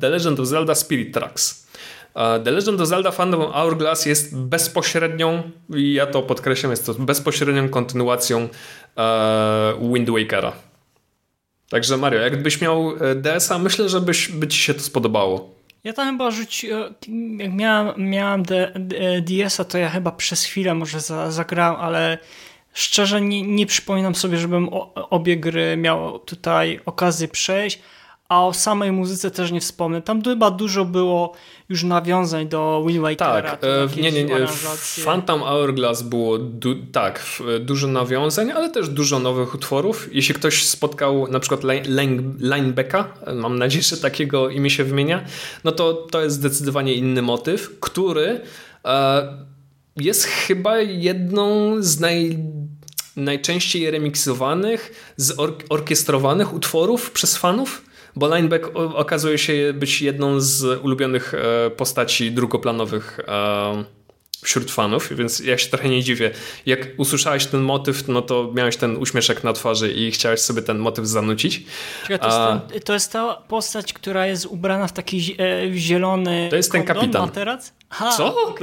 The 0.00 0.08
Legend 0.08 0.40
of 0.40 0.46
Zelda 0.46 0.74
Spirit 0.74 1.14
Tracks. 1.14 1.66
E, 2.14 2.40
The 2.40 2.50
Legend 2.50 2.80
of 2.80 2.88
Zelda 2.88 3.12
Phantom 3.12 3.52
Hourglass 3.52 4.06
jest 4.06 4.36
bezpośrednią, 4.36 5.42
ja 5.70 6.06
to 6.06 6.22
podkreślam, 6.22 6.70
jest 6.70 6.86
to 6.86 6.94
bezpośrednią 6.94 7.68
kontynuacją 7.68 8.48
e, 8.96 9.74
Wind 9.94 10.10
Wakera. 10.10 10.52
Także 11.70 11.96
Mario, 11.96 12.20
jakbyś 12.20 12.60
miał 12.60 12.92
DS-a, 13.16 13.58
myślę, 13.58 13.88
że 13.88 14.00
byś, 14.00 14.28
by 14.28 14.48
ci 14.48 14.58
się 14.58 14.74
to 14.74 14.80
spodobało. 14.80 15.61
Ja 15.84 15.92
tam 15.92 16.10
chyba 16.10 16.30
rzuciłem, 16.30 16.94
jak 17.38 17.52
miałem, 17.52 18.10
miałem 18.10 18.42
DS-a, 19.22 19.64
to 19.64 19.78
ja 19.78 19.88
chyba 19.88 20.12
przez 20.12 20.44
chwilę 20.44 20.74
może 20.74 21.00
za, 21.00 21.30
zagrałem, 21.30 21.80
ale 21.80 22.18
szczerze 22.72 23.20
nie, 23.20 23.42
nie 23.42 23.66
przypominam 23.66 24.14
sobie, 24.14 24.38
żebym 24.38 24.68
obie 24.94 25.36
gry 25.36 25.76
miał 25.76 26.18
tutaj 26.18 26.80
okazję 26.86 27.28
przejść, 27.28 27.82
a 28.32 28.46
o 28.46 28.52
samej 28.52 28.92
muzyce 28.92 29.30
też 29.30 29.50
nie 29.52 29.60
wspomnę. 29.60 30.02
Tam 30.02 30.22
chyba 30.22 30.50
dużo 30.50 30.84
było 30.84 31.32
już 31.68 31.82
nawiązań 31.84 32.48
do 32.48 32.84
Wind 32.86 33.00
Wakera. 33.00 33.42
Tak, 33.42 33.64
e, 33.64 34.00
nie, 34.02 34.12
nie, 34.12 34.24
nie. 34.24 34.46
Phantom 35.04 35.40
Hourglass 35.40 36.02
było 36.02 36.38
du 36.38 36.74
tak, 36.92 37.18
w- 37.20 37.40
dużo 37.60 37.86
nawiązań, 37.88 38.50
ale 38.50 38.70
też 38.70 38.88
dużo 38.88 39.18
nowych 39.18 39.54
utworów. 39.54 40.08
Jeśli 40.12 40.34
ktoś 40.34 40.64
spotkał 40.64 41.28
na 41.30 41.40
przykład 41.40 41.60
Line- 41.64 41.86
Line- 41.88 42.34
Linebacka, 42.40 43.14
mam 43.34 43.58
nadzieję, 43.58 43.82
że 43.82 43.96
takiego 43.96 44.48
imię 44.50 44.70
się 44.70 44.84
wymienia, 44.84 45.24
no 45.64 45.72
to 45.72 45.92
to 45.92 46.20
jest 46.22 46.36
zdecydowanie 46.36 46.94
inny 46.94 47.22
motyw, 47.22 47.70
który 47.80 48.40
e, 48.84 49.28
jest 49.96 50.24
chyba 50.24 50.78
jedną 50.78 51.76
z 51.82 52.00
naj 52.00 52.38
najczęściej 53.16 53.90
remiksowanych, 53.90 55.12
zorkiestrowanych 55.70 56.54
utworów 56.54 57.10
przez 57.10 57.36
fanów, 57.36 57.82
bo 58.16 58.36
Lineback 58.36 58.70
okazuje 58.74 59.38
się 59.38 59.72
być 59.74 60.02
jedną 60.02 60.40
z 60.40 60.84
ulubionych 60.84 61.34
e, 61.34 61.70
postaci 61.70 62.32
drugoplanowych 62.32 63.20
e, 63.28 63.84
wśród 64.44 64.70
fanów, 64.70 65.16
więc 65.16 65.40
ja 65.40 65.58
się 65.58 65.68
trochę 65.70 65.88
nie 65.88 66.02
dziwię. 66.02 66.30
Jak 66.66 66.88
usłyszałeś 66.96 67.46
ten 67.46 67.60
motyw, 67.60 68.08
no 68.08 68.22
to 68.22 68.50
miałeś 68.54 68.76
ten 68.76 68.96
uśmieszek 68.96 69.44
na 69.44 69.52
twarzy 69.52 69.92
i 69.92 70.10
chciałeś 70.10 70.40
sobie 70.40 70.62
ten 70.62 70.78
motyw 70.78 71.06
zanucić. 71.06 71.64
To, 72.08 72.14
A- 72.22 72.52
jest 72.54 72.72
ten, 72.72 72.80
to 72.80 72.92
jest 72.92 73.12
ta 73.12 73.34
postać, 73.34 73.92
która 73.92 74.26
jest 74.26 74.46
ubrana 74.46 74.86
w 74.86 74.92
taki 74.92 75.36
e, 75.38 75.74
zielony 75.74 76.46
To 76.50 76.56
jest 76.56 76.72
ten 76.72 76.84
kapitan. 76.84 77.22
materac? 77.22 77.72
Ha, 77.92 78.10
Co? 78.16 78.54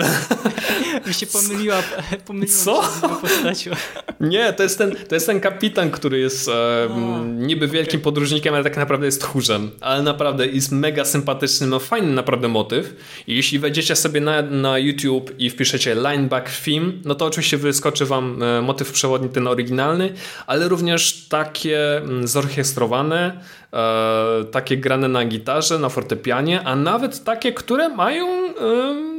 Mi 1.07 1.13
się 1.13 1.27
pomyliła, 1.27 1.75
pomyliła 2.27 2.57
Co? 2.63 2.84
postacią. 3.21 3.71
Nie, 4.19 4.53
to 4.53 4.63
jest 4.63 4.77
ten, 4.77 4.95
to 5.09 5.15
jest 5.15 5.25
ten 5.27 5.39
kapitan, 5.39 5.91
który 5.91 6.19
jest 6.19 6.49
e, 6.49 6.84
m, 6.84 7.47
niby 7.47 7.67
wielkim 7.67 8.01
podróżnikiem, 8.01 8.53
ale 8.53 8.63
tak 8.63 8.77
naprawdę 8.77 9.05
jest 9.05 9.21
tchórzem. 9.21 9.71
Ale 9.82 10.03
naprawdę 10.03 10.47
jest 10.47 10.71
mega 10.71 11.05
sympatyczny, 11.05 11.67
ma 11.67 11.80
fajny 11.80 12.11
naprawdę 12.13 12.47
motyw. 12.47 12.95
I 13.27 13.36
jeśli 13.36 13.59
wejdziecie 13.59 13.95
sobie 13.95 14.21
na, 14.21 14.41
na 14.41 14.77
YouTube 14.77 15.32
i 15.39 15.49
wpiszecie 15.49 15.95
Lineback 15.95 16.49
Theme, 16.65 16.91
no 17.05 17.15
to 17.15 17.25
oczywiście 17.25 17.57
wyskoczy 17.57 18.05
wam 18.05 18.43
e, 18.43 18.61
motyw 18.61 18.91
przewodni, 18.91 19.30
ten 19.30 19.47
oryginalny, 19.47 20.13
ale 20.47 20.67
również 20.67 21.27
takie 21.30 22.01
zorchestrowane, 22.23 23.39
e, 23.73 24.45
takie 24.51 24.77
grane 24.77 25.07
na 25.07 25.25
gitarze, 25.25 25.80
na 25.80 25.89
fortepianie, 25.89 26.61
a 26.63 26.75
nawet 26.75 27.23
takie, 27.23 27.53
które 27.53 27.89
mają 27.89 28.39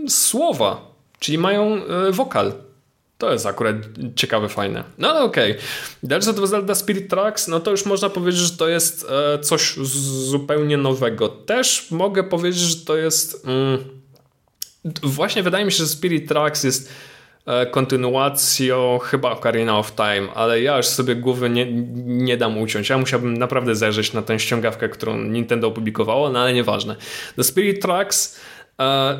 słowa, 0.08 0.90
czyli 1.18 1.38
mają 1.38 1.84
e, 1.84 2.12
wokal. 2.12 2.52
To 3.18 3.32
jest 3.32 3.46
akurat 3.46 3.76
ciekawe, 4.16 4.48
fajne. 4.48 4.84
No 4.98 5.10
ale 5.10 5.20
okej. 5.20 5.52
Okay. 5.52 5.62
Legend 6.10 6.38
of 6.38 6.48
Zelda 6.48 6.74
Spirit 6.74 7.10
Tracks, 7.10 7.48
no 7.48 7.60
to 7.60 7.70
już 7.70 7.86
można 7.86 8.10
powiedzieć, 8.10 8.40
że 8.40 8.56
to 8.56 8.68
jest 8.68 9.06
e, 9.10 9.38
coś 9.38 9.74
zupełnie 10.30 10.76
nowego. 10.76 11.28
Też 11.28 11.90
mogę 11.90 12.24
powiedzieć, 12.24 12.60
że 12.60 12.76
to 12.76 12.96
jest... 12.96 13.46
Mm, 13.46 13.78
właśnie 15.02 15.42
wydaje 15.42 15.64
mi 15.64 15.72
się, 15.72 15.78
że 15.78 15.86
Spirit 15.86 16.28
Tracks 16.28 16.64
jest 16.64 16.92
e, 17.46 17.66
kontynuacją 17.66 18.98
chyba 18.98 19.30
Ocarina 19.30 19.78
of 19.78 19.92
Time, 19.92 20.32
ale 20.34 20.62
ja 20.62 20.76
już 20.76 20.86
sobie 20.86 21.16
głowy 21.16 21.50
nie, 21.50 21.72
nie 22.04 22.36
dam 22.36 22.58
uciąć. 22.58 22.88
Ja 22.88 22.98
musiałbym 22.98 23.36
naprawdę 23.36 23.74
zajrzeć 23.74 24.12
na 24.12 24.22
tę 24.22 24.38
ściągawkę, 24.38 24.88
którą 24.88 25.18
Nintendo 25.18 25.68
opublikowało, 25.68 26.30
no 26.30 26.38
ale 26.38 26.54
nieważne. 26.54 26.96
The 27.36 27.44
Spirit 27.44 27.82
Tracks, 27.82 28.40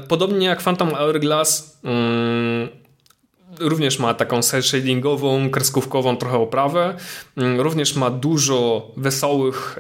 podobnie 0.09 0.47
jak 0.47 0.63
Phantom 0.63 0.91
Hourglass, 0.95 1.79
mm, 1.85 2.69
również 3.61 3.99
ma 3.99 4.15
taką 4.15 4.43
shadingową, 4.43 5.51
kreskówkową 5.51 6.17
trochę 6.17 6.39
oprawę. 6.39 6.97
Mm, 7.37 7.61
Również 7.61 7.97
ma 7.97 8.11
dużo 8.11 8.91
wesołych 8.97 9.79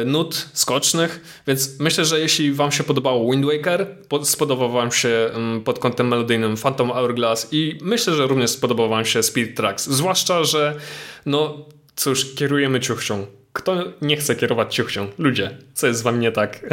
e, 0.00 0.04
nut 0.04 0.48
skocznych, 0.52 1.42
więc 1.46 1.78
myślę, 1.80 2.04
że 2.04 2.20
jeśli 2.20 2.52
wam 2.52 2.72
się 2.72 2.84
podobało 2.84 3.32
Wind 3.32 3.44
Waker, 3.46 3.86
po- 4.08 4.24
spodobał 4.24 4.70
wam 4.72 4.92
się 4.92 5.30
mm, 5.34 5.60
pod 5.64 5.78
kątem 5.78 6.08
melodyjnym 6.08 6.56
Phantom 6.56 6.90
Hourglass 6.90 7.48
i 7.52 7.78
myślę, 7.82 8.14
że 8.14 8.26
również 8.26 8.50
spodobał 8.50 8.88
wam 8.88 9.04
się 9.04 9.22
Spirit 9.22 9.56
Tracks. 9.56 9.86
Zwłaszcza, 9.88 10.44
że 10.44 10.74
no 11.26 11.58
cóż, 11.96 12.34
kierujemy 12.34 12.80
ciuchcią. 12.80 13.26
Kto 13.52 13.76
nie 14.02 14.16
chce 14.16 14.36
kierować 14.36 14.74
ciuchcią? 14.74 15.06
Ludzie, 15.18 15.58
co 15.74 15.86
jest 15.86 15.98
z 16.00 16.02
wami 16.02 16.18
nie 16.18 16.32
tak? 16.32 16.60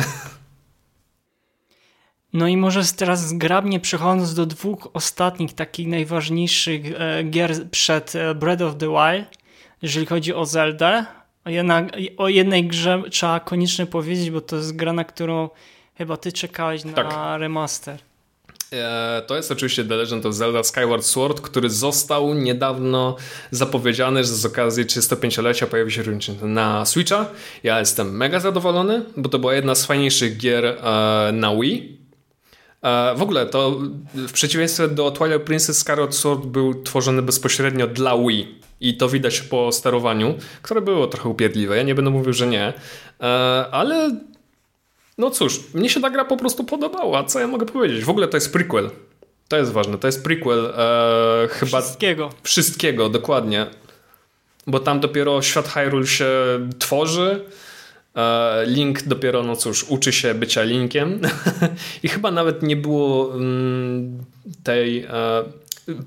No 2.35 2.47
i 2.47 2.57
może 2.57 2.81
teraz 2.97 3.27
zgrabnie 3.27 3.79
przechodząc 3.79 4.33
do 4.33 4.45
dwóch 4.45 4.89
ostatnich 4.93 5.53
takich 5.53 5.87
najważniejszych 5.87 6.81
e, 6.97 7.23
gier 7.23 7.69
przed 7.71 8.15
e, 8.15 8.35
Breath 8.35 8.63
of 8.63 8.77
the 8.77 8.87
Wild, 8.87 9.27
jeżeli 9.81 10.05
chodzi 10.05 10.33
o 10.33 10.45
Zeldę. 10.45 11.05
O, 12.17 12.29
jednej 12.29 12.67
grze 12.67 13.03
trzeba 13.11 13.39
koniecznie 13.39 13.85
powiedzieć, 13.85 14.31
bo 14.31 14.41
to 14.41 14.55
jest 14.55 14.75
gra, 14.75 14.93
na 14.93 15.03
którą 15.03 15.49
chyba 15.97 16.17
ty 16.17 16.31
czekałeś 16.31 16.83
na 16.83 16.93
Tak. 16.93 17.39
remaster. 17.39 17.97
E, 18.73 19.21
To 19.27 19.35
jest 19.35 19.51
oczywiście 19.51 19.85
The 19.85 19.95
Legend 19.95 20.25
of 20.25 20.33
Zelda 20.33 20.63
Skyward 20.63 21.03
Sword, 21.05 21.41
który 21.41 21.69
został 21.69 22.33
niedawno 22.33 23.15
zapowiedziany, 23.51 24.23
że 24.23 24.29
z 24.29 24.45
okazji 24.45 24.85
35-lecia 24.85 25.67
pojawi 25.67 25.91
się 25.91 26.03
również 26.03 26.31
na 26.41 26.85
Switcha. 26.85 27.25
Ja 27.63 27.79
jestem 27.79 28.17
mega 28.17 28.39
zadowolony, 28.39 29.05
bo 29.17 29.29
to 29.29 29.39
była 29.39 29.53
jedna 29.53 29.75
z 29.75 29.85
fajniejszych 29.85 30.37
gier 30.37 30.77
na 31.33 31.55
Wii. 31.55 32.04
E, 32.85 33.15
W 33.15 33.21
ogóle 33.21 33.45
to 33.45 33.79
w 34.13 34.31
przeciwieństwie 34.31 34.87
do 34.87 35.11
Twilight 35.11 35.43
Princess 35.43 35.77
Skyward 35.77 36.15
Sword 36.15 36.45
był 36.45 36.83
tworzony 36.83 37.21
bezpośrednio 37.21 37.87
dla 37.87 38.17
Wii. 38.17 38.59
I 38.81 38.97
to 38.97 39.09
widać 39.09 39.41
po 39.41 39.71
sterowaniu, 39.71 40.35
które 40.61 40.81
było 40.81 41.07
trochę 41.07 41.29
upierdliwe. 41.29 41.77
Ja 41.77 41.83
nie 41.83 41.95
będę 41.95 42.11
mówił, 42.11 42.33
że 42.33 42.47
nie, 42.47 42.73
e, 43.21 43.25
ale 43.71 44.19
no 45.17 45.29
cóż, 45.29 45.59
mnie 45.73 45.89
się 45.89 46.01
ta 46.01 46.09
gra 46.09 46.25
po 46.25 46.37
prostu 46.37 46.63
podobała. 46.63 47.23
Co 47.23 47.39
ja 47.39 47.47
mogę 47.47 47.65
powiedzieć? 47.65 48.03
W 48.03 48.09
ogóle 48.09 48.27
to 48.27 48.37
jest 48.37 48.53
prequel. 48.53 48.89
To 49.47 49.57
jest 49.57 49.71
ważne. 49.71 49.97
To 49.97 50.07
jest 50.07 50.23
prequel 50.23 50.73
e, 50.77 51.47
chyba... 51.47 51.81
Wszystkiego. 51.81 52.29
Wszystkiego, 52.43 53.09
dokładnie. 53.09 53.67
Bo 54.67 54.79
tam 54.79 54.99
dopiero 54.99 55.41
świat 55.41 55.67
Hyrule 55.67 56.07
się 56.07 56.29
tworzy. 56.79 57.45
E, 58.15 58.65
Link 58.65 59.03
dopiero, 59.03 59.43
no 59.43 59.55
cóż, 59.55 59.83
uczy 59.83 60.13
się 60.13 60.33
bycia 60.33 60.63
Linkiem. 60.63 61.21
I 62.03 62.07
chyba 62.07 62.31
nawet 62.31 62.63
nie 62.63 62.75
było 62.75 63.35
mm, 63.35 64.23
tej... 64.63 65.03
E, 65.03 65.43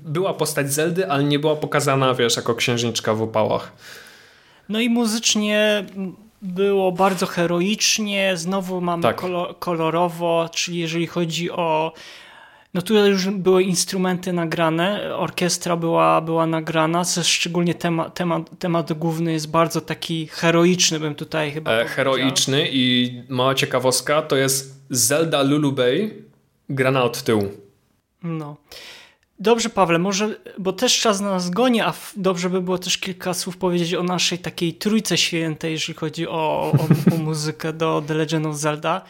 była 0.05 0.33
postać 0.33 0.73
Zeldy, 0.73 1.11
ale 1.11 1.23
nie 1.23 1.39
była 1.39 1.55
pokazana, 1.55 2.13
wiesz, 2.13 2.35
jako 2.35 2.55
księżniczka 2.55 3.13
w 3.13 3.21
opałach. 3.21 3.71
No 4.69 4.79
i 4.79 4.89
muzycznie 4.89 5.85
było 6.41 6.91
bardzo 6.91 7.25
heroicznie, 7.25 8.37
znowu 8.37 8.81
mamy 8.81 9.03
Tak. 9.03 9.15
kolor, 9.15 9.59
kolorowo, 9.59 10.49
czyli 10.53 10.77
jeżeli 10.77 11.07
chodzi 11.07 11.51
o. 11.51 11.93
No 12.73 12.81
tutaj 12.81 13.09
już 13.09 13.27
były 13.29 13.63
instrumenty 13.63 14.33
nagrane, 14.33 15.15
orkiestra 15.15 15.75
była, 15.75 16.21
była 16.21 16.45
nagrana, 16.45 17.03
szczególnie 17.23 17.75
temat, 17.75 18.15
temat, 18.15 18.59
temat 18.59 18.93
główny 18.93 19.33
jest 19.33 19.51
bardzo 19.51 19.81
taki 19.81 20.27
heroiczny, 20.27 20.99
bym 20.99 21.15
tutaj 21.15 21.51
chyba 21.51 21.71
E, 21.71 21.85
heroiczny 21.85 22.67
i 22.71 23.13
mała 23.29 23.55
ciekawostka 23.55 24.21
to 24.21 24.35
jest 24.35 24.83
Zelda 24.89 25.41
Lulubej 25.41 26.23
grana 26.69 27.03
od 27.03 27.23
tyłu. 27.23 27.43
No. 28.23 28.57
Dobrze, 29.39 29.69
Pawle, 29.69 29.99
może, 29.99 30.35
bo 30.57 30.73
też 30.73 30.99
czas 30.99 31.21
na 31.21 31.29
nas 31.29 31.49
goni, 31.49 31.81
a 31.81 31.93
dobrze 32.15 32.49
by 32.49 32.61
było 32.61 32.77
też 32.77 32.97
kilka 32.97 33.33
słów 33.33 33.57
powiedzieć 33.57 33.93
o 33.93 34.03
naszej 34.03 34.39
takiej 34.39 34.73
trójce 34.73 35.17
świętej, 35.17 35.71
jeżeli 35.71 35.99
chodzi 35.99 36.27
o, 36.27 36.31
o, 36.31 37.15
o 37.15 37.17
muzykę 37.17 37.73
do 37.73 38.03
The 38.07 38.13
Legend 38.13 38.45
of 38.45 38.55
Zelda. 38.55 39.01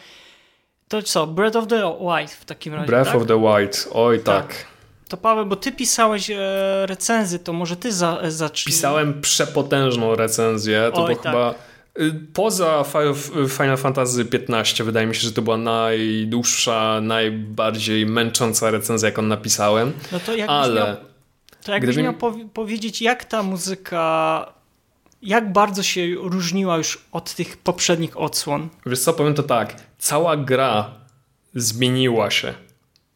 To 0.90 1.02
co, 1.02 1.26
Breath 1.26 1.56
of 1.56 1.66
the 1.66 1.96
Wild 2.00 2.30
w 2.30 2.44
takim 2.44 2.74
razie, 2.74 2.86
Breath 2.86 3.12
tak? 3.12 3.20
of 3.22 3.26
the 3.28 3.40
Wild, 3.40 3.88
oj 3.92 4.18
tak. 4.20 4.46
Tak. 4.46 4.56
To 5.08 5.16
Paweł, 5.16 5.46
bo 5.46 5.56
ty 5.56 5.72
pisałeś 5.72 6.30
e, 6.30 6.36
recenzję, 6.86 7.38
to 7.38 7.52
może 7.52 7.76
ty 7.76 7.92
za, 7.92 8.18
e, 8.20 8.30
zacznij. 8.30 8.74
Pisałem 8.74 9.20
przepotężną 9.20 10.14
recenzję, 10.16 10.90
to 10.94 11.04
Oj, 11.04 11.14
tak. 11.16 11.22
chyba 11.24 11.54
y, 12.00 12.14
poza 12.34 12.82
Fi- 12.92 13.48
Final 13.48 13.76
Fantasy 13.76 14.26
XV 14.48 14.84
wydaje 14.84 15.06
mi 15.06 15.14
się, 15.14 15.20
że 15.20 15.32
to 15.32 15.42
była 15.42 15.56
najdłuższa, 15.56 17.00
najbardziej 17.00 18.06
męcząca 18.06 18.70
recenzja, 18.70 19.08
jaką 19.08 19.22
napisałem, 19.22 19.92
No 20.12 20.20
to 20.20 20.36
jakbyś 20.36 20.56
ale 20.56 20.80
miał, 20.86 20.96
to 21.64 21.72
jakbyś 21.72 21.90
gdyby- 21.90 22.02
miał 22.02 22.12
powi- 22.12 22.48
powiedzieć, 22.48 23.02
jak 23.02 23.24
ta 23.24 23.42
muzyka, 23.42 24.46
jak 25.22 25.52
bardzo 25.52 25.82
się 25.82 26.06
różniła 26.16 26.76
już 26.76 26.98
od 27.12 27.34
tych 27.34 27.56
poprzednich 27.56 28.16
odsłon? 28.20 28.68
Wiesz 28.86 29.00
co, 29.00 29.12
powiem 29.12 29.34
to 29.34 29.42
tak. 29.42 29.89
Cała 30.00 30.36
gra 30.36 30.90
zmieniła 31.54 32.30
się. 32.30 32.54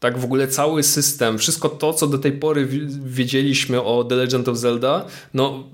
Tak 0.01 0.19
w 0.19 0.25
ogóle 0.25 0.49
cały 0.49 0.83
system, 0.83 1.39
wszystko 1.39 1.69
to, 1.69 1.93
co 1.93 2.07
do 2.07 2.19
tej 2.19 2.33
pory 2.33 2.67
wi- 2.67 2.87
wiedzieliśmy 3.05 3.83
o 3.83 4.05
The 4.05 4.15
Legend 4.15 4.49
of 4.49 4.57
Zelda, 4.59 5.05
no 5.35 5.65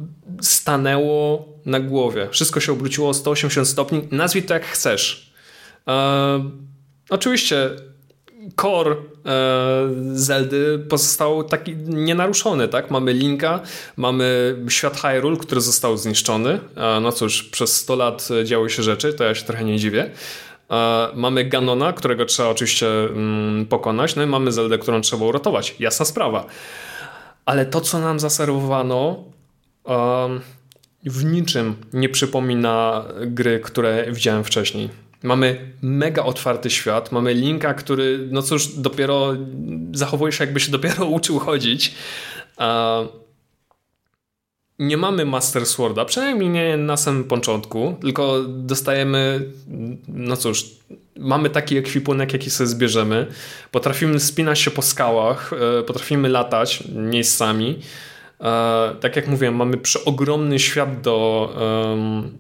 stanęło 0.41 1.49
na 1.67 1.81
głowie. 1.81 2.29
Wszystko 2.31 2.61
się 2.61 2.73
obróciło 2.73 3.09
o 3.09 3.15
180 3.15 3.69
stopni. 3.69 4.03
Nazwij 4.11 4.43
to 4.43 4.55
jak 4.55 4.65
chcesz. 4.67 5.33
E, 5.89 6.51
oczywiście 7.11 7.71
core 8.61 8.97
e, 9.27 9.89
Zeldy 10.13 10.79
pozostał 10.89 11.45
taki 11.45 11.77
nienaruszony, 11.77 12.69
tak? 12.69 12.91
Mamy 12.91 13.13
Linka, 13.13 13.61
mamy 13.97 14.57
świat 14.69 15.01
Hyrule, 15.01 15.37
który 15.37 15.61
został 15.61 15.97
zniszczony. 15.97 16.59
E, 16.77 17.01
no 17.01 17.13
cóż, 17.13 17.43
przez 17.43 17.77
100 17.77 17.97
lat 17.97 18.29
działy 18.45 18.71
się 18.71 18.83
rzeczy, 18.83 19.15
to 19.15 19.25
ja 19.25 19.35
się 19.35 19.45
trochę 19.45 19.65
nie 19.65 19.79
dziwię. 19.79 20.11
E, 20.71 21.09
mamy 21.15 21.45
Ganona, 21.45 21.93
którego 21.93 22.25
trzeba 22.25 22.49
oczywiście 22.49 22.87
mm, 22.89 23.67
pokonać, 23.67 24.17
no 24.17 24.23
i 24.23 24.27
mamy 24.27 24.53
Zeldę, 24.53 24.79
którą 24.79 25.01
trzeba 25.01 25.25
uratować. 25.25 25.75
Jasna 25.79 26.05
sprawa. 26.05 26.47
Ale 27.47 27.67
to, 27.67 27.81
co 27.81 27.99
nam 27.99 28.21
zaserwowano, 28.21 29.25
w 31.05 31.25
niczym 31.25 31.77
nie 31.93 32.09
przypomina 32.09 33.05
gry, 33.27 33.61
które 33.61 34.07
widziałem 34.13 34.45
wcześniej. 34.45 34.89
Mamy 35.23 35.73
mega 35.83 36.25
otwarty 36.25 36.71
świat, 36.71 37.13
mamy 37.13 37.35
Linka, 37.35 37.75
który, 37.75 38.29
no 38.31 38.43
cóż, 38.43 38.67
dopiero 38.67 39.35
zachowuje 39.93 40.33
się, 40.33 40.45
jakby 40.45 40.61
się 40.61 40.73
dopiero 40.73 41.07
uczył 41.17 41.39
chodzić. 41.39 41.95
Nie 44.81 44.97
mamy 44.97 45.25
Master 45.25 45.67
Sworda, 45.67 46.05
przynajmniej 46.05 46.49
nie 46.49 46.77
na 46.77 46.97
samym 46.97 47.25
początku, 47.25 47.97
tylko 48.01 48.43
dostajemy, 48.49 49.51
no 50.09 50.37
cóż, 50.37 50.65
mamy 51.17 51.51
taki 51.51 51.77
ekwipunek, 51.77 52.33
jaki 52.33 52.51
sobie 52.51 52.69
zbierzemy. 52.69 53.27
Potrafimy 53.71 54.21
spinać 54.21 54.59
się 54.59 54.71
po 54.71 54.83
skałach, 54.83 55.53
e, 55.53 55.83
potrafimy 55.83 56.29
latać 56.29 56.85
miejscami. 56.95 57.79
E, 58.41 58.95
tak 59.01 59.17
jak 59.17 59.29
mówiłem, 59.29 59.57
mamy 59.57 59.77
przeogromny 59.77 60.59
świat 60.59 61.01
do, 61.01 61.55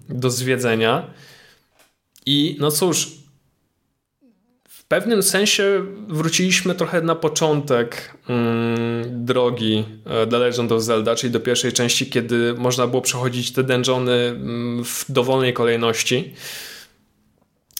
do 0.08 0.30
zwiedzenia. 0.30 1.06
I 2.26 2.56
no 2.60 2.70
cóż, 2.70 3.19
pewnym 4.90 5.22
sensie 5.22 5.86
wróciliśmy 6.08 6.74
trochę 6.74 7.02
na 7.02 7.14
początek 7.14 8.16
mm, 8.28 9.24
drogi 9.24 9.84
e, 10.06 10.26
The 10.26 10.38
Legend 10.38 10.72
of 10.72 10.82
Zelda, 10.82 11.14
czyli 11.14 11.32
do 11.32 11.40
pierwszej 11.40 11.72
części, 11.72 12.10
kiedy 12.10 12.54
można 12.54 12.86
było 12.86 13.02
przechodzić 13.02 13.52
te 13.52 13.62
dungeony 13.62 14.12
mm, 14.12 14.84
w 14.84 15.04
dowolnej 15.08 15.52
kolejności. 15.52 16.34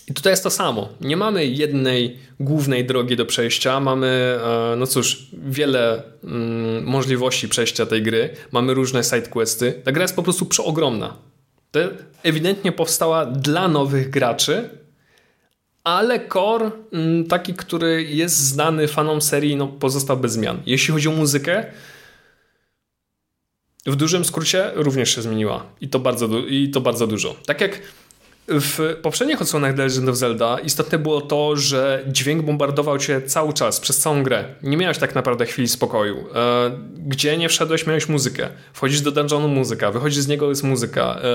I 0.09 0.15
tutaj 0.15 0.33
jest 0.33 0.43
to 0.43 0.51
samo. 0.51 0.89
Nie 1.01 1.17
mamy 1.17 1.47
jednej 1.47 2.19
głównej 2.41 2.85
drogi 2.85 3.17
do 3.17 3.27
przejścia, 3.27 3.81
mamy, 3.81 4.39
e, 4.45 4.77
no 4.77 4.87
cóż, 4.87 5.27
wiele 5.33 6.03
mm, 6.25 6.85
możliwości 6.85 7.49
przejścia 7.49 7.87
tej 7.87 8.03
gry, 8.03 8.31
mamy 8.53 8.75
różne 8.75 9.05
sidequesty. 9.05 9.73
Ta 9.85 9.93
gra 9.93 10.03
jest 10.03 10.17
po 10.17 10.23
prostu 10.23 10.47
przeogromna. 10.47 11.17
To 11.71 11.81
ewidentnie 12.23 12.73
powstała 12.73 13.27
dla 13.27 13.69
nowych 13.69 14.11
graczy, 14.11 14.80
ale 15.85 16.29
core, 16.29 16.71
mm, 16.93 17.25
taki, 17.27 17.55
który 17.55 18.05
jest 18.05 18.37
znany 18.37 18.89
fanom 18.89 19.23
serii, 19.23 19.57
no, 19.57 19.69
pozostał 19.69 20.17
bez 20.17 20.33
zmian. 20.33 20.63
Jeśli 20.67 20.95
chodzi 20.95 21.09
o 21.09 21.13
muzykę, 21.13 21.65
w 23.87 23.97
dużym 23.97 24.25
skrócie 24.25 24.71
również 24.75 25.15
się 25.15 25.23
zmieniła. 25.23 25.67
I 25.81 25.89
to 25.89 25.99
bardzo, 25.99 26.29
i 26.39 26.71
to 26.71 26.81
bardzo 26.81 27.07
dużo. 27.07 27.37
Tak 27.47 27.61
jak 27.61 27.81
w 28.49 28.97
poprzednich 29.03 29.43
odsłonach 29.43 29.75
The 29.75 29.83
Legend 29.83 30.09
of 30.09 30.17
Zelda 30.17 30.59
istotne 30.59 30.99
było 30.99 31.21
to, 31.21 31.57
że 31.57 32.05
dźwięk 32.07 32.43
bombardował 32.43 32.99
cię 32.99 33.23
cały 33.23 33.53
czas, 33.53 33.81
przez 33.81 33.99
całą 33.99 34.23
grę. 34.23 34.45
Nie 34.63 34.77
miałeś 34.77 34.99
tak 34.99 35.15
naprawdę 35.15 35.47
chwili 35.47 35.69
spokoju. 35.69 36.17
E, 36.35 36.71
Gdzie 37.07 37.37
nie 37.39 37.49
wszedłeś, 37.49 37.87
miałeś 37.87 38.09
muzykę. 38.09 38.49
Wchodzisz 38.73 39.01
do 39.01 39.11
dungeonu, 39.13 39.49
muzyka. 39.49 39.91
Wychodzisz 39.91 40.19
z 40.23 40.29
niego, 40.29 40.49
jest 40.49 40.63
muzyka. 40.63 41.19
E, 41.23 41.33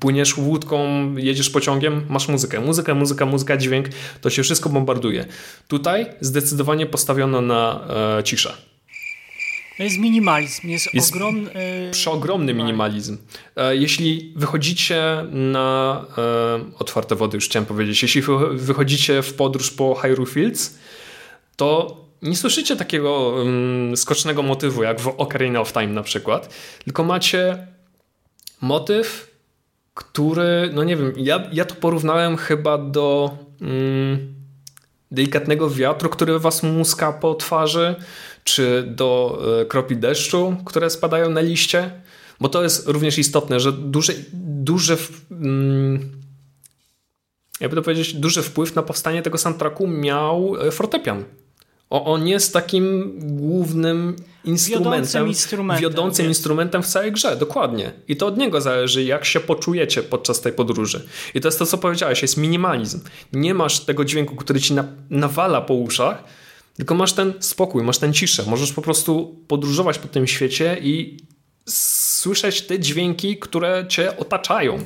Płyniesz 0.00 0.36
łódką, 0.38 0.86
jedziesz 1.16 1.50
pociągiem, 1.50 2.06
masz 2.08 2.28
muzykę. 2.28 2.60
Muzyka, 2.60 2.94
muzyka, 2.94 3.26
muzyka, 3.26 3.56
dźwięk. 3.56 3.86
To 4.20 4.30
się 4.30 4.42
wszystko 4.42 4.68
bombarduje. 4.68 5.24
Tutaj 5.68 6.06
zdecydowanie 6.20 6.86
postawiono 6.86 7.40
na 7.40 7.80
e, 8.18 8.24
ciszę. 8.24 8.52
To 9.78 9.82
jest 9.84 9.98
minimalizm, 9.98 10.68
jest, 10.68 10.94
Jest 10.94 11.12
ogromny... 11.12 11.50
e, 11.52 11.90
Przeogromny 11.90 12.54
minimalizm. 12.54 13.16
E, 13.56 13.76
Jeśli 13.76 14.32
wychodzicie 14.36 15.02
na 15.32 16.04
e, 16.18 16.60
otwarte 16.78 17.14
wody, 17.16 17.36
już 17.36 17.44
chciałem 17.44 17.66
powiedzieć, 17.66 18.02
jeśli 18.02 18.22
wy- 18.22 18.54
wychodzicie 18.56 19.22
w 19.22 19.34
podróż 19.34 19.70
po 19.70 19.94
Hyrule 19.94 20.26
Fields, 20.30 20.78
to 21.56 21.96
nie 22.22 22.36
słyszycie 22.36 22.76
takiego 22.76 23.42
mm, 23.42 23.96
skocznego 23.96 24.42
motywu 24.42 24.82
jak 24.82 25.00
w 25.00 25.08
Ocarina 25.08 25.60
of 25.60 25.72
Time 25.72 25.86
na 25.86 26.02
przykład, 26.02 26.54
tylko 26.84 27.04
macie 27.04 27.66
motyw, 28.60 29.34
który, 29.94 30.70
no 30.74 30.84
nie 30.84 30.96
wiem, 30.96 31.12
ja, 31.16 31.42
ja 31.52 31.64
to 31.64 31.74
porównałem 31.74 32.36
chyba 32.36 32.78
do 32.78 33.36
mm, 33.60 34.34
delikatnego 35.10 35.70
wiatru, 35.70 36.08
który 36.08 36.38
was 36.38 36.62
muska 36.62 37.12
po 37.12 37.34
twarzy, 37.34 37.94
czy 38.44 38.84
do 38.96 39.38
e, 39.62 39.64
kropli 39.66 39.96
deszczu, 39.96 40.56
które 40.64 40.90
spadają 40.90 41.30
na 41.30 41.40
liście, 41.40 41.90
bo 42.40 42.48
to 42.48 42.62
jest 42.62 42.88
również 42.88 43.18
istotne, 43.18 43.60
że 43.60 43.72
duży 44.32 44.96
w- 44.96 45.32
mm, 45.32 46.10
jakby 47.60 47.76
to 47.76 47.82
powiedzieć, 47.82 48.14
duży 48.14 48.42
wpływ 48.42 48.74
na 48.74 48.82
powstanie 48.82 49.22
tego 49.22 49.38
soundtracku 49.38 49.86
miał 49.86 50.56
e, 50.66 50.70
fortepian. 50.70 51.24
O, 51.90 52.04
on 52.04 52.28
jest 52.28 52.52
takim 52.52 53.14
głównym 53.18 54.16
instrumentem, 54.44 54.92
Wiodącym 54.92 55.28
instrumentem, 55.28 55.82
wiodącym 55.82 56.26
instrumentem 56.26 56.82
w 56.82 56.86
całej 56.86 57.12
grze, 57.12 57.36
dokładnie. 57.36 57.92
I 58.08 58.16
to 58.16 58.26
od 58.26 58.36
niego 58.36 58.60
zależy, 58.60 59.04
jak 59.04 59.24
się 59.24 59.40
poczujecie 59.40 60.02
podczas 60.02 60.40
tej 60.40 60.52
podróży. 60.52 61.06
I 61.34 61.40
to 61.40 61.48
jest 61.48 61.58
to, 61.58 61.66
co 61.66 61.78
powiedziałeś, 61.78 62.22
jest 62.22 62.36
minimalizm. 62.36 63.00
Nie 63.32 63.54
masz 63.54 63.80
tego 63.80 64.04
dźwięku, 64.04 64.36
który 64.36 64.60
ci 64.60 64.74
na, 64.74 64.84
nawala 65.10 65.60
po 65.60 65.74
uszach, 65.74 66.24
tylko 66.76 66.94
masz 66.94 67.12
ten 67.12 67.32
spokój, 67.40 67.82
masz 67.82 67.98
ten 67.98 68.12
ciszę. 68.12 68.44
Możesz 68.46 68.72
po 68.72 68.82
prostu 68.82 69.36
podróżować 69.48 69.98
po 69.98 70.08
tym 70.08 70.26
świecie 70.26 70.76
i 70.82 71.16
słyszeć 71.68 72.62
te 72.62 72.78
dźwięki, 72.78 73.38
które 73.38 73.86
cię 73.88 74.16
otaczają. 74.16 74.78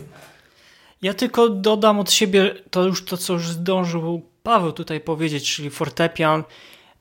Ja 1.03 1.15
tylko 1.15 1.49
dodam 1.49 2.01
od 2.01 2.13
siebie 2.13 2.55
to 2.71 2.85
już 2.85 3.05
to, 3.05 3.17
co 3.17 3.33
już 3.33 3.49
zdążył 3.49 4.33
Paweł 4.43 4.73
tutaj 4.73 5.01
powiedzieć, 5.01 5.55
czyli 5.55 5.71
fortepian 5.71 6.45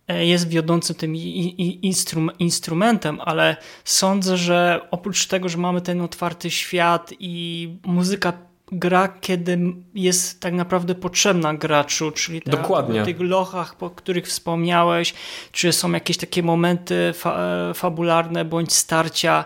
jest 0.08 0.50
wiodącym 0.50 0.96
tym 0.96 1.16
instrumentem, 2.40 3.20
ale 3.26 3.58
sądzę, 3.84 4.38
że 4.38 4.88
oprócz 4.92 5.28
tego, 5.28 5.50
że 5.50 5.58
mamy 5.58 5.82
ten 5.82 6.02
otwarty 6.02 6.52
świat 6.52 7.14
i 7.20 7.70
muzyka 7.86 8.34
gra, 8.72 9.08
kiedy 9.22 9.60
jest 9.96 10.40
tak 10.40 10.54
naprawdę 10.54 10.96
potrzebna 10.96 11.54
graczu, 11.54 12.12
czyli 12.12 12.42
te, 12.42 12.52
Dokładnie. 12.52 13.02
w 13.02 13.06
tych 13.06 13.22
lochach, 13.22 13.76
o 13.80 13.90
których 13.90 14.28
wspomniałeś, 14.28 15.14
czy 15.52 15.72
są 15.72 15.92
jakieś 15.92 16.18
takie 16.18 16.44
momenty 16.44 17.12
fa 17.14 17.40
e, 17.70 17.74
fabularne 17.74 18.46
bądź 18.46 18.74
starcia 18.74 19.46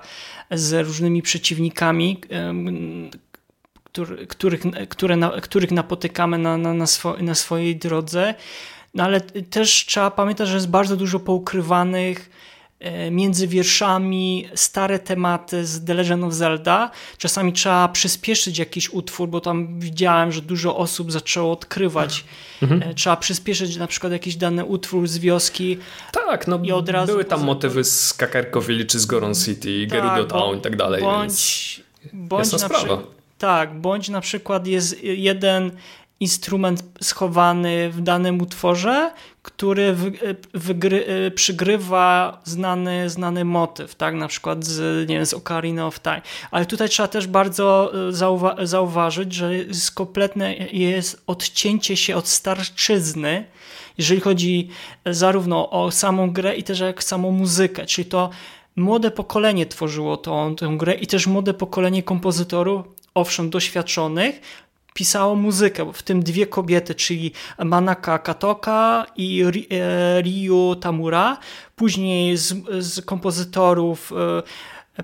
z 0.52 0.88
różnymi 0.88 1.22
przeciwnikami, 1.22 2.22
który, 3.84 4.28
których, 4.28 4.62
które 4.90 5.16
na, 5.16 5.30
których 5.30 5.72
napotykamy 5.72 6.38
na, 6.38 6.58
na, 6.58 6.74
na, 6.74 6.88
swo, 6.88 7.16
na 7.20 7.36
swojej 7.36 7.76
drodze. 7.76 8.36
No 8.96 9.04
ale 9.04 9.22
też 9.22 9.86
trzeba 9.86 10.12
pamiętać, 10.12 10.48
że 10.48 10.56
jest 10.56 10.70
bardzo 10.70 10.96
dużo 10.96 11.20
poukrywanych 11.20 12.30
e, 12.80 13.12
między 13.12 13.48
wierszami 13.48 14.50
stare 14.56 15.00
tematy 15.00 15.66
z 15.66 15.86
The 15.86 15.94
Legend 15.94 16.24
of 16.24 16.34
Zelda. 16.34 16.92
Czasami 17.18 17.54
trzeba 17.54 17.88
przyspieszyć 17.88 18.58
jakiś 18.58 18.90
utwór, 18.90 19.30
bo 19.30 19.42
tam 19.42 19.80
widziałem, 19.80 20.32
że 20.32 20.42
dużo 20.42 20.78
osób 20.78 21.12
zaczęło 21.12 21.52
odkrywać. 21.52 22.26
Mhm. 22.62 22.84
E, 22.84 22.94
trzeba 22.94 23.18
przyspieszyć 23.18 23.78
na 23.78 23.88
przykład 23.88 24.14
jakiś 24.14 24.36
dany 24.36 24.66
utwór 24.66 25.08
z 25.08 25.18
wioski. 25.18 25.78
Tak, 26.12 26.48
no 26.48 26.60
i 26.64 26.72
od 26.72 26.90
razu 26.90 27.12
były 27.12 27.26
tam 27.26 27.44
motywy 27.44 27.84
z 27.84 28.14
Kakarkowili 28.14 28.86
czy 28.86 29.00
z 29.00 29.06
Goron 29.06 29.36
City, 29.36 29.88
tak, 29.90 30.02
Gerudo 30.02 30.24
Town 30.24 30.58
i 30.58 30.62
tak 30.62 30.76
dalej. 30.76 31.02
Bądź, 31.02 31.82
bądź 32.14 32.52
na 32.52 32.60
sprawa. 32.60 33.02
Tak, 33.38 33.80
bądź 33.80 34.10
na 34.10 34.22
przykład 34.22 34.68
jest 34.68 35.04
jeden 35.04 35.72
instrument 36.20 36.84
schowany 37.02 37.90
w 37.90 38.02
danym 38.02 38.42
utworze, 38.42 39.12
który 39.42 39.94
wy, 39.94 40.12
wygry, 40.54 41.06
e, 41.06 41.32
przygrywa 41.32 42.42
znany, 42.44 43.10
znany 43.10 43.46
motyw, 43.46 43.96
tak, 43.96 44.16
na 44.16 44.28
przykład 44.28 44.66
z, 44.66 45.10
nie 45.10 45.16
wiem, 45.16 45.26
z 45.26 45.34
Ocarina 45.34 45.88
of 45.88 46.00
Time. 46.00 46.22
Ale 46.52 46.66
tutaj 46.66 46.90
trzeba 46.90 47.08
też 47.08 47.28
bardzo 47.28 47.92
e, 48.08 48.12
zauwa 48.12 48.56
zauważyć, 48.64 49.34
że 49.34 49.56
jest 49.56 49.92
kompletne 49.92 50.56
jest 50.72 51.24
odcięcie 51.28 51.98
się 51.98 52.16
od 52.16 52.28
starczyzny, 52.28 53.46
jeżeli 53.98 54.22
chodzi 54.22 54.70
zarówno 55.06 55.70
o 55.70 55.92
samą 55.92 56.32
grę 56.32 56.56
i 56.56 56.64
też 56.64 56.80
jak 56.80 57.04
samą 57.04 57.32
muzykę, 57.32 57.86
czyli 57.86 58.06
to 58.06 58.30
młode 58.76 59.12
pokolenie 59.12 59.66
tworzyło 59.66 60.18
tą, 60.18 60.56
tę 60.56 60.76
grę 60.78 60.94
i 60.94 61.08
też 61.08 61.28
młode 61.28 61.54
pokolenie 61.54 62.04
kompozytorów 62.04 62.86
owszem 63.14 63.50
doświadczonych, 63.50 64.42
pisało 64.96 65.36
muzykę, 65.36 65.94
w 65.94 66.04
tym 66.04 66.24
dwie 66.24 66.48
kobiety, 66.48 66.96
czyli 66.96 67.32
Manaka 67.66 68.20
Katoka 68.20 69.06
i 69.16 69.44
e, 69.44 70.22
Ryu 70.22 70.76
Tamura. 70.76 71.38
Później 71.76 72.38
z, 72.38 72.54
z 72.80 73.06
kompozytorów 73.06 74.12
e, 74.98 75.04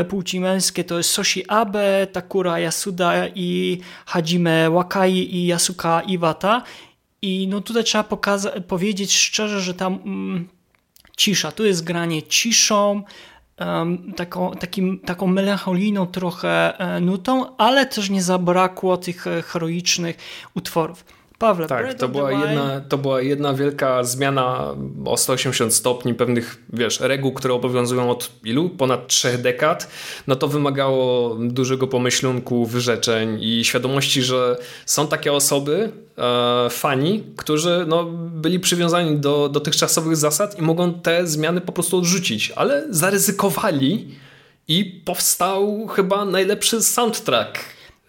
e, 0.00 0.04
płci 0.04 0.40
męskie 0.40 0.84
to 0.84 0.98
jest 0.98 1.10
Soshi 1.10 1.48
Abe, 1.48 2.06
Takura 2.12 2.58
Yasuda 2.60 3.28
i 3.34 3.80
Hajime 4.06 4.70
Wakai 4.70 5.36
i 5.36 5.46
Yasuka 5.52 6.00
Iwata. 6.00 6.62
I 7.22 7.48
no 7.48 7.60
tutaj 7.60 7.84
trzeba 7.84 8.04
powiedzieć 8.68 9.16
szczerze, 9.16 9.60
że 9.60 9.74
tam 9.74 9.98
mm, 10.04 10.48
cisza, 11.16 11.52
tu 11.52 11.64
jest 11.64 11.84
granie 11.84 12.22
ciszą, 12.22 13.02
taką, 14.16 14.50
takim, 14.50 14.98
taką 14.98 15.26
melancholijną 15.26 16.06
trochę 16.06 16.78
e, 16.78 17.00
nutą, 17.00 17.56
ale 17.56 17.86
też 17.86 18.10
nie 18.10 18.22
zabrakło 18.22 18.96
tych 18.96 19.26
e, 19.26 19.42
heroicznych 19.42 20.16
utworów. 20.54 21.04
Pawle, 21.38 21.66
tak, 21.66 21.94
to 21.94 22.08
była, 22.08 22.32
jedna, 22.32 22.80
to 22.80 22.98
była 22.98 23.20
jedna 23.20 23.54
wielka 23.54 24.04
zmiana 24.04 24.74
o 25.04 25.16
180 25.16 25.74
stopni 25.74 26.14
pewnych, 26.14 26.62
wiesz, 26.72 27.00
reguł, 27.00 27.32
które 27.32 27.54
obowiązują 27.54 28.10
od 28.10 28.30
ilu? 28.44 28.70
Ponad 28.70 29.08
trzech 29.08 29.40
dekad. 29.40 29.88
No 30.26 30.36
to 30.36 30.48
wymagało 30.48 31.34
dużego 31.40 31.86
pomyślunku, 31.86 32.66
wyrzeczeń 32.66 33.38
i 33.40 33.64
świadomości, 33.64 34.22
że 34.22 34.56
są 34.86 35.06
takie 35.06 35.32
osoby, 35.32 35.92
e, 36.18 36.70
fani, 36.70 37.24
którzy 37.36 37.84
no, 37.88 38.04
byli 38.14 38.60
przywiązani 38.60 39.16
do 39.16 39.48
dotychczasowych 39.48 40.16
zasad 40.16 40.58
i 40.58 40.62
mogą 40.62 40.94
te 40.94 41.26
zmiany 41.26 41.60
po 41.60 41.72
prostu 41.72 41.96
odrzucić, 41.96 42.52
ale 42.56 42.86
zaryzykowali 42.90 44.14
i 44.68 44.84
powstał 44.84 45.86
chyba 45.86 46.24
najlepszy 46.24 46.82
soundtrack 46.82 47.58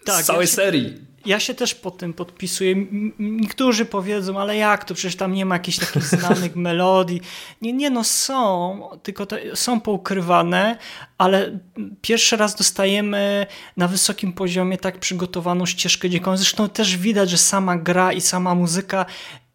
tak, 0.04 0.24
z 0.24 0.26
całej 0.26 0.40
ja 0.40 0.46
się... 0.46 0.52
serii 0.52 1.07
ja 1.26 1.40
się 1.40 1.54
też 1.54 1.74
pod 1.74 1.98
tym 1.98 2.12
podpisuję. 2.12 2.86
Niektórzy 3.18 3.84
powiedzą, 3.84 4.40
ale 4.40 4.56
jak 4.56 4.84
to? 4.84 4.94
Przecież 4.94 5.16
tam 5.16 5.32
nie 5.32 5.46
ma 5.46 5.54
jakichś 5.54 5.78
takich 5.78 6.04
znanych 6.18 6.56
melodii. 6.56 7.20
Nie, 7.62 7.72
nie, 7.72 7.90
no 7.90 8.04
są, 8.04 8.80
tylko 9.02 9.26
są 9.54 9.80
poukrywane, 9.80 10.78
ale 11.18 11.58
pierwszy 12.02 12.36
raz 12.36 12.54
dostajemy 12.54 13.46
na 13.76 13.88
wysokim 13.88 14.32
poziomie 14.32 14.78
tak 14.78 14.98
przygotowaną 14.98 15.66
ścieżkę 15.66 16.10
dźwiękową. 16.10 16.36
Zresztą 16.36 16.68
też 16.68 16.96
widać, 16.96 17.30
że 17.30 17.38
sama 17.38 17.76
gra 17.76 18.12
i 18.12 18.20
sama 18.20 18.54
muzyka 18.54 19.06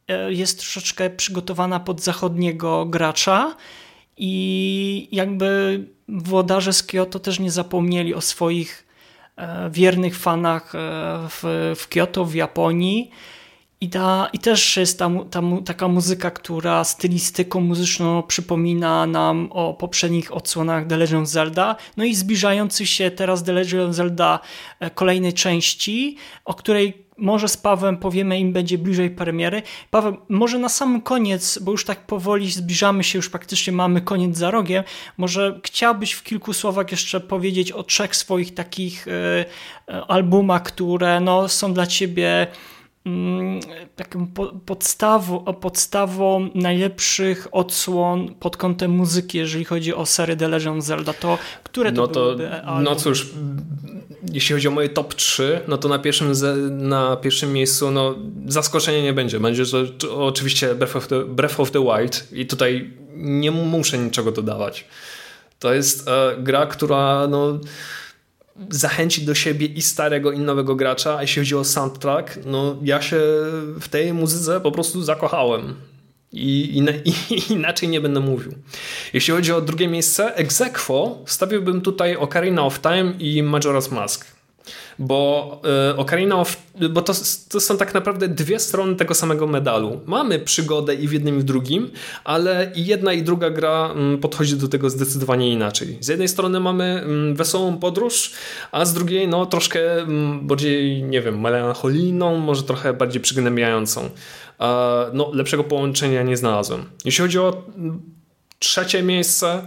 e, 0.08 0.34
jest 0.34 0.60
troszeczkę 0.60 1.10
przygotowana 1.10 1.80
pod 1.80 2.02
zachodniego 2.02 2.86
gracza 2.86 3.56
i 4.18 5.08
jakby 5.12 5.80
włodarze 6.08 6.74
z 6.74 6.84
Kyoto 6.84 7.20
też 7.20 7.40
nie 7.40 7.52
zapomnieli 7.52 8.14
o 8.14 8.22
swoich 8.22 8.83
wiernych 9.72 10.18
fanach 10.18 10.76
e, 10.76 10.80
w, 11.30 11.74
w 11.76 11.88
Kyoto, 11.88 12.26
w 12.26 12.36
Japonii. 12.36 13.12
I, 13.82 13.90
ta, 13.90 14.30
I 14.34 14.40
też 14.40 14.78
jest 14.78 15.00
tam, 15.00 15.30
tam 15.30 15.64
taka 15.64 15.88
muzyka, 15.88 16.32
która 16.32 16.84
stylistyką 16.84 17.62
muzyczną 17.62 18.24
przypomina 18.24 19.06
nam 19.06 19.50
o 19.52 19.74
poprzednich 19.74 20.34
odsłonach 20.34 20.88
The 20.88 20.98
Legend 20.98 21.24
of 21.24 21.30
Zelda. 21.30 21.76
No 21.98 22.04
i 22.04 22.16
zbliżający 22.16 22.88
się 22.88 23.12
teraz 23.12 23.44
The 23.44 23.54
Legend 23.54 23.90
of 23.90 23.96
Zelda 23.96 24.40
e, 24.80 24.90
kolejnej 24.90 25.34
części, 25.34 26.18
o 26.46 26.54
której 26.54 27.03
może 27.18 27.48
z 27.48 27.58
Pawłem 27.58 27.98
powiemy 27.98 28.40
im 28.40 28.54
będzie 28.54 28.78
bliżej 28.78 29.10
premiery. 29.10 29.62
Paweł, 29.92 30.18
może 30.30 30.60
na 30.60 30.70
sam 30.70 31.02
koniec, 31.02 31.60
bo 31.62 31.72
już 31.72 31.86
tak 31.86 32.06
powoli 32.06 32.52
zbliżamy 32.52 33.04
się, 33.04 33.20
już 33.20 33.30
praktycznie 33.30 33.74
mamy 33.74 34.02
koniec 34.02 34.38
za 34.38 34.52
rogiem, 34.52 34.84
może 35.18 35.60
chciałbyś 35.64 36.12
w 36.12 36.24
kilku 36.24 36.54
słowach 36.54 36.92
jeszcze 36.92 37.20
powiedzieć 37.20 37.72
o 37.72 37.84
trzech 37.84 38.16
swoich 38.16 38.54
takich 38.54 39.08
y, 39.08 39.46
albumach, 40.08 40.64
które 40.64 41.20
no, 41.20 41.50
są 41.50 41.74
dla 41.74 41.88
ciebie 41.88 42.48
taką 43.96 44.28
podstawą, 44.66 45.44
podstawą 45.44 46.50
najlepszych 46.56 47.48
odsłon 47.52 48.36
pod 48.36 48.58
kątem 48.58 48.92
muzyki, 48.92 49.38
jeżeli 49.38 49.66
chodzi 49.66 49.94
o 49.94 50.06
serię 50.06 50.36
The 50.36 50.48
Legend 50.48 50.78
of 50.78 50.86
Zelda, 50.86 51.14
to 51.14 51.38
które 51.64 51.92
to 51.92 52.02
no 52.02 52.08
to, 52.08 52.22
byłyby 52.22 52.52
album? 52.52 52.84
No 52.84 52.96
cóż, 52.96 53.30
jeśli 54.34 54.54
chodzi 54.56 54.68
o 54.68 54.72
moje 54.72 54.90
top 54.90 55.14
3, 55.14 55.60
no 55.68 55.78
to 55.78 55.90
na 55.90 56.00
pierwszym, 56.00 56.32
na 56.72 57.16
pierwszym 57.16 57.54
miejscu 57.54 57.92
no, 57.92 58.16
zaskoczenia 58.48 59.04
nie 59.04 59.14
będzie. 59.14 59.40
Będzie 59.40 59.66
to, 59.66 59.86
to 59.88 60.26
oczywiście 60.26 60.76
Breath 60.76 60.96
of, 60.96 61.08
the, 61.08 61.26
Breath 61.26 61.60
of 61.60 61.72
the 61.72 61.80
Wild 61.80 62.28
i 62.32 62.46
tutaj 62.46 62.94
nie 63.16 63.52
muszę 63.52 63.98
niczego 63.98 64.32
dodawać. 64.32 64.86
To 65.60 65.74
jest 65.74 66.08
e, 66.08 66.36
gra, 66.38 66.66
która 66.66 67.28
no 67.28 67.60
zachęcić 68.70 69.26
do 69.26 69.36
siebie 69.36 69.68
i 69.68 69.82
starego, 69.82 70.32
i 70.32 70.40
nowego 70.40 70.76
gracza. 70.76 71.18
A 71.18 71.22
jeśli 71.22 71.42
chodzi 71.42 71.56
o 71.56 71.64
soundtrack, 71.64 72.40
no 72.46 72.78
ja 72.84 73.02
się 73.02 73.20
w 73.80 73.88
tej 73.90 74.14
muzyce 74.14 74.62
po 74.62 74.72
prostu 74.72 75.04
zakochałem. 75.04 75.76
I, 76.32 76.78
i, 77.06 77.10
i 77.36 77.54
inaczej 77.54 77.90
nie 77.90 78.02
będę 78.02 78.20
mówił. 78.20 78.52
Jeśli 79.14 79.34
chodzi 79.34 79.52
o 79.52 79.62
drugie 79.62 79.88
miejsce, 79.88 80.36
Exequo 80.36 81.18
stawiłbym 81.26 81.82
tutaj 81.82 82.16
Ocarina 82.18 82.66
of 82.66 82.80
Time 82.80 83.14
i 83.20 83.44
Majora's 83.44 83.92
Mask 83.92 84.34
bo 85.00 85.62
e, 85.92 85.98
Ocarina 85.98 86.36
of, 86.36 86.58
bo 86.90 87.02
to, 87.02 87.14
to 87.50 87.60
są 87.60 87.78
tak 87.78 87.94
naprawdę 87.94 88.28
dwie 88.28 88.60
strony 88.60 88.96
tego 88.96 89.14
samego 89.14 89.48
medalu. 89.48 90.02
Mamy 90.06 90.40
przygodę 90.40 90.96
i 90.96 91.08
w 91.08 91.14
jednym 91.14 91.38
i 91.38 91.40
w 91.40 91.44
drugim, 91.44 91.92
ale 92.24 92.72
i 92.76 92.86
jedna 92.86 93.14
i 93.14 93.24
druga 93.24 93.50
gra 93.50 93.92
mm, 93.92 94.18
podchodzi 94.18 94.56
do 94.56 94.68
tego 94.68 94.90
zdecydowanie 94.90 95.52
inaczej. 95.52 95.98
Z 96.00 96.08
jednej 96.08 96.28
strony 96.28 96.60
mamy 96.60 96.84
mm, 96.84 97.36
wesołą 97.36 97.78
podróż, 97.78 98.32
a 98.72 98.86
z 98.86 98.94
drugiej 98.94 99.28
no 99.28 99.46
troszkę 99.46 100.02
mm, 100.02 100.48
bardziej, 100.48 101.04
nie 101.04 101.22
wiem, 101.22 101.42
melancholijną, 101.42 102.38
może 102.38 102.64
trochę 102.64 102.94
bardziej 102.94 103.22
przygnębiającą. 103.22 104.10
No 105.14 105.32
lepszego 105.34 105.64
połączenia 105.64 106.24
nie 106.24 106.38
znalazłem. 106.38 106.86
Jeśli 107.06 107.22
chodzi 107.22 107.40
o 107.40 107.64
trzecie 108.60 109.04
miejsce, 109.04 109.62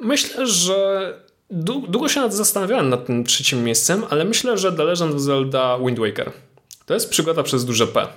myślę, 0.00 0.46
że 0.46 1.14
Długo 1.50 2.08
się 2.08 2.30
zastanawiałem 2.32 2.88
nad 2.88 3.06
tym 3.06 3.24
trzecim 3.24 3.64
miejscem, 3.64 4.04
ale 4.10 4.24
myślę, 4.24 4.58
że 4.58 4.72
The 4.72 4.84
Legend 4.84 5.14
of 5.14 5.20
Zelda 5.20 5.78
Wind 5.78 5.98
Waker 5.98 6.32
to 6.86 6.94
jest 6.94 7.10
przygoda 7.10 7.42
przez 7.42 7.64
duże 7.64 7.86
P. 7.86 8.08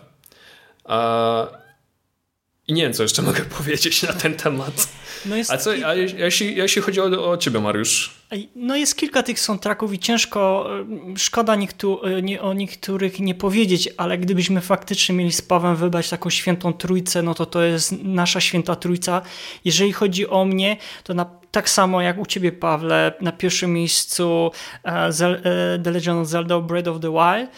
I 2.67 2.73
nie 2.73 2.83
wiem, 2.83 2.93
co 2.93 3.03
jeszcze 3.03 3.21
mogę 3.31 3.45
powiedzieć 3.45 4.03
na 4.03 4.13
ten 4.13 4.35
temat. 4.35 4.87
No 5.25 5.35
jest 5.35 5.51
a 5.51 5.57
co, 5.57 5.71
a 5.85 5.93
jeśli, 5.93 6.55
jeśli 6.55 6.81
chodzi 6.81 7.01
o, 7.01 7.31
o 7.31 7.37
ciebie, 7.37 7.59
Mariusz? 7.59 8.21
No 8.55 8.75
jest 8.75 8.95
kilka 8.95 9.23
tych 9.23 9.39
soundtracków 9.39 9.93
i 9.93 9.99
ciężko, 9.99 10.69
szkoda 11.17 11.55
niektóry, 11.55 12.15
e, 12.15 12.21
nie, 12.21 12.41
o 12.41 12.53
niektórych 12.53 13.19
nie 13.19 13.35
powiedzieć, 13.35 13.89
ale 13.97 14.17
gdybyśmy 14.17 14.61
faktycznie 14.61 15.15
mieli 15.15 15.31
z 15.31 15.41
Pawem 15.41 15.75
wybrać 15.75 16.09
taką 16.09 16.29
świętą 16.29 16.73
trójcę, 16.73 17.21
no 17.21 17.33
to 17.33 17.45
to 17.45 17.61
jest 17.61 17.91
nasza 18.03 18.41
święta 18.41 18.75
trójca. 18.75 19.21
Jeżeli 19.65 19.93
chodzi 19.93 20.27
o 20.27 20.45
mnie, 20.45 20.77
to 21.03 21.13
na, 21.13 21.40
tak 21.51 21.69
samo 21.69 22.01
jak 22.01 22.19
u 22.19 22.25
ciebie, 22.25 22.51
Pawle, 22.51 23.13
na 23.21 23.31
pierwszym 23.31 23.73
miejscu 23.73 24.51
uh, 24.85 24.91
The 25.83 25.91
Legend 25.91 26.21
of 26.21 26.27
Zelda 26.27 26.59
Breath 26.59 26.89
of 26.89 26.99
the 26.99 27.11
Wild, 27.11 27.49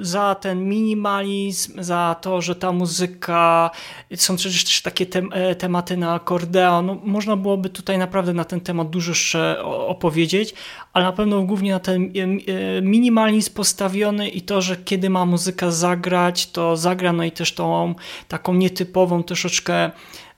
za 0.00 0.34
ten 0.34 0.68
minimalizm, 0.68 1.82
za 1.82 2.16
to, 2.20 2.40
że 2.40 2.54
ta 2.54 2.72
muzyka, 2.72 3.70
są 4.16 4.36
przecież 4.36 4.64
też 4.64 4.82
takie 4.82 5.06
tem 5.06 5.30
e, 5.32 5.54
tematy 5.54 5.96
na 5.96 6.14
akordeon. 6.14 6.86
No, 6.86 6.98
można 7.04 7.36
byłoby 7.36 7.68
tutaj 7.68 7.98
naprawdę 7.98 8.32
na 8.32 8.44
ten 8.44 8.60
temat 8.60 8.90
dużo 8.90 9.10
jeszcze 9.10 9.62
opowiedzieć, 9.64 10.54
ale 10.92 11.04
na 11.04 11.12
pewno 11.12 11.42
głównie 11.42 11.72
na 11.72 11.80
ten 11.80 12.02
e, 12.02 12.06
e, 12.06 12.82
minimalizm 12.82 13.54
postawiony 13.54 14.28
i 14.28 14.42
to, 14.42 14.62
że 14.62 14.76
kiedy 14.76 15.10
ma 15.10 15.26
muzyka 15.26 15.70
zagrać, 15.70 16.50
to 16.50 16.76
zagra, 16.76 17.12
no 17.12 17.24
i 17.24 17.32
też 17.32 17.54
tą 17.54 17.94
taką 18.28 18.54
nietypową 18.54 19.22
troszeczkę 19.22 19.74
E, 19.84 19.90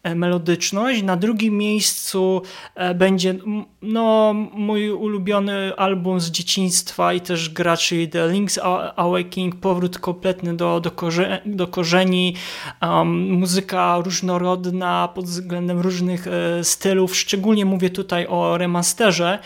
melodyczność. 0.05 1.03
Na 1.03 1.17
drugim 1.17 1.59
miejscu 1.59 2.43
e, 2.75 2.95
będzie 2.95 3.35
no, 3.83 4.35
mój 4.53 4.91
ulubiony 4.91 5.77
album 5.77 6.21
z 6.21 6.31
dzieciństwa 6.31 7.13
i 7.13 7.21
też 7.21 7.49
graczy 7.51 8.09
The 8.09 8.29
Link's 8.29 8.59
Awakening, 8.97 9.57
powrót 9.57 9.99
kompletny 9.99 10.57
do, 10.57 10.81
do, 10.81 10.91
korze 10.91 11.43
do 11.47 11.67
korzeni, 11.67 12.37
um, 12.83 13.31
muzyka 13.31 14.01
różnorodna 14.05 15.09
pod 15.15 15.25
względem 15.25 15.81
różnych 15.81 16.27
e, 16.27 16.65
stylów, 16.65 17.17
szczególnie 17.17 17.65
mówię 17.65 17.91
tutaj 17.91 18.27
o 18.27 18.59
remasterze, 18.59 19.39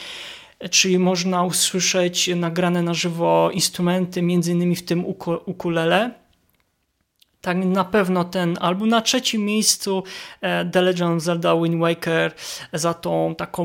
czyli 0.71 0.99
można 0.99 1.43
usłyszeć 1.43 2.31
nagrane 2.37 2.83
na 2.83 2.95
żywo 2.95 3.51
instrumenty, 3.53 4.23
między 4.23 4.53
innymi 4.53 4.77
w 4.77 4.85
tym 4.85 5.05
ukulele 5.47 6.24
tak 7.45 7.57
na 7.57 7.85
pewno 7.85 8.25
ten 8.25 8.57
album. 8.61 8.89
Na 8.89 9.01
trzecim 9.01 9.45
miejscu 9.45 10.03
e, 10.41 10.65
The 10.65 10.83
Legend 10.83 11.17
of 11.17 11.23
Zelda 11.23 11.57
Wind 11.57 11.81
Waker 11.81 12.33
za 12.73 12.95
tą 12.95 13.35
taką 13.35 13.65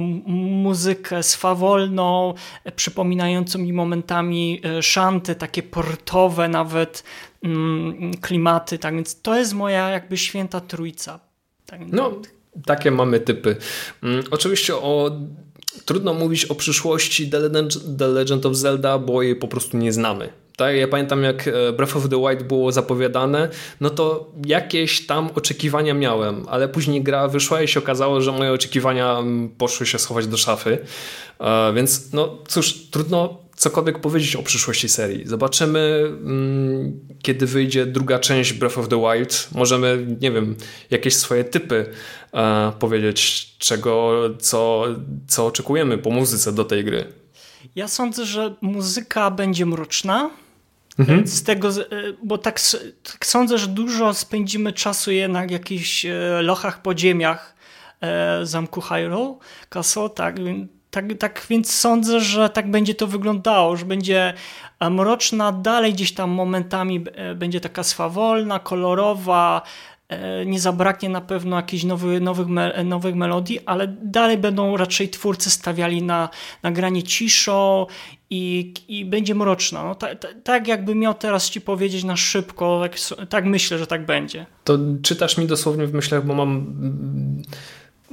muzykę 0.64 1.24
swawolną, 1.24 2.34
e, 2.64 2.72
przypominającą 2.72 3.60
mi 3.60 3.74
momentami 3.74 4.62
e, 4.64 4.84
szanty, 4.84 5.36
takie 5.36 5.64
portowe 5.64 6.48
nawet 6.48 7.04
mm, 7.44 8.12
klimaty. 8.22 8.80
Tak 8.80 8.96
więc 8.96 9.22
to 9.22 9.36
jest 9.36 9.54
moja 9.54 9.90
jakby 9.90 10.18
święta 10.18 10.62
trójca. 10.62 11.20
Tak, 11.66 11.80
no, 11.88 12.12
takie 12.66 12.92
mamy 12.92 13.20
typy. 13.20 13.56
Mm, 14.04 14.24
oczywiście 14.32 14.76
o 14.76 15.12
trudno 15.86 16.14
mówić 16.14 16.46
o 16.46 16.56
przyszłości 16.56 17.30
The 17.98 18.08
Legend, 18.08 18.46
of 18.46 18.56
Zelda, 18.56 18.98
bo 18.98 19.22
jej 19.22 19.36
po 19.36 19.48
prostu 19.48 19.78
nie 19.78 19.94
znamy. 19.94 20.30
Tak, 20.56 20.76
ja 20.76 20.88
pamiętam 20.88 21.24
jak 21.24 21.48
e, 21.48 21.74
Breath 21.74 21.98
of 21.98 22.10
the 22.10 22.18
Wild 22.18 22.44
było 22.44 22.72
zapowiadane, 22.72 23.50
no 23.82 23.90
to 23.90 24.32
jakieś 24.46 25.06
tam 25.06 25.30
oczekiwania 25.36 25.94
miałem, 25.94 26.46
ale 26.50 26.68
później 26.68 27.04
gra 27.04 27.28
wyszła 27.28 27.62
i 27.62 27.68
się 27.68 27.80
okazało, 27.80 28.22
że 28.22 28.32
moje 28.32 28.52
oczekiwania 28.52 29.18
mm, 29.18 29.50
poszły 29.50 29.86
się 29.86 30.00
schować 30.00 30.28
do 30.28 30.38
szafy. 30.38 30.78
E, 31.40 31.74
więc 31.74 32.14
no 32.14 32.38
cóż, 32.48 32.74
trudno 32.92 33.38
cokolwiek 33.60 34.00
powiedzieć 34.00 34.36
o 34.36 34.44
przyszłości 34.44 34.90
serii. 34.90 35.28
Zobaczymy, 35.28 36.04
mm, 36.06 37.00
kiedy 37.22 37.46
wyjdzie 37.46 37.86
druga 37.86 38.20
część 38.20 38.54
Breath 38.54 38.78
of 38.78 38.88
the 38.88 39.02
Wild. 39.02 39.48
Możemy, 39.56 40.06
nie 40.22 40.32
wiem, 40.32 40.56
jakieś 40.90 41.16
swoje 41.16 41.44
typy 41.44 41.86
e, 42.34 42.72
powiedzieć, 42.80 43.50
czego, 43.58 44.14
co, 44.40 44.86
co 45.28 45.46
oczekujemy 45.46 45.98
po 45.98 46.10
muzyce 46.10 46.52
do 46.52 46.66
tej 46.66 46.84
gry. 46.84 47.14
Ja 47.76 47.88
sądzę, 47.88 48.26
że 48.26 48.54
muzyka 48.62 49.32
będzie 49.32 49.66
mroczna, 49.66 50.30
Mhm. 51.00 51.28
Z 51.28 51.44
tego, 51.44 51.70
e, 51.70 51.74
bo 52.24 52.38
tak, 52.38 52.60
tak, 53.04 53.26
sądzę, 53.26 53.58
że 53.58 53.68
dużo 53.68 54.14
spędzimy 54.14 54.74
czasu 54.74 55.12
jednak 55.12 55.48
w 55.48 55.52
jakichś 55.52 56.06
e, 56.06 56.12
lochach, 56.42 56.82
podziemiach 56.82 57.56
e, 58.02 58.46
zamku 58.46 58.82
Hyrule 58.82 59.36
Castle, 59.70 60.10
tak, 60.10 60.36
tak, 60.92 61.06
tak 61.20 61.46
więc 61.50 61.74
sądzę, 61.74 62.20
że 62.20 62.50
tak 62.50 62.72
będzie 62.72 62.96
to 62.96 63.08
wyglądało, 63.08 63.78
że 63.78 63.86
będzie 63.86 64.34
mroczna, 64.90 65.52
dalej 65.52 65.94
gdzieś 65.94 66.14
tam 66.14 66.30
momentami 66.30 67.06
będzie 67.36 67.62
taka 67.62 67.84
swawolna, 67.84 68.60
kolorowa, 68.60 69.62
nie 70.46 70.60
zabraknie 70.60 71.10
na 71.10 71.22
pewno 71.22 71.56
jakichś 71.56 71.84
nowy, 71.84 72.20
nowych, 72.22 72.48
nowych 72.86 73.16
melodii, 73.16 73.60
ale 73.66 73.88
dalej 73.88 74.38
będą 74.38 74.78
raczej 74.78 75.10
twórcy 75.10 75.50
stawiali 75.50 76.04
na, 76.04 76.30
na 76.64 76.72
granie 76.72 77.04
ciszą 77.04 77.86
i, 78.30 78.74
i 78.88 79.06
będzie 79.06 79.36
mroczna. 79.36 79.84
No, 79.84 79.96
tak, 79.96 80.28
tak 80.44 80.68
jakby 80.68 80.96
miał 80.96 81.14
teraz 81.14 81.50
ci 81.50 81.62
powiedzieć 81.62 82.04
na 82.04 82.16
szybko, 82.16 82.82
tak, 82.84 82.96
tak 83.30 83.46
myślę, 83.46 83.78
że 83.78 83.88
tak 83.88 84.06
będzie. 84.06 84.46
To 84.64 84.78
czytasz 85.02 85.38
mi 85.38 85.48
dosłownie 85.48 85.88
w 85.88 85.94
myślach, 85.94 86.26
bo 86.26 86.36
mam 86.36 86.66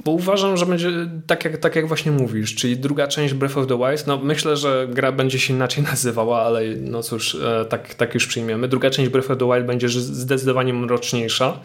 bo 0.05 0.11
uważam, 0.11 0.57
że 0.57 0.65
będzie 0.65 0.91
tak 1.27 1.45
jak, 1.45 1.57
tak 1.57 1.75
jak 1.75 1.87
właśnie 1.87 2.11
mówisz, 2.11 2.55
czyli 2.55 2.77
druga 2.77 3.07
część 3.07 3.33
Breath 3.33 3.57
of 3.57 3.67
the 3.67 3.77
Wild. 3.77 4.07
No 4.07 4.17
myślę, 4.17 4.57
że 4.57 4.87
gra 4.91 5.11
będzie 5.11 5.39
się 5.39 5.53
inaczej 5.53 5.83
nazywała, 5.91 6.41
ale 6.41 6.61
no 6.81 7.03
cóż, 7.03 7.35
e, 7.35 7.65
tak, 7.65 7.93
tak 7.93 8.13
już 8.13 8.27
przyjmiemy. 8.27 8.67
Druga 8.67 8.89
część 8.89 9.09
Breath 9.09 9.31
of 9.31 9.37
the 9.37 9.45
Wild 9.45 9.65
będzie 9.65 9.89
zdecydowanie 9.89 10.73
mroczniejsza. 10.73 11.59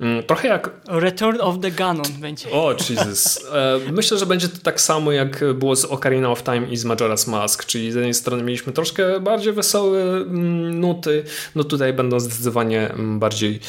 Mm, 0.00 0.22
trochę 0.22 0.48
jak. 0.48 0.70
Return 0.88 1.40
of 1.40 1.60
the 1.60 1.70
Ganon 1.70 2.12
będzie. 2.20 2.50
O, 2.50 2.74
Jesus. 2.90 3.46
E, 3.52 3.78
myślę, 3.92 4.18
że 4.18 4.26
będzie 4.26 4.48
to 4.48 4.58
tak 4.62 4.80
samo 4.80 5.12
jak 5.12 5.54
było 5.54 5.76
z 5.76 5.84
Ocarina 5.84 6.30
of 6.30 6.42
Time 6.42 6.66
i 6.70 6.76
z 6.76 6.84
Majora's 6.84 7.30
Mask, 7.30 7.64
czyli 7.64 7.92
z 7.92 7.94
jednej 7.94 8.14
strony 8.14 8.42
mieliśmy 8.42 8.72
troszkę 8.72 9.20
bardziej 9.20 9.52
wesołe 9.52 10.00
mm, 10.00 10.80
nuty, 10.80 11.24
no 11.54 11.64
tutaj 11.64 11.92
będą 11.92 12.20
zdecydowanie 12.20 12.90
mm, 12.90 13.18
bardziej 13.18 13.60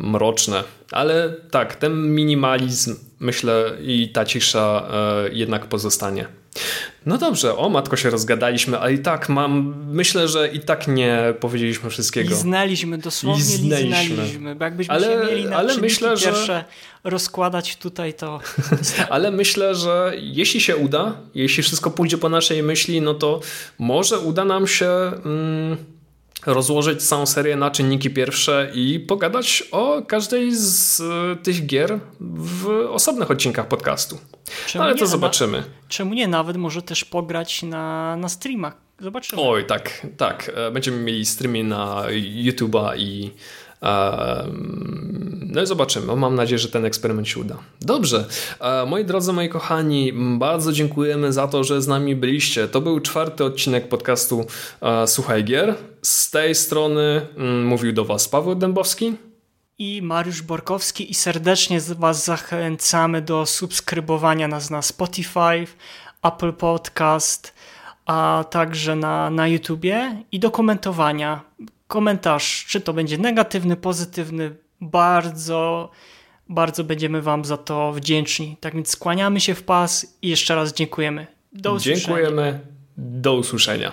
mroczne. 0.00 0.64
Ale 0.90 1.34
tak, 1.50 1.76
ten 1.76 2.14
minimalizm, 2.14 2.96
myślę, 3.20 3.72
i 3.82 4.08
ta 4.08 4.24
cisza 4.24 4.88
e, 4.92 5.32
jednak 5.32 5.66
pozostanie. 5.66 6.37
No 7.06 7.18
dobrze, 7.18 7.56
o 7.56 7.68
matko 7.68 7.96
się 7.96 8.10
rozgadaliśmy, 8.10 8.78
ale 8.78 8.92
i 8.92 8.98
tak 8.98 9.28
mam, 9.28 9.74
myślę, 9.88 10.28
że 10.28 10.48
i 10.48 10.60
tak 10.60 10.88
nie 10.88 11.34
powiedzieliśmy 11.40 11.90
wszystkiego. 11.90 12.30
Liznęliśmy, 12.30 12.98
dosłownie 12.98 13.44
liznęliśmy. 13.44 13.98
liznęliśmy 13.98 14.54
bo 14.54 14.64
jakbyśmy 14.64 14.94
ale, 14.94 15.06
się 15.06 15.30
mieli 15.30 15.44
na 15.44 15.56
ale 15.56 15.76
myślę, 15.76 16.16
że... 16.16 16.26
pierwsze 16.26 16.64
rozkładać 17.04 17.76
tutaj 17.76 18.14
to... 18.14 18.40
ale 19.10 19.30
myślę, 19.30 19.74
że 19.74 20.12
jeśli 20.16 20.60
się 20.60 20.76
uda, 20.76 21.16
jeśli 21.34 21.62
wszystko 21.62 21.90
pójdzie 21.90 22.18
po 22.18 22.28
naszej 22.28 22.62
myśli, 22.62 23.00
no 23.00 23.14
to 23.14 23.40
może 23.78 24.18
uda 24.18 24.44
nam 24.44 24.66
się... 24.66 24.90
Mm, 25.24 25.76
rozłożyć 26.46 27.02
całą 27.02 27.26
serię 27.26 27.56
na 27.56 27.70
czynniki 27.70 28.10
pierwsze 28.10 28.70
i 28.74 29.00
pogadać 29.00 29.64
o 29.72 30.02
każdej 30.02 30.50
z 30.54 31.00
e, 31.00 31.36
tych 31.36 31.66
gier 31.66 31.98
w 32.20 32.68
osobnych 32.90 33.30
odcinkach 33.30 33.68
podcastu. 33.68 34.18
Czemu 34.66 34.84
Ale 34.84 34.94
to 34.94 35.06
zobaczymy. 35.06 35.62
czemu 35.88 36.14
nie? 36.14 36.28
Nawet 36.28 36.56
może 36.56 36.82
też 36.82 37.04
pograć 37.04 37.62
na, 37.62 38.16
na 38.16 38.28
streamach. 38.28 38.76
Zobaczymy. 39.00 39.42
Oj, 39.42 39.64
tak, 39.66 40.06
tak. 40.16 40.50
E, 40.54 40.70
będziemy 40.70 40.98
mieli 40.98 41.26
streamy 41.26 41.64
na 41.64 42.04
YouTube'a 42.44 42.96
i 42.98 43.30
no 45.40 45.62
i 45.62 45.66
zobaczymy. 45.66 46.16
Mam 46.16 46.34
nadzieję, 46.34 46.58
że 46.58 46.68
ten 46.68 46.84
eksperyment 46.84 47.28
się 47.28 47.40
uda. 47.40 47.56
Dobrze. 47.80 48.24
E, 48.60 48.86
moi 48.86 49.04
drodzy, 49.04 49.32
moi 49.32 49.48
kochani, 49.48 50.12
bardzo 50.38 50.72
dziękujemy 50.72 51.32
za 51.32 51.48
to, 51.48 51.64
że 51.64 51.82
z 51.82 51.86
nami 51.86 52.16
byliście. 52.16 52.68
To 52.68 52.80
był 52.80 53.00
czwarty 53.00 53.44
odcinek 53.44 53.88
podcastu 53.88 54.46
e, 54.82 55.06
Słuchaj 55.06 55.44
Gier. 55.44 55.74
Z 56.02 56.30
tej 56.30 56.54
strony 56.54 57.26
mm, 57.36 57.66
mówił 57.66 57.92
do 57.92 58.04
Was 58.04 58.28
Paweł 58.28 58.54
Dębowski 58.54 59.14
i 59.78 60.02
Mariusz 60.02 60.42
Borkowski 60.42 61.10
i 61.10 61.14
serdecznie 61.14 61.80
Was 61.80 62.24
zachęcamy 62.24 63.22
do 63.22 63.46
subskrybowania 63.46 64.48
nas 64.48 64.70
na 64.70 64.82
Spotify, 64.82 65.66
Apple 66.22 66.52
Podcast, 66.52 67.54
a 68.06 68.44
także 68.50 68.96
na, 68.96 69.30
na 69.30 69.48
YouTubie 69.48 70.22
i 70.32 70.40
do 70.40 70.50
komentowania 70.50 71.40
komentarz, 71.88 72.66
czy 72.68 72.80
to 72.80 72.92
będzie 72.92 73.18
negatywny, 73.18 73.76
pozytywny, 73.76 74.56
bardzo, 74.80 75.90
bardzo 76.48 76.84
będziemy 76.84 77.22
Wam 77.22 77.44
za 77.44 77.56
to 77.56 77.92
wdzięczni. 77.92 78.56
Tak 78.60 78.74
więc 78.74 78.90
skłaniamy 78.90 79.40
się 79.40 79.54
w 79.54 79.62
pas 79.62 80.18
i 80.22 80.28
jeszcze 80.28 80.54
raz 80.54 80.72
dziękujemy. 80.72 81.26
Do 81.52 81.72
usłyszenia. 81.72 82.06
Dziękujemy. 82.06 82.60
Do 82.96 83.34
usłyszenia. 83.34 83.92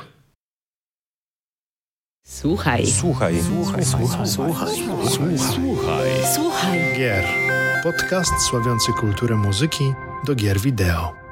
Słuchaj. 2.28 2.88
Słuchaj. 2.88 3.36
Słuchaj. 3.44 3.86
Słuchaj. 3.86 4.28
Słuchaj. 4.28 4.70
Słuchaj. 5.40 6.10
Słuchaj. 6.36 6.80
Gier. 6.98 7.26
Podcast 7.84 8.32
sławiący 8.50 8.92
kulturę 8.94 9.36
muzyki 9.36 9.94
do 10.26 10.36
gier 10.36 10.60
wideo. 10.60 11.25